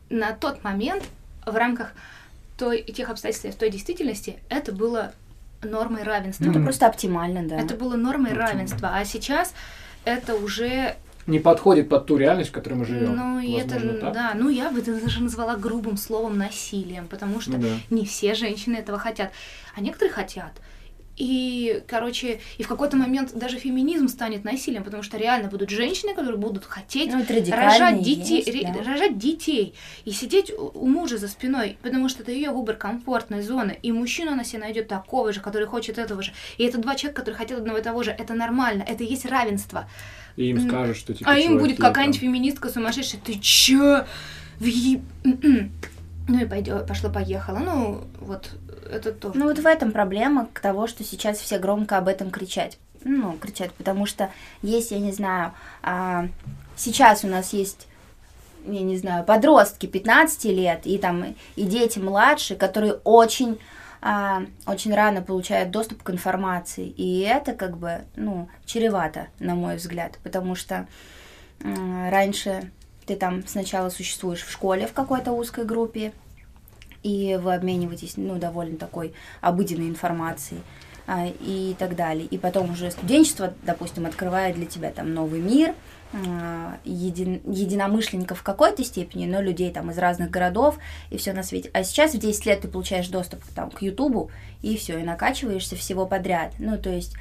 На 0.09 0.33
тот 0.33 0.63
момент 0.63 1.03
в 1.45 1.55
рамках 1.55 1.93
той, 2.57 2.81
тех 2.83 3.09
обстоятельств, 3.09 3.59
той 3.59 3.69
действительности, 3.69 4.39
это 4.49 4.71
было 4.71 5.13
нормой 5.61 6.03
равенства. 6.03 6.43
Это 6.43 6.53
Мгм. 6.59 6.63
просто 6.63 6.87
оптимально, 6.87 7.47
да. 7.47 7.57
Это 7.57 7.75
было 7.75 7.95
нормой 7.95 8.31
Оптимально. 8.31 8.53
равенства. 8.53 8.89
А 8.93 9.05
сейчас 9.05 9.53
это 10.03 10.35
уже 10.35 10.95
Не 11.27 11.39
подходит 11.39 11.89
под 11.89 12.05
ту 12.05 12.17
реальность, 12.17 12.51
в 12.51 12.53
которой 12.53 12.75
мы 12.75 12.85
живем. 12.85 13.15
Ну, 13.15 13.39
и 13.39 13.51
это, 13.53 13.79
так? 13.99 14.13
да, 14.13 14.31
ну 14.35 14.49
я 14.49 14.69
бы 14.69 14.79
это 14.79 14.99
даже 14.99 15.23
назвала 15.23 15.55
грубым 15.55 15.97
словом 15.97 16.37
насилием, 16.37 17.07
потому 17.07 17.41
что 17.41 17.53
Ну 17.53 17.59
да. 17.59 17.67
не 17.89 18.05
все 18.05 18.35
женщины 18.35 18.75
этого 18.75 18.99
хотят, 18.99 19.31
а 19.75 19.81
некоторые 19.81 20.13
хотят. 20.13 20.51
И, 21.17 21.81
короче, 21.87 22.41
и 22.57 22.63
в 22.63 22.67
какой-то 22.67 22.97
момент 22.97 23.33
даже 23.33 23.57
феминизм 23.57 24.09
станет 24.09 24.43
насилием, 24.43 24.83
потому 24.83 25.01
что 25.01 25.17
реально 25.17 25.47
будут 25.47 25.69
женщины, 25.69 26.13
которые 26.13 26.37
будут 26.37 26.65
хотеть 26.65 27.11
Ну, 27.13 27.23
рожать 27.55 28.01
детей, 28.01 28.43
есть, 28.45 28.73
да. 28.73 28.83
рожать 28.83 29.17
детей 29.17 29.75
и 30.03 30.11
сидеть 30.11 30.51
у, 30.51 30.85
мужа 30.85 31.17
за 31.17 31.29
спиной, 31.29 31.77
потому 31.81 32.09
что 32.09 32.23
это 32.23 32.31
ее 32.33 32.51
выбор 32.51 32.75
комфортной 32.75 33.41
зоны. 33.43 33.79
И 33.81 33.91
мужчину 33.93 34.33
она 34.33 34.43
себе 34.43 34.59
найдет 34.59 34.89
такого 34.89 35.31
же, 35.31 35.39
который 35.39 35.67
хочет 35.67 35.97
этого 35.97 36.21
же. 36.21 36.33
И 36.57 36.65
это 36.65 36.79
два 36.79 36.95
человека, 36.95 37.21
которые 37.21 37.37
хотят 37.37 37.59
одного 37.59 37.77
и 37.77 37.81
того 37.81 38.03
же. 38.03 38.11
Это 38.11 38.33
нормально, 38.33 38.83
это 38.85 39.03
и 39.03 39.07
есть 39.07 39.25
равенство. 39.25 39.87
И 40.35 40.49
им 40.49 40.67
скажут, 40.67 40.97
что 40.97 41.13
типа 41.13 41.31
А 41.31 41.37
им 41.37 41.57
будет 41.59 41.77
какая-нибудь 41.79 42.19
феминистка 42.19 42.69
сумасшедшая. 42.69 43.21
Ты 43.23 43.35
чё? 43.39 44.05
Въеб- 44.59 45.01
Ну 46.27 46.39
и 46.41 46.45
пойдет, 46.45 46.87
пошло-поехало. 46.87 47.59
Ну, 47.59 48.03
вот 48.19 48.49
это 48.91 49.11
то. 49.11 49.31
Ну 49.35 49.45
вот 49.45 49.59
в 49.59 49.65
этом 49.65 49.91
проблема 49.91 50.47
к 50.51 50.59
того, 50.59 50.87
что 50.87 51.03
сейчас 51.03 51.37
все 51.39 51.59
громко 51.59 51.97
об 51.97 52.07
этом 52.07 52.31
кричать. 52.31 52.77
Ну, 53.03 53.37
кричат, 53.39 53.71
потому 53.73 54.05
что 54.07 54.31
есть, 54.63 54.89
я 54.91 54.97
не 54.99 55.11
знаю, 55.11 55.53
а, 55.83 56.27
сейчас 56.75 57.23
у 57.23 57.27
нас 57.27 57.53
есть, 57.53 57.87
я 58.65 58.81
не 58.81 58.97
знаю, 58.97 59.23
подростки 59.23 59.85
15 59.85 60.45
лет 60.45 60.81
и 60.85 60.97
там 60.97 61.35
и 61.55 61.63
дети 61.63 61.99
младшие, 61.99 62.57
которые 62.57 62.93
очень 63.03 63.59
а, 64.01 64.43
очень 64.65 64.93
рано 64.93 65.21
получают 65.21 65.71
доступ 65.71 66.03
к 66.03 66.09
информации. 66.09 66.87
И 66.87 67.21
это 67.21 67.53
как 67.53 67.77
бы, 67.77 68.01
ну, 68.15 68.49
чревато, 68.65 69.27
на 69.39 69.55
мой 69.55 69.77
взгляд, 69.77 70.19
потому 70.23 70.55
что 70.55 70.87
м, 71.61 72.09
раньше 72.09 72.71
ты 73.05 73.15
там 73.15 73.45
сначала 73.47 73.89
существуешь 73.89 74.43
в 74.43 74.51
школе 74.51 74.87
в 74.87 74.93
какой-то 74.93 75.31
узкой 75.31 75.65
группе, 75.65 76.11
и 77.03 77.39
вы 77.41 77.53
обмениваетесь, 77.53 78.17
ну, 78.17 78.35
довольно 78.37 78.77
такой 78.77 79.13
обыденной 79.41 79.89
информацией 79.89 80.61
а, 81.07 81.27
и 81.27 81.75
так 81.77 81.95
далее. 81.95 82.25
И 82.25 82.37
потом 82.37 82.71
уже 82.71 82.89
студенчество, 82.89 83.53
допустим, 83.63 84.05
открывает 84.05 84.55
для 84.55 84.65
тебя 84.65 84.91
там 84.91 85.13
новый 85.13 85.39
мир, 85.39 85.69
а, 85.69 85.75
един, 86.85 87.41
единомышленников 87.45 88.39
в 88.39 88.43
какой-то 88.43 88.83
степени, 88.83 89.25
но 89.25 89.41
людей 89.41 89.71
там 89.71 89.91
из 89.91 89.97
разных 89.97 90.29
городов 90.29 90.77
и 91.09 91.17
все 91.17 91.33
на 91.33 91.43
свете. 91.43 91.69
А 91.73 91.83
сейчас 91.83 92.13
в 92.13 92.17
10 92.17 92.45
лет 92.45 92.61
ты 92.61 92.67
получаешь 92.67 93.07
доступ 93.07 93.43
там, 93.53 93.69
к 93.69 93.81
Ютубу 93.81 94.31
и 94.61 94.77
все, 94.77 94.99
и 94.99 95.03
накачиваешься 95.03 95.75
всего 95.75 96.05
подряд. 96.05 96.53
Ну, 96.59 96.77
то 96.77 96.89
есть 96.89 97.15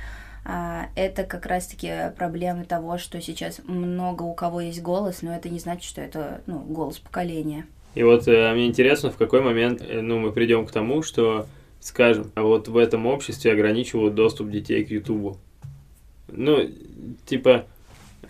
а, 0.45 0.89
это 0.95 1.25
как 1.25 1.47
раз-таки 1.47 2.13
проблемы 2.17 2.65
того, 2.65 2.99
что 2.99 3.21
сейчас 3.21 3.61
много 3.65 4.23
у 4.23 4.35
кого 4.35 4.61
есть 4.61 4.83
голос, 4.83 5.23
но 5.23 5.35
это 5.35 5.49
не 5.49 5.59
значит, 5.59 5.85
что 5.85 6.01
это 6.01 6.43
ну, 6.47 6.59
голос 6.59 6.99
поколения. 6.99 7.67
И 7.95 8.03
вот 8.03 8.29
э, 8.29 8.53
мне 8.53 8.67
интересно, 8.67 9.11
в 9.11 9.17
какой 9.17 9.41
момент 9.41 9.81
э, 9.81 10.01
ну, 10.01 10.19
мы 10.19 10.33
придем 10.33 10.67
к 10.67 10.73
тому, 10.73 11.03
что, 11.03 11.47
скажем, 11.81 12.31
а 12.35 12.43
вот 12.43 12.69
в 12.69 12.77
этом 12.77 13.07
обществе 13.07 13.53
ограничивают 13.53 14.15
доступ 14.15 14.51
детей 14.51 14.85
к 14.85 14.91
Ютубу. 14.91 15.39
Ну, 16.29 16.69
типа, 17.25 17.67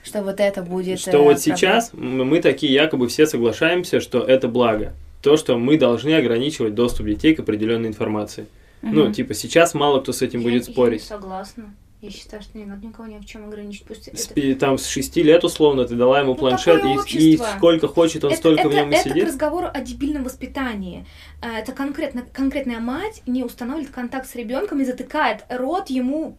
Что 0.03 0.23
вот 0.23 0.41
это 0.41 0.63
будет... 0.63 0.99
что 1.01 1.11
э, 1.11 1.17
вот 1.19 1.37
проблем- 1.37 1.39
сейчас 1.39 1.91
мы 1.93 2.41
такие 2.41 2.73
якобы 2.73 3.09
все 3.09 3.27
соглашаемся, 3.27 4.01
что 4.01 4.21
это 4.21 4.49
благо. 4.49 4.93
То, 5.23 5.37
что 5.37 5.57
мы 5.57 5.79
должны 5.79 6.15
ограничивать 6.15 6.75
доступ 6.75 7.07
детей 7.07 7.35
к 7.35 7.41
определенной 7.41 7.89
информации. 7.89 8.47
Ну, 8.83 9.05
Мгм. 9.05 9.13
типа, 9.15 9.33
сейчас 9.35 9.73
мало 9.73 10.01
кто 10.01 10.13
с 10.13 10.21
этим 10.21 10.43
будет 10.43 10.65
спорить. 10.67 11.03
согласна. 11.03 11.75
Я 12.05 12.11
считаю, 12.11 12.43
что 12.43 12.59
не 12.59 12.67
надо 12.67 12.87
никого 12.87 13.09
ни 13.09 13.19
в 13.19 13.25
чем 13.25 13.47
ограничить. 13.49 13.85
Пусть 13.87 14.05
С 14.17 14.31
это... 14.31 14.61
там 14.61 14.77
с 14.79 14.87
6 14.87 15.17
лет 15.17 15.43
условно 15.43 15.87
ты 15.87 15.95
дала 15.95 16.21
ему 16.21 16.33
Ну, 16.33 16.35
планшет, 16.37 16.83
и, 16.85 17.17
и 17.33 17.37
сколько 17.39 17.89
хочет, 17.89 18.25
он 18.25 18.31
это, 18.33 18.39
столько 18.41 18.61
это, 18.61 18.69
в 18.69 18.75
нем 18.75 18.91
и 18.91 18.95
это 18.95 19.09
к 19.09 19.13
сидит. 19.13 19.25
разговору 19.29 19.69
о 19.73 19.81
дебильном 19.81 20.25
воспитании. 20.25 21.07
А, 21.41 21.59
Это 21.61 21.73
конкретно, 21.73 22.25
конкретная 22.33 22.79
мать 22.81 23.23
не 23.27 23.43
устанавливает 23.43 23.91
контакт 23.95 24.29
с 24.29 24.35
ребенком 24.35 24.81
и 24.81 24.85
затыкает 24.85 25.45
рот 25.49 25.89
ему 25.89 26.37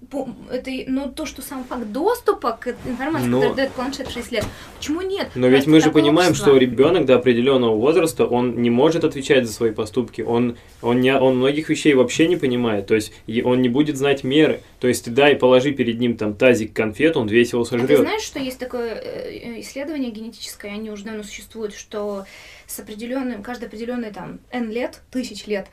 этой, 0.52 0.86
но 0.88 1.08
то, 1.10 1.26
что 1.26 1.42
сам 1.42 1.64
факт 1.64 1.92
доступа 1.92 2.52
к 2.60 2.76
информации, 2.86 3.28
Но- 3.28 3.40
который 3.42 3.56
дает 3.56 3.72
планшет 3.72 4.08
в 4.08 4.12
6 4.12 4.32
лет, 4.32 4.46
почему 4.78 5.02
нет? 5.02 5.30
Но 5.36 5.48
ведь 5.48 5.62
Это 5.62 5.70
мы 5.72 5.82
же 5.82 5.90
понимаем, 5.92 6.30
общество. 6.32 6.52
что 6.52 6.60
ребенок 6.60 7.06
до 7.06 7.16
определенного 7.16 7.76
возраста, 7.76 8.26
он 8.26 8.62
не 8.62 8.70
может 8.70 9.04
отвечать 9.04 9.48
за 9.48 9.54
свои 9.54 9.72
поступки. 9.72 10.22
Он, 10.22 10.58
он, 10.82 11.02
не, 11.02 11.16
он 11.18 11.38
многих 11.38 11.70
вещей 11.70 11.94
вообще 11.96 12.28
не 12.28 12.36
понимает. 12.36 12.86
То 12.88 12.96
есть 12.96 13.12
и 13.28 13.42
он 13.42 13.62
не 13.62 13.70
будет 13.70 13.98
знать 13.98 14.24
меры. 14.24 14.62
То 14.80 14.88
есть 14.88 15.06
ты 15.06 15.12
дай, 15.12 15.36
положи 15.56 15.72
перед 15.72 16.00
ним 16.00 16.18
там 16.18 16.36
тазик 16.36 16.74
конфет, 16.74 17.16
он 17.16 17.28
весь 17.28 17.54
его 17.54 17.62
А 17.62 17.66
ты 17.66 17.70
сожрет. 17.72 18.00
знаешь, 18.00 18.24
что 18.24 18.40
есть 18.40 18.60
такое 18.60 18.94
э, 18.96 19.62
исследование 19.62 20.12
генетическое, 20.12 20.72
они 20.74 20.92
уже 20.92 21.06
давно 21.06 21.24
существуют, 21.24 21.74
что 21.74 22.26
с 22.68 22.80
определенным, 22.80 23.44
каждый 23.44 23.66
определенный 23.66 24.12
там 24.12 24.40
N 24.52 24.70
лет, 24.72 25.02
тысяч 25.12 25.46
лет, 25.48 25.68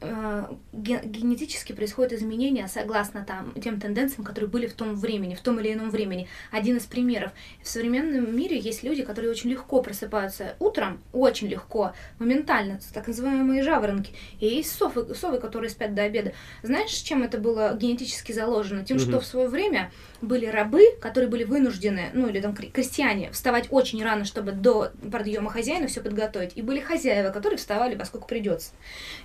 э, 0.00 0.44
ге- 0.72 1.02
генетически 1.04 1.72
происходят 1.72 2.12
изменения 2.12 2.68
согласно 2.68 3.24
там 3.24 3.52
тем 3.60 3.80
тенденциям, 3.80 4.24
которые 4.24 4.48
были 4.48 4.66
в 4.66 4.72
том 4.72 4.94
времени, 4.94 5.34
в 5.34 5.40
том 5.40 5.60
или 5.60 5.72
ином 5.72 5.90
времени. 5.90 6.28
Один 6.50 6.76
из 6.76 6.84
примеров. 6.84 7.32
В 7.62 7.68
современном 7.68 8.34
мире 8.36 8.58
есть 8.58 8.82
люди, 8.82 9.02
которые 9.02 9.30
очень 9.30 9.50
легко 9.50 9.82
просыпаются 9.82 10.56
утром, 10.58 11.02
очень 11.12 11.48
легко, 11.48 11.92
моментально, 12.18 12.80
так 12.94 13.06
называемые 13.06 13.62
жаворонки. 13.62 14.12
И 14.40 14.46
есть 14.46 14.72
совы, 14.72 15.14
совы, 15.14 15.38
которые 15.38 15.70
спят 15.70 15.94
до 15.94 16.02
обеда. 16.02 16.32
Знаешь, 16.62 16.90
чем 16.90 17.22
это 17.22 17.38
было 17.38 17.76
генетически 17.78 18.32
заложено? 18.32 18.84
Тем, 18.84 18.98
что 18.98 19.10
Мгм. 19.10 19.20
в 19.20 19.26
свое 19.26 19.48
время 19.48 19.90
были 20.22 20.46
рабы, 20.46 20.82
которые 21.00 21.28
были 21.28 21.44
вынуждены, 21.44 22.10
ну 22.14 22.28
или 22.28 22.40
там 22.40 22.52
кре- 22.52 22.70
крестьяне, 22.70 23.30
вставать 23.32 23.66
очень 23.70 24.02
рано, 24.02 24.24
чтобы 24.24 24.52
до 24.52 24.92
подъема 25.12 25.50
хозяина 25.50 25.86
все 25.88 26.00
подготовить. 26.00 26.37
И 26.56 26.62
были 26.62 26.80
хозяева, 26.80 27.30
которые 27.30 27.58
вставали, 27.58 27.94
поскольку 27.94 28.28
придется. 28.28 28.72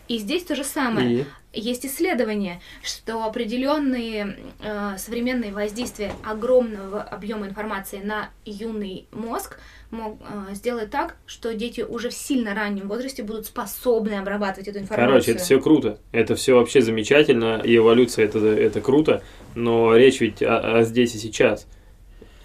И 0.08 0.18
здесь 0.18 0.44
то 0.44 0.56
же 0.56 0.64
самое. 0.64 1.22
И? 1.22 1.26
Есть 1.54 1.86
исследование, 1.86 2.62
что 2.82 3.24
определенные 3.24 4.38
э, 4.60 4.98
современные 4.98 5.54
воздействия 5.54 6.12
огромного 6.24 7.02
объема 7.02 7.48
информации 7.48 8.00
на 8.00 8.30
юный 8.44 9.08
мозг 9.12 9.60
мог 9.92 10.20
э, 10.20 10.56
сделать 10.56 10.90
так, 10.90 11.16
что 11.28 11.54
дети 11.54 11.82
уже 11.82 12.10
в 12.10 12.14
сильно 12.14 12.56
раннем 12.56 12.88
возрасте 12.88 13.24
будут 13.24 13.46
способны 13.46 14.14
обрабатывать 14.16 14.68
эту 14.68 14.80
информацию. 14.80 15.08
Короче, 15.08 15.32
это 15.34 15.44
все 15.44 15.62
круто. 15.62 16.00
Это 16.12 16.36
все 16.36 16.56
вообще 16.56 16.82
замечательно. 16.82 17.62
И 17.64 17.78
эволюция 17.78 18.26
это, 18.26 18.40
это 18.40 18.82
круто. 18.82 19.22
Но 19.56 19.96
речь 19.96 20.22
ведь 20.22 20.42
о, 20.42 20.80
о 20.80 20.84
здесь 20.84 21.14
и 21.16 21.20
сейчас. 21.20 21.68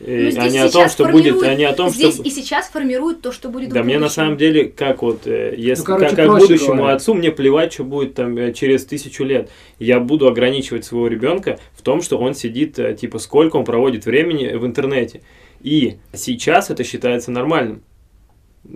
И, 0.00 0.24
Ну, 0.24 0.30
здесь 0.30 0.44
а 0.44 0.48
не 0.48 0.58
о 0.58 0.70
том, 0.70 0.88
что 0.88 1.08
будет, 1.08 1.42
а 1.42 1.54
не 1.54 1.64
о 1.64 1.72
том, 1.72 1.90
Здесь 1.90 2.14
что... 2.14 2.22
и 2.22 2.30
сейчас 2.30 2.68
формирует 2.68 3.20
то, 3.20 3.32
что 3.32 3.48
будет 3.48 3.70
Да 3.70 3.82
мне 3.82 3.98
на 3.98 4.08
самом 4.08 4.36
деле, 4.36 4.66
как 4.68 5.02
вот, 5.02 5.26
э, 5.26 5.54
если, 5.56 5.82
Ну, 5.82 5.86
короче, 5.86 6.14
как, 6.14 6.26
как 6.26 6.38
будущему 6.38 6.76
говоря. 6.76 6.94
отцу, 6.94 7.14
мне 7.14 7.32
плевать, 7.32 7.72
что 7.72 7.82
будет 7.82 8.14
там 8.14 8.36
э, 8.38 8.52
через 8.52 8.84
тысячу 8.84 9.24
лет. 9.24 9.50
Я 9.80 9.98
буду 9.98 10.28
ограничивать 10.28 10.84
своего 10.84 11.08
ребенка 11.08 11.58
в 11.74 11.82
том, 11.82 12.00
что 12.02 12.18
он 12.18 12.34
сидит, 12.34 12.78
э, 12.78 12.94
типа, 12.94 13.18
сколько 13.18 13.56
он 13.56 13.64
проводит 13.64 14.06
времени 14.06 14.54
в 14.54 14.64
интернете. 14.64 15.22
И 15.62 15.96
сейчас 16.12 16.70
это 16.70 16.84
считается 16.84 17.32
нормальным. 17.32 17.82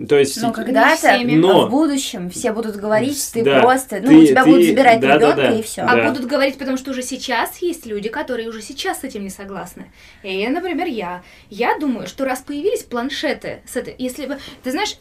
То 0.09 0.17
есть... 0.17 0.41
Но 0.41 0.51
когда-то. 0.51 1.19
Но- 1.23 1.67
в 1.67 1.69
будущем, 1.69 2.29
все 2.31 2.51
будут 2.51 2.77
говорить, 2.77 3.29
ты 3.31 3.43
Да, 3.43 3.61
просто, 3.61 3.99
ну, 4.01 4.07
ты- 4.07 4.15
у 4.17 4.25
тебя 4.25 4.43
ты- 4.43 4.49
будут 4.49 4.65
забирать 4.65 4.99
да, 4.99 5.07
да, 5.09 5.15
ребенка 5.17 5.35
да. 5.35 5.51
и 5.51 5.61
все. 5.61 5.81
А 5.83 5.95
Да. 5.95 6.09
будут 6.09 6.25
говорить, 6.25 6.57
потому 6.57 6.77
что 6.77 6.89
уже 6.91 7.03
сейчас 7.03 7.57
есть 7.61 7.85
люди, 7.85 8.09
которые 8.09 8.49
уже 8.49 8.63
сейчас 8.63 9.01
с 9.01 9.03
этим 9.03 9.21
не 9.23 9.29
согласны. 9.29 9.91
И, 10.23 10.47
например, 10.47 10.87
я. 10.87 11.21
Я 11.51 11.77
думаю, 11.77 12.07
что 12.07 12.25
раз 12.25 12.39
появились 12.41 12.81
планшеты, 12.83 13.61
с 13.67 13.75
этой, 13.75 13.93
если 13.99 14.25
бы, 14.25 14.39
ты 14.63 14.71
знаешь, 14.71 14.97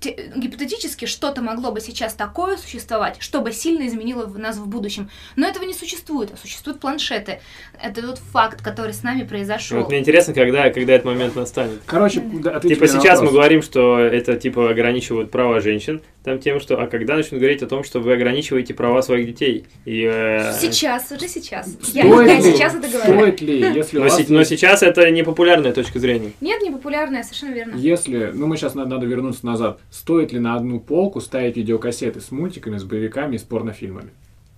те- 0.00 0.32
гипотетически 0.34 1.04
что-то 1.04 1.40
могло 1.40 1.70
бы 1.70 1.80
сейчас 1.80 2.14
такое 2.14 2.56
существовать, 2.56 3.18
чтобы 3.20 3.52
сильно 3.52 3.86
изменило 3.86 4.26
в 4.26 4.38
нас 4.40 4.56
в 4.56 4.66
будущем. 4.66 5.08
Но 5.36 5.46
этого 5.46 5.62
не 5.64 5.74
существует, 5.74 6.30
а 6.34 6.36
существуют 6.36 6.80
планшеты. 6.80 7.38
Это 7.80 8.02
тот 8.02 8.18
факт, 8.18 8.60
который 8.60 8.92
с 8.92 9.04
нами 9.04 9.22
произошел. 9.22 9.78
Вот 9.78 9.88
мне 9.90 10.00
интересно, 10.00 10.34
когда, 10.34 10.68
когда 10.70 10.94
этот 10.94 11.04
момент 11.04 11.36
настанет. 11.36 11.80
Короче, 11.86 12.20
да, 12.20 12.58
Типа 12.58 12.88
сейчас 12.88 13.20
мы 13.20 13.26
вопрос. 13.26 13.32
говорим, 13.34 13.62
что 13.62 13.98
это 14.00 14.31
типа 14.36 14.70
ограничивают 14.70 15.30
права 15.30 15.60
женщин, 15.60 16.00
там 16.24 16.38
тем, 16.38 16.60
что, 16.60 16.80
а 16.80 16.86
когда 16.86 17.16
начнут 17.16 17.40
говорить 17.40 17.62
о 17.62 17.66
том, 17.66 17.82
что 17.84 18.00
вы 18.00 18.12
ограничиваете 18.14 18.74
права 18.74 19.02
своих 19.02 19.26
детей? 19.26 19.66
И, 19.84 20.02
э, 20.08 20.52
Сейчас, 20.60 21.10
уже 21.10 21.26
сейчас. 21.28 21.76
Я, 21.92 22.02
Стоит 22.04 22.28
я 22.28 22.36
ли- 22.36 22.42
сейчас 22.42 22.74
это 22.74 22.88
говорю. 22.88 23.12
Стоит 23.20 23.40
ли, 23.40 23.58
если 23.60 23.98
но, 23.98 24.04
вас 24.04 24.16
се- 24.16 24.26
но 24.28 24.44
сейчас 24.44 24.82
это 24.82 25.10
не 25.10 25.22
популярная 25.24 25.72
точка 25.72 25.98
зрения. 25.98 26.32
Нет, 26.40 26.62
не 26.62 26.70
популярная, 26.70 27.22
совершенно 27.22 27.54
верно. 27.54 27.74
Если, 27.76 28.30
ну 28.32 28.46
мы 28.46 28.56
сейчас 28.56 28.74
надо, 28.74 28.90
надо 28.90 29.06
вернуться 29.06 29.44
назад, 29.46 29.80
стоит 29.90 30.32
ли 30.32 30.38
на 30.38 30.54
одну 30.54 30.78
полку 30.80 31.20
ставить 31.20 31.56
видеокассеты 31.56 32.20
с 32.20 32.30
мультиками, 32.30 32.78
с 32.78 32.84
боевиками 32.84 33.34
и 33.34 33.38
с 33.38 33.42
порнофильмами? 33.42 34.10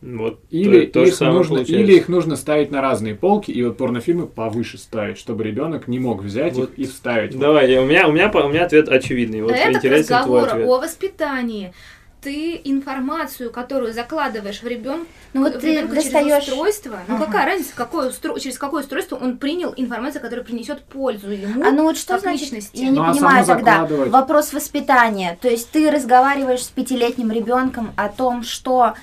Вот 0.07 0.41
Или, 0.51 0.85
то, 0.87 0.93
то 1.01 1.05
же 1.07 1.11
их 1.13 1.17
самое 1.17 1.39
нужно, 1.39 1.55
получается. 1.57 1.83
или 1.83 1.97
их 1.97 2.09
нужно 2.09 2.37
ставить 2.37 2.71
на 2.71 2.83
разные 2.83 3.15
полки, 3.15 3.51
и 3.51 3.63
вот 3.63 3.79
порнофильмы 3.79 4.27
повыше 4.27 4.77
ставить, 4.77 5.17
чтобы 5.19 5.45
ребенок 5.45 5.89
не 5.89 5.99
мог 5.99 6.23
взять 6.23 6.55
Вот. 6.55 6.73
их 6.73 6.79
и 6.79 6.85
вставить. 6.87 7.39
Давай, 7.39 7.71
я- 7.71 7.81
у 7.81 7.87
меня, 7.87 8.07
у 8.07 8.13
меня, 8.13 8.31
у 8.31 8.49
меня 8.49 8.65
ответ 8.67 8.89
очевидный. 8.91 9.41
Вот 9.41 9.53
Это 9.53 9.73
интересен 9.73 10.23
твой 10.25 10.43
ответ. 10.47 10.67
о 10.69 10.79
воспитании. 10.79 11.73
Ты 12.21 12.59
информацию, 12.65 13.51
которую 13.51 13.93
закладываешь 13.93 14.63
в 14.63 14.67
ребенка, 14.67 15.07
Ну 15.35 15.43
вот 15.43 15.61
ты 15.61 15.87
достаешь... 15.87 16.45
через 16.45 16.49
устройство, 16.49 16.99
ну 17.07 17.17
Ага. 17.17 17.27
какая 17.27 17.45
разница, 17.47 17.73
какое 17.75 18.09
устро... 18.09 18.39
через 18.39 18.57
какое 18.59 18.83
устройство 18.83 19.17
он 19.17 19.37
принял 19.37 19.75
информацию, 19.77 20.23
которая 20.23 20.45
принесет 20.45 20.83
пользу 20.85 21.31
ему. 21.31 21.63
А 21.63 21.71
ну 21.71 21.83
вот 21.83 21.99
что 21.99 22.19
значит, 22.19 22.43
личности. 22.53 22.77
я 22.79 22.89
не 22.91 22.97
Ну, 22.99 23.05
а 23.05 23.13
понимаю 23.13 23.45
само 23.45 23.59
тогда, 23.59 23.87
вопрос 24.07 24.53
воспитания. 24.55 25.39
То 25.43 25.49
есть 25.49 25.71
ты 25.71 25.91
разговариваешь 25.91 26.63
с 26.63 26.69
пятилетним 26.69 27.31
ребенком 27.31 27.93
о 27.97 28.09
том, 28.09 28.43
что 28.43 28.95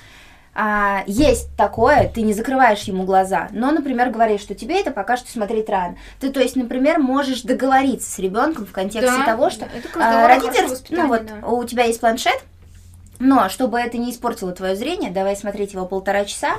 а, 0.54 1.02
есть 1.06 1.48
такое, 1.56 2.10
ты 2.14 2.22
не 2.22 2.34
закрываешь 2.34 2.82
ему 2.82 3.04
глаза, 3.04 3.48
но, 3.52 3.70
например, 3.70 4.10
говоришь, 4.10 4.42
что 4.42 4.54
тебе 4.54 4.80
это 4.80 4.90
пока 4.90 5.16
что 5.16 5.30
смотреть 5.30 5.68
рано. 5.68 5.96
Ты, 6.20 6.30
то 6.30 6.40
есть, 6.40 6.56
например, 6.56 6.98
можешь 6.98 7.42
договориться 7.42 8.10
с 8.10 8.18
ребенком 8.18 8.66
в 8.66 8.72
контексте 8.72 9.18
Да, 9.18 9.24
того, 9.24 9.48
что 9.48 9.66
а, 9.94 10.28
родитель, 10.28 10.68
ну 10.90 11.08
вот 11.08 11.22
да. 11.26 11.46
у 11.48 11.64
тебя 11.64 11.84
есть 11.84 12.00
планшет, 12.00 12.38
но 13.22 13.48
чтобы 13.48 13.78
это 13.78 13.98
не 13.98 14.10
испортило 14.10 14.50
твое 14.52 14.74
зрение, 14.74 15.10
давай 15.12 15.36
смотреть 15.36 15.72
его 15.74 15.86
полтора 15.86 16.24
часа, 16.24 16.54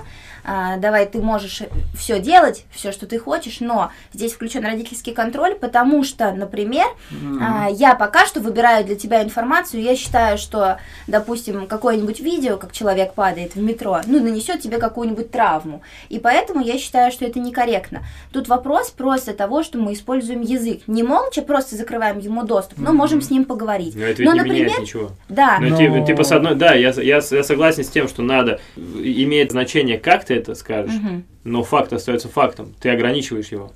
а, 0.45 0.78
давай 0.78 1.05
ты 1.05 1.22
можешь 1.22 1.61
все 1.93 2.20
делать, 2.20 2.64
все, 2.72 2.91
что 2.93 3.05
ты 3.05 3.20
хочешь, 3.20 3.59
но 3.59 3.91
здесь 4.14 4.34
включен 4.34 4.64
родительский 4.66 5.14
контроль, 5.14 5.55
потому 5.55 6.03
что, 6.03 6.32
например, 6.32 6.88
М. 7.11 7.39
а, 7.41 7.68
я 7.70 7.95
пока 7.95 8.26
что 8.26 8.39
выбираю 8.39 8.86
для 8.86 8.95
тебя 8.95 9.24
информацию, 9.24 9.82
я 9.84 9.95
считаю, 9.95 10.38
что, 10.38 10.78
допустим, 11.07 11.68
какое-нибудь 11.68 12.22
видео, 12.22 12.55
как 12.57 12.72
человек 12.72 13.14
падает 13.14 13.55
в 13.55 13.61
метро, 13.61 13.99
ну, 14.05 14.22
нанесет 14.24 14.61
тебе 14.61 14.78
какую-нибудь 14.78 15.31
травму, 15.31 15.81
и 16.10 16.18
поэтому 16.19 16.61
я 16.64 16.77
считаю, 16.77 17.11
что 17.11 17.26
это 17.26 17.40
некорректно. 17.40 18.03
Тут 18.31 18.48
вопрос 18.48 18.90
просто 18.90 19.34
того, 19.34 19.64
что 19.64 19.77
мы 19.77 19.94
используем 19.94 20.41
язык, 20.41 20.81
не 20.88 21.03
молча 21.03 21.41
просто 21.41 21.76
закрываем 21.76 22.19
ему 22.19 22.44
доступ, 22.44 22.77
но 22.77 22.90
Мгм. 22.90 22.98
можем 22.98 23.22
с 23.22 23.30
ним 23.30 23.44
поговорить. 23.45 23.95
Но 23.95 24.03
это 24.03 24.19
ведь 24.22 24.27
Но, 24.30 24.34
не 24.34 24.40
например, 24.40 24.65
меняет 24.68 24.81
ничего. 24.81 25.11
Да, 25.27 25.57
Но- 25.60 25.76
ти- 25.77 26.06
типа, 26.06 26.23
с 26.23 26.31
одной, 26.31 26.53
Да, 26.56 26.74
я, 26.74 26.90
я, 26.92 27.22
я 27.30 27.44
согласен 27.44 27.84
с 27.84 27.90
тем, 27.90 28.08
что 28.08 28.22
надо 28.22 28.60
иметь 28.78 29.52
значение, 29.52 29.98
как 29.98 30.26
ты 30.26 30.36
это 30.36 30.56
скажешь, 30.56 30.94
Мгм. 30.96 31.26
но 31.44 31.64
факт 31.64 31.94
остается 31.94 32.28
фактом. 32.30 32.74
Ты 32.80 32.90
ограничиваешь 32.90 33.48
его. 33.50 33.72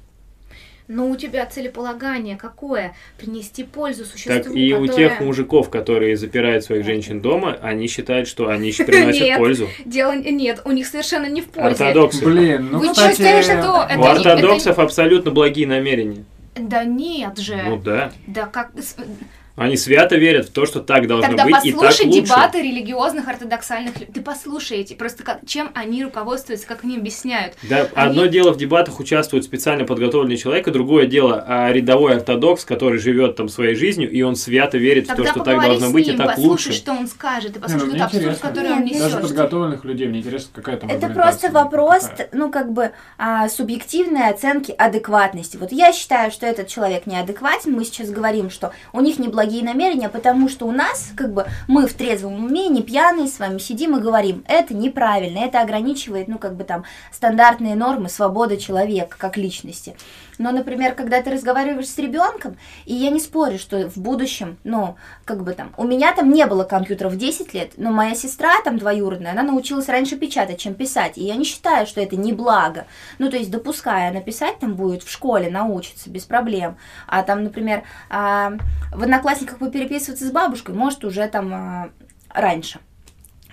Но 0.89 1.09
у 1.09 1.17
тебя 1.17 1.45
целеполагание 1.45 2.37
какое? 2.37 2.95
Принести 3.17 3.65
пользу 3.65 4.05
существу, 4.05 4.33
Так 4.41 4.55
и 4.55 4.73
у 4.73 4.85
которое- 4.87 4.95
тех 5.09 5.19
мужиков, 5.19 5.69
которые 5.69 6.15
запирают 6.15 6.63
своих 6.63 6.85
женщин 6.85 7.19
дома, 7.19 7.57
они 7.61 7.87
считают, 7.87 8.29
что 8.29 8.47
они 8.47 8.67
еще 8.69 8.85
приносят 8.85 9.21
Нет. 9.21 9.37
пользу. 9.37 9.67
Дело 9.83 10.15
нет, 10.15 10.61
у 10.63 10.71
них 10.71 10.87
совершенно 10.87 11.25
не 11.25 11.41
в 11.41 11.47
пользе. 11.49 11.83
Ортодоксы. 11.83 12.23
Блин, 12.23 12.69
ну, 12.71 12.79
Вы 12.79 12.91
кстати... 12.91 13.17
чувствуете, 13.17 13.41
что 13.41 13.85
это 13.89 13.99
У 13.99 14.03
ортодоксов 14.05 14.79
абсолютно 14.79 15.31
благие 15.31 15.67
намерения. 15.67 16.23
Да 16.55 16.85
нет 16.85 17.37
же. 17.37 17.57
Ну 17.65 17.75
да. 17.77 18.13
Да 18.25 18.45
как... 18.45 18.71
Они 19.57 19.75
свято 19.75 20.15
верят 20.17 20.49
в 20.49 20.51
то, 20.51 20.67
что 20.67 20.81
так 20.81 21.07
должно 21.07 21.27
Тогда 21.29 21.45
быть 21.45 21.65
и 21.65 21.71
так 21.71 21.81
послушай 21.81 22.05
лучше. 22.05 22.21
дебаты 22.21 22.61
религиозных 22.61 23.27
ортодоксальных 23.27 23.95
людей. 23.99 24.13
Ты 24.13 24.21
послушай 24.21 24.77
эти, 24.77 24.93
просто 24.93 25.23
как, 25.23 25.39
чем 25.47 25.71
они 25.73 26.03
руководствуются, 26.03 26.67
как 26.67 26.83
они 26.83 26.95
объясняют. 26.97 27.55
Да, 27.63 27.87
Они- 27.95 28.11
одно 28.11 28.25
дело 28.27 28.51
в 28.51 28.57
дебатах 28.57 28.99
участвует 28.99 29.43
специально 29.45 29.83
подготовленный 29.83 30.37
человек, 30.37 30.67
и 30.67 30.71
другое 30.71 31.07
дело 31.07 31.43
а, 31.47 31.71
рядовой 31.71 32.17
ортодокс, 32.17 32.65
который 32.65 32.99
живет 32.99 33.35
там 33.35 33.49
своей 33.49 33.73
жизнью, 33.73 34.11
и 34.11 34.21
он 34.21 34.35
свято 34.35 34.77
верит 34.77 35.05
в 35.05 35.07
Тогда 35.07 35.23
то, 35.23 35.29
что 35.31 35.39
так 35.43 35.59
должно 35.59 35.87
с 35.87 35.91
быть 35.91 36.07
и 36.07 36.11
так 36.15 36.27
послушай, 36.27 36.47
лучше. 36.49 36.73
что 36.73 36.91
он 36.91 37.07
скажет, 37.07 37.51
и 37.51 37.53
Не, 37.53 37.59
ну, 37.59 37.61
послушай 37.61 37.91
тот 37.93 38.01
абсурд, 38.01 38.37
который 38.39 38.71
он 38.73 38.83
Нет, 38.83 38.91
несет. 38.93 39.11
Даже 39.11 39.17
подготовленных 39.17 39.83
людей, 39.85 40.07
мне 40.07 40.19
интересно, 40.19 40.49
какая 40.53 40.77
там 40.77 40.87
Это 40.89 41.07
просто 41.09 41.49
вопрос, 41.49 42.03
какая. 42.03 42.29
ну, 42.31 42.51
как 42.51 42.71
бы, 42.71 42.91
а, 43.17 43.49
субъективной 43.49 44.29
оценки 44.29 44.71
адекватности. 44.71 45.57
Вот 45.57 45.71
я 45.71 45.93
считаю, 45.93 46.29
что 46.29 46.45
этот 46.45 46.67
человек 46.67 47.07
неадекватен. 47.07 47.73
Мы 47.73 47.85
сейчас 47.85 48.11
говорим, 48.11 48.51
что 48.51 48.71
у 48.93 49.01
них 49.01 49.17
неблагие 49.47 49.63
намерения, 49.63 50.09
потому 50.09 50.49
что 50.49 50.67
у 50.67 50.71
нас, 50.71 51.11
как 51.15 51.33
бы, 51.33 51.45
мы 51.67 51.87
в 51.87 51.93
трезвом 51.93 52.45
уме, 52.45 52.67
не 52.67 52.81
пьяные, 52.81 53.27
с 53.27 53.39
вами 53.39 53.57
сидим 53.57 53.95
и 53.95 54.01
говорим, 54.01 54.43
это 54.47 54.73
неправильно, 54.73 55.39
это 55.39 55.61
ограничивает, 55.61 56.27
ну, 56.27 56.37
как 56.37 56.55
бы 56.55 56.63
там, 56.63 56.83
стандартные 57.11 57.75
нормы 57.75 58.09
свободы 58.09 58.57
человека 58.57 59.15
как 59.17 59.37
личности. 59.37 59.95
Но, 60.37 60.51
например, 60.51 60.93
когда 60.93 61.21
ты 61.21 61.31
разговариваешь 61.31 61.89
с 61.89 61.97
ребенком, 61.97 62.57
и 62.85 62.93
я 62.93 63.09
не 63.09 63.19
спорю, 63.19 63.57
что 63.57 63.89
в 63.89 63.97
будущем, 63.97 64.57
ну, 64.63 64.95
как 65.25 65.43
бы 65.43 65.53
там, 65.53 65.73
у 65.77 65.83
меня 65.83 66.13
там 66.13 66.31
не 66.31 66.45
было 66.45 66.63
компьютера 66.63 67.09
в 67.09 67.17
10 67.17 67.53
лет, 67.53 67.73
но 67.77 67.91
моя 67.91 68.15
сестра 68.15 68.61
там 68.63 68.77
двоюродная, 68.77 69.31
она 69.31 69.43
научилась 69.43 69.89
раньше 69.89 70.15
печатать, 70.15 70.59
чем 70.59 70.75
писать, 70.75 71.17
и 71.17 71.23
я 71.23 71.35
не 71.35 71.43
считаю, 71.45 71.87
что 71.87 72.01
это 72.01 72.15
не 72.15 72.33
благо. 72.33 72.85
Ну, 73.19 73.29
то 73.29 73.37
есть, 73.37 73.51
допуская, 73.51 74.09
она 74.09 74.21
писать 74.21 74.59
там 74.59 74.75
будет 74.75 75.03
в 75.03 75.11
школе, 75.11 75.49
научится 75.49 76.09
без 76.09 76.23
проблем. 76.23 76.77
А 77.07 77.23
там, 77.23 77.43
например, 77.43 77.83
а, 78.09 78.53
в 78.93 79.03
одноклассниках 79.03 79.57
попереписываться 79.57 80.25
с 80.25 80.31
бабушкой 80.31 80.75
может 80.75 81.03
уже 81.03 81.27
там 81.27 81.53
а, 81.53 81.89
раньше 82.29 82.79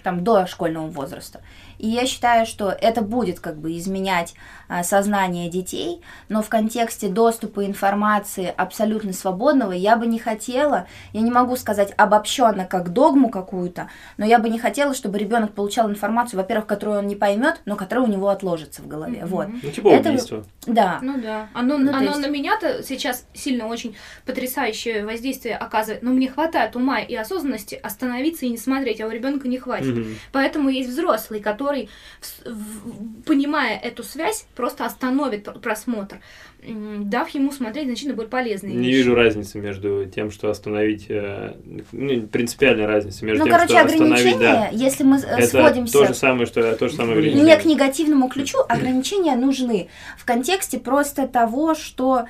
там 0.05 0.23
до 0.23 0.47
школьного 0.47 0.87
возраста. 0.87 1.41
И 1.79 1.89
я 1.89 2.07
считаю, 2.07 2.47
что 2.47 2.71
это 2.71 3.03
будет 3.03 3.41
как 3.41 3.57
бы 3.59 3.77
изменять 3.77 4.35
а, 4.69 4.85
сознание 4.85 5.51
детей, 5.51 6.03
но 6.29 6.41
в 6.41 6.49
контексте 6.49 7.09
доступа 7.09 7.67
информации 7.67 8.55
абсолютно 8.57 9.13
свободного 9.13 9.73
я 9.73 9.97
бы 9.97 10.07
не 10.07 10.21
хотела, 10.21 10.87
я 11.13 11.21
не 11.23 11.33
могу 11.33 11.57
сказать 11.57 11.93
обобщенно 11.97 12.65
как 12.65 12.93
догму 12.93 13.29
какую-то, 13.29 13.89
но 14.19 14.25
я 14.25 14.39
бы 14.39 14.49
не 14.51 14.59
хотела, 14.61 14.95
чтобы 14.95 15.19
ребенок 15.19 15.53
получал 15.53 15.91
информацию, 15.91 16.39
во-первых, 16.39 16.67
которую 16.67 16.99
он 17.01 17.07
не 17.09 17.17
поймет, 17.17 17.61
но 17.65 17.75
которая 17.75 18.05
у 18.07 18.09
него 18.11 18.29
отложится 18.29 18.81
в 18.83 18.87
голове. 18.87 19.21
Мгм. 19.23 19.29
Вот. 19.29 19.49
Ну, 19.63 19.71
типа 19.71 19.89
Это- 19.89 20.11
убийство. 20.11 20.45
Да. 20.67 20.99
Ну 21.03 21.21
да. 21.21 21.49
Оно, 21.55 21.77
Ну, 21.79 21.91
то 21.91 21.97
оно 21.99 22.11
есть- 22.11 22.21
на 22.21 22.27
меня-то 22.29 22.83
сейчас 22.85 23.27
сильно 23.35 23.67
очень 23.67 23.97
потрясающее 24.25 25.05
воздействие 25.05 25.57
оказывает. 25.57 26.03
Но 26.03 26.11
мне 26.13 26.29
хватает 26.31 26.77
ума 26.77 27.01
и 27.01 27.15
осознанности 27.15 27.75
остановиться 27.75 28.47
и 28.47 28.51
не 28.51 28.59
смотреть, 28.59 29.01
а 29.01 29.07
у 29.07 29.11
ребенка 29.11 29.49
не 29.49 29.59
хватит. 29.59 29.94
Поэтому 30.33 30.69
есть 30.69 30.89
взрослый, 30.91 31.41
который, 31.41 31.89
в- 32.21 32.51
в- 32.51 33.23
понимая 33.23 33.79
эту 33.79 34.03
связь, 34.03 34.47
просто 34.55 34.85
остановит 34.85 35.45
пр- 35.45 35.59
просмотр, 35.59 36.21
дав 36.67 37.29
ему 37.31 37.53
смотреть 37.53 37.87
значительно 37.87 38.15
более 38.15 38.31
полезные 38.31 38.73
Не 38.75 38.87
вещи. 38.87 38.97
вижу 38.97 39.15
разницы 39.15 39.59
между 39.59 40.07
тем, 40.07 40.31
что 40.31 40.49
остановить, 40.51 41.07
э, 41.11 41.55
ну, 41.93 42.23
принципиальной 42.27 42.87
разницы 42.87 43.25
между 43.27 43.41
Ну, 43.45 43.51
тем, 43.51 43.55
короче, 43.55 43.75
что 43.75 43.85
остановить, 43.85 44.11
ограничения, 44.35 44.39
да. 44.41 44.69
если 44.73 45.05
мы 45.05 45.19
э, 45.19 45.21
Это 45.21 45.47
сводимся... 45.47 45.93
то 45.93 46.07
же 46.07 46.15
самое, 46.15 46.47
что 46.47 46.75
то 46.77 46.89
же 46.89 46.95
самое 46.95 47.19
ограничение. 47.19 47.45
Не 47.45 47.57
к 47.61 47.65
негативному 47.67 48.29
ключу, 48.29 48.59
ограничения 48.69 49.37
нужны 49.37 49.89
в 50.17 50.25
контексте 50.25 50.79
просто 50.79 51.29
того, 51.29 51.75
что 51.75 52.27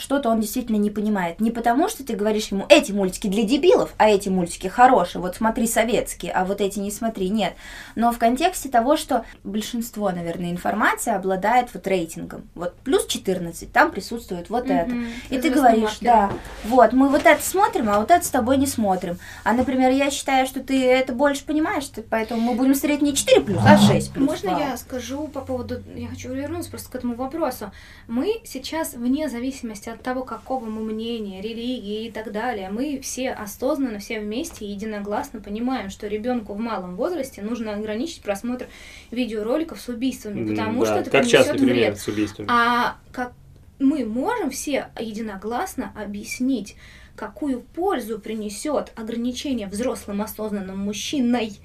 что-то 0.00 0.28
он 0.30 0.40
действительно 0.40 0.76
не 0.76 0.90
понимает. 0.90 1.40
Не 1.40 1.50
потому, 1.50 1.88
что 1.88 2.04
ты 2.04 2.14
говоришь 2.16 2.48
ему, 2.48 2.64
эти 2.68 2.92
мультики 2.92 3.28
для 3.28 3.44
дебилов, 3.44 3.92
а 3.98 4.08
эти 4.08 4.28
мультики 4.28 4.66
хорошие, 4.66 5.20
вот 5.22 5.36
смотри 5.36 5.66
советские, 5.66 6.32
а 6.32 6.44
вот 6.44 6.60
эти 6.60 6.78
не 6.78 6.90
смотри, 6.90 7.28
нет. 7.28 7.52
Но 7.94 8.10
в 8.12 8.18
контексте 8.18 8.68
того, 8.68 8.96
что 8.96 9.24
большинство, 9.44 10.10
наверное, 10.10 10.50
информации 10.50 11.12
обладает 11.12 11.68
вот 11.74 11.86
рейтингом. 11.86 12.48
Вот 12.54 12.74
плюс 12.78 13.06
14, 13.06 13.70
там 13.72 13.90
присутствует 13.90 14.50
вот 14.50 14.64
это. 14.70 14.90
Мгм. 14.90 15.06
И 15.28 15.38
ты 15.38 15.50
говоришь, 15.50 16.00
маркером. 16.00 16.30
да, 16.30 16.32
вот, 16.64 16.92
мы 16.92 17.08
вот 17.08 17.26
это 17.26 17.42
смотрим, 17.42 17.90
а 17.90 18.00
вот 18.00 18.10
это 18.10 18.24
с 18.24 18.30
тобой 18.30 18.56
не 18.56 18.66
смотрим. 18.66 19.18
А, 19.44 19.52
например, 19.52 19.92
я 19.92 20.10
считаю, 20.10 20.46
что 20.46 20.60
ты 20.60 20.82
это 20.86 21.12
больше 21.12 21.44
понимаешь, 21.44 21.84
ты- 21.86 22.02
поэтому 22.02 22.40
мы 22.40 22.54
будем 22.54 22.74
смотреть 22.74 23.02
не 23.02 23.14
4 23.14 23.42
плюс, 23.42 23.60
а 23.66 23.76
6 23.76 24.12
плюс. 24.12 24.26
Можно 24.28 24.52
Вау. 24.52 24.60
я 24.60 24.76
скажу 24.76 25.28
по 25.28 25.40
поводу, 25.42 25.82
я 25.94 26.08
хочу 26.08 26.32
вернуться 26.32 26.70
просто 26.70 26.90
к 26.90 26.94
этому 26.94 27.14
вопросу. 27.14 27.70
Мы 28.08 28.40
сейчас, 28.44 28.94
вне 28.94 29.28
зависимости 29.28 29.89
от 29.92 30.02
того, 30.02 30.22
какого 30.22 30.64
мы 30.64 30.82
мнения, 30.82 31.40
религии 31.40 32.06
и 32.06 32.10
так 32.10 32.32
далее, 32.32 32.70
мы 32.70 33.00
все 33.02 33.30
осознанно, 33.30 33.98
все 33.98 34.20
вместе 34.20 34.66
единогласно 34.66 35.40
понимаем, 35.40 35.90
что 35.90 36.06
ребенку 36.06 36.54
в 36.54 36.58
малом 36.58 36.96
возрасте 36.96 37.42
нужно 37.42 37.74
ограничить 37.74 38.22
просмотр 38.22 38.66
видеороликов 39.10 39.80
с 39.80 39.88
убийствами, 39.88 40.48
потому 40.48 40.84
да, 40.84 40.86
что 40.86 41.00
это 41.00 41.10
Как 41.10 41.24
пример 41.58 41.90
вред. 41.90 41.98
с 41.98 42.08
убийствами. 42.08 42.48
А 42.50 42.96
как 43.12 43.32
мы 43.78 44.04
можем 44.04 44.50
все 44.50 44.88
единогласно 44.98 45.92
объяснить, 45.96 46.76
какую 47.16 47.60
пользу 47.60 48.18
принесет 48.18 48.92
ограничение 48.96 49.66
взрослым 49.66 50.22
осознанным 50.22 50.78
мужчиной, 50.78 51.58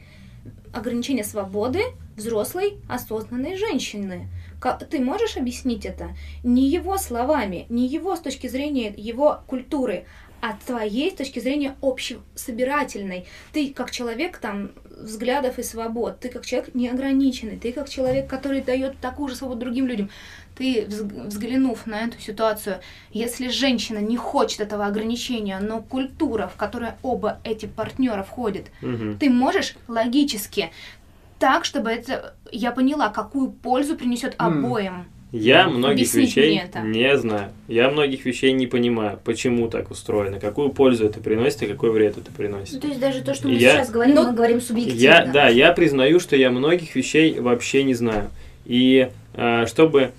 ограничение 0.74 1.24
свободы 1.24 1.82
взрослой 2.16 2.78
осознанной 2.88 3.58
женщины. 3.58 4.28
Ты 4.74 5.00
можешь 5.00 5.38
объяснить 5.38 5.86
это 5.86 6.10
не 6.44 6.68
его 6.68 6.98
словами, 6.98 7.66
не 7.70 7.88
его 7.88 8.16
с 8.16 8.20
точки 8.20 8.48
зрения 8.48 8.94
его 8.96 9.40
культуры, 9.48 10.06
а 10.42 10.58
твоей 10.66 11.12
с 11.12 11.16
точки 11.16 11.40
зрения 11.40 11.76
общесобирательной. 11.82 13.26
Ты 13.54 13.74
как 13.74 13.92
человек 13.92 14.38
там 14.38 14.72
взглядов 14.98 15.60
и 15.60 15.64
свобод, 15.64 16.20
ты 16.20 16.30
как 16.30 16.46
человек 16.46 16.74
неограниченный, 16.76 17.58
ты 17.58 17.72
как 17.72 17.90
человек, 17.90 18.28
который 18.30 18.62
дает 18.62 19.00
такую 19.00 19.30
же 19.30 19.36
свободу 19.36 19.62
другим 19.62 19.88
людям. 19.88 20.10
Ты, 20.56 20.84
взг- 20.84 21.28
взглянув 21.28 21.86
на 21.86 22.02
эту 22.06 22.20
ситуацию, 22.22 22.80
если 23.12 23.50
женщина 23.50 23.98
не 23.98 24.16
хочет 24.18 24.62
этого 24.62 24.86
ограничения, 24.86 25.60
но 25.60 25.82
культура, 25.82 26.48
в 26.48 26.56
которой 26.56 26.92
оба 27.04 27.40
эти 27.44 27.66
партнера 27.66 28.24
входят, 28.24 28.68
Мгм. 28.82 29.18
ты 29.20 29.30
можешь 29.30 29.76
логически 29.88 30.72
так, 31.40 31.66
чтобы 31.66 31.90
это 31.90 32.34
я 32.52 32.72
поняла, 32.72 33.10
какую 33.10 33.52
пользу 33.52 33.96
принесет 33.96 34.36
М. 34.40 34.66
обоим. 34.66 35.06
Я 35.32 35.68
многих 35.68 36.08
Объясните 36.16 36.42
вещей 36.42 36.62
не 36.86 37.18
знаю. 37.18 37.50
Я 37.68 37.90
многих 37.90 38.24
вещей 38.26 38.54
не 38.54 38.68
понимаю, 38.68 39.20
почему 39.26 39.68
так 39.68 39.92
устроено, 39.92 40.40
какую 40.40 40.70
пользу 40.70 41.06
это 41.08 41.20
приносит 41.20 41.64
и 41.64 41.68
какой 41.68 41.92
вред 41.92 42.18
это 42.18 42.30
Ну, 42.30 42.38
приносит. 42.38 42.80
то 42.80 42.88
есть 42.88 43.00
даже 43.02 43.22
то, 43.22 43.34
что 43.34 43.50
мы 43.50 43.56
Я- 43.56 43.72
сейчас 43.74 43.90
говорим, 43.92 44.16
Ну, 44.16 44.28
мы 44.30 44.34
говорим 44.34 44.62
субъективно. 44.62 44.98
Я, 45.02 45.26
да, 45.26 45.50
я 45.50 45.74
признаю, 45.74 46.22
что 46.22 46.38
я 46.38 46.52
многих 46.52 46.96
вещей 46.96 47.38
вообще 47.40 47.84
не 47.84 47.96
знаю. 47.96 48.30
И 48.66 49.10
э, 49.34 49.66
чтобы... 49.68 50.12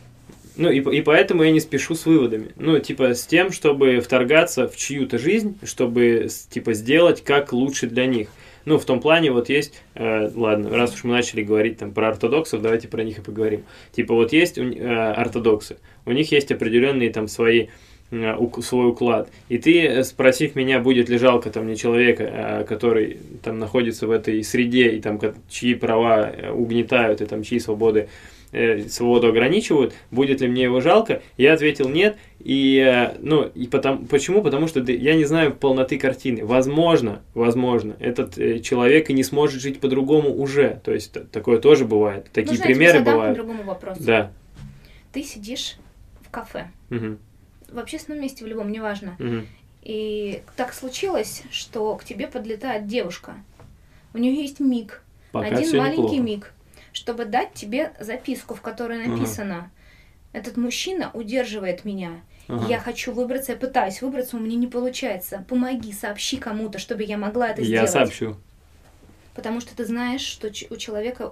Ну, 0.59 0.70
и, 0.70 0.80
по- 0.80 0.90
и 0.90 1.01
поэтому 1.01 1.43
я 1.44 1.51
не 1.51 1.60
спешу 1.60 1.94
с 1.94 2.05
выводами. 2.05 2.48
Ну, 2.56 2.78
типа, 2.78 3.14
с 3.14 3.24
тем, 3.26 3.52
чтобы 3.52 4.01
вторгаться 4.01 4.68
в 4.68 4.76
чью-то 4.76 5.18
жизнь, 5.18 5.56
чтобы, 5.64 6.28
типа, 6.51 6.74
сделать 6.74 7.22
как 7.24 7.52
лучше 7.55 7.86
для 7.86 8.05
них. 8.06 8.28
Ну, 8.66 8.78
в 8.78 8.84
том 8.84 9.01
плане, 9.01 9.30
вот 9.30 9.48
есть, 9.48 9.80
э, 9.94 10.28
ладно, 10.34 10.70
раз 10.70 10.93
уж 10.93 11.05
мы 11.05 11.12
начали 11.12 11.44
говорить 11.44 11.78
там 11.78 11.93
про 11.93 12.09
ортодоксов, 12.09 12.60
давайте 12.60 12.88
про 12.88 13.05
них 13.05 13.18
и 13.18 13.22
поговорим. 13.22 13.62
Типа, 13.93 14.12
вот 14.12 14.32
есть 14.32 14.59
э, 14.59 15.12
ортодоксы, 15.16 15.76
у 16.05 16.10
них 16.10 16.32
есть 16.32 16.51
определенные 16.51 17.10
там 17.10 17.28
свои 17.28 17.68
э, 18.10 18.34
свой 18.62 18.88
уклад. 18.88 19.30
И 19.48 19.59
ты, 19.59 19.86
э, 19.86 20.02
спросив 20.02 20.56
меня, 20.56 20.80
будет 20.80 21.09
ли 21.09 21.16
жалко 21.16 21.48
там 21.51 21.66
мне 21.66 21.76
человека, 21.76 22.24
э, 22.24 22.64
который 22.64 23.18
там 23.44 23.60
находится 23.60 24.09
в 24.09 24.10
этой 24.10 24.43
среде, 24.43 24.90
и 24.90 25.01
там 25.01 25.20
чьи 25.48 25.76
права 25.76 26.32
угнетают, 26.52 27.20
и 27.20 27.26
там 27.26 27.44
чьи 27.44 27.60
свободы 27.60 28.09
э, 28.52 28.89
свободу 28.89 29.28
ограничивают, 29.28 29.94
будет 30.10 30.40
ли 30.40 30.48
мне 30.48 30.62
его 30.64 30.81
жалко? 30.81 31.23
Я 31.36 31.52
ответил 31.55 31.89
нет. 31.89 32.16
И, 32.39 32.78
э, 32.78 33.16
ну, 33.20 33.44
и 33.44 33.66
потом, 33.66 34.06
почему? 34.06 34.43
Потому 34.43 34.68
что 34.68 34.81
я 34.81 35.14
не 35.14 35.24
знаю 35.24 35.55
полноты 35.55 35.98
картины. 35.98 36.44
Возможно, 36.44 37.23
возможно, 37.35 37.97
этот 38.01 38.39
э, 38.39 38.60
человек 38.60 39.10
и 39.10 39.12
не 39.12 39.23
сможет 39.24 39.60
жить 39.60 39.81
по-другому 39.81 40.35
уже. 40.35 40.81
То 40.85 40.93
есть 40.93 41.16
такое 41.31 41.59
тоже 41.59 41.85
бывает. 41.85 42.27
Такие 42.32 42.56
тебе 42.56 42.64
примеры 42.66 43.01
бывают. 43.01 43.36
другому 43.36 43.62
вопросу? 43.64 44.02
Да. 44.02 44.31
Ты 45.12 45.23
сидишь 45.23 45.77
в 46.23 46.31
кафе, 46.31 46.70
Мгм. 46.90 47.18
в 47.70 47.78
общественном 47.78 48.20
месте, 48.20 48.44
в 48.44 48.48
любом, 48.48 48.70
неважно. 48.70 49.16
Мгм. 49.18 49.47
И 49.82 50.43
так 50.56 50.73
случилось, 50.74 51.43
что 51.51 51.94
к 51.97 52.05
тебе 52.05 52.27
подлетает 52.27 52.86
девушка 52.86 53.35
у 54.16 54.18
нее 54.18 54.35
есть 54.35 54.60
миг, 54.60 55.02
Пока 55.31 55.48
один 55.48 55.77
маленький 55.77 56.01
неплохо. 56.02 56.23
миг, 56.23 56.52
чтобы 56.97 57.27
дать 57.27 57.52
тебе 57.52 57.93
записку, 58.01 58.55
в 58.55 58.62
которой 58.62 59.06
написано: 59.06 59.70
этот 60.32 60.56
мужчина 60.56 61.10
удерживает 61.12 61.85
меня. 61.85 62.23
Ага. 62.48 62.66
Я 62.68 62.78
хочу 62.78 63.12
выбраться, 63.12 63.52
я 63.52 63.59
пытаюсь 63.59 64.01
выбраться, 64.01 64.39
у 64.39 64.40
меня 64.40 64.56
не 64.56 64.66
получается. 64.66 65.44
Помоги, 65.47 65.93
сообщи 65.93 66.39
кому-то, 66.39 66.78
чтобы 66.78 67.02
я 67.02 67.18
могла 67.18 67.48
это 67.51 67.60
Я 67.60 67.86
сделать. 67.86 67.90
сообщу. 67.90 68.36
Потому 69.36 69.60
что 69.60 69.76
ты 69.76 69.84
знаешь, 69.84 70.22
что 70.22 70.48
у 70.70 70.76
человека, 70.76 71.30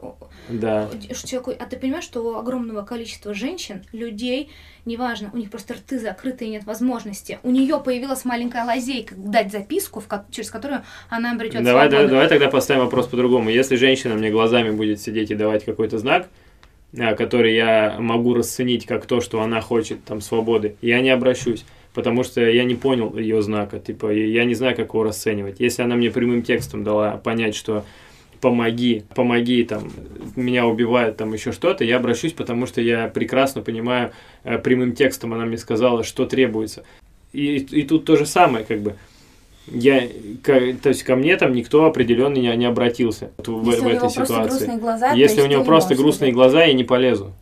Да. 0.51 0.90
что 1.14 1.26
человеку- 1.26 1.52
а 1.59 1.64
ты 1.66 1.76
понимаешь, 1.78 2.05
что 2.05 2.20
у 2.22 2.35
огромного 2.36 2.82
количества 2.82 3.32
женщин, 3.32 3.82
людей, 3.93 4.51
неважно, 4.85 5.31
у 5.32 5.39
них 5.39 5.51
просто 5.51 5.74
рты 5.74 5.98
закрыты 5.98 6.44
и 6.44 6.51
нет 6.51 6.64
возможности. 6.64 7.39
У 7.43 7.51
нее 7.51 7.81
появилась 7.81 8.24
маленькая 8.26 8.64
лазейка 8.66 9.14
дать 9.16 9.51
записку, 9.51 10.01
в 10.01 10.06
ко- 10.06 10.26
через 10.31 10.51
которую 10.51 10.82
она 11.09 11.32
обретет 11.32 11.64
Давай, 11.64 11.89
свободу. 11.89 11.90
давай, 11.93 12.09
давай 12.10 12.28
тогда 12.28 12.48
поставим 12.51 12.82
вопрос 12.85 13.06
по-другому. 13.06 13.48
Если 13.48 13.76
женщина 13.76 14.14
мне 14.14 14.31
глазами 14.31 14.70
будет 14.70 15.01
сидеть 15.01 15.31
и 15.31 15.35
давать 15.35 15.64
какой-то 15.64 15.98
знак, 15.98 16.28
а, 16.98 17.14
который 17.14 17.55
я 17.56 17.97
могу 17.98 18.35
расценить 18.35 18.85
как 18.86 19.06
то, 19.06 19.20
что 19.22 19.40
она 19.40 19.60
хочет 19.62 20.05
там 20.05 20.20
свободы, 20.20 20.76
я 20.82 21.01
не 21.01 21.10
обращусь, 21.10 21.64
потому 21.95 22.25
что 22.25 22.41
я 22.41 22.65
не 22.65 22.75
понял 22.75 23.16
ее 23.16 23.41
знака, 23.43 23.79
типа 23.79 24.12
я 24.12 24.45
не 24.45 24.55
знаю, 24.55 24.77
как 24.77 24.89
его 24.93 25.03
расценивать. 25.05 25.61
Если 25.61 25.83
она 25.83 25.95
мне 25.97 26.11
прямым 26.11 26.43
текстом 26.43 26.85
дала 26.85 27.12
понять, 27.16 27.55
что 27.55 27.85
помоги, 28.41 29.05
помоги, 29.15 29.65
там, 29.65 29.91
меня 30.37 30.66
убивают, 30.66 31.16
там, 31.16 31.33
еще 31.33 31.51
что-то, 31.53 31.83
я 31.85 31.97
обращусь, 31.97 32.33
потому 32.33 32.66
что 32.66 32.83
я 32.83 33.09
прекрасно 33.09 33.62
понимаю, 33.62 34.11
э, 34.43 34.59
прямым 34.59 34.93
текстом 34.93 35.33
она 35.33 35.47
мне 35.47 35.57
сказала, 35.57 36.05
что 36.05 36.27
требуется. 36.27 36.85
И, 37.33 37.57
и 37.57 37.83
тут 37.85 38.05
то 38.05 38.16
же 38.16 38.27
самое, 38.27 38.65
как 38.66 38.81
бы, 38.81 38.97
я, 39.66 40.03
ко- 40.43 40.75
то 40.75 40.91
есть 40.91 41.05
ко 41.05 41.16
мне 41.16 41.37
там 41.39 41.55
никто 41.55 41.87
определенно 41.87 42.35
не, 42.37 42.55
не 42.55 42.66
обратился 42.66 43.31
вот 43.39 43.49
в, 43.49 43.66
Если 43.66 43.81
в 43.81 43.85
у 43.87 43.89
него 43.89 43.97
этой 43.97 44.01
просто 44.01 44.25
ситуации. 44.27 44.49
грустные 44.51 44.79
глаза, 44.79 45.12
Если 45.12 45.41
у 45.41 45.47
него 45.47 45.65
просто 45.65 45.95
грустные 45.95 46.33
сказать. 46.33 46.35
глаза, 46.35 46.65
я 46.65 46.75
не 46.75 46.85
полезу. 46.85 47.33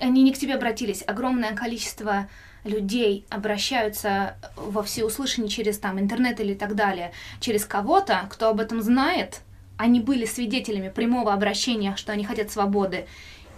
Они 0.00 0.22
не 0.22 0.32
к 0.32 0.38
тебе 0.38 0.54
обратились. 0.54 1.02
Огромное 1.06 1.54
количество 1.54 2.28
людей 2.64 3.24
обращаются 3.28 4.36
во 4.56 4.82
всеуслышание 4.82 5.48
через 5.48 5.78
там 5.78 5.98
интернет 5.98 6.40
или 6.40 6.54
так 6.54 6.74
далее, 6.74 7.12
через 7.40 7.64
кого-то, 7.64 8.26
кто 8.30 8.48
об 8.48 8.60
этом 8.60 8.82
знает. 8.82 9.40
Они 9.76 10.00
были 10.00 10.26
свидетелями 10.26 10.88
прямого 10.88 11.32
обращения, 11.32 11.96
что 11.96 12.12
они 12.12 12.24
хотят 12.24 12.50
свободы. 12.52 13.06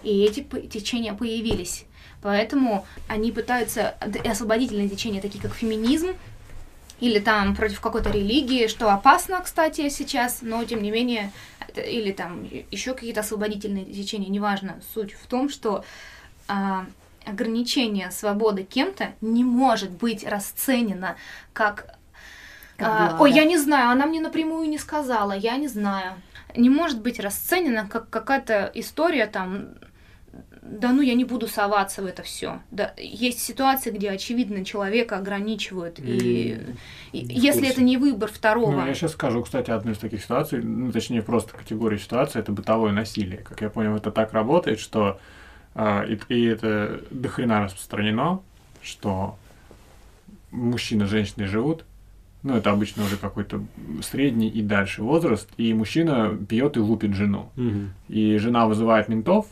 И 0.02 0.22
эти 0.22 0.42
течения 0.68 1.12
появились. 1.14 1.84
Поэтому 2.22 2.86
они 3.08 3.32
пытаются 3.32 3.96
освободительные 4.24 4.88
течения, 4.88 5.20
такие 5.20 5.42
как 5.42 5.54
феминизм, 5.54 6.14
или 7.00 7.18
там 7.18 7.54
против 7.54 7.80
какой-то 7.80 8.10
религии, 8.10 8.66
что 8.66 8.90
опасно, 8.90 9.42
кстати, 9.42 9.88
сейчас, 9.90 10.38
но 10.40 10.64
тем 10.64 10.82
не 10.82 10.90
менее, 10.90 11.32
или 11.76 12.12
там 12.12 12.48
еще 12.70 12.94
какие-то 12.94 13.20
освободительные 13.20 13.84
течения, 13.84 14.30
неважно. 14.30 14.80
Суть 14.94 15.12
в 15.12 15.26
том, 15.26 15.50
что 15.50 15.84
а, 16.48 16.86
ограничение 17.26 18.10
свободы 18.10 18.64
кем-то 18.64 19.12
не 19.20 19.44
может 19.44 19.90
быть 19.90 20.24
расценено 20.26 21.16
как, 21.52 21.96
Как 22.76 23.12
а, 23.12 23.16
ой, 23.20 23.32
я 23.32 23.44
не 23.44 23.58
знаю, 23.58 23.90
она 23.90 24.06
мне 24.06 24.20
напрямую 24.20 24.68
не 24.68 24.78
сказала, 24.78 25.32
я 25.32 25.56
не 25.56 25.68
знаю. 25.68 26.14
Не 26.56 26.70
может 26.70 27.00
быть 27.00 27.18
расценено 27.18 27.88
как 27.88 28.10
какая-то 28.10 28.70
история 28.74 29.26
там, 29.26 29.74
да 30.62 30.92
ну 30.92 31.02
я 31.02 31.14
не 31.14 31.24
буду 31.24 31.46
соваться 31.46 32.02
в 32.02 32.06
это 32.06 32.22
все. 32.22 32.60
Да, 32.70 32.94
есть 32.96 33.40
ситуации, 33.40 33.90
где 33.90 34.10
очевидно 34.10 34.64
человека 34.64 35.16
ограничивают, 35.18 35.98
и, 35.98 36.58
и 37.12 37.24
в 37.24 37.30
если 37.30 37.68
это 37.68 37.82
не 37.82 37.96
выбор 37.96 38.30
второго. 38.32 38.72
Ну, 38.72 38.86
я 38.86 38.94
сейчас 38.94 39.12
скажу, 39.12 39.42
кстати, 39.42 39.70
одну 39.70 39.92
из 39.92 39.98
таких 39.98 40.22
ситуаций, 40.22 40.62
ну, 40.62 40.90
точнее, 40.90 41.22
просто 41.22 41.56
категория 41.56 41.98
ситуации, 41.98 42.38
это 42.38 42.52
бытовое 42.52 42.92
насилие. 42.92 43.38
Как 43.38 43.60
я 43.60 43.68
понял, 43.68 43.96
это 43.96 44.10
так 44.10 44.32
работает, 44.32 44.80
что 44.80 45.20
и, 45.76 46.18
и 46.28 46.44
это 46.44 47.00
дохрена 47.10 47.64
распространено, 47.64 48.40
что 48.82 49.36
мужчина 50.50 51.06
с 51.06 51.10
женщиной 51.10 51.46
живут, 51.46 51.84
ну, 52.42 52.56
это 52.56 52.70
обычно 52.70 53.04
уже 53.04 53.16
какой-то 53.16 53.64
средний 54.02 54.48
и 54.48 54.60
дальше 54.60 55.02
возраст, 55.02 55.48
и 55.56 55.72
мужчина 55.72 56.36
пьет 56.48 56.76
и 56.76 56.80
лупит 56.80 57.14
жену. 57.14 57.50
И 58.08 58.36
жена 58.36 58.66
вызывает 58.66 59.08
ментов, 59.08 59.46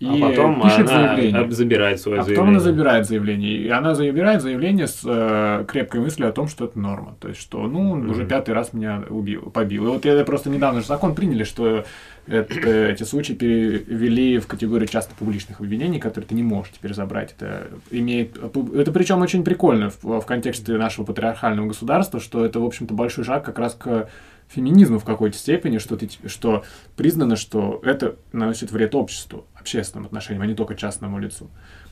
и 0.00 0.06
а 0.06 0.28
потом 0.28 0.62
пишет 0.62 0.88
она 0.90 1.08
заявление. 1.14 1.50
забирает 1.52 2.00
свое 2.00 2.18
А 2.18 2.22
потом 2.22 2.34
заявление. 2.34 2.50
она 2.56 2.60
забирает 2.60 3.06
заявление. 3.06 3.56
И 3.58 3.68
она 3.68 3.94
забирает 3.94 4.40
заявление 4.42 4.86
с 4.86 5.02
э, 5.04 5.64
крепкой 5.68 6.00
мыслью 6.00 6.28
о 6.28 6.32
том, 6.32 6.48
что 6.48 6.64
это 6.64 6.78
норма. 6.78 7.16
То 7.20 7.28
есть, 7.28 7.40
что, 7.40 7.62
ну, 7.66 7.94
Мгм. 7.96 8.10
уже 8.10 8.26
пятый 8.26 8.54
раз 8.54 8.72
меня 8.72 9.02
убил, 9.10 9.42
побил. 9.50 9.84
И 9.84 9.88
вот 9.88 10.06
это 10.06 10.24
просто 10.24 10.48
недавно 10.48 10.80
же 10.80 10.86
закон 10.86 11.14
приняли, 11.14 11.44
что 11.44 11.84
это- 12.26 12.70
эти 12.88 13.02
случаи 13.02 13.34
перевели 13.34 14.38
в 14.38 14.46
категорию 14.46 14.88
часто 14.88 15.14
публичных 15.14 15.60
обвинений, 15.60 15.98
которые 16.00 16.26
ты 16.28 16.34
не 16.34 16.42
можешь 16.42 16.72
теперь 16.72 16.94
забрать. 16.94 17.34
Это 17.38 17.68
имеет... 17.90 18.38
Это 18.74 18.92
причем 18.92 19.20
очень 19.20 19.44
прикольно 19.44 19.90
в, 19.90 20.20
в 20.20 20.24
контексте 20.26 20.72
нашего 20.78 21.04
патриархального 21.04 21.66
государства, 21.68 22.20
что 22.20 22.44
это, 22.44 22.58
в 22.58 22.64
общем-то, 22.64 22.94
большой 22.94 23.24
шаг 23.24 23.44
как 23.44 23.58
раз 23.58 23.74
к 23.74 24.08
феминизму 24.50 24.98
в 24.98 25.04
какой-то 25.04 25.38
степени, 25.38 25.78
что, 25.78 25.96
ты, 25.96 26.06
типа- 26.06 26.28
что 26.28 26.64
признано, 26.96 27.36
что 27.36 27.80
это 27.84 28.16
наносит 28.32 28.72
вред 28.72 28.94
обществу, 28.94 29.46
общественным 29.54 30.06
отношениям, 30.06 30.42
а 30.42 30.46
не 30.46 30.54
только 30.54 30.74
частному 30.74 31.18
лицу. 31.18 31.48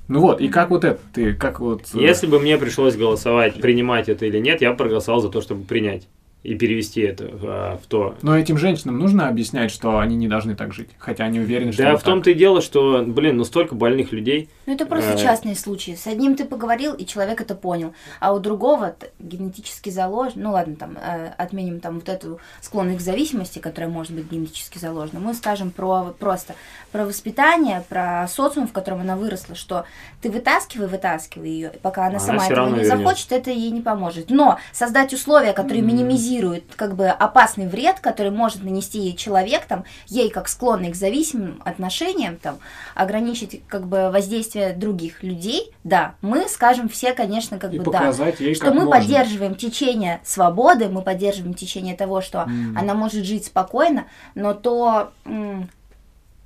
Ну 0.08 0.20
вот, 0.20 0.40
и 0.40 0.48
как 0.48 0.70
вот 0.70 0.84
это 0.84 0.98
ты, 1.12 1.34
как 1.34 1.60
вот... 1.60 1.82
э, 1.94 2.00
Если 2.00 2.26
бы 2.26 2.40
мне 2.40 2.56
пришлось 2.56 2.96
голосовать, 2.96 3.60
принимать 3.60 4.08
это 4.08 4.24
или 4.26 4.38
нет, 4.38 4.60
я 4.62 4.70
бы 4.72 4.76
проголосовал 4.76 5.20
за 5.20 5.28
то, 5.28 5.40
чтобы 5.40 5.64
принять 5.64 6.08
и 6.44 6.54
перевести 6.54 7.00
это 7.02 7.28
а, 7.42 7.76
в 7.82 7.86
то. 7.86 8.14
Но 8.22 8.38
этим 8.38 8.58
женщинам 8.58 8.98
нужно 8.98 9.28
объяснять, 9.28 9.70
что 9.70 9.98
они 9.98 10.16
не 10.16 10.28
должны 10.28 10.54
так 10.54 10.72
жить, 10.72 10.88
хотя 10.98 11.24
они 11.24 11.40
уверены, 11.40 11.72
что 11.72 11.82
Да, 11.82 11.96
в 11.96 12.02
том-то 12.02 12.30
и 12.30 12.34
дело, 12.34 12.62
что, 12.62 13.02
блин, 13.06 13.36
ну 13.36 13.44
столько 13.44 13.74
больных 13.74 14.12
людей. 14.12 14.48
Ну, 14.66 14.74
это 14.74 14.86
просто 14.86 15.14
Э. 15.14 15.18
частные 15.18 15.56
случаи. 15.56 15.94
С 15.96 16.06
одним 16.06 16.36
ты 16.36 16.44
поговорил, 16.44 16.94
и 16.94 17.04
человек 17.04 17.40
это 17.40 17.54
понял. 17.54 17.92
А 18.20 18.32
у 18.32 18.38
другого 18.38 18.94
генетически 19.18 19.90
заложен. 19.90 20.42
Ну, 20.42 20.52
ладно, 20.52 20.76
там, 20.76 20.96
э, 20.96 21.32
отменим 21.36 21.80
там 21.80 21.96
вот 21.96 22.08
эту 22.08 22.38
склонность 22.60 22.98
к 22.98 23.02
зависимости, 23.02 23.58
которая 23.58 23.90
может 23.90 24.12
быть 24.12 24.30
генетически 24.30 24.78
заложена. 24.78 25.20
Мы 25.20 25.34
скажем 25.34 25.70
про 25.70 26.14
просто 26.18 26.54
про 26.92 27.04
воспитание, 27.04 27.84
про 27.88 28.26
социум, 28.28 28.66
в 28.68 28.72
котором 28.72 29.00
она 29.00 29.16
выросла, 29.16 29.54
что 29.54 29.84
ты 30.22 30.30
вытаскивай, 30.30 30.86
вытаскивай 30.86 31.48
ее, 31.50 31.72
пока 31.82 32.02
она, 32.02 32.10
Она 32.16 32.20
сама 32.20 32.46
этого 32.46 32.66
не 32.66 32.72
вернётся. 32.76 32.96
захочет, 32.96 33.32
это 33.32 33.50
ей 33.50 33.70
не 33.70 33.80
поможет. 33.82 34.30
Но 34.30 34.58
создать 34.72 35.12
условия, 35.12 35.52
которые 35.52 35.82
минимизируют 35.82 36.28
как 36.76 36.94
бы 36.94 37.08
опасный 37.08 37.66
вред, 37.66 38.00
который 38.00 38.30
может 38.30 38.62
нанести 38.62 38.98
ей 38.98 39.16
человек, 39.16 39.64
там, 39.66 39.84
ей 40.06 40.30
как 40.30 40.48
склонной 40.48 40.90
к 40.90 40.94
зависимым 40.96 41.60
отношениям, 41.64 42.36
там, 42.36 42.58
ограничить 42.94 43.62
как 43.68 43.86
бы 43.86 44.10
воздействие 44.10 44.72
других 44.72 45.22
людей, 45.22 45.72
да, 45.84 46.14
мы 46.20 46.48
скажем 46.48 46.88
все, 46.88 47.12
конечно, 47.14 47.58
как 47.58 47.72
и 47.72 47.78
бы 47.78 47.90
да, 47.90 48.12
ей, 48.38 48.54
что 48.54 48.66
мы 48.66 48.84
можно. 48.84 48.90
поддерживаем 48.90 49.54
течение 49.54 50.20
свободы, 50.24 50.88
мы 50.88 51.02
поддерживаем 51.02 51.54
течение 51.54 51.96
того, 51.96 52.20
что 52.20 52.40
М. 52.42 52.76
она 52.78 52.94
может 52.94 53.24
жить 53.24 53.46
спокойно, 53.46 54.06
но 54.34 54.54
то, 54.54 55.12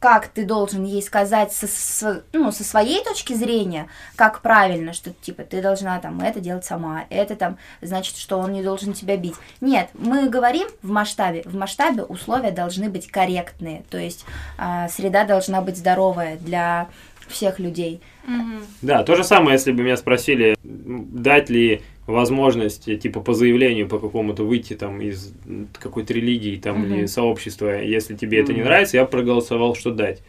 как 0.02 0.26
ты 0.26 0.44
должен 0.44 0.82
ей 0.82 1.00
сказать 1.00 1.52
со, 1.52 1.68
со- 1.68 2.24
ну, 2.32 2.50
со 2.50 2.64
своей 2.64 3.04
точки 3.04 3.34
зрения, 3.34 3.86
как 4.16 4.40
правильно, 4.42 4.92
что 4.92 5.10
типа 5.10 5.44
ты 5.44 5.62
должна 5.62 6.00
там 6.00 6.20
это 6.20 6.40
делать 6.40 6.64
сама, 6.64 7.04
это 7.08 7.36
там 7.36 7.56
значит, 7.80 8.16
что 8.16 8.38
он 8.38 8.52
не 8.52 8.64
должен 8.64 8.94
тебя 8.94 9.16
бить. 9.16 9.36
Нет, 9.60 9.90
мы 9.94 10.28
говорим 10.28 10.66
в 10.82 10.90
масштабе, 10.90 11.42
в 11.44 11.54
масштабе 11.54 12.02
условия 12.02 12.50
должны 12.50 12.90
быть 12.90 13.06
корректные, 13.06 13.84
то 13.90 13.96
есть 13.96 14.24
а, 14.58 14.88
среда 14.88 15.24
должна 15.24 15.60
быть 15.60 15.76
здоровая 15.76 16.36
для 16.36 16.88
всех 17.28 17.60
людей. 17.60 18.00
Мгм. 18.26 18.66
Да, 18.82 19.04
то 19.04 19.14
же 19.14 19.22
самое, 19.22 19.52
если 19.52 19.70
бы 19.70 19.84
меня 19.84 19.96
спросили, 19.96 20.56
дать 20.64 21.48
ли 21.48 21.82
возможность, 22.06 22.84
типа, 23.00 23.20
по 23.20 23.32
заявлению 23.34 23.88
по 23.88 23.98
какому-то 23.98 24.42
выйти 24.44 24.74
там 24.74 25.00
из 25.00 25.32
какой-то 25.78 26.12
религии 26.12 26.56
там 26.56 26.84
или 26.84 26.98
Мгм. 27.00 27.08
сообщества, 27.08 27.80
если 27.80 28.16
тебе 28.16 28.40
это 28.40 28.52
не 28.52 28.62
нравится, 28.62 28.96
я 28.96 29.04
проголосовал, 29.04 29.74
что 29.74 29.90
дать. 29.92 30.22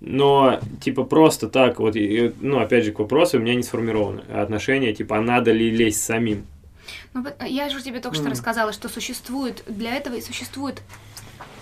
Но, 0.00 0.60
типа, 0.82 1.04
просто 1.04 1.48
так, 1.48 1.78
вот, 1.78 1.96
и- 1.96 2.32
ну, 2.40 2.58
опять 2.58 2.84
же, 2.84 2.92
к 2.92 2.98
вопросу, 2.98 3.38
у 3.38 3.40
меня 3.40 3.54
не 3.54 3.62
сформировано 3.62 4.22
отношение, 4.42 4.92
типа, 4.92 5.18
а 5.18 5.20
надо 5.22 5.52
ли 5.52 5.70
лезть 5.70 6.02
самим? 6.02 6.44
Ну, 7.14 7.24
я 7.46 7.70
же 7.70 7.80
тебе 7.82 8.00
только 8.00 8.14
что 8.16 8.24
Мгм. 8.24 8.32
рассказала, 8.32 8.72
что 8.72 8.88
существует, 8.88 9.62
для 9.66 9.94
этого 9.94 10.16
и 10.16 10.20
существует 10.20 10.82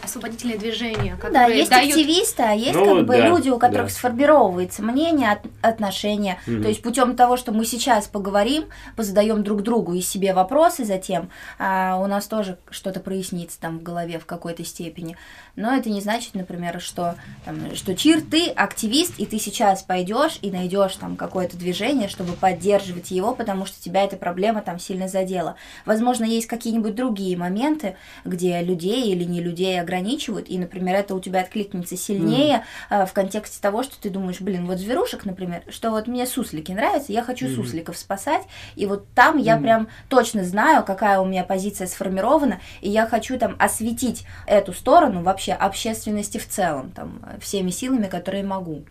освободительное 0.03 0.59
движение, 0.59 1.13
Ну 1.15 1.19
которое 1.19 1.33
да, 1.33 1.47
есть 1.47 1.71
дает- 1.71 1.91
активисты, 1.91 2.43
а 2.43 2.53
есть 2.53 2.75
Ну 2.75 2.85
как 2.85 2.95
вот 2.95 3.07
бы 3.07 3.17
да, 3.17 3.29
люди, 3.29 3.49
у 3.51 3.59
которых 3.59 3.87
да. 3.87 3.93
сформировывается 3.93 4.83
мнение, 4.83 5.33
от- 5.33 5.47
отношение. 5.61 6.39
Мгм. 6.47 6.63
То 6.63 6.69
есть 6.69 6.83
путем 6.83 7.17
того, 7.17 7.37
что 7.37 7.53
мы 7.53 7.65
сейчас 7.65 8.07
поговорим, 8.09 8.65
позадаем 8.97 9.43
друг 9.43 9.63
другу 9.63 9.95
и 9.95 10.01
себе 10.01 10.35
вопросы 10.35 10.85
затем, 10.85 11.31
а 11.59 11.97
у 12.03 12.07
нас 12.07 12.27
тоже 12.27 12.59
что-то 12.71 13.01
прояснится 13.01 13.61
там 13.61 13.79
в 13.79 13.83
голове 13.83 14.19
в 14.19 14.27
какой-то 14.27 14.65
степени. 14.65 15.17
Но 15.55 15.75
это 15.75 15.91
не 15.91 16.01
значит, 16.01 16.35
например, 16.35 16.81
что, 16.81 17.17
там, 17.45 17.75
что 17.75 17.95
Чир, 17.95 18.23
ты 18.23 18.49
активист, 18.49 19.19
и 19.19 19.27
ты 19.27 19.39
сейчас 19.39 19.83
пойдешь 19.83 20.39
и 20.41 20.51
найдешь 20.51 20.97
там 20.97 21.17
какое-то 21.17 21.59
движение, 21.59 22.09
чтобы 22.09 22.33
поддерживать 22.33 23.11
его, 23.11 23.35
потому 23.35 23.67
что 23.67 23.81
тебя 23.81 24.03
эта 24.05 24.17
проблема 24.17 24.63
там 24.63 24.79
сильно 24.79 25.09
задела. 25.09 25.57
Возможно, 25.85 26.25
есть 26.25 26.47
какие-нибудь 26.47 26.95
другие 26.95 27.37
моменты, 27.37 27.97
где 28.25 28.63
людей 28.63 29.13
или 29.13 29.25
не 29.25 29.41
людей 29.43 29.79
ограничивают, 29.79 30.49
и, 30.49 30.59
например, 30.59 30.97
это 30.97 31.15
у 31.15 31.21
тебя 31.21 31.41
откликнется 31.41 31.99
сильнее 31.99 32.65
э, 32.89 33.05
в 33.05 33.13
контексте 33.13 33.61
того, 33.61 33.83
что 33.83 34.01
ты 34.01 34.09
думаешь, 34.09 34.41
блин, 34.41 34.67
вот 34.67 34.79
зверушек, 34.79 35.27
например, 35.27 35.63
что 35.69 35.91
вот 35.91 36.07
мне 36.07 36.27
суслики 36.27 36.73
нравятся, 36.73 37.13
я 37.13 37.23
хочу 37.23 37.45
Мгм. 37.47 37.57
сусликов 37.57 37.99
спасать, 37.99 38.43
и 38.75 38.87
вот 38.87 39.07
там 39.15 39.37
я 39.37 39.57
Мгм. 39.57 39.63
прям 39.63 39.89
точно 40.09 40.45
знаю, 40.45 40.83
какая 40.83 41.21
у 41.21 41.27
меня 41.27 41.45
позиция 41.45 41.87
сформирована, 41.87 42.61
и 42.81 42.89
я 42.89 43.07
хочу 43.07 43.39
там 43.39 43.55
осветить 43.59 44.25
эту 44.47 44.73
сторону 44.73 45.23
вообще 45.23 45.42
общественности 45.51 46.39
в 46.39 46.47
целом, 46.47 46.91
там, 46.91 47.21
всеми 47.41 47.71
силами, 47.71 48.07
которые 48.07 48.45
могу. 48.45 48.83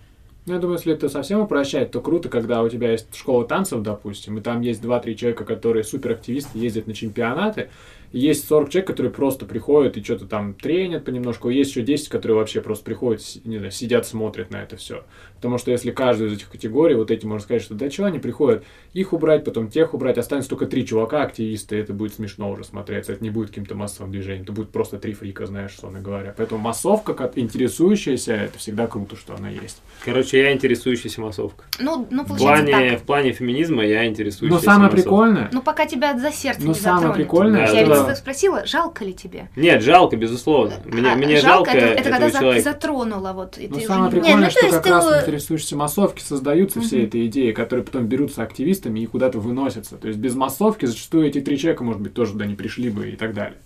Ну, 0.45 0.53
я 0.53 0.59
думаю, 0.59 0.77
если 0.77 0.93
это 0.93 1.07
совсем 1.07 1.39
упрощать, 1.39 1.91
то 1.91 2.01
круто, 2.01 2.27
когда 2.27 2.63
у 2.63 2.69
тебя 2.69 2.91
есть 2.91 3.15
школа 3.15 3.45
танцев, 3.45 3.83
допустим, 3.83 4.39
и 4.39 4.41
там 4.41 4.61
есть 4.61 4.81
2-3 4.81 5.15
человека, 5.15 5.45
которые 5.45 5.83
суперактивисты, 5.83 6.57
ездят 6.57 6.87
на 6.87 6.95
чемпионаты, 6.95 7.69
есть 8.11 8.47
40 8.47 8.69
человек, 8.69 8.87
которые 8.87 9.11
просто 9.11 9.45
приходят 9.45 9.97
и 9.97 10.03
что-то 10.03 10.25
там 10.25 10.53
тренят 10.53 11.05
понемножку, 11.05 11.49
есть 11.49 11.71
еще 11.71 11.81
10, 11.81 12.09
которые 12.09 12.37
вообще 12.37 12.61
просто 12.61 12.83
приходят, 12.83 13.21
не 13.45 13.57
знаю, 13.57 13.71
сидят, 13.71 14.05
смотрят 14.05 14.51
на 14.51 14.57
это 14.57 14.75
все. 14.75 15.03
Потому 15.35 15.57
что 15.57 15.71
если 15.71 15.91
каждую 15.91 16.29
из 16.29 16.33
этих 16.33 16.49
категорий, 16.49 16.95
вот 16.95 17.09
эти, 17.09 17.25
можно 17.25 17.43
сказать, 17.43 17.63
что 17.63 17.73
да 17.73 17.89
чего 17.89 18.07
они 18.07 18.19
приходят, 18.19 18.63
их 18.93 19.13
убрать, 19.13 19.43
потом 19.43 19.69
тех 19.69 19.93
убрать, 19.93 20.17
останется 20.17 20.49
только 20.49 20.65
три 20.67 20.85
чувака, 20.85 21.23
активисты, 21.23 21.77
это 21.77 21.93
будет 21.93 22.13
смешно 22.13 22.51
уже 22.51 22.63
смотреться, 22.63 23.13
это 23.13 23.23
не 23.23 23.29
будет 23.29 23.49
каким-то 23.49 23.75
массовым 23.75 24.11
движением, 24.11 24.43
это 24.43 24.51
будет 24.51 24.69
просто 24.71 24.99
три 24.99 25.13
фрика, 25.13 25.45
знаешь, 25.45 25.75
словно 25.75 25.99
говоря. 25.99 26.33
Поэтому 26.37 26.61
массовка, 26.61 27.13
как 27.13 27.37
интересующаяся, 27.37 28.33
это 28.33 28.59
всегда 28.59 28.87
круто, 28.87 29.15
что 29.15 29.35
она 29.35 29.49
есть. 29.49 29.81
Короче, 30.03 30.39
я 30.39 30.51
интересующаяся 30.53 31.21
массовка. 31.21 31.63
Ну, 31.79 32.07
ну 32.11 32.23
В 32.23 32.27
получается 32.27 32.65
плане, 32.71 32.89
так. 32.91 32.99
в 32.99 33.03
плане 33.03 33.31
феминизма 33.31 33.85
я 33.85 34.05
интересующаяся 34.05 34.53
Но 34.53 34.59
самое 34.59 34.91
массовка. 34.91 35.01
прикольное, 35.03 35.49
Ну, 35.51 35.61
пока 35.61 35.85
тебя 35.85 36.17
за 36.19 36.31
сердце 36.31 36.61
Ну, 36.61 36.69
не 36.69 36.73
самое 36.75 37.07
затронет. 37.07 37.15
прикольное, 37.15 37.67
Да, 37.67 37.73
что... 38.05 38.15
спросила, 38.15 38.65
жалко 38.65 39.05
ли 39.05 39.13
тебе? 39.13 39.49
Нет, 39.55 39.81
жалко, 39.83 40.15
безусловно. 40.17 40.75
Мне, 40.85 41.11
А, 41.11 41.15
мне 41.15 41.39
жалко, 41.39 41.71
это, 41.71 41.85
это 41.85 42.09
этого 42.09 42.13
когда 42.19 42.39
человека. 42.39 42.63
затронуло, 42.63 43.33
вот. 43.33 43.57
И 43.57 43.67
Ну, 43.67 43.73
ты 43.75 43.77
уже 43.79 43.87
самое 43.87 44.05
не- 44.05 44.11
прикольное, 44.11 44.35
Не, 44.35 44.41
ну, 44.41 44.45
то 44.45 44.51
что 44.51 44.69
как 44.71 44.83
ты 44.83 44.89
раз 44.89 45.05
в 45.05 45.75
массовке 45.75 46.23
создаются 46.23 46.81
все 46.81 46.97
Мгм. 46.97 47.05
эти 47.07 47.25
идеи, 47.27 47.51
которые 47.51 47.85
потом 47.85 48.05
берутся 48.07 48.43
активистами 48.43 48.99
и 48.99 49.05
куда-то 49.05 49.39
выносятся. 49.39 49.97
То 49.97 50.07
есть 50.07 50.19
без 50.19 50.35
массовки 50.35 50.85
зачастую 50.85 51.27
эти 51.27 51.41
три 51.41 51.57
человека, 51.57 51.83
может 51.83 52.01
быть, 52.01 52.13
тоже 52.13 52.33
туда 52.33 52.45
не 52.45 52.55
пришли 52.55 52.89
бы 52.89 53.09
и 53.09 53.15
так 53.15 53.33
далее. 53.33 53.57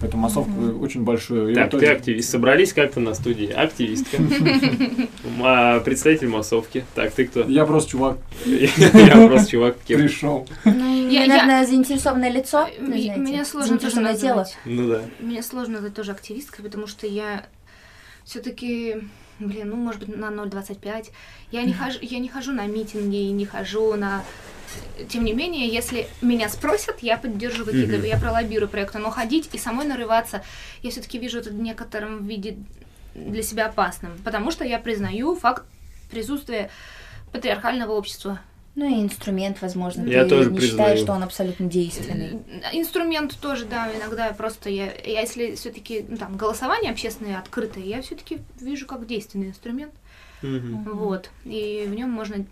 Поэтому 0.00 0.22
массовка 0.24 0.50
очень 0.80 1.02
большую... 1.02 1.54
Так, 1.54 1.68
в 1.68 1.70
ты 1.70 1.76
итоге- 1.78 1.92
активист. 1.92 2.30
Собрались 2.30 2.72
как-то 2.72 3.00
на 3.00 3.14
студии. 3.14 3.50
Активистка. 3.50 4.18
Представитель 5.84 6.28
массовки. 6.28 6.84
Так, 6.94 7.12
ты 7.12 7.26
кто? 7.26 7.44
Я 7.44 7.64
просто 7.66 7.90
чувак 7.90 8.18
Я 8.44 9.26
просто 9.28 9.50
чувак. 9.50 9.76
пришел. 9.78 10.46
Ну, 10.64 11.08
Я- 11.08 11.26
наверное, 11.26 11.66
заинтересованное 11.66 12.30
лицо, 12.30 12.60
М- 12.66 12.68
ну, 12.80 12.86
знаете, 12.88 13.16
Меня 13.20 13.44
сложно 13.44 13.78
тоже 13.78 14.00
назвать. 14.00 14.56
Ну 14.64 14.88
да. 14.88 15.00
Меня 15.20 15.42
сложно 15.42 15.74
назвать 15.74 15.94
тоже 15.94 16.12
активисткой, 16.12 16.64
потому 16.64 16.86
что 16.86 17.06
я 17.06 17.46
все-таки, 18.24 18.96
блин, 19.38 19.70
ну, 19.70 19.76
может 19.76 20.04
быть, 20.06 20.16
на 20.16 20.26
0,25. 20.30 21.10
Я 21.52 21.62
не 21.62 21.72
хожу, 21.72 21.98
я 22.02 22.18
не 22.18 22.28
хожу 22.28 22.52
на 22.52 22.66
митинги, 22.66 23.16
не 23.30 23.46
хожу 23.46 23.94
на... 23.94 24.22
Тем 25.08 25.24
не 25.24 25.32
менее, 25.32 25.68
если 25.68 26.06
меня 26.22 26.48
спросят, 26.48 27.00
я 27.00 27.16
поддержу 27.18 27.64
какие-то, 27.64 27.96
Мгм. 27.96 28.06
я 28.06 28.16
пролоббирую 28.18 28.68
проекты, 28.68 28.98
но 28.98 29.10
ходить 29.10 29.50
и 29.52 29.58
самой 29.58 29.86
нарываться, 29.86 30.44
я 30.82 30.90
все-таки 30.90 31.18
вижу 31.18 31.38
это 31.38 31.50
в 31.50 31.54
некотором 31.54 32.26
виде 32.26 32.56
для 33.14 33.42
себя 33.42 33.66
опасным, 33.66 34.18
потому 34.24 34.50
что 34.50 34.64
я 34.64 34.78
признаю 34.78 35.34
факт 35.36 35.64
присутствия 36.10 36.70
патриархального 37.32 37.92
общества. 37.92 38.40
Ну 38.76 38.86
и 38.88 39.02
инструмент, 39.04 39.62
возможно, 39.62 40.04
Я 40.04 40.24
ты 40.24 40.30
тоже 40.30 40.50
не 40.50 40.56
признаю. 40.58 40.70
считаешь, 40.88 40.98
что 41.00 41.12
он 41.12 41.22
абсолютно 41.22 41.66
действенный. 41.66 42.42
Инструмент 42.72 43.38
тоже, 43.40 43.66
да, 43.66 43.94
иногда 43.94 44.32
просто 44.32 44.68
я, 44.68 44.86
я 45.04 45.20
если 45.20 45.54
все-таки 45.54 46.04
ну, 46.08 46.16
там 46.16 46.36
голосование 46.36 46.90
общественное 46.90 47.38
открытое, 47.38 47.84
я 47.84 48.02
все-таки 48.02 48.40
вижу 48.60 48.86
как 48.86 49.06
действенный 49.06 49.48
инструмент, 49.48 49.92
Мгм. 50.42 50.82
вот, 50.92 51.30
и 51.44 51.84
в 51.86 51.94
нем 51.94 52.10
можно 52.10 52.44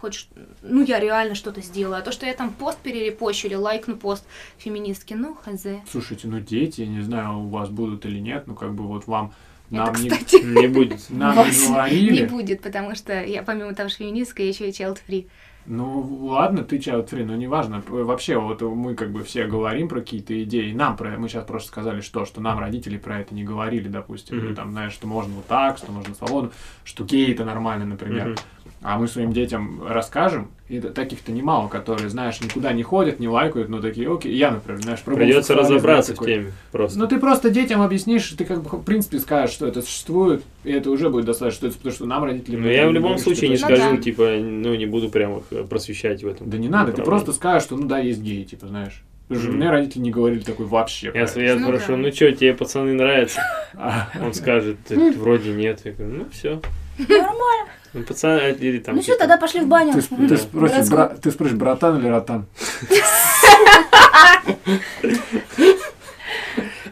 хоть, 0.00 0.14
ш- 0.14 0.26
ну 0.62 0.82
я 0.82 1.00
реально 1.00 1.34
что-то 1.34 1.60
сделаю, 1.60 1.98
а 1.98 2.02
то, 2.02 2.12
что 2.12 2.26
я 2.26 2.34
там 2.34 2.50
пост 2.50 2.78
перерепощу 2.78 3.46
или 3.48 3.54
лайкну 3.54 3.96
пост 3.96 4.24
феминистки, 4.58 5.14
ну 5.14 5.34
хз. 5.34 5.66
Слушайте, 5.90 6.28
ну 6.28 6.40
дети, 6.40 6.82
не 6.82 7.00
знаю, 7.02 7.38
у 7.40 7.48
вас 7.48 7.68
будут 7.68 8.04
или 8.06 8.18
нет, 8.18 8.46
ну 8.46 8.54
как 8.54 8.74
бы 8.74 8.84
вот 8.86 9.06
вам 9.06 9.32
Это, 9.70 9.76
нам 9.84 9.94
не, 9.94 10.10
кстати, 10.10 10.36
Не 10.44 10.68
будет. 10.68 11.10
нам 11.10 11.36
вас 11.68 11.92
не 11.92 12.10
не 12.10 12.22
будет, 12.24 12.62
потому 12.62 12.94
что 12.94 13.22
я 13.24 13.42
помимо 13.42 13.74
того, 13.74 13.88
что 13.88 13.98
феминистка, 13.98 14.42
я 14.42 14.48
еще 14.48 14.68
и 14.68 14.72
child 14.72 14.98
free. 15.08 15.26
Ну, 15.64 16.00
ладно, 16.26 16.64
ты 16.64 16.78
child 16.78 17.08
free, 17.08 17.24
но 17.24 17.36
неважно. 17.36 17.84
Вообще, 17.86 18.36
вот 18.36 18.60
мы 18.62 18.96
как 18.96 19.12
бы 19.12 19.22
все 19.22 19.46
говорим 19.46 19.88
про 19.88 20.00
какие-то 20.00 20.42
идеи. 20.42 20.72
Нам 20.72 20.96
про 20.96 21.10
мы 21.16 21.28
сейчас 21.28 21.44
просто 21.44 21.68
сказали, 21.68 22.00
что, 22.00 22.24
что 22.26 22.40
нам 22.40 22.58
родители 22.58 22.98
про 22.98 23.20
это 23.20 23.32
не 23.32 23.44
говорили, 23.44 23.86
допустим. 23.86 24.38
Или 24.40 24.54
там, 24.54 24.72
знаешь, 24.72 24.92
что 24.92 25.06
можно 25.06 25.32
вот 25.36 25.46
так, 25.46 25.78
что 25.78 25.92
можно 25.92 26.16
свободно, 26.16 26.50
что 26.82 27.04
гей 27.04 27.30
это 27.32 27.44
нормально, 27.44 27.84
например. 27.86 28.30
Мгм. 28.30 28.36
А 28.84 28.98
мы 28.98 29.06
своим 29.06 29.32
детям 29.32 29.80
расскажем, 29.86 30.50
и 30.68 30.80
таких-то 30.80 31.30
немало, 31.30 31.68
которые, 31.68 32.08
знаешь, 32.08 32.40
никуда 32.40 32.72
не 32.72 32.82
ходят, 32.82 33.20
не 33.20 33.28
лайкают, 33.28 33.68
но 33.68 33.80
такие, 33.80 34.12
окей, 34.12 34.34
я, 34.34 34.50
например, 34.50 34.82
знаешь, 34.82 35.00
Придется 35.02 35.54
разобраться 35.54 36.10
да, 36.12 36.16
в 36.16 36.18
такой. 36.18 36.34
теме. 36.34 36.52
Просто. 36.72 36.98
Ну, 36.98 37.06
ты 37.06 37.18
просто 37.20 37.50
детям 37.50 37.80
объяснишь, 37.82 38.28
ты 38.36 38.44
как 38.44 38.62
бы, 38.62 38.68
в 38.78 38.82
принципе, 38.82 39.18
скажешь, 39.20 39.54
что 39.54 39.66
это 39.68 39.82
существует, 39.82 40.42
и 40.64 40.72
это 40.72 40.90
уже 40.90 41.10
будет 41.10 41.26
достаточно, 41.26 41.58
что 41.58 41.66
это 41.68 41.76
потому 41.76 41.94
что 41.94 42.06
нам 42.06 42.24
родители... 42.24 42.56
Ну, 42.56 42.68
я 42.68 42.88
в 42.88 42.92
любом 42.92 43.10
говорят, 43.12 43.20
случае 43.24 43.50
не 43.50 43.56
что 43.56 43.68
Ну 43.68 43.76
скажу, 43.76 43.96
да. 43.96 44.02
типа, 44.02 44.22
ну, 44.40 44.74
не 44.74 44.86
буду 44.86 45.10
прям 45.10 45.38
их 45.38 45.44
э, 45.52 45.62
просвещать 45.64 46.24
в 46.24 46.26
этом. 46.26 46.50
Да 46.50 46.58
не 46.58 46.68
надо, 46.68 46.92
ты 46.92 47.02
просто 47.02 47.32
скажешь, 47.32 47.62
что 47.64 47.76
ну 47.76 47.86
да, 47.86 47.98
есть 47.98 48.20
геи, 48.20 48.42
типа, 48.42 48.66
знаешь. 48.66 49.02
Что 49.30 49.46
Мгм. 49.48 49.56
мне 49.58 49.70
родители 49.70 50.00
не 50.02 50.10
говорили 50.10 50.40
такой 50.40 50.66
вообще. 50.66 51.12
Я, 51.14 51.22
это. 51.22 51.40
я 51.40 51.54
Ну 51.54 51.68
спрошу, 51.68 51.92
да. 51.92 51.96
ну 51.98 52.12
что, 52.12 52.32
тебе 52.32 52.52
пацаны 52.52 52.92
нравятся? 52.94 53.40
Он 54.20 54.34
скажет, 54.34 54.76
«Да 54.88 54.96
вроде 55.16 55.52
нет. 55.52 55.80
Я 55.84 55.92
говорю, 55.92 56.14
ну 56.18 56.26
все. 56.32 56.60
Нормально. 56.98 57.70
Ну, 57.94 58.02
пацаны, 58.04 58.52
или 58.58 58.78
там... 58.78 58.96
Ну 58.96 59.02
что, 59.02 59.16
тогда 59.18 59.36
пошли 59.36 59.60
в 59.60 59.66
баню. 59.66 59.92
Ты, 59.92 59.98
сп- 60.00 60.28
ты 60.28 60.36
спросишь, 60.38 60.88
бра- 60.88 61.08
ты 61.08 61.30
спросишь, 61.30 61.54
братан 61.56 61.98
или 61.98 62.08
ротан? 62.08 62.46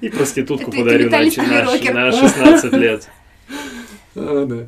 И 0.01 0.09
проститутку 0.09 0.71
подарю 0.71 1.05
на, 1.05 1.07
металлический 1.07 1.47
на, 1.47 1.65
рокер. 1.65 1.95
на 1.95 2.13
16 2.13 2.73
лет. 2.75 3.09
А, 4.17 4.45
да. 4.45 4.67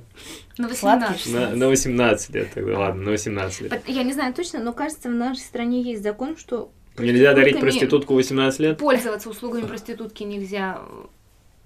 На 0.57 0.73
Сладкий 0.73 1.15
18. 1.15 1.35
На, 1.35 1.57
на 1.57 1.69
18 1.69 2.31
лет 2.31 2.53
тогда, 2.55 2.79
ладно, 2.79 3.03
на 3.03 3.11
18 3.11 3.61
лет. 3.63 3.83
Я 3.89 4.05
не 4.05 4.13
знаю 4.13 4.33
точно, 4.33 4.61
но 4.61 4.73
кажется, 4.73 5.09
в 5.09 5.13
нашей 5.13 5.41
стране 5.41 5.83
есть 5.83 6.03
закон, 6.05 6.37
что 6.37 6.71
Нельзя 6.97 7.35
дарить 7.35 7.59
проститутку 7.59 8.15
18 8.15 8.61
лет? 8.61 8.79
Пользоваться 8.79 9.29
услугами 9.31 9.67
проститутки 9.67 10.23
нельзя. 10.23 10.81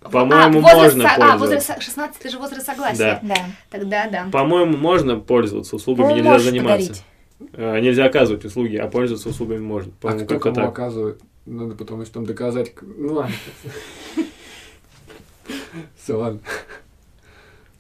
По-моему, 0.01 0.61
А, 0.61 0.63
возраст 0.63 0.97
можно 0.97 1.03
со- 1.03 1.09
А, 1.11 1.17
пользоваться. 1.17 1.39
возраст 1.39 1.67
со- 1.67 1.81
16 1.81 2.21
это 2.21 2.31
же 2.31 2.39
возраст 2.39 2.67
согласия. 2.67 3.19
Да. 3.23 3.37
Тогда 3.71 4.09
да. 4.09 4.27
По-моему, 4.31 4.77
можно 4.77 5.19
пользоваться 5.19 5.77
услугами, 5.77 6.09
Ну, 6.11 6.17
нельзя 6.17 6.39
заниматься. 6.39 6.89
подарить. 6.89 7.05
Э, 7.53 7.81
Нельзя 7.81 8.05
оказывать 8.07 8.45
услуги, 8.45 8.77
а 8.77 8.87
пользоваться 8.89 9.29
услугами 9.29 9.59
можно. 9.61 9.93
А 9.99 10.03
По-моему, 10.03 10.27
кто 10.27 10.39
кому 10.39 10.55
так. 10.55 10.69
оказывает? 10.69 11.21
Надо 11.45 11.75
потом 11.75 12.01
если 12.01 12.13
там 12.15 12.25
доказать. 12.25 12.73
Ну 12.83 13.15
ладно. 13.15 13.35
Все, 16.03 16.15
ладно. 16.17 16.41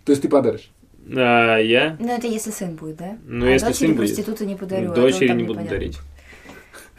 То 0.04 0.12
есть 0.12 0.22
ты 0.22 0.28
подаришь? 0.28 0.70
А, 1.16 1.56
я? 1.58 1.96
Ну 2.00 2.12
это 2.14 2.26
если 2.26 2.50
сын 2.50 2.74
будет, 2.74 2.96
да? 2.96 3.16
Ну, 3.24 3.46
а 3.46 3.50
если 3.50 3.66
дочери 3.68 3.86
сын 3.86 3.96
будет. 3.96 4.14
проститута 4.14 4.44
не 4.44 4.56
подарю. 4.56 4.90
а 4.92 4.94
Дочери 4.94 5.32
не 5.32 5.44
буду 5.44 5.60
дарить. 5.64 5.98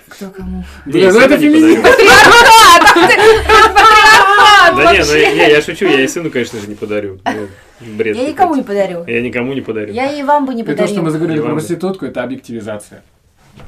Кто 0.08 0.30
кому? 0.30 0.64
Не, 0.86 1.12
ну 1.12 1.20
это 1.20 1.38
феминизм. 1.38 1.84
подарю. 4.72 5.06
Да 5.06 5.20
не, 5.20 5.30
ну 5.30 5.36
не, 5.36 5.50
я 5.50 5.62
шучу, 5.62 5.86
я 5.86 6.02
и 6.02 6.08
сыну, 6.08 6.30
конечно 6.30 6.60
же, 6.60 6.68
не 6.68 6.76
подарю. 6.76 7.20
Ну, 7.80 7.96
Бред. 7.96 8.16
Я 8.16 8.28
никому 8.30 8.56
не 8.56 8.64
подарю. 8.64 9.04
Я 9.06 9.22
никому 9.22 9.54
не 9.54 9.62
подарю. 9.62 9.94
Я 9.94 10.12
и 10.12 10.24
вам 10.24 10.48
бы 10.48 10.56
не 10.56 10.64
И 10.64 10.66
то, 10.66 10.88
что 10.88 11.04
мы 11.04 11.12
заговорили 11.12 11.42
про 11.42 11.52
проститутку, 11.52 12.06
это 12.08 12.24
объективизация. 12.24 13.04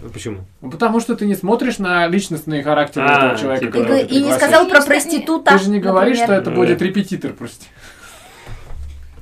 Ну, 0.01 0.09
Почему? 0.09 0.37
Ну, 0.61 0.71
потому 0.71 0.99
что 0.99 1.15
ты 1.15 1.25
не 1.25 1.35
смотришь 1.35 1.77
на 1.77 2.07
личностный 2.07 2.63
характер 2.63 3.03
А, 3.05 3.17
этого 3.17 3.37
человека. 3.37 3.77
типа, 3.77 3.93
И, 3.97 4.19
и 4.19 4.21
не 4.23 4.33
сказал 4.33 4.67
про 4.67 4.81
проститута. 4.81 5.51
Ты 5.57 5.63
же 5.63 5.69
не 5.69 5.79
говоришь, 5.79 6.17
что 6.17 6.33
это 6.33 6.49
Ну, 6.49 6.55
будет 6.55 6.81
репетитор, 6.81 7.33
прости. 7.33 7.67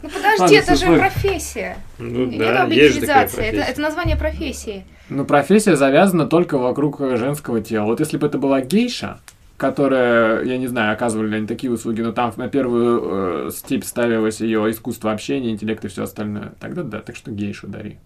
Ну 0.02 0.10
подожди, 0.10 0.56
это 0.56 0.76
же 0.76 0.86
профессия. 0.98 1.78
Ну 1.98 2.28
да, 2.38 2.66
есть 2.66 3.02
такая. 3.02 3.26
Это, 3.26 3.62
это 3.62 3.82
название 3.82 4.16
профессии. 4.16 4.86
Ну, 5.10 5.26
профессия 5.26 5.76
завязана 5.76 6.28
только 6.28 6.58
вокруг 6.58 7.00
женского 7.18 7.62
тела. 7.62 7.86
Вот 7.86 8.00
если 8.00 8.18
бы 8.18 8.28
это 8.28 8.38
была 8.38 8.62
гейша, 8.62 9.20
которая, 9.58 10.44
я 10.44 10.58
не 10.58 10.68
знаю, 10.68 10.94
оказывали 10.94 11.30
ли 11.30 11.38
они 11.38 11.48
такие 11.48 11.72
услуги, 11.72 12.02
но 12.02 12.12
там 12.12 12.32
на 12.38 12.48
первую 12.48 13.48
э, 13.48 13.52
степь 13.52 13.84
ставилось 13.84 14.40
ее 14.40 14.70
искусство 14.70 15.12
общения, 15.12 15.50
интеллект 15.50 15.84
и 15.84 15.88
все 15.88 16.04
остальное. 16.04 16.54
Тогда 16.60 16.84
да, 16.84 17.02
так 17.02 17.16
что 17.16 17.32
гейшу 17.32 17.68
дари. 17.68 17.98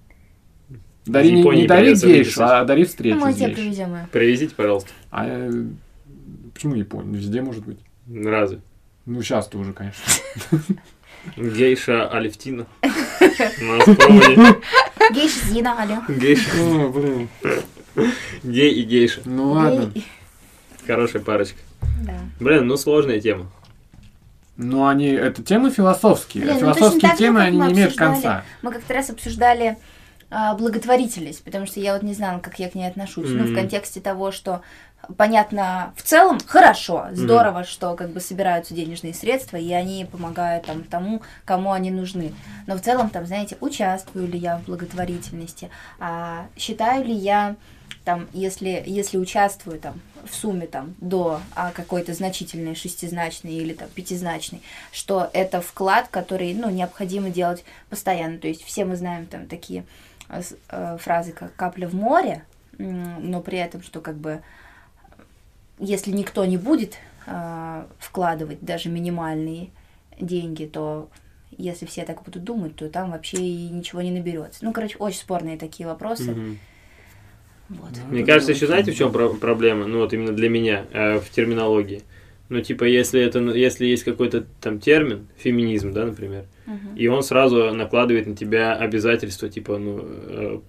Дари 1.05 1.31
не, 1.31 1.43
не 1.43 1.67
дари 1.67 1.93
гейшу, 1.93 2.43
а 2.43 2.63
дари 2.63 2.85
встречу 2.85 3.17
Ну, 3.17 3.25
мы 3.25 3.33
тебе 3.33 3.49
привезем 3.49 3.93
ее. 3.93 4.07
Привезите, 4.11 4.55
пожалуйста. 4.55 4.89
А 5.09 5.25
э, 5.27 5.65
почему 6.53 6.75
Япония? 6.75 7.17
Везде 7.17 7.41
может 7.41 7.65
быть. 7.65 7.79
Разве? 8.07 8.61
Ну, 9.05 9.21
сейчас-то 9.21 9.57
уже, 9.57 9.73
конечно. 9.73 10.01
Гейша 11.35 12.07
Алевтина. 12.07 12.65
Нас. 12.81 13.87
Гейша 15.13 15.45
Зина, 15.47 15.81
алло. 15.81 15.97
Гейша. 16.07 16.49
О, 16.59 16.89
блин. 16.89 17.29
Гей 18.43 18.73
и 18.73 18.83
гейша. 18.83 19.21
Ну 19.25 19.51
ладно. 19.51 19.91
Хорошая 20.85 21.21
парочка. 21.21 21.59
Да. 22.05 22.13
Блин, 22.39 22.67
ну 22.67 22.77
сложная 22.77 23.19
тема. 23.19 23.51
Ну, 24.57 24.85
они, 24.85 25.07
это 25.07 25.41
темы 25.43 25.71
философские. 25.71 26.43
Блин, 26.43 26.57
а 26.57 26.59
ну, 26.59 26.65
точно 26.67 26.75
философские 26.75 27.09
так 27.09 27.17
же, 27.17 27.25
темы, 27.25 27.41
они 27.41 27.57
не 27.57 27.73
имеют 27.73 27.95
конца. 27.95 28.43
Мы 28.61 28.71
как-то 28.71 28.93
раз 28.93 29.09
обсуждали 29.09 29.77
а, 30.29 30.53
благотворительность, 30.55 31.43
потому 31.43 31.65
что 31.65 31.79
я 31.79 31.93
вот 31.93 32.03
не 32.03 32.13
знала, 32.13 32.39
как 32.39 32.59
я 32.59 32.69
к 32.69 32.75
ней 32.75 32.87
отношусь. 32.87 33.29
Ну, 33.29 33.45
в 33.45 33.55
контексте 33.55 34.01
того, 34.01 34.31
что 34.31 34.61
понятно, 35.17 35.93
в 35.95 36.03
целом 36.03 36.39
хорошо, 36.45 37.07
здорово, 37.11 37.63
что 37.63 37.95
как 37.95 38.11
бы 38.11 38.19
собираются 38.19 38.73
денежные 38.73 39.13
средства, 39.13 39.57
и 39.57 39.71
они 39.73 40.07
помогают 40.09 40.65
там 40.65 40.83
тому, 40.83 41.21
кому 41.45 41.71
они 41.71 41.91
нужны. 41.91 42.33
Но 42.67 42.75
в 42.75 42.81
целом, 42.81 43.09
там, 43.09 43.25
знаете, 43.25 43.57
участвую 43.61 44.27
ли 44.27 44.37
я 44.37 44.59
в 44.59 44.65
благотворительности, 44.65 45.69
а, 45.99 46.47
считаю 46.55 47.03
ли 47.03 47.13
я 47.13 47.55
там, 48.05 48.27
если, 48.33 48.83
если 48.85 49.17
участвую 49.17 49.79
там 49.79 49.99
в 50.25 50.33
сумме 50.33 50.67
там 50.67 50.95
до 50.99 51.41
а, 51.55 51.71
какой-то 51.71 52.13
значительной 52.13 52.75
шестизначной 52.75 53.53
или 53.53 53.73
там 53.73 53.89
пятизначной, 53.89 54.61
что 54.91 55.29
это 55.33 55.61
вклад, 55.61 56.07
который, 56.09 56.53
ну, 56.53 56.69
необходимо 56.69 57.29
делать 57.29 57.63
постоянно. 57.89 58.37
То 58.37 58.47
есть 58.47 58.63
все 58.63 58.85
мы 58.85 58.95
знаем 58.95 59.25
там 59.25 59.47
такие 59.47 59.85
э, 60.29 60.41
э, 60.69 60.97
фразы, 60.99 61.31
как 61.31 61.55
капля 61.55 61.87
в 61.87 61.93
море, 61.93 62.45
но 62.77 63.41
при 63.41 63.57
этом, 63.57 63.83
что 63.83 64.01
как 64.01 64.15
бы 64.15 64.41
если 65.77 66.11
никто 66.11 66.45
не 66.45 66.57
будет 66.57 66.97
э, 67.25 67.85
вкладывать 67.99 68.61
даже 68.61 68.89
минимальные 68.89 69.69
деньги, 70.19 70.65
то 70.65 71.09
если 71.57 71.85
все 71.85 72.05
так 72.05 72.23
будут 72.23 72.43
думать, 72.43 72.75
то 72.75 72.89
там 72.89 73.11
вообще 73.11 73.37
и 73.37 73.69
ничего 73.69 74.01
не 74.01 74.11
наберется. 74.11 74.63
Ну, 74.63 74.73
короче, 74.73 74.97
очень 74.97 75.19
спорные 75.19 75.57
такие 75.57 75.87
вопросы. 75.87 76.31
Мгм. 76.31 76.59
Вот. 77.79 77.89
Мне 78.09 78.25
кажется, 78.25 78.51
еще 78.51 78.67
знаете, 78.67 78.91
в 78.91 78.95
чем 78.97 79.11
про- 79.11 79.29
проблема? 79.29 79.85
Ну, 79.87 79.99
вот 79.99 80.13
именно 80.13 80.33
для 80.33 80.49
меня, 80.49 80.85
э, 80.91 81.19
в 81.19 81.29
терминологии. 81.29 82.01
Ну, 82.49 82.61
типа, 82.61 82.83
если 82.83 83.21
это, 83.21 83.39
ну, 83.39 83.53
если 83.53 83.85
есть 83.85 84.03
какой-то 84.03 84.45
там 84.59 84.79
термин, 84.79 85.27
феминизм, 85.37 85.93
да, 85.93 86.05
например, 86.05 86.45
Мгм. 86.65 86.95
и 86.95 87.07
он 87.07 87.23
сразу 87.23 87.73
накладывает 87.73 88.27
на 88.27 88.35
тебя 88.35 88.73
обязательство, 88.75 89.47
типа, 89.47 89.77
ну, 89.77 89.99
э, 90.03 90.59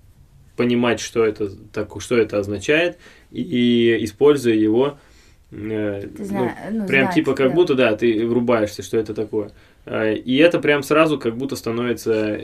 понимать, 0.57 1.01
что 1.01 1.25
это, 1.25 1.51
так, 1.73 1.91
что 2.01 2.17
это 2.17 2.39
означает, 2.39 2.99
и, 3.33 3.43
и 3.43 4.05
используя 4.05 4.55
его, 4.55 4.99
э, 5.51 6.03
Ты 6.03 6.23
ну, 6.23 6.25
зна- 6.25 6.55
ну, 6.71 6.87
прям 6.87 7.05
знать, 7.05 7.15
типа 7.15 7.35
как 7.35 7.49
да. 7.49 7.55
будто, 7.55 7.75
да, 7.75 7.97
ты 7.97 8.27
врубаешься, 8.27 8.83
что 8.83 8.97
это 8.97 9.13
такое. 9.13 9.51
Э, 9.85 10.15
И 10.17 10.37
это 10.37 10.59
прям 10.61 10.83
сразу 10.83 11.19
как 11.19 11.37
будто 11.37 11.57
становится 11.57 12.41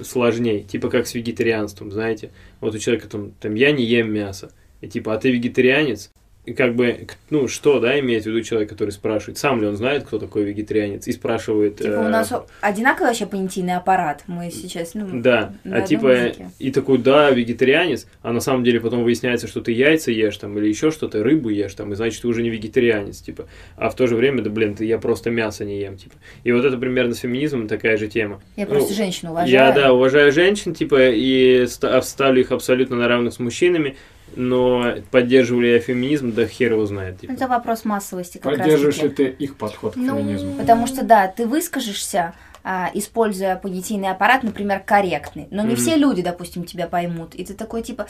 сложнее, 0.00 0.62
типа 0.62 0.90
как 0.90 1.06
с 1.06 1.14
вегетарианством, 1.14 1.92
знаете. 1.92 2.32
Вот 2.60 2.74
у 2.74 2.78
человека 2.78 3.08
там, 3.08 3.32
там 3.32 3.54
я 3.54 3.72
не 3.72 3.84
ем 3.84 4.12
мясо, 4.12 4.52
и 4.80 4.88
типа, 4.88 5.14
а 5.14 5.18
ты 5.18 5.30
вегетарианец? 5.30 6.10
Как 6.56 6.74
бы, 6.74 7.06
ну, 7.30 7.48
что, 7.48 7.80
да, 7.80 7.98
имеет 8.00 8.24
в 8.24 8.26
виду 8.26 8.40
человек, 8.42 8.68
который 8.68 8.90
спрашивает, 8.90 9.38
сам 9.38 9.60
ли 9.60 9.66
он 9.66 9.76
знает, 9.76 10.04
кто 10.04 10.18
такой 10.18 10.44
вегетарианец, 10.44 11.06
и 11.08 11.12
спрашивает... 11.12 11.76
Типа 11.76 11.88
э, 11.88 12.06
у 12.06 12.08
нас 12.08 12.32
одинаковый 12.60 13.08
вообще 13.08 13.26
понятийный 13.26 13.76
аппарат. 13.76 14.24
Мы 14.26 14.50
сейчас, 14.50 14.94
ну, 14.94 15.08
Да, 15.20 15.54
а 15.64 15.80
типа, 15.82 16.06
языке. 16.08 16.50
и 16.58 16.70
такой, 16.70 16.98
да, 16.98 17.30
вегетарианец, 17.30 18.06
а 18.22 18.32
на 18.32 18.40
самом 18.40 18.64
деле 18.64 18.80
потом 18.80 19.04
выясняется, 19.04 19.46
что 19.46 19.60
ты 19.60 19.72
яйца 19.72 20.10
ешь 20.10 20.36
там, 20.36 20.56
или 20.58 20.68
еще 20.68 20.90
что-то, 20.90 21.22
рыбу 21.22 21.48
ешь 21.48 21.74
там, 21.74 21.92
и 21.92 21.96
значит, 21.96 22.22
ты 22.22 22.28
уже 22.28 22.42
не 22.42 22.50
вегетарианец, 22.50 23.18
типа. 23.20 23.46
А 23.76 23.90
в 23.90 23.94
то 23.96 24.06
же 24.06 24.16
время, 24.16 24.42
да, 24.42 24.50
блин, 24.50 24.74
ты, 24.74 24.84
я 24.84 24.98
просто 24.98 25.30
мясо 25.30 25.64
не 25.64 25.80
ем, 25.80 25.96
типа. 25.96 26.14
И 26.44 26.52
вот 26.52 26.64
это 26.64 26.76
примерно 26.76 27.14
с 27.14 27.18
феминизмом 27.18 27.68
такая 27.68 27.96
же 27.96 28.08
тема. 28.08 28.40
Я 28.56 28.64
Ну, 28.66 28.70
просто 28.72 28.94
женщину 28.94 29.32
уважаю. 29.32 29.50
Я, 29.52 29.72
да, 29.72 29.92
уважаю 29.92 30.32
женщин, 30.32 30.74
типа, 30.74 31.10
и 31.10 31.66
ста- 31.66 32.00
ставлю 32.02 32.40
их 32.40 32.52
абсолютно 32.52 32.96
на 32.96 33.08
равных 33.08 33.34
с 33.34 33.38
мужчинами, 33.38 33.96
но 34.36 34.94
поддерживаю 35.10 35.62
ли 35.64 35.72
я 35.72 35.80
феминизм, 35.80 36.32
да 36.32 36.46
хер 36.46 36.72
его 36.72 36.86
знает, 36.86 37.20
типа. 37.20 37.32
Это 37.32 37.48
вопрос 37.48 37.84
массовости 37.84 38.38
как 38.38 38.56
Поддерживаешь 38.56 38.96
раз 38.98 39.04
ли 39.04 39.10
ты 39.10 39.24
их 39.28 39.56
подход 39.56 39.94
к 39.94 39.96
Ну, 39.96 40.16
феминизму? 40.16 40.52
Потому 40.52 40.86
что, 40.86 41.04
да, 41.04 41.28
ты 41.28 41.46
выскажешься, 41.46 42.34
а, 42.62 42.90
используя 42.94 43.56
понятийный 43.56 44.08
аппарат, 44.10 44.42
например, 44.42 44.80
корректный, 44.80 45.48
но 45.50 45.62
не 45.62 45.68
Мгм. 45.74 45.76
все 45.76 45.96
люди, 45.96 46.22
допустим, 46.22 46.64
тебя 46.64 46.86
поймут. 46.86 47.34
И 47.34 47.44
ты 47.44 47.54
такой, 47.54 47.82
типа, 47.82 48.06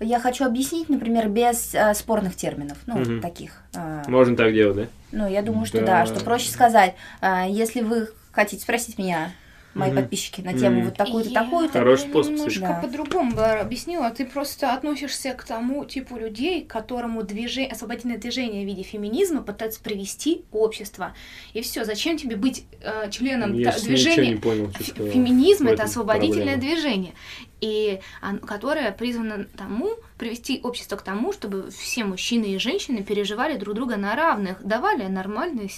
я 0.00 0.18
хочу 0.18 0.44
объяснить, 0.44 0.88
например, 0.88 1.28
без 1.28 1.74
а, 1.74 1.94
спорных 1.94 2.34
терминов, 2.36 2.78
ну, 2.86 2.98
Мгм. 2.98 3.20
таких. 3.20 3.62
а, 3.74 4.04
Можно 4.08 4.36
так 4.36 4.52
делать, 4.54 4.76
да? 4.76 4.86
Ну, 5.12 5.28
я 5.28 5.42
думаю, 5.42 5.66
что 5.66 5.78
Да. 5.80 5.86
да, 6.04 6.06
что 6.06 6.20
проще 6.20 6.50
сказать, 6.50 6.94
а, 7.20 7.46
если 7.46 7.80
вы 7.82 8.08
хотите 8.32 8.62
спросить 8.62 8.98
меня, 8.98 9.32
мои 9.74 9.90
Мгм. 9.90 10.00
подписчики, 10.02 10.40
на 10.40 10.52
тему 10.52 10.76
Мгм. 10.76 10.84
вот 10.86 10.96
такую-то, 10.96 11.30
Я 11.30 11.42
такую-то, 11.44 11.78
Хороший 11.80 12.08
способ, 12.08 12.32
немножко. 12.32 12.60
Да. 12.60 12.80
по-другому 12.82 13.34
бы 13.34 13.44
объяснила. 13.44 14.10
Ты 14.10 14.24
просто 14.24 14.72
относишься 14.72 15.32
к 15.34 15.44
тому 15.44 15.84
типу 15.84 16.16
людей, 16.16 16.64
которому 16.64 17.22
движение, 17.22 17.70
освободительное 17.72 18.18
движение 18.18 18.64
в 18.64 18.66
виде 18.66 18.82
феминизма 18.82 19.42
пытается 19.42 19.80
привести 19.82 20.44
общество. 20.52 21.14
И 21.52 21.60
все. 21.62 21.84
Зачем 21.84 22.16
тебе 22.16 22.36
быть 22.36 22.64
э, 22.80 23.10
членом 23.10 23.52
Я 23.54 23.70
ничего 23.70 23.80
не 23.82 23.86
движения? 23.88 24.36
понял, 24.36 24.70
что. 24.80 25.10
Феминизм 25.10 25.66
это 25.68 25.84
освободительное 25.84 26.54
проблема. 26.54 26.74
движение, 26.74 27.12
и 27.60 28.00
он- 28.22 28.38
которое 28.40 28.92
призвано 28.92 29.46
тому 29.56 29.90
привести 30.18 30.60
общество 30.62 30.96
к 30.96 31.02
тому, 31.02 31.32
чтобы 31.32 31.70
все 31.70 32.04
мужчины 32.04 32.46
и 32.54 32.58
женщины 32.58 33.02
переживали 33.02 33.56
друг 33.56 33.74
друга 33.74 33.96
на 33.96 34.14
равных, 34.14 34.62
давали 34.64 35.04
нормальный 35.06 35.70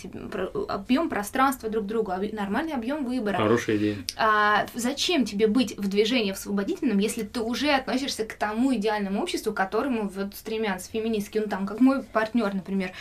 объем 0.69 1.09
пространства 1.09 1.69
друг 1.71 1.87
другу, 1.87 2.13
нормальный 2.33 2.75
объем 2.75 3.05
выбора. 3.05 3.37
Хорошая 3.39 3.77
идея. 3.77 3.97
А 4.17 4.67
зачем 4.75 5.25
тебе 5.25 5.47
быть 5.47 5.77
в 5.79 5.89
движении 5.89 6.33
в 6.33 6.37
освободительном, 6.37 6.99
если 6.99 7.23
ты 7.23 7.41
уже 7.41 7.71
относишься 7.71 8.25
к 8.25 8.35
тому 8.35 8.75
идеальному 8.75 9.23
обществу, 9.23 9.53
к 9.53 9.57
которому 9.57 10.09
вот 10.09 10.35
стремятся 10.35 10.91
феминистки? 10.91 11.39
Ну 11.39 11.47
там, 11.47 11.67
как 11.67 11.81
мой 11.81 12.03
партнер, 12.03 12.53
например, 12.55 12.93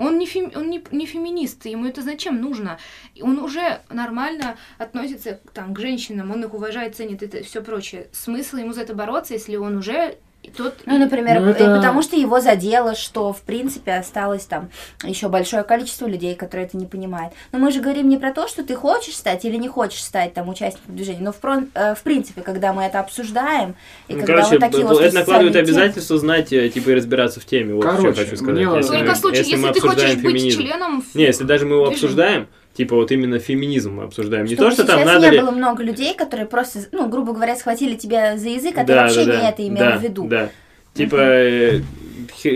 он 0.00 0.18
не, 0.18 0.26
фем- 0.26 0.56
он 0.56 0.70
не, 0.70 0.82
не 0.90 1.06
феминист, 1.06 1.66
ему 1.66 1.86
это 1.86 2.02
зачем 2.02 2.40
нужно? 2.40 2.78
И 3.14 3.22
Он 3.22 3.38
уже 3.38 3.82
нормально 3.90 4.56
относится 4.78 5.40
там, 5.52 5.74
к 5.74 5.78
женщинам, 5.78 6.30
он 6.30 6.42
их 6.42 6.54
уважает, 6.54 6.96
ценит 6.96 7.22
это 7.22 7.42
все 7.42 7.62
прочее. 7.62 8.08
Смысл 8.12 8.56
ему 8.56 8.72
за 8.72 8.82
это 8.82 8.94
бороться, 8.94 9.34
если 9.34 9.56
он 9.56 9.76
уже 9.76 10.18
тот... 10.48 10.74
Ну, 10.86 10.98
например, 10.98 11.40
Ну, 11.40 11.48
э, 11.48 11.50
это- 11.52 11.76
потому 11.76 12.02
что 12.02 12.16
его 12.16 12.40
задело, 12.40 12.94
что, 12.94 13.32
в 13.32 13.42
принципе, 13.42 13.92
осталось 13.94 14.44
там 14.46 14.70
еще 15.04 15.28
большое 15.28 15.62
количество 15.62 16.06
людей, 16.06 16.34
которые 16.34 16.66
это 16.66 16.76
не 16.76 16.86
понимают. 16.86 17.34
Но 17.52 17.58
мы 17.58 17.70
же 17.70 17.80
говорим 17.80 18.08
не 18.08 18.16
про 18.16 18.32
то, 18.32 18.48
что 18.48 18.64
ты 18.64 18.74
хочешь 18.74 19.14
стать 19.16 19.44
или 19.44 19.56
не 19.56 19.68
хочешь 19.68 20.02
стать 20.02 20.34
там 20.34 20.48
участником 20.48 20.96
движения, 20.96 21.20
но 21.20 21.32
в, 21.32 21.36
про- 21.36 21.64
э, 21.74 21.94
в 21.94 22.02
принципе, 22.02 22.40
когда 22.40 22.72
мы 22.72 22.82
это 22.84 23.00
обсуждаем, 23.00 23.74
и 24.08 24.14
Ну, 24.14 24.20
когда 24.20 24.34
короче, 24.34 24.50
вот 24.52 24.60
такие 24.60 24.86
острые 24.86 25.08
это 25.08 25.18
накладывает 25.18 25.54
темы- 25.54 25.60
обязательство 25.60 26.18
знать, 26.18 26.52
э, 26.52 26.68
типа, 26.70 26.90
и 26.90 26.94
разбираться 26.94 27.40
в 27.40 27.44
теме. 27.44 27.74
Вот 27.74 27.82
что 27.84 27.92
я 27.92 27.98
Короче, 27.98 28.24
хочу 28.24 28.36
сказать. 28.36 28.54
мне 28.54 28.68
вот- 28.68 28.76
Если 28.78 28.88
Только 28.92 29.06
мы- 29.08 29.14
в 29.14 29.18
случае, 29.18 29.38
если 29.40 29.50
если, 29.56 29.66
ты 29.72 29.80
хочешь 29.80 29.92
обсуждаем 29.94 30.22
быть 30.22 30.32
феминизм. 30.32 30.60
членом... 30.60 31.04
Не, 31.14 31.24
если 31.24 31.44
даже 31.44 31.66
мы 31.66 31.74
его 31.76 31.86
движения. 31.86 32.04
обсуждаем, 32.06 32.48
типа 32.74 32.96
вот 32.96 33.10
именно 33.12 33.38
феминизм 33.38 33.96
мы 33.96 34.04
обсуждаем. 34.04 34.46
Не 34.46 34.54
Чтобы 34.54 34.70
то, 34.70 34.74
что 34.74 34.84
там 34.86 35.04
надо 35.04 35.26
не 35.26 35.36
ли... 35.36 35.40
было 35.40 35.50
много 35.50 35.82
людей, 35.82 36.14
которые 36.14 36.46
просто, 36.46 36.80
ну, 36.92 37.08
грубо 37.08 37.32
говоря, 37.32 37.56
схватили 37.56 37.96
тебя 37.96 38.36
за 38.36 38.48
язык, 38.48 38.76
а 38.76 38.80
ты 38.80 38.86
Да, 38.86 39.02
вообще 39.02 39.24
да, 39.24 39.36
не 39.36 39.40
да, 39.42 39.48
это 39.50 39.68
имел 39.68 39.78
да, 39.78 39.98
в 39.98 40.02
виду. 40.02 40.24
Да. 40.28 40.50
Типа, 40.94 41.16
э, 41.16 41.80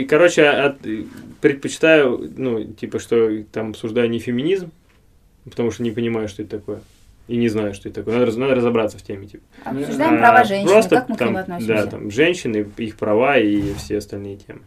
короче, 0.09 0.47
от- 0.49 0.78
предпочитаю, 1.41 2.32
ну, 2.36 2.65
типа, 2.65 2.99
что 2.99 3.43
там 3.53 3.70
обсуждаю 3.70 4.09
не 4.11 4.19
феминизм, 4.19 4.70
потому 5.45 5.70
что 5.70 5.82
не 5.82 5.91
понимаю, 5.91 6.28
что 6.28 6.43
это 6.43 6.59
такое. 6.59 6.81
И 7.27 7.36
не 7.36 7.49
знаю, 7.49 7.73
что 7.74 7.89
это 7.89 8.01
такое. 8.01 8.19
Надо, 8.19 8.39
надо 8.39 8.55
разобраться 8.55 8.99
в 8.99 9.03
теме, 9.03 9.27
типа. 9.27 9.45
Обсуждаем 9.65 10.15
А, 10.15 10.19
права 10.19 10.45
женщин, 10.45 10.69
просто 10.69 10.97
как 10.97 11.09
мы 11.09 11.16
к 11.16 11.19
там, 11.19 11.28
ним 11.28 11.36
относимся. 11.39 11.74
Да, 11.74 11.86
там, 11.86 12.11
женщины, 12.11 12.66
их 12.77 12.97
права 12.97 13.39
и 13.39 13.73
все 13.74 13.99
остальные 13.99 14.36
темы. 14.36 14.61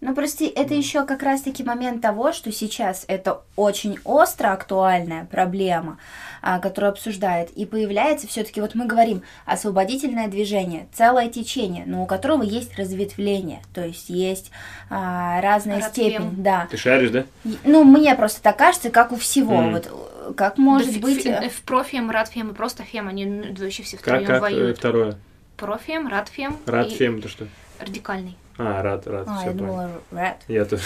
Ну, 0.00 0.14
прости, 0.14 0.46
это 0.46 0.74
еще 0.74 1.04
как 1.04 1.24
раз-таки 1.24 1.64
момент 1.64 2.00
того, 2.02 2.32
что 2.32 2.52
сейчас 2.52 3.04
это 3.08 3.42
очень 3.56 3.98
остро 4.04 4.52
актуальная 4.52 5.24
проблема, 5.24 5.98
а, 6.40 6.60
которую 6.60 6.92
обсуждают, 6.92 7.50
и 7.50 7.66
появляется 7.66 8.28
все-таки, 8.28 8.60
вот 8.60 8.76
мы 8.76 8.86
говорим, 8.86 9.22
освободительное 9.44 10.28
движение, 10.28 10.86
целое 10.92 11.28
течение, 11.28 11.82
но 11.84 12.04
у 12.04 12.06
которого 12.06 12.44
есть 12.44 12.78
разветвление, 12.78 13.60
то 13.74 13.84
есть 13.84 14.08
есть 14.08 14.52
а, 14.88 15.40
разная 15.40 15.80
Родствен. 15.80 16.10
степень, 16.12 16.30
да. 16.44 16.68
Ты 16.70 16.76
шаришь, 16.76 17.10
да? 17.10 17.24
И- 17.44 17.58
Ну, 17.64 17.82
мне 17.82 18.14
просто 18.14 18.40
так 18.40 18.56
кажется, 18.56 18.90
как 18.90 19.10
у 19.10 19.16
всего, 19.16 19.56
Мгм. 19.56 19.72
вот 19.72 20.34
как 20.36 20.58
может 20.58 20.94
Да, 20.94 21.00
быть... 21.00 21.26
фе- 21.26 21.40
э, 21.42 21.48
В 21.48 21.62
профем, 21.62 22.10
радфем 22.12 22.50
и 22.50 22.54
просто 22.54 22.84
фем, 22.84 23.08
они 23.08 23.26
вообще 23.58 23.82
все 23.82 23.96
Как, 23.96 24.04
втроем 24.06 24.26
как 24.26 24.36
э, 24.36 24.40
воюют. 24.40 24.78
второе? 24.78 25.16
Профем, 25.56 26.06
радфем 26.06 26.56
и 26.66 26.70
Радфем, 26.70 27.18
это 27.18 27.28
что? 27.28 27.48
радикальный. 27.80 28.36
А, 28.58 28.82
рад, 28.82 29.06
рад, 29.06 29.24
А, 29.28 29.36
все 29.36 29.46
я 29.46 29.52
понял. 29.52 29.66
думала, 29.66 29.90
red. 30.12 30.34
Я 30.48 30.64
тоже. 30.64 30.82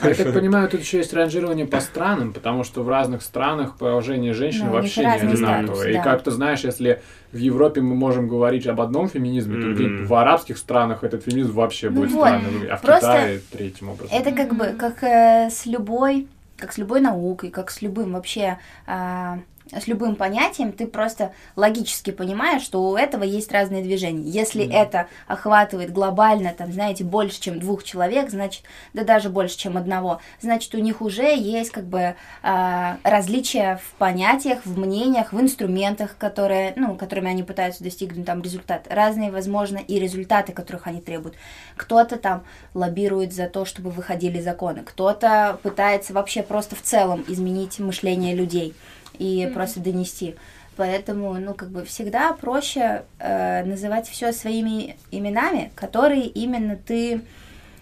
А 0.00 0.08
я 0.08 0.14
так 0.14 0.32
понимаю, 0.34 0.68
тут 0.68 0.80
еще 0.80 0.98
есть 0.98 1.14
ранжирование 1.14 1.66
по 1.66 1.80
странам, 1.80 2.32
потому 2.32 2.64
что 2.64 2.82
в 2.82 2.88
разных 2.88 3.22
странах 3.22 3.76
положение 3.78 4.34
женщин 4.34 4.66
Ну, 4.66 4.72
вообще 4.72 5.02
не 5.02 5.06
одинаковое. 5.12 5.90
И 5.90 5.94
да. 5.94 6.02
как 6.02 6.22
ты 6.24 6.30
знаешь, 6.32 6.60
если 6.60 7.00
в 7.32 7.36
Европе 7.38 7.80
мы 7.80 7.94
можем 7.94 8.28
говорить 8.28 8.66
об 8.66 8.80
одном 8.80 9.08
феминизме, 9.08 9.60
то 9.62 9.72
где-то 9.72 10.04
в 10.08 10.14
арабских 10.14 10.58
странах 10.58 11.04
этот 11.04 11.24
феминизм 11.24 11.52
вообще 11.52 11.88
Ну 11.90 12.00
будет 12.02 12.12
выглядеть, 12.12 12.68
а 12.70 12.76
в 12.76 12.82
Просто 12.82 13.06
Китае 13.06 13.40
третьим 13.52 13.88
образом. 13.90 14.16
Это 14.16 14.32
как 14.32 14.54
бы 14.54 14.66
как 14.78 15.02
э, 15.04 15.50
с 15.50 15.66
любой, 15.66 16.26
как 16.56 16.72
с 16.72 16.78
любой 16.78 17.00
наукой, 17.00 17.50
как 17.50 17.70
с 17.70 17.80
любым 17.80 18.12
вообще, 18.12 18.58
а, 18.86 19.38
с 19.72 19.86
любым 19.86 20.14
понятием, 20.16 20.72
ты 20.72 20.86
просто 20.86 21.32
логически 21.56 22.10
понимаешь, 22.10 22.62
что 22.62 22.82
у 22.82 22.96
этого 22.96 23.22
есть 23.24 23.50
разные 23.50 23.82
движения. 23.82 24.28
Если 24.28 24.64
Мгм. 24.64 24.72
это 24.72 25.08
охватывает 25.26 25.90
глобально, 25.90 26.52
там, 26.56 26.72
знаете, 26.72 27.02
больше, 27.02 27.40
чем 27.40 27.58
двух 27.60 27.82
человек, 27.82 28.30
значит, 28.30 28.64
да 28.92 29.04
даже 29.04 29.30
больше, 29.30 29.56
чем 29.56 29.76
одного, 29.76 30.20
значит, 30.40 30.74
у 30.74 30.78
них 30.78 31.00
уже 31.00 31.34
есть 31.34 31.70
как 31.70 31.84
бы 31.84 32.14
а, 32.42 32.98
различия 33.02 33.80
в 33.82 33.94
понятиях, 33.98 34.60
в 34.64 34.78
мнениях, 34.78 35.32
в 35.32 35.40
инструментах, 35.40 36.16
которые, 36.18 36.74
ну, 36.76 36.94
которыми 36.96 37.30
они 37.30 37.42
пытаются 37.42 37.82
достигнуть 37.82 38.26
там 38.26 38.42
результат. 38.42 38.86
Разные, 38.90 39.30
возможно, 39.30 39.78
и 39.78 39.98
результаты, 39.98 40.52
которых 40.52 40.86
они 40.86 41.00
требуют. 41.00 41.36
Кто-то 41.76 42.16
там 42.16 42.44
лоббирует 42.74 43.32
за 43.32 43.48
то, 43.48 43.64
чтобы 43.64 43.90
выходили 43.90 44.40
законы, 44.40 44.82
кто-то 44.82 45.58
пытается 45.62 46.12
вообще 46.12 46.42
просто 46.42 46.76
в 46.76 46.82
целом 46.82 47.24
изменить 47.28 47.78
мышление 47.78 48.34
людей 48.34 48.74
и 49.18 49.44
Мгм. 49.46 49.54
просто 49.54 49.80
донести. 49.80 50.36
Поэтому, 50.76 51.34
ну, 51.34 51.54
как 51.54 51.70
бы 51.70 51.84
всегда 51.84 52.32
проще 52.32 53.04
э, 53.18 53.64
называть 53.64 54.08
все 54.08 54.32
своими 54.32 54.96
именами, 55.10 55.70
которые 55.76 56.26
именно 56.26 56.76
ты 56.76 57.22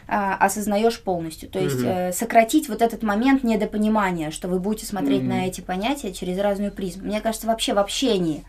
а, 0.08 0.34
осознаешь 0.34 1.00
полностью. 1.00 1.48
То 1.48 1.58
есть 1.58 1.78
Мгм. 1.78 1.86
э, 1.88 2.12
сократить 2.12 2.68
вот 2.68 2.82
этот 2.82 3.02
момент 3.02 3.44
недопонимания, 3.44 4.30
что 4.30 4.46
вы 4.48 4.58
будете 4.58 4.84
смотреть 4.84 5.22
Мгм. 5.22 5.28
на 5.30 5.46
эти 5.46 5.62
понятия 5.62 6.12
через 6.12 6.38
разную 6.38 6.70
призму. 6.70 7.04
Мне 7.04 7.20
кажется, 7.22 7.46
вообще 7.46 7.72
в 7.72 7.78
общении 7.78 8.44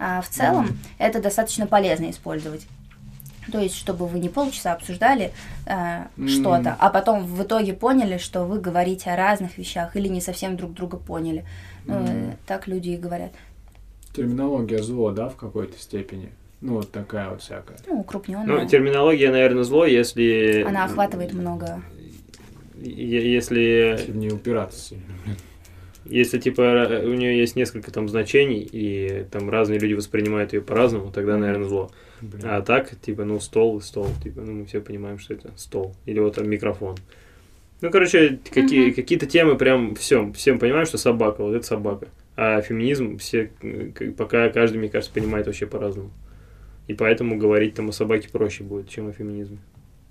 а, 0.00 0.22
в 0.22 0.28
целом 0.28 0.76
это 0.98 1.20
достаточно 1.20 1.66
полезно 1.68 2.10
использовать. 2.10 2.66
То 3.52 3.60
есть, 3.60 3.76
чтобы 3.76 4.06
вы 4.06 4.18
не 4.18 4.28
полчаса 4.28 4.72
обсуждали 4.72 5.32
э, 5.66 6.04
Мгм. 6.16 6.28
что-то, 6.28 6.74
а 6.78 6.88
потом 6.88 7.24
в 7.24 7.42
итоге 7.42 7.74
поняли, 7.74 8.18
что 8.18 8.44
вы 8.44 8.58
говорите 8.58 9.10
о 9.10 9.16
разных 9.16 9.58
вещах 9.58 9.94
или 9.96 10.08
не 10.08 10.20
совсем 10.20 10.56
друг 10.56 10.72
друга 10.72 10.96
поняли. 10.96 11.38
Ну, 11.40 11.73
Э, 11.86 12.32
так 12.46 12.66
люди 12.66 12.90
и 12.90 12.96
говорят. 12.96 13.32
Терминология 14.12 14.82
зло, 14.82 15.10
да, 15.10 15.28
в 15.28 15.36
какой-то 15.36 15.78
степени? 15.78 16.30
Ну, 16.60 16.76
вот 16.76 16.90
такая 16.90 17.28
вот 17.30 17.42
всякая. 17.42 17.76
Ну, 17.86 18.00
укрупненная. 18.00 18.46
Ну, 18.46 18.66
терминология, 18.68 19.30
наверное, 19.30 19.64
зло, 19.64 19.84
если... 19.84 20.64
Она 20.66 20.84
охватывает 20.84 21.32
много. 21.34 21.82
Если, 22.80 23.60
Если 23.60 24.12
в 24.12 24.16
нее 24.16 24.32
упираться 24.32 24.80
сильно. 24.80 25.04
если 26.04 26.38
типа 26.38 26.86
у 27.04 27.14
нее 27.14 27.38
есть 27.38 27.56
несколько 27.56 27.90
там 27.90 28.08
значений, 28.08 28.68
и 28.70 29.26
там 29.30 29.50
разные 29.50 29.78
люди 29.78 29.94
воспринимают 29.94 30.52
ее 30.52 30.60
по-разному, 30.60 31.10
тогда, 31.10 31.36
наверное, 31.36 31.68
зло. 31.68 31.90
Блин. 32.20 32.42
А 32.44 32.62
так, 32.62 32.98
типа, 33.00 33.24
ну, 33.24 33.40
стол 33.40 33.78
и 33.78 33.80
стол, 33.82 34.08
типа, 34.22 34.40
ну, 34.40 34.52
мы 34.52 34.66
все 34.66 34.80
понимаем, 34.80 35.18
что 35.18 35.34
это 35.34 35.50
стол. 35.56 35.94
Или 36.06 36.20
вот 36.20 36.36
там 36.36 36.48
микрофон. 36.48 36.96
Ну, 37.84 37.90
короче, 37.90 38.38
какие, 38.50 38.86
Мгм. 38.86 38.94
какие-то 38.94 39.26
темы 39.26 39.56
прям 39.56 39.94
всем, 39.94 40.32
всем 40.32 40.58
понимаем, 40.58 40.86
что 40.86 40.96
собака, 40.96 41.42
вот 41.42 41.54
это 41.54 41.66
собака. 41.66 42.08
А 42.34 42.62
феминизм 42.62 43.18
все, 43.18 43.50
пока 44.16 44.48
каждый, 44.48 44.78
мне 44.78 44.88
кажется, 44.88 45.12
понимает 45.12 45.46
вообще 45.46 45.66
по-разному. 45.66 46.10
И 46.88 46.94
поэтому 46.94 47.36
говорить 47.36 47.74
там 47.74 47.90
о 47.90 47.92
собаке 47.92 48.30
проще 48.32 48.64
будет, 48.64 48.88
чем 48.88 49.08
о 49.08 49.12
феминизме. 49.12 49.58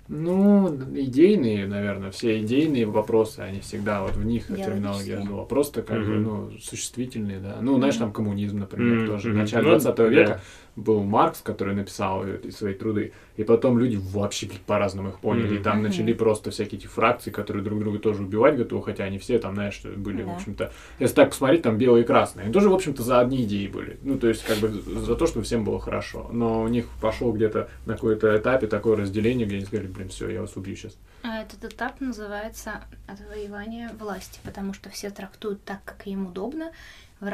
Ну, 0.06 0.72
идейные, 0.94 1.66
наверное, 1.66 2.12
все 2.12 2.40
идейные 2.42 2.86
вопросы, 2.86 3.40
они 3.40 3.58
всегда 3.58 4.02
вот 4.02 4.14
в 4.14 4.24
них 4.24 4.46
терминология 4.46 5.20
зло. 5.20 5.44
Просто 5.44 5.82
как 5.82 5.98
бы, 5.98 6.12
Мгм. 6.12 6.22
ну, 6.22 6.50
существительные, 6.60 7.40
да. 7.40 7.58
Ну, 7.60 7.76
знаешь, 7.78 7.96
там 7.96 8.12
коммунизм, 8.12 8.60
например, 8.60 8.98
Мгм, 8.98 9.06
тоже. 9.06 9.32
В 9.32 9.34
начале 9.34 9.64
Ну, 9.64 9.70
20 9.70 9.96
да. 9.96 10.08
века 10.08 10.40
был 10.76 11.02
Маркс, 11.02 11.40
который 11.40 11.74
написал 11.74 12.26
эти 12.26 12.50
свои 12.50 12.74
труды, 12.74 13.12
и 13.36 13.44
потом 13.44 13.78
люди 13.78 13.96
вообще 13.96 14.48
по-разному 14.66 15.10
их 15.10 15.20
поняли. 15.20 15.48
И 15.54 15.54
Мгм. 15.54 15.62
там 15.62 15.74
Мгм. 15.78 15.82
начали 15.84 16.12
просто 16.12 16.50
всякие 16.50 16.78
эти 16.78 16.86
фракции, 16.86 17.30
которые 17.30 17.62
друг 17.62 17.78
друга 17.80 17.98
тоже 17.98 18.22
убивать 18.22 18.56
готовы, 18.56 18.82
хотя 18.82 19.04
они 19.04 19.18
все 19.18 19.38
там, 19.38 19.54
знаешь, 19.54 19.80
были, 19.82 20.22
в 20.22 20.26
Да. 20.26 20.34
общем-то, 20.34 20.72
если 20.98 21.14
так 21.14 21.30
посмотреть, 21.30 21.62
там 21.62 21.78
белые 21.78 22.04
и 22.04 22.06
красные. 22.06 22.44
Они 22.44 22.52
тоже, 22.52 22.68
в 22.68 22.74
общем-то, 22.74 23.02
за 23.02 23.20
одни 23.20 23.44
идеи 23.44 23.68
были. 23.68 23.98
Ну, 24.02 24.18
то 24.18 24.28
есть, 24.28 24.44
как 24.44 24.58
бы 24.58 24.68
за 24.68 25.14
то, 25.16 25.26
чтобы 25.26 25.44
всем 25.44 25.64
было 25.64 25.78
хорошо. 25.80 26.28
Но 26.32 26.62
у 26.62 26.68
них 26.68 26.86
пошло 27.00 27.30
где-то 27.32 27.68
на 27.86 27.94
какой-то 27.94 28.36
этапе 28.36 28.66
такое 28.66 28.96
разделение, 28.96 29.46
где 29.46 29.56
они 29.56 29.64
сказали, 29.66 29.86
блин, 29.86 30.08
все, 30.08 30.28
я 30.28 30.40
вас 30.40 30.56
убью 30.56 30.74
сейчас. 30.76 30.96
А 31.22 31.40
Этот 31.42 31.64
этап 31.72 32.00
называется 32.00 32.84
отвоевание 33.06 33.90
власти, 33.98 34.40
потому 34.44 34.74
что 34.74 34.90
все 34.90 35.10
трактуют 35.10 35.62
так, 35.64 35.82
как 35.84 36.06
им 36.06 36.26
удобно, 36.26 36.72
в 37.20 37.32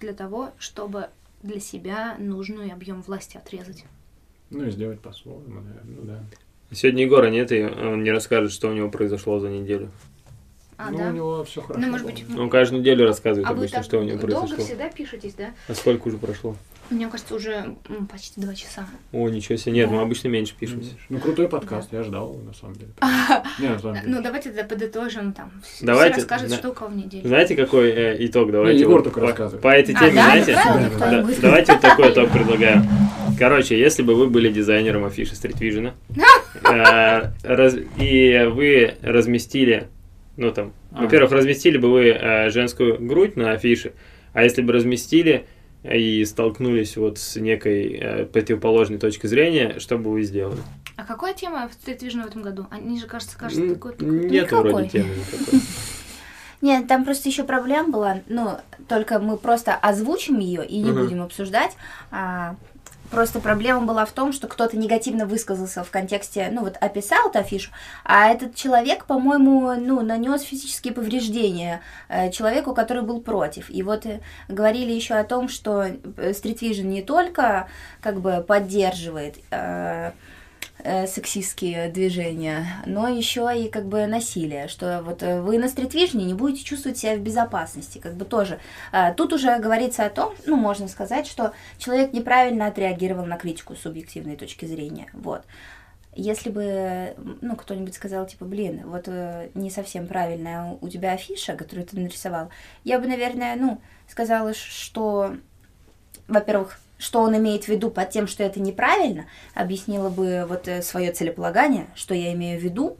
для 0.00 0.12
того, 0.12 0.50
чтобы 0.58 1.08
для 1.42 1.60
себя 1.60 2.16
нужный 2.18 2.70
объем 2.70 3.02
власти 3.02 3.36
отрезать. 3.36 3.84
Ну 4.50 4.64
и 4.64 4.70
сделать 4.70 5.00
по-своему, 5.00 5.60
наверное, 5.60 5.96
ну 5.96 6.02
да. 6.02 6.24
Сегодня 6.70 7.04
Егора 7.04 7.28
нет, 7.28 7.52
и 7.52 7.62
он 7.62 8.02
не 8.02 8.10
расскажет, 8.10 8.52
что 8.52 8.68
у 8.68 8.72
него 8.72 8.90
произошло 8.90 9.38
за 9.38 9.48
неделю. 9.48 9.90
А, 10.78 10.90
ну, 10.90 10.98
да? 10.98 11.08
у 11.08 11.12
него 11.12 11.44
все 11.44 11.60
хорошо. 11.60 11.80
Ну, 11.80 11.90
может 11.90 12.06
быть. 12.06 12.24
Он 12.36 12.50
каждую 12.50 12.80
неделю 12.80 13.06
рассказывает 13.06 13.46
а 13.46 13.52
вы 13.52 13.58
обычно, 13.58 13.76
так 13.76 13.84
что 13.84 13.98
у 13.98 14.02
него 14.02 14.18
долго 14.18 14.40
произошло. 14.40 14.64
всегда 14.64 14.88
пишетесь, 14.88 15.34
да? 15.34 15.54
А 15.68 15.74
сколько 15.74 16.08
уже 16.08 16.18
прошло? 16.18 16.56
Мне 16.92 17.08
кажется, 17.08 17.34
уже 17.34 17.74
почти 18.10 18.40
два 18.40 18.54
часа. 18.54 18.86
О, 19.12 19.28
ничего 19.28 19.56
себе. 19.56 19.72
Нет, 19.72 19.88
Да. 19.88 19.96
мы 19.96 20.02
обычно 20.02 20.28
меньше 20.28 20.54
пишемся. 20.58 20.90
Ну, 21.08 21.18
крутой 21.18 21.48
подкаст, 21.48 21.88
я 21.92 22.02
ждал, 22.02 22.34
на 22.44 22.52
самом 22.52 22.74
деле. 22.74 22.90
Не, 23.58 23.68
на 23.68 23.78
самом 23.78 23.94
деле. 23.96 24.06
Ну, 24.08 24.22
давайте 24.22 24.50
тогда 24.50 24.64
подытожим 24.64 25.32
там. 25.32 25.50
Все 25.64 25.86
Давайте, 25.86 26.16
расскажут, 26.16 26.50
да. 26.50 26.56
что 26.56 26.70
у 26.70 26.72
кого 26.74 26.90
в 26.90 26.96
неделе. 26.96 27.26
Знаете, 27.26 27.56
какой 27.56 27.90
э, 27.90 28.16
итог? 28.26 28.50
Давайте 28.52 28.80
Егор 28.80 28.96
вот 28.96 29.04
только 29.04 29.20
по, 29.20 29.26
рассказывает. 29.26 29.62
по 29.62 29.68
этой 29.68 29.94
А, 29.94 29.98
теме, 30.00 30.12
да? 30.14 30.22
знаете? 30.22 30.52
Да, 30.98 31.22
не 31.22 31.34
давайте 31.40 31.72
вот 31.72 31.80
такой 31.80 32.12
итог 32.12 32.30
предлагаю. 32.32 32.82
Короче, 33.38 33.78
если 33.78 34.02
бы 34.02 34.14
вы 34.14 34.28
были 34.28 34.52
дизайнером 34.52 35.04
афиши 35.04 35.32
Street 35.32 35.58
Vision, 35.58 35.92
э, 36.70 37.32
раз- 37.42 37.76
и 37.98 38.48
вы 38.52 38.94
разместили, 39.02 39.88
ну 40.36 40.52
там, 40.52 40.72
А. 40.92 41.02
во-первых, 41.04 41.32
разместили 41.32 41.78
бы 41.78 41.90
вы 41.90 42.08
э, 42.08 42.50
женскую 42.50 42.98
грудь 43.04 43.36
на 43.36 43.52
афише, 43.52 43.92
а 44.34 44.44
если 44.44 44.62
бы 44.62 44.72
разместили 44.72 45.46
и 45.84 46.24
столкнулись 46.24 46.96
вот 46.96 47.18
с 47.18 47.36
некой 47.36 47.92
э, 48.00 48.24
противоположной 48.26 48.98
точкой 48.98 49.26
зрения, 49.28 49.78
что 49.78 49.98
бы 49.98 50.10
вы 50.12 50.22
сделали? 50.22 50.58
А 50.96 51.04
какая 51.04 51.34
тема 51.34 51.68
в 51.68 51.88
Vision 51.88 52.22
в 52.22 52.26
этом 52.26 52.42
году? 52.42 52.66
Они 52.70 53.00
же, 53.00 53.06
кажется, 53.06 53.36
кажется, 53.38 53.62
М, 53.62 53.74
такой... 53.74 53.92
такой- 53.92 54.30
Нет 54.30 54.44
Никакой. 54.44 54.72
вроде 54.72 54.88
темы 54.88 55.08
никакой. 55.16 55.60
Нет, 56.60 56.86
там 56.86 57.04
просто 57.04 57.28
еще 57.28 57.42
проблема 57.42 57.88
была, 57.90 58.20
ну, 58.28 58.50
только 58.88 59.18
мы 59.18 59.36
просто 59.36 59.74
озвучим 59.74 60.38
ее 60.38 60.64
и 60.64 60.78
не 60.78 60.92
будем 60.92 61.20
обсуждать. 61.20 61.72
Просто 63.12 63.40
проблема 63.40 63.82
была 63.82 64.06
в 64.06 64.12
том, 64.12 64.32
что 64.32 64.48
кто-то 64.48 64.74
негативно 64.74 65.26
высказался 65.26 65.84
в 65.84 65.90
контексте, 65.90 66.48
ну, 66.50 66.62
вот 66.62 66.78
описал 66.80 67.28
эту 67.28 67.40
афишу, 67.40 67.70
а 68.04 68.28
этот 68.28 68.54
человек, 68.54 69.04
по-моему, 69.04 69.74
ну, 69.74 70.00
нанес 70.00 70.40
физические 70.40 70.94
повреждения 70.94 71.82
э, 72.08 72.30
человеку, 72.30 72.72
который 72.72 73.02
был 73.02 73.20
против. 73.20 73.68
И 73.68 73.82
вот 73.82 74.06
э, 74.06 74.20
говорили 74.48 74.92
еще 74.92 75.16
о 75.16 75.24
том, 75.24 75.50
что 75.50 75.82
э, 75.82 75.94
Street 76.30 76.60
Vision 76.60 76.84
не 76.84 77.02
только 77.02 77.68
как 78.00 78.18
бы 78.18 78.42
поддерживает 78.48 79.36
э, 80.82 81.04
э, 81.04 81.06
сексистские 81.06 81.88
движения, 81.88 82.66
но 82.86 83.08
еще 83.08 83.50
и 83.56 83.68
как 83.68 83.86
бы 83.86 84.06
насилие, 84.06 84.68
что 84.68 85.02
вот 85.04 85.22
э, 85.22 85.40
вы 85.40 85.58
на 85.58 85.68
стритвижне 85.68 86.24
не 86.24 86.34
будете 86.34 86.64
чувствовать 86.64 86.98
себя 86.98 87.16
в 87.16 87.20
безопасности, 87.20 87.98
как 87.98 88.14
бы 88.14 88.24
тоже. 88.24 88.58
А, 88.92 89.12
Тут 89.12 89.32
уже 89.32 89.58
говорится 89.58 90.04
о 90.04 90.10
том, 90.10 90.34
ну, 90.46 90.56
можно 90.56 90.88
сказать, 90.88 91.26
что 91.26 91.52
человек 91.78 92.12
неправильно 92.12 92.66
отреагировал 92.66 93.24
на 93.24 93.36
критику 93.36 93.74
с 93.74 93.80
субъективной 93.80 94.36
точки 94.36 94.64
зрения, 94.64 95.08
вот. 95.12 95.44
Если 96.14 96.50
бы, 96.50 97.14
ну, 97.40 97.56
кто-нибудь 97.56 97.94
сказал, 97.94 98.26
типа, 98.26 98.44
блин, 98.44 98.82
вот 98.84 99.04
э, 99.06 99.48
не 99.54 99.70
совсем 99.70 100.06
правильная 100.06 100.76
у 100.80 100.88
тебя 100.88 101.12
афиша, 101.12 101.56
которую 101.56 101.86
ты 101.86 101.98
нарисовал, 101.98 102.50
я 102.84 102.98
бы, 102.98 103.06
наверное, 103.06 103.56
ну, 103.56 103.80
сказала, 104.08 104.52
что, 104.52 105.36
во-первых, 106.28 106.78
что 107.02 107.20
он 107.20 107.36
имеет 107.36 107.64
в 107.64 107.68
виду 107.68 107.90
под 107.90 108.10
тем, 108.10 108.28
что 108.28 108.44
это 108.44 108.60
неправильно, 108.60 109.24
объяснила 109.54 110.08
бы 110.08 110.46
вот 110.48 110.68
свое 110.84 111.10
целеполагание, 111.10 111.88
что 111.96 112.14
я 112.14 112.32
имею 112.32 112.60
в 112.60 112.62
виду, 112.62 112.96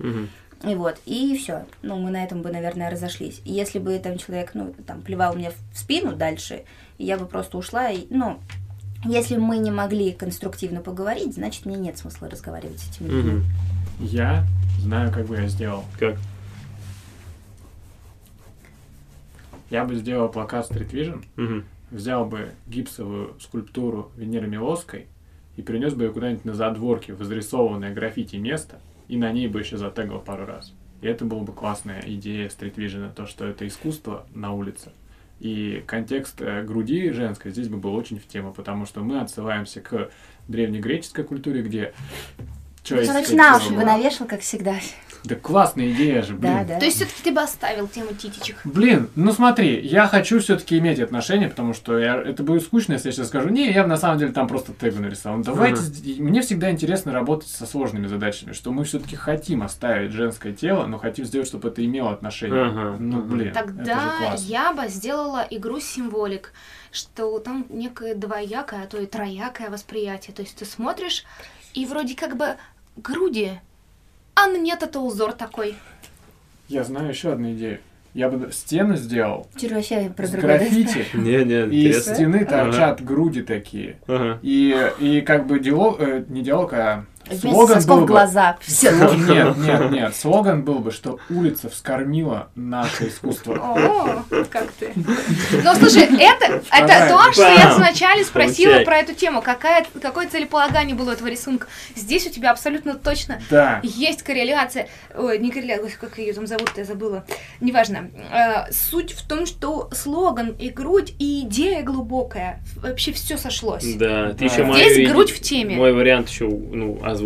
и 0.64 0.74
вот, 0.74 0.98
и 1.06 1.36
все. 1.36 1.66
Ну, 1.82 1.98
мы 1.98 2.10
на 2.10 2.24
этом 2.24 2.42
бы, 2.42 2.50
наверное, 2.50 2.90
разошлись. 2.90 3.40
И 3.44 3.52
если 3.52 3.78
бы 3.78 3.96
там 3.98 4.18
человек, 4.18 4.52
ну, 4.54 4.74
там, 4.86 5.02
плевал 5.02 5.34
мне 5.34 5.50
в 5.50 5.78
спину 5.78 6.16
дальше, 6.16 6.64
я 6.98 7.16
бы 7.16 7.26
просто 7.26 7.58
ушла, 7.58 7.90
и, 7.90 8.06
ну, 8.10 8.40
если 9.04 9.36
мы 9.36 9.58
не 9.58 9.70
могли 9.70 10.12
конструктивно 10.12 10.80
поговорить, 10.80 11.34
значит, 11.34 11.64
мне 11.64 11.76
нет 11.76 11.96
смысла 11.98 12.28
разговаривать 12.28 12.80
с 12.80 12.90
этими 12.90 13.08
людьми. 13.08 13.32
Мгм. 13.32 13.44
Я 14.00 14.46
знаю, 14.78 15.12
как 15.12 15.26
бы 15.26 15.36
я 15.36 15.46
сделал. 15.46 15.84
Как? 15.98 16.16
Я 19.70 19.84
бы 19.84 19.94
сделал 19.94 20.28
плакат 20.28 20.70
Street 20.70 20.90
Vision, 20.90 21.24
Мгм. 21.36 21.64
Взял 21.92 22.24
бы 22.24 22.52
гипсовую 22.66 23.36
скульптуру 23.40 24.10
Венеры 24.16 24.48
Милоской 24.48 25.06
и 25.56 25.62
перенес 25.62 25.94
бы 25.94 26.04
ее 26.04 26.10
куда-нибудь 26.10 26.44
на 26.44 26.54
задворке, 26.54 27.12
в 27.12 27.22
изрисованное 27.22 27.92
граффити 27.92 28.36
место, 28.36 28.80
и 29.08 29.16
на 29.16 29.30
ней 29.30 29.46
бы 29.46 29.60
еще 29.60 29.76
затегал 29.76 30.20
пару 30.20 30.46
раз. 30.46 30.72
И 31.02 31.06
это 31.06 31.24
была 31.24 31.42
бы 31.42 31.52
классная 31.52 32.02
идея 32.06 32.48
стритвижена, 32.48 33.10
то, 33.10 33.26
что 33.26 33.46
это 33.46 33.66
искусство 33.66 34.26
на 34.34 34.52
улице. 34.52 34.92
И 35.40 35.82
контекст 35.86 36.40
э, 36.40 36.62
груди 36.62 37.10
женской 37.10 37.50
здесь 37.50 37.68
бы 37.68 37.76
был 37.76 37.94
очень 37.94 38.18
в 38.18 38.26
тему, 38.26 38.52
потому 38.52 38.86
что 38.86 39.00
мы 39.00 39.20
отсылаемся 39.20 39.80
к 39.80 40.10
древнегреческой 40.46 41.24
культуре, 41.24 41.62
где... 41.62 41.92
Короче, 42.88 43.12
эти 43.12 43.34
на 43.34 43.56
уши 43.56 43.72
бы 43.72 43.84
навешал, 43.84 44.26
как 44.26 44.40
всегда. 44.40 44.76
Да 45.24 45.36
классная 45.36 45.92
идея 45.92 46.22
же, 46.22 46.34
блин. 46.34 46.52
Да, 46.52 46.64
да. 46.64 46.78
То 46.80 46.84
есть 46.84 46.96
все-таки 46.96 47.22
ты 47.22 47.32
бы 47.32 47.40
оставил 47.40 47.86
тему 47.88 48.12
титичек. 48.12 48.56
Блин, 48.64 49.08
ну 49.14 49.32
смотри, 49.32 49.80
я 49.86 50.06
хочу 50.08 50.40
все-таки 50.40 50.78
иметь 50.78 50.98
отношения, 51.00 51.48
потому 51.48 51.74
что 51.74 51.98
я, 51.98 52.16
это 52.20 52.42
будет 52.42 52.62
скучно, 52.62 52.94
если 52.94 53.08
я 53.08 53.12
сейчас 53.12 53.28
скажу, 53.28 53.48
не, 53.48 53.70
я 53.70 53.86
на 53.86 53.96
самом 53.96 54.18
деле 54.18 54.32
там 54.32 54.48
просто 54.48 54.72
тегу 54.72 55.00
нарисовал. 55.00 55.38
Ну, 55.38 55.44
Давайте, 55.44 55.80
с- 55.80 56.02
мне 56.18 56.42
всегда 56.42 56.70
интересно 56.70 57.12
работать 57.12 57.48
со 57.48 57.66
сложными 57.66 58.06
задачами, 58.08 58.52
что 58.52 58.72
мы 58.72 58.84
все-таки 58.84 59.14
хотим 59.16 59.62
оставить 59.62 60.12
женское 60.12 60.52
тело, 60.52 60.86
но 60.86 60.98
хотим 60.98 61.24
сделать, 61.24 61.46
чтобы 61.48 61.68
это 61.68 61.84
имело 61.84 62.10
отношение. 62.12 62.64
Ага, 62.64 62.96
Ну, 62.98 63.22
блин, 63.22 63.48
это 63.48 63.60
же 63.60 63.66
Тогда 63.74 64.14
класс. 64.18 64.42
я 64.44 64.72
бы 64.72 64.88
сделала 64.88 65.46
игру 65.50 65.78
символик, 65.80 66.52
что 66.90 67.38
там 67.38 67.64
некое 67.70 68.14
двоякое, 68.14 68.84
а 68.84 68.86
то 68.86 68.98
и 68.98 69.06
троякое 69.06 69.70
восприятие. 69.70 70.34
То 70.34 70.42
есть 70.42 70.56
ты 70.56 70.64
смотришь, 70.64 71.24
и 71.74 71.86
вроде 71.86 72.16
как 72.16 72.36
бы 72.36 72.56
груди, 72.96 73.52
а 74.34 74.46
нет, 74.48 74.82
это 74.82 75.00
узор 75.00 75.32
такой. 75.32 75.74
Я 76.68 76.84
знаю 76.84 77.08
еще 77.08 77.32
одну 77.32 77.52
идею. 77.52 77.78
Я 78.14 78.28
бы 78.28 78.52
стены 78.52 78.96
сделал 78.96 79.46
с 79.56 80.30
граффити, 80.32 81.06
Не, 81.16 81.44
не, 81.44 81.74
и 81.74 81.88
из 81.88 81.96
интересно. 81.96 82.14
стены 82.14 82.36
Ага. 82.36 82.46
торчат 82.46 83.02
груди 83.02 83.42
такие. 83.42 83.96
Ага. 84.06 84.38
И, 84.42 84.76
и 85.00 85.22
как 85.22 85.46
бы 85.46 85.58
диалог, 85.58 85.96
э, 86.00 86.24
не 86.28 86.42
диалог, 86.42 86.74
а 86.74 87.06
слоган 87.40 87.76
сосков 87.76 87.86
был 87.96 88.00
бы... 88.02 88.06
глаза. 88.06 88.56
Все. 88.60 88.90
Нет, 88.92 89.56
нет, 89.58 89.90
нет. 89.90 90.16
Слоган 90.16 90.62
был 90.62 90.78
бы, 90.80 90.90
что 90.90 91.18
улица 91.30 91.68
вскормила 91.70 92.48
наше 92.54 93.08
искусство. 93.08 93.54
О, 93.56 94.24
как 94.50 94.70
ты. 94.72 94.92
Ну, 94.94 95.74
слушай, 95.74 96.02
это, 96.04 96.62
это 96.70 97.08
то, 97.08 97.32
что 97.32 97.42
я 97.42 97.74
вначале 97.74 98.24
спросила 98.24 98.72
Получай. 98.72 98.84
про 98.84 98.96
эту 98.98 99.14
тему. 99.14 99.42
Какая, 99.42 99.86
какое 100.00 100.28
целеполагание 100.28 100.94
было 100.96 101.10
у 101.10 101.12
этого 101.12 101.28
рисунка? 101.28 101.66
Здесь 101.94 102.26
у 102.26 102.30
тебя 102.30 102.50
абсолютно 102.50 102.94
точно 102.94 103.40
Да. 103.50 103.80
есть 103.82 104.22
корреляция. 104.22 104.88
Ой, 105.16 105.38
не 105.38 105.50
корреляция, 105.50 105.90
как 106.00 106.18
ее 106.18 106.32
там 106.32 106.46
зовут, 106.46 106.70
я 106.76 106.84
забыла. 106.84 107.24
Неважно. 107.60 108.10
Э, 108.30 108.70
суть 108.72 109.12
в 109.12 109.26
том, 109.26 109.46
что 109.46 109.88
слоган 109.92 110.50
и 110.58 110.68
грудь, 110.70 111.14
и 111.18 111.42
идея 111.42 111.82
глубокая. 111.82 112.60
Вообще 112.76 113.12
все 113.12 113.36
сошлось. 113.36 113.84
Да, 113.94 114.30
ты 114.32 114.38
Да. 114.38 114.44
еще 114.44 114.72
Здесь 114.72 115.10
грудь 115.10 115.30
в 115.30 115.40
теме. 115.40 115.76
Мой 115.76 115.92
вариант 115.92 116.28
еще, 116.28 116.48
ну, 116.48 116.98
озвучил. 117.02 117.21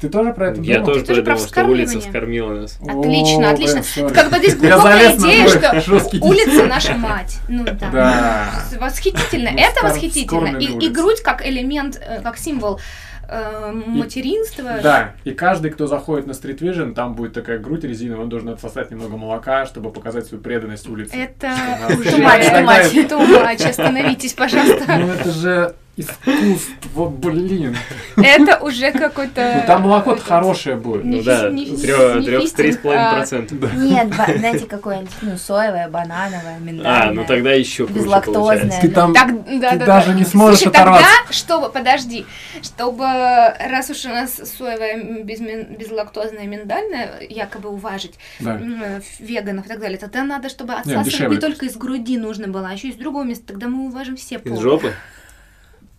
Ты 0.00 0.08
тоже 0.08 0.34
про 0.34 0.48
это 0.50 0.60
Я 0.60 0.80
думал? 0.80 0.86
тоже 0.88 1.00
Ты 1.00 1.06
тоже 1.06 1.22
про 1.22 1.36
что 1.38 1.64
улица 1.64 2.00
вскормила 2.00 2.52
нас. 2.52 2.78
Отлично, 2.86 3.48
О, 3.48 3.52
отлично. 3.52 3.82
блин. 3.94 4.14
Как 4.14 4.30
бы 4.30 4.38
здесь 4.38 4.54
глубокая 4.58 5.16
идея, 5.16 5.48
что 5.48 6.02
улица 6.20 6.66
наша 6.66 6.94
мать. 6.94 7.38
Ну 7.48 7.64
да. 7.64 7.90
Да. 7.90 8.50
Восхитительно. 8.80 9.52
Ну, 9.52 9.58
Это 9.58 9.84
восхитительно. 9.84 10.58
И, 10.58 10.86
и 10.86 10.88
грудь 10.90 11.22
как 11.22 11.46
элемент, 11.46 12.00
э, 12.04 12.20
как 12.22 12.36
символ 12.36 12.80
э, 13.28 13.72
материнства. 13.72 14.80
Да, 14.82 15.14
и 15.24 15.30
каждый, 15.30 15.70
кто 15.70 15.86
заходит 15.86 16.26
на 16.26 16.32
Street 16.32 16.58
Vision, 16.58 16.92
там 16.92 17.14
будет 17.14 17.32
такая 17.32 17.58
грудь 17.58 17.84
резиновая, 17.84 18.24
он 18.24 18.28
должен 18.28 18.48
отсосать 18.48 18.90
немного 18.90 19.16
молока, 19.16 19.64
чтобы 19.64 19.90
показать 19.90 20.26
свою 20.26 20.42
преданность 20.42 20.88
улице. 20.88 21.16
Это 21.16 21.54
much. 21.88 23.08
too 23.08 23.42
much. 23.42 23.68
Остановитесь, 23.68 24.32
пожалуйста. 24.34 24.84
Ну 24.98 25.06
это 25.08 25.30
же 25.30 25.74
искусство, 25.96 27.06
блин. 27.08 27.76
Это 28.16 28.58
уже 28.64 28.90
какой-то... 28.92 29.58
Ну 29.60 29.66
там 29.66 29.82
молоко-то 29.82 30.18
это- 30.18 30.26
хорошее 30.26 30.76
будет. 30.76 31.04
Ну 31.04 31.22
да, 31.22 31.50
трех, 31.50 32.42
фистинг, 32.42 32.56
три 32.56 32.72
с 32.72 32.76
половиной 32.78 33.06
а- 33.06 33.14
процента. 33.14 33.54
Нет, 33.76 34.08
ба- 34.16 34.26
знаете, 34.36 34.66
какое-нибудь, 34.66 35.12
ну, 35.22 35.36
соевое, 35.38 35.88
банановое, 35.88 36.58
миндальное. 36.58 37.10
А, 37.10 37.12
ну 37.12 37.24
тогда 37.24 37.52
еще 37.52 37.86
круче 37.86 38.00
Безлактозное. 38.00 38.42
получается. 38.42 38.80
Ты 38.80 38.88
там 38.88 39.14
Так, 39.14 39.28
да, 39.60 39.70
ты 39.70 39.78
да, 39.78 39.86
даже 39.86 40.08
да. 40.08 40.14
не 40.14 40.24
сможешь 40.24 40.60
Слушай, 40.60 40.72
оторваться. 40.72 41.06
тогда, 41.06 41.32
чтобы, 41.32 41.70
подожди, 41.70 42.26
чтобы, 42.62 43.04
раз 43.04 43.90
уж 43.90 44.04
у 44.04 44.08
нас 44.08 44.34
соевое 44.58 45.22
безлактозное 45.24 46.46
миндальное, 46.46 47.20
якобы 47.28 47.68
уважить 47.68 48.14
веганов 48.40 49.66
и 49.66 49.68
так 49.68 49.80
далее, 49.80 49.98
тогда 49.98 50.24
надо, 50.24 50.48
чтобы 50.48 50.74
отсасывать 50.74 51.30
не, 51.30 51.36
только 51.36 51.66
из 51.66 51.76
груди 51.76 52.18
нужно 52.18 52.48
было, 52.48 52.68
а 52.68 52.72
еще 52.72 52.88
из 52.88 52.96
другого 52.96 53.22
места, 53.24 53.46
тогда 53.48 53.68
мы 53.68 53.86
уважим 53.86 54.16
все 54.16 54.36
Из 54.36 54.40
полы. 54.40 54.60
жопы? 54.60 54.92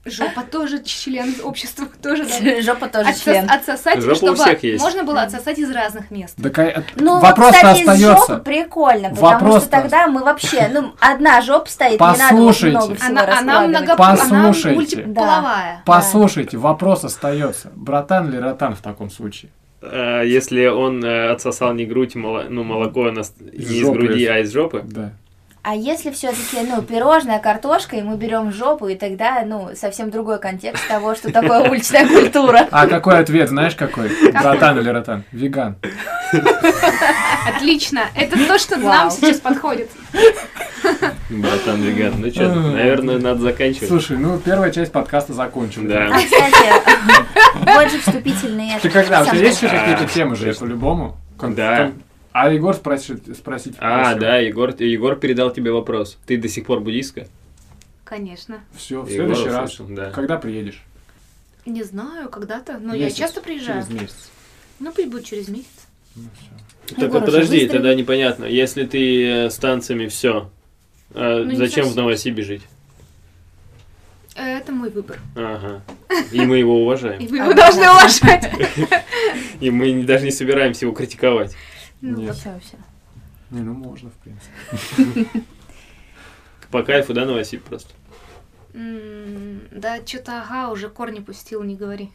Жопа 0.06 0.44
тоже 0.44 0.84
член 0.84 1.34
общества, 1.44 1.88
тоже 2.04 2.24
надо. 2.26 2.62
Жопа 2.62 2.88
тоже 2.88 3.10
Отсос- 3.10 3.24
член. 3.24 3.50
отсосать, 3.50 4.02
Жопа 4.02 4.12
у 4.12 4.16
чтобы 4.16 4.36
всех 4.36 4.64
есть. 4.64 4.84
можно 4.84 5.04
было 5.04 5.24
отсосать 5.24 5.58
из 5.58 5.72
разных 5.72 6.12
мест. 6.12 6.36
Да, 6.38 6.50
ка- 6.52 6.84
Ну, 6.96 7.20
вопрос 7.20 7.48
вот, 7.48 7.56
кстати, 7.56 7.80
из 7.82 8.00
жопы 8.02 8.14
остается. 8.22 8.38
прикольно, 8.44 9.10
потому 9.10 9.28
Вопрос-то- 9.34 9.60
что 9.62 9.70
тогда 9.82 10.08
мы 10.08 10.24
вообще, 10.24 10.70
ну, 10.72 10.94
одна 11.00 11.42
жопа 11.42 11.68
стоит, 11.70 12.00
не 12.00 12.06
надо 12.06 12.20
Послушайте. 12.20 12.78
много 12.78 12.96
всего 12.96 13.08
Она, 13.10 13.38
она, 13.40 13.62
много, 13.68 13.94
она 13.94 13.96
Послушайте. 13.96 14.70
мультиполовая. 14.76 15.82
Послушайте, 15.86 16.58
вопрос 16.58 17.04
остается. 17.04 17.72
Братан 17.76 18.30
или 18.30 18.38
ротан 18.38 18.76
в 18.76 18.82
таком 18.82 19.10
случае? 19.10 19.52
А, 19.82 20.22
если 20.22 20.68
он 20.68 21.04
э, 21.04 21.30
отсосал 21.32 21.74
не 21.74 21.86
грудь, 21.86 22.14
ну, 22.16 22.64
молоко 22.64 23.10
не 23.10 23.22
из 23.22 23.82
жопы, 23.82 23.98
груди, 24.00 24.20
если- 24.22 24.26
а 24.34 24.40
из 24.40 24.54
жопы, 24.54 24.82
Да. 24.86 25.12
А 25.68 25.74
если 25.74 26.12
все-таки, 26.12 26.58
ну, 26.62 26.84
пирожная 26.84 27.40
картошка, 27.40 27.96
и 27.96 28.04
мы 28.04 28.18
берем 28.18 28.52
жопу, 28.52 28.88
и 28.88 28.94
тогда, 28.94 29.42
ну, 29.44 29.70
совсем 29.76 30.12
другой 30.12 30.38
контекст 30.40 30.88
того, 30.88 31.16
что 31.16 31.32
такое 31.32 31.60
уличная 31.72 32.08
культура. 32.08 32.68
А 32.70 32.86
какой 32.86 33.18
ответ, 33.18 33.50
знаешь 33.50 33.74
какой? 33.74 34.12
Братан 34.32 34.78
или 34.80 34.90
ротан? 34.90 35.24
Веган. 35.32 35.78
Отлично. 37.48 38.02
Это 38.14 38.38
то, 38.48 38.60
что 38.60 38.78
нам 38.78 39.10
сейчас 39.10 39.40
подходит. 39.40 39.90
братан 41.30 41.82
веган. 41.82 42.14
Ну 42.20 42.30
что, 42.30 42.48
наверное, 42.54 43.18
надо 43.18 43.42
заканчивать. 43.42 43.88
Слушай, 43.90 44.18
ну 44.18 44.38
первая 44.38 44.70
часть 44.70 44.92
подкаста 44.92 45.34
закончена. 45.34 45.90
Да. 45.90 46.10
А, 46.14 46.20
кстати, 46.20 47.76
вот 47.76 47.92
же 47.92 48.00
вступительные. 48.02 48.78
Ты 48.80 48.90
когда? 48.92 49.24
У 49.24 49.26
тебя 49.26 49.38
есть 49.40 49.64
еще 49.64 49.76
А, 49.76 49.80
какие-то 49.80 50.14
темы 50.14 50.36
же, 50.36 50.54
по-любому? 50.54 51.18
Кон- 51.38 51.56
Да. 51.56 51.78
кон- 51.78 52.04
А 52.38 52.52
Егор 52.52 52.74
спросит, 52.76 53.38
спросить 53.38 53.76
А, 53.80 53.98
попросил. 54.00 54.20
да, 54.20 54.38
Егор, 54.40 54.76
Егор 54.78 55.16
передал 55.16 55.52
тебе 55.54 55.72
вопрос. 55.72 56.18
Ты 56.26 56.36
до 56.38 56.50
сих 56.50 56.66
пор 56.66 56.82
буддистка? 56.82 57.28
Конечно. 58.04 58.60
Все, 58.76 59.02
в 59.02 59.08
Егор 59.10 59.28
следующий 59.28 59.50
раз. 59.56 59.72
услышал, 59.72 59.96
да. 59.96 60.12
Когда 60.12 60.36
приедешь? 60.38 60.84
Не 61.66 61.84
знаю, 61.84 62.28
когда-то, 62.28 62.78
но 62.78 62.94
я 62.94 63.06
Месяц. 63.06 63.18
часто 63.20 63.40
приезжаю. 63.40 63.84
Через 63.86 64.02
месяц. 64.02 64.30
Ну, 64.80 64.92
пусть 64.92 65.08
будет 65.08 65.24
через 65.24 65.48
месяц. 65.48 65.70
Ну. 66.18 66.24
Так 66.90 66.98
Егор 66.98 67.10
вот, 67.22 67.24
уже 67.24 67.26
подожди, 67.32 67.60
выздоровел? 67.60 67.72
тогда 67.72 67.96
непонятно. 67.96 68.44
Если 68.44 68.86
ты 68.86 69.26
э, 69.46 69.50
с 69.50 69.56
танцами 69.56 70.08
все, 70.08 70.52
Ну, 71.14 71.44
не 71.46 71.56
зачем 71.56 71.86
в. 71.88 71.96
Новосибе 71.96 72.44
жить? 72.44 72.64
Это 74.36 74.74
мой 74.74 74.90
выбор. 74.90 75.20
Ага. 75.38 75.82
И 76.34 76.42
мы 76.42 76.58
его 76.58 76.78
И 76.80 76.82
уважаем. 76.82 77.26
вы 77.28 77.38
его 77.38 77.54
должны 77.54 77.90
уважать. 77.90 78.52
И 79.62 79.70
мы 79.72 80.04
даже 80.04 80.26
не 80.26 80.32
собираемся 80.32 80.84
его 80.86 80.94
критиковать. 80.94 81.56
Ну, 82.12 82.20
Нет. 82.20 82.36
Все, 82.36 82.60
все. 82.60 82.78
Не, 83.50 83.62
ну 83.62 83.74
можно, 83.74 84.12
в 84.12 84.14
принципе. 84.16 85.28
По 86.70 86.84
кайфу, 86.84 87.14
да, 87.14 87.26
Новосиб 87.26 87.64
просто? 87.64 87.94
Да, 88.74 90.06
что-то 90.06 90.42
ага, 90.42 90.70
уже 90.72 90.90
корни 90.90 91.20
пустил, 91.20 91.64
не 91.64 91.76
говори. 91.76 92.12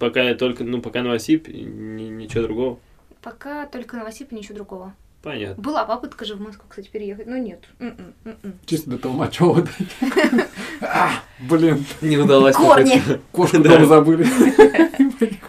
Пока 0.00 0.22
я 0.22 0.34
только, 0.34 0.64
ну, 0.64 0.80
пока 0.80 1.02
Новосиб, 1.02 1.46
ни- 1.48 2.08
ничего 2.08 2.42
другого. 2.44 2.78
Пока 3.22 3.66
только 3.66 3.96
Новосиб 3.96 4.32
и 4.32 4.34
ничего 4.34 4.56
другого. 4.56 4.94
Понятно. 5.22 5.62
Была 5.62 5.84
попытка 5.84 6.24
же 6.24 6.34
в 6.34 6.40
Москву, 6.40 6.64
кстати, 6.68 6.88
переехать, 6.88 7.26
но 7.26 7.36
нет. 7.36 7.64
М-м, 7.78 8.14
м-м. 8.24 8.54
Чисто 8.64 8.90
до 8.90 8.98
Толмачева. 8.98 9.66
А, 10.80 11.10
Блин, 11.40 11.84
Не 12.00 12.18
удалось. 12.18 12.54
Корни. 12.56 13.00
кошку 13.32 13.58
дома 13.62 13.86
забыли. 13.86 14.26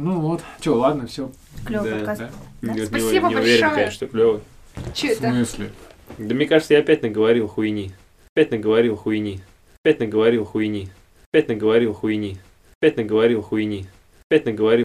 Ну 0.00 0.20
вот, 0.20 0.42
что, 0.60 0.74
ладно, 0.76 1.08
все. 1.08 1.28
Клевый 1.66 1.90
Да, 1.90 1.96
подкаст. 1.96 2.20
Да? 2.20 2.30
Да? 2.62 2.72
Не, 2.72 2.80
не- 2.82 2.86
Спасибо 2.86 3.28
не 3.28 3.34
уверен, 3.34 3.60
большое. 3.60 3.70
конечно, 3.70 3.90
что 3.92 4.06
клево. 4.06 4.40
Чё 4.94 5.08
В 5.08 5.10
это? 5.10 5.30
смысле? 5.32 5.70
Да 6.18 6.34
мне 6.36 6.46
кажется, 6.46 6.74
я 6.74 6.80
опять 6.80 7.02
наговорил 7.02 7.48
хуйни. 7.48 7.90
Опять 8.32 8.52
наговорил 8.52 8.94
хуйни. 8.94 9.40
Опять 9.84 9.98
наговорил 9.98 10.44
хуйни. 10.44 10.88
Опять 11.32 11.48
наговорил 11.48 11.94
хуйни. 11.94 12.38
Опять 12.80 12.96
наговорил 12.96 13.42
хуйни. 13.42 13.86
Опять 14.30 14.44
наговорил 14.46 14.76